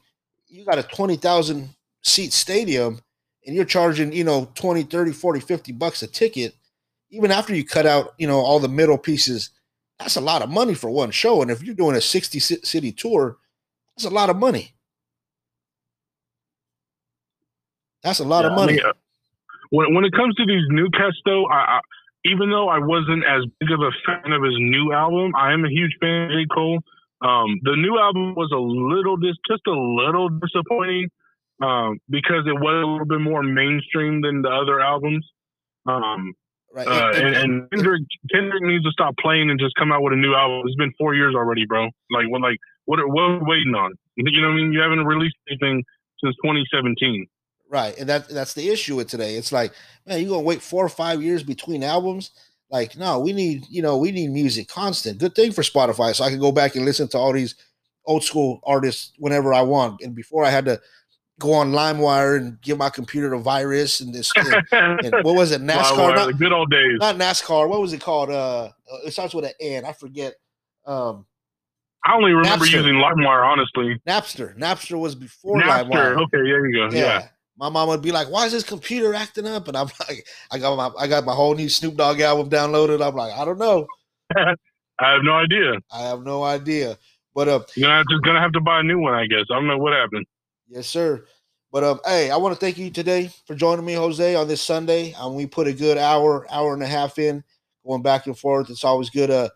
you 0.48 0.64
got 0.64 0.78
a 0.78 0.82
20,000 0.82 1.68
seat 2.02 2.32
stadium 2.32 3.00
and 3.46 3.56
you're 3.56 3.64
charging, 3.64 4.12
you 4.12 4.24
know, 4.24 4.50
20, 4.54 4.84
30, 4.84 5.12
40, 5.12 5.40
50 5.40 5.72
bucks 5.72 6.02
a 6.02 6.06
ticket. 6.06 6.54
Even 7.10 7.30
after 7.30 7.54
you 7.54 7.64
cut 7.64 7.86
out, 7.86 8.14
you 8.18 8.26
know, 8.26 8.38
all 8.38 8.58
the 8.58 8.68
middle 8.68 8.98
pieces, 8.98 9.50
that's 9.98 10.16
a 10.16 10.20
lot 10.20 10.42
of 10.42 10.50
money 10.50 10.74
for 10.74 10.90
one 10.90 11.10
show. 11.10 11.42
And 11.42 11.50
if 11.50 11.62
you're 11.62 11.74
doing 11.74 11.96
a 11.96 12.00
60 12.00 12.38
city 12.38 12.92
tour, 12.92 13.36
that's 13.96 14.06
a 14.06 14.10
lot 14.10 14.30
of 14.30 14.36
money. 14.36 14.72
That's 18.02 18.18
a 18.20 18.24
lot 18.24 18.44
of 18.44 18.52
Yeah, 18.52 18.56
I 18.56 18.66
money. 18.66 18.72
mean, 18.74 18.82
uh, 18.84 18.92
when 19.72 19.94
when 19.96 20.04
it 20.04 20.12
comes 20.12 20.34
to 20.36 20.44
these 20.46 20.68
new 20.68 20.88
cats, 20.92 21.16
though, 21.24 21.46
I, 21.48 21.80
I 21.80 21.80
even 22.24 22.50
though 22.50 22.68
I 22.68 22.78
wasn't 22.78 23.24
as 23.24 23.42
big 23.58 23.70
of 23.72 23.80
a 23.80 23.90
fan 24.06 24.30
of 24.32 24.42
his 24.44 24.54
new 24.60 24.92
album, 24.92 25.32
I 25.34 25.52
am 25.52 25.64
a 25.64 25.68
huge 25.72 25.96
fan 26.00 26.28
of 26.28 26.30
J. 26.30 26.46
Cole. 26.54 26.78
Um, 27.20 27.58
the 27.62 27.74
new 27.76 27.98
album 27.98 28.34
was 28.36 28.50
a 28.52 28.58
little 28.60 29.16
dis- 29.16 29.38
just 29.48 29.62
a 29.66 29.72
little 29.74 30.28
disappointing 30.28 31.08
um, 31.62 31.98
because 32.10 32.44
it 32.46 32.54
was 32.54 32.76
a 32.82 32.86
little 32.86 33.06
bit 33.06 33.20
more 33.20 33.42
mainstream 33.42 34.20
than 34.22 34.42
the 34.42 34.50
other 34.50 34.78
albums. 34.80 35.26
Um, 35.86 36.34
right. 36.74 36.86
uh, 36.86 37.12
and- 37.14 37.36
and 37.36 37.70
Kendrick, 37.70 38.02
Kendrick 38.32 38.62
needs 38.62 38.84
to 38.84 38.90
stop 38.92 39.14
playing 39.18 39.50
and 39.50 39.58
just 39.58 39.74
come 39.76 39.90
out 39.92 40.02
with 40.02 40.12
a 40.12 40.16
new 40.16 40.34
album. 40.34 40.62
It's 40.66 40.76
been 40.76 40.92
four 40.98 41.14
years 41.14 41.34
already, 41.34 41.64
bro. 41.66 41.84
Like 42.10 42.28
what? 42.28 42.40
Like 42.42 42.58
what? 42.86 42.98
Are, 43.00 43.06
what 43.08 43.22
are 43.22 43.38
we 43.38 43.46
waiting 43.46 43.74
on? 43.74 43.94
You 44.16 44.24
know 44.42 44.48
what 44.48 44.54
I 44.54 44.56
mean? 44.56 44.72
You 44.72 44.80
haven't 44.80 45.04
released 45.06 45.36
anything 45.48 45.82
since 46.22 46.36
2017. 46.44 47.26
Right, 47.72 47.96
and 47.96 48.06
that 48.10 48.28
that's 48.28 48.52
the 48.52 48.68
issue 48.68 48.96
with 48.96 49.08
today. 49.08 49.36
It's 49.36 49.50
like, 49.50 49.72
man, 50.06 50.20
you 50.20 50.28
gonna 50.28 50.42
wait 50.42 50.60
four 50.60 50.84
or 50.84 50.90
five 50.90 51.22
years 51.22 51.42
between 51.42 51.82
albums? 51.82 52.32
Like, 52.70 52.98
no, 52.98 53.18
we 53.18 53.32
need, 53.32 53.64
you 53.70 53.80
know, 53.80 53.96
we 53.96 54.12
need 54.12 54.28
music 54.28 54.68
constant. 54.68 55.18
Good 55.18 55.34
thing 55.34 55.52
for 55.52 55.62
Spotify, 55.62 56.14
so 56.14 56.22
I 56.22 56.28
can 56.28 56.38
go 56.38 56.52
back 56.52 56.76
and 56.76 56.84
listen 56.84 57.08
to 57.08 57.18
all 57.18 57.32
these 57.32 57.54
old 58.04 58.24
school 58.24 58.60
artists 58.64 59.12
whenever 59.16 59.54
I 59.54 59.62
want. 59.62 60.02
And 60.02 60.14
before 60.14 60.44
I 60.44 60.50
had 60.50 60.66
to 60.66 60.82
go 61.38 61.54
on 61.54 61.72
LimeWire 61.72 62.36
and 62.36 62.60
give 62.60 62.76
my 62.76 62.90
computer 62.90 63.32
a 63.32 63.38
virus 63.38 64.00
and 64.00 64.14
this. 64.14 64.30
And, 64.36 64.54
and 65.04 65.24
what 65.24 65.34
was 65.34 65.50
it? 65.50 65.62
NASCAR? 65.62 66.14
Not, 66.14 66.26
the 66.26 66.34
good 66.34 66.52
old 66.52 66.70
days. 66.70 66.98
not 66.98 67.16
NASCAR. 67.16 67.68
What 67.70 67.80
was 67.80 67.94
it 67.94 68.02
called? 68.02 68.30
Uh, 68.30 68.68
it 69.06 69.12
starts 69.12 69.34
with 69.34 69.46
an 69.46 69.52
N. 69.60 69.84
I 69.86 69.92
forget. 69.92 70.34
Um, 70.86 71.24
I 72.04 72.14
only 72.14 72.32
remember 72.32 72.66
Napster. 72.66 72.72
using 72.72 72.94
LimeWire, 72.94 73.46
honestly. 73.46 74.00
Napster. 74.06 74.58
Napster 74.58 74.98
was 74.98 75.14
before 75.14 75.56
Napster. 75.60 75.90
LimeWire. 75.90 76.16
Okay, 76.24 76.38
there 76.38 76.66
you 76.66 76.90
go. 76.90 76.96
yeah. 76.96 77.02
Yeah. 77.02 77.28
My 77.62 77.68
mom 77.68 77.88
would 77.90 78.02
be 78.02 78.10
like, 78.10 78.28
"Why 78.28 78.44
is 78.46 78.50
this 78.50 78.64
computer 78.64 79.14
acting 79.14 79.46
up?" 79.46 79.68
And 79.68 79.76
I'm 79.76 79.86
like, 80.08 80.26
"I 80.50 80.58
got 80.58 80.76
my 80.76 80.90
I 81.00 81.06
got 81.06 81.24
my 81.24 81.32
whole 81.32 81.54
new 81.54 81.68
Snoop 81.68 81.96
Dogg 81.96 82.18
album 82.20 82.50
downloaded." 82.50 83.06
I'm 83.06 83.14
like, 83.14 83.32
"I 83.32 83.44
don't 83.44 83.58
know. 83.60 83.86
I 84.36 84.56
have 84.98 85.22
no 85.22 85.34
idea. 85.34 85.74
I 85.92 86.02
have 86.02 86.24
no 86.24 86.42
idea." 86.42 86.98
But 87.36 87.46
uh, 87.46 87.60
You're 87.76 87.86
gonna 87.86 87.98
have 87.98 88.06
to, 88.08 88.18
gonna 88.24 88.40
have 88.40 88.52
to 88.54 88.60
buy 88.60 88.80
a 88.80 88.82
new 88.82 88.98
one, 88.98 89.14
I 89.14 89.26
guess. 89.26 89.44
I 89.48 89.54
don't 89.54 89.68
know 89.68 89.78
what 89.78 89.92
happened. 89.92 90.26
yes, 90.66 90.88
sir. 90.88 91.24
But 91.70 91.84
um, 91.84 92.00
hey, 92.04 92.32
I 92.32 92.36
want 92.36 92.52
to 92.52 92.60
thank 92.60 92.78
you 92.78 92.90
today 92.90 93.30
for 93.46 93.54
joining 93.54 93.84
me, 93.86 93.94
Jose, 93.94 94.34
on 94.34 94.48
this 94.48 94.60
Sunday. 94.60 95.14
Um, 95.14 95.36
we 95.36 95.46
put 95.46 95.68
a 95.68 95.72
good 95.72 95.98
hour, 95.98 96.44
hour 96.50 96.74
and 96.74 96.82
a 96.82 96.86
half 96.88 97.16
in, 97.20 97.44
going 97.86 98.02
back 98.02 98.26
and 98.26 98.36
forth. 98.36 98.70
It's 98.70 98.84
always 98.84 99.08
good. 99.08 99.30
Uh, 99.30 99.50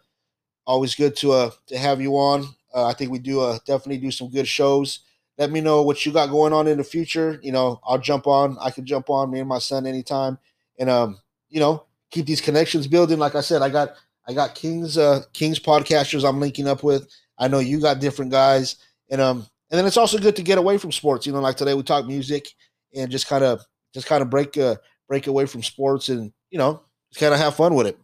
always 0.65 0.95
good 0.95 1.17
to 1.17 1.33
uh 1.33 1.51
to 1.67 1.77
have 1.77 2.01
you 2.01 2.13
on. 2.15 2.45
Uh, 2.73 2.87
I 2.87 2.93
think 2.93 3.11
we 3.11 3.19
do 3.19 3.41
uh 3.41 3.59
definitely 3.67 3.99
do 3.99 4.13
some 4.13 4.31
good 4.31 4.47
shows. 4.47 5.01
Let 5.39 5.51
me 5.51 5.61
know 5.61 5.83
what 5.83 6.05
you 6.07 6.13
got 6.13 6.31
going 6.31 6.53
on 6.53 6.67
in 6.67 6.79
the 6.79 6.85
future. 6.85 7.39
You 7.43 7.53
know, 7.53 7.81
I'll 7.85 7.99
jump 7.99 8.27
on. 8.27 8.57
I 8.61 8.71
can 8.71 8.87
jump 8.87 9.11
on 9.11 9.31
me 9.31 9.41
and 9.41 9.49
my 9.49 9.59
son 9.59 9.87
anytime, 9.87 10.39
and 10.79 10.89
um, 10.89 11.19
you 11.49 11.61
know, 11.61 11.85
keep 12.11 12.27
these 12.27 12.41
connections 12.41 12.87
building. 12.87 13.19
Like 13.19 13.35
I 13.35 13.41
said, 13.41 13.63
I 13.63 13.69
got 13.69 13.97
I 14.27 14.33
got 14.33 14.55
Kings 14.55 14.97
uh 14.97 15.23
Kings 15.33 15.61
podcasters 15.61 16.29
I'm 16.29 16.41
linking 16.41 16.69
up 16.69 16.83
with. 16.83 17.09
I 17.39 17.49
know 17.49 17.59
you 17.59 17.81
got 17.81 18.01
different 18.01 18.31
guys, 18.31 18.77
and 19.11 19.21
um, 19.21 19.47
and 19.71 19.79
then 19.79 19.87
it's 19.87 19.97
also 19.97 20.19
good 20.19 20.37
to 20.37 20.43
get 20.43 20.59
away 20.59 20.79
from 20.79 20.93
sports. 20.93 21.27
You 21.27 21.33
know, 21.33 21.41
like 21.41 21.57
today 21.57 21.75
we 21.75 21.83
talk 21.83 22.07
music 22.07 22.49
and 22.95 23.11
just 23.11 23.29
kind 23.29 23.45
of 23.45 23.63
just 23.93 24.07
kind 24.07 24.23
of 24.23 24.31
break 24.31 24.57
uh 24.57 24.77
break 25.09 25.27
away 25.27 25.47
from 25.47 25.63
sports 25.63 26.09
and 26.09 26.33
you 26.51 26.59
know 26.59 26.83
just 27.11 27.21
kind 27.21 27.35
of 27.35 27.41
have 27.41 27.57
fun 27.57 27.75
with 27.75 27.87
it. 27.87 27.99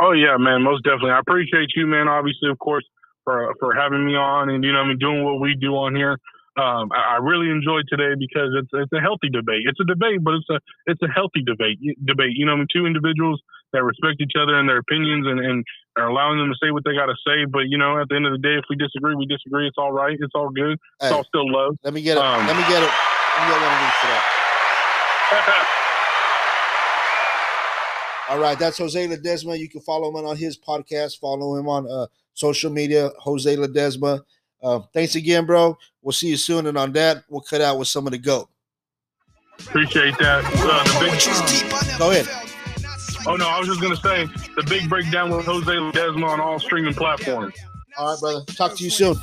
Oh 0.00 0.12
yeah, 0.12 0.36
man, 0.38 0.62
most 0.62 0.82
definitely. 0.82 1.10
I 1.10 1.18
appreciate 1.18 1.70
you, 1.76 1.86
man. 1.86 2.08
Obviously, 2.08 2.48
of 2.48 2.58
course, 2.58 2.84
for 3.24 3.54
for 3.60 3.74
having 3.74 4.04
me 4.06 4.14
on 4.16 4.48
and 4.50 4.64
you 4.64 4.72
know, 4.72 4.80
I 4.80 4.88
mean, 4.88 4.98
doing 4.98 5.24
what 5.24 5.40
we 5.40 5.54
do 5.54 5.74
on 5.76 5.94
here. 5.94 6.18
Um, 6.58 6.90
I, 6.92 7.14
I 7.14 7.16
really 7.22 7.48
enjoyed 7.48 7.84
today 7.88 8.12
because 8.18 8.50
it's 8.58 8.68
it's 8.72 8.92
a 8.92 9.00
healthy 9.00 9.30
debate. 9.30 9.62
It's 9.66 9.78
a 9.80 9.84
debate, 9.86 10.22
but 10.22 10.34
it's 10.34 10.50
a 10.50 10.58
it's 10.86 11.00
a 11.02 11.08
healthy 11.08 11.42
debate. 11.46 11.78
Debate, 12.04 12.34
you 12.34 12.44
know, 12.44 12.52
I 12.52 12.56
mean, 12.56 12.66
two 12.74 12.86
individuals 12.86 13.40
that 13.72 13.84
respect 13.84 14.20
each 14.20 14.34
other 14.34 14.58
and 14.58 14.68
their 14.68 14.78
opinions 14.78 15.26
and, 15.30 15.38
and 15.38 15.64
are 15.96 16.08
allowing 16.10 16.38
them 16.42 16.50
to 16.50 16.58
say 16.58 16.72
what 16.72 16.82
they 16.84 16.92
got 16.92 17.06
to 17.06 17.14
say. 17.24 17.44
But 17.46 17.70
you 17.70 17.78
know, 17.78 18.00
at 18.02 18.08
the 18.10 18.16
end 18.16 18.26
of 18.26 18.32
the 18.32 18.42
day, 18.42 18.58
if 18.58 18.64
we 18.68 18.74
disagree, 18.76 19.14
we 19.14 19.26
disagree. 19.26 19.68
It's 19.68 19.78
all 19.78 19.92
right. 19.92 20.18
It's 20.18 20.34
all 20.34 20.50
good. 20.50 20.72
It's 20.74 20.80
Hey, 21.00 21.10
all 21.14 21.24
still 21.24 21.46
love. 21.50 21.76
let 21.84 21.94
me 21.94 22.02
get 22.02 22.18
it. 22.18 22.22
um, 22.22 22.46
let 22.46 22.56
me 22.56 22.62
get 22.66 22.82
it. 22.82 22.90
Let 22.90 23.46
me 23.46 23.52
get 23.54 23.62
one 23.62 23.72
of 23.72 23.80
these 23.80 23.96
for 24.02 24.08
that. 24.10 25.66
All 28.30 28.38
right, 28.38 28.56
that's 28.56 28.78
Jose 28.78 29.08
Ledesma. 29.08 29.58
You 29.58 29.68
can 29.68 29.80
follow 29.80 30.08
him 30.08 30.24
on 30.24 30.36
his 30.36 30.56
podcast. 30.56 31.18
Follow 31.18 31.56
him 31.56 31.68
on 31.68 31.90
uh, 31.90 32.06
social 32.32 32.70
media, 32.70 33.10
Jose 33.18 33.56
Ledesma. 33.56 34.20
Uh, 34.62 34.78
thanks 34.94 35.16
again, 35.16 35.46
bro. 35.46 35.76
We'll 36.00 36.12
see 36.12 36.28
you 36.28 36.36
soon. 36.36 36.68
And 36.68 36.78
on 36.78 36.92
that, 36.92 37.24
we'll 37.28 37.40
cut 37.40 37.60
out 37.60 37.76
with 37.80 37.88
some 37.88 38.06
of 38.06 38.12
the 38.12 38.18
goat. 38.18 38.48
Appreciate 39.58 40.16
that. 40.18 40.44
Uh, 40.44 40.84
the 40.84 41.88
big, 41.90 41.98
Go 41.98 42.12
ahead. 42.12 42.28
oh 43.26 43.34
no, 43.34 43.48
I 43.48 43.58
was 43.58 43.66
just 43.66 43.80
gonna 43.80 43.96
say 43.96 44.26
the 44.54 44.62
big 44.68 44.88
breakdown 44.88 45.30
with 45.30 45.44
Jose 45.46 45.66
Ledesma 45.68 46.28
on 46.28 46.40
all 46.40 46.60
streaming 46.60 46.94
platforms. 46.94 47.56
All 47.98 48.12
right, 48.12 48.20
brother. 48.20 48.44
Talk 48.54 48.76
to 48.76 48.84
you 48.84 48.90
soon. 48.90 49.16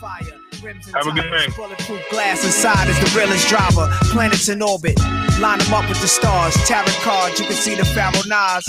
Have 0.58 1.06
a 1.06 1.12
good 1.12 1.30
day. 1.30 1.48
Bulletproof 1.56 2.02
glass 2.10 2.44
inside 2.44 2.88
is 2.90 2.98
the 3.00 3.20
realest 3.20 3.48
driver. 3.48 3.88
Planets 4.10 4.50
in 4.50 4.62
orbit. 4.62 4.98
Line 5.40 5.60
them 5.60 5.74
up 5.74 5.88
with 5.88 6.02
the 6.02 6.08
stars. 6.08 6.56
Tarot 6.66 6.86
cards, 7.06 7.40
you 7.40 7.46
can 7.46 7.56
see 7.56 7.76
the 7.76 7.86
Pharaoh 7.86 8.26
Nas. 8.26 8.66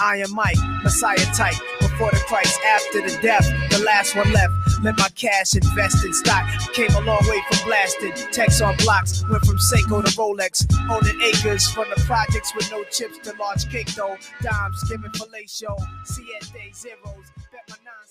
Iron 0.00 0.34
Mike, 0.34 0.58
Messiah 0.82 1.16
type. 1.32 1.54
Before 1.80 2.10
the 2.10 2.22
Christ, 2.26 2.58
after 2.66 3.00
the 3.02 3.16
death, 3.22 3.46
the 3.70 3.78
last 3.84 4.16
one 4.16 4.32
left. 4.32 4.52
Let 4.82 4.98
my 4.98 5.08
cash 5.14 5.54
invest 5.54 6.04
in 6.04 6.12
stock. 6.12 6.44
Came 6.74 6.90
a 6.90 7.00
long 7.00 7.22
way 7.28 7.40
from 7.50 7.68
blasting. 7.68 8.12
Text 8.32 8.60
on 8.60 8.76
blocks. 8.78 9.22
Went 9.30 9.44
from 9.46 9.58
Seiko 9.58 10.04
to 10.04 10.10
Rolex. 10.18 10.66
Owning 10.90 11.20
acres 11.22 11.70
from 11.70 11.86
the 11.94 12.02
projects 12.02 12.54
with 12.54 12.70
no 12.70 12.82
chips 12.84 13.18
to 13.18 13.32
large 13.38 13.70
cake 13.70 13.94
though. 13.94 14.16
Dimes 14.42 14.82
giving 14.88 15.10
fellatio. 15.12 15.76
See 16.04 16.26
zeros. 16.74 17.26
Bet 17.52 17.62
my 17.70 17.76
nine 17.84 18.05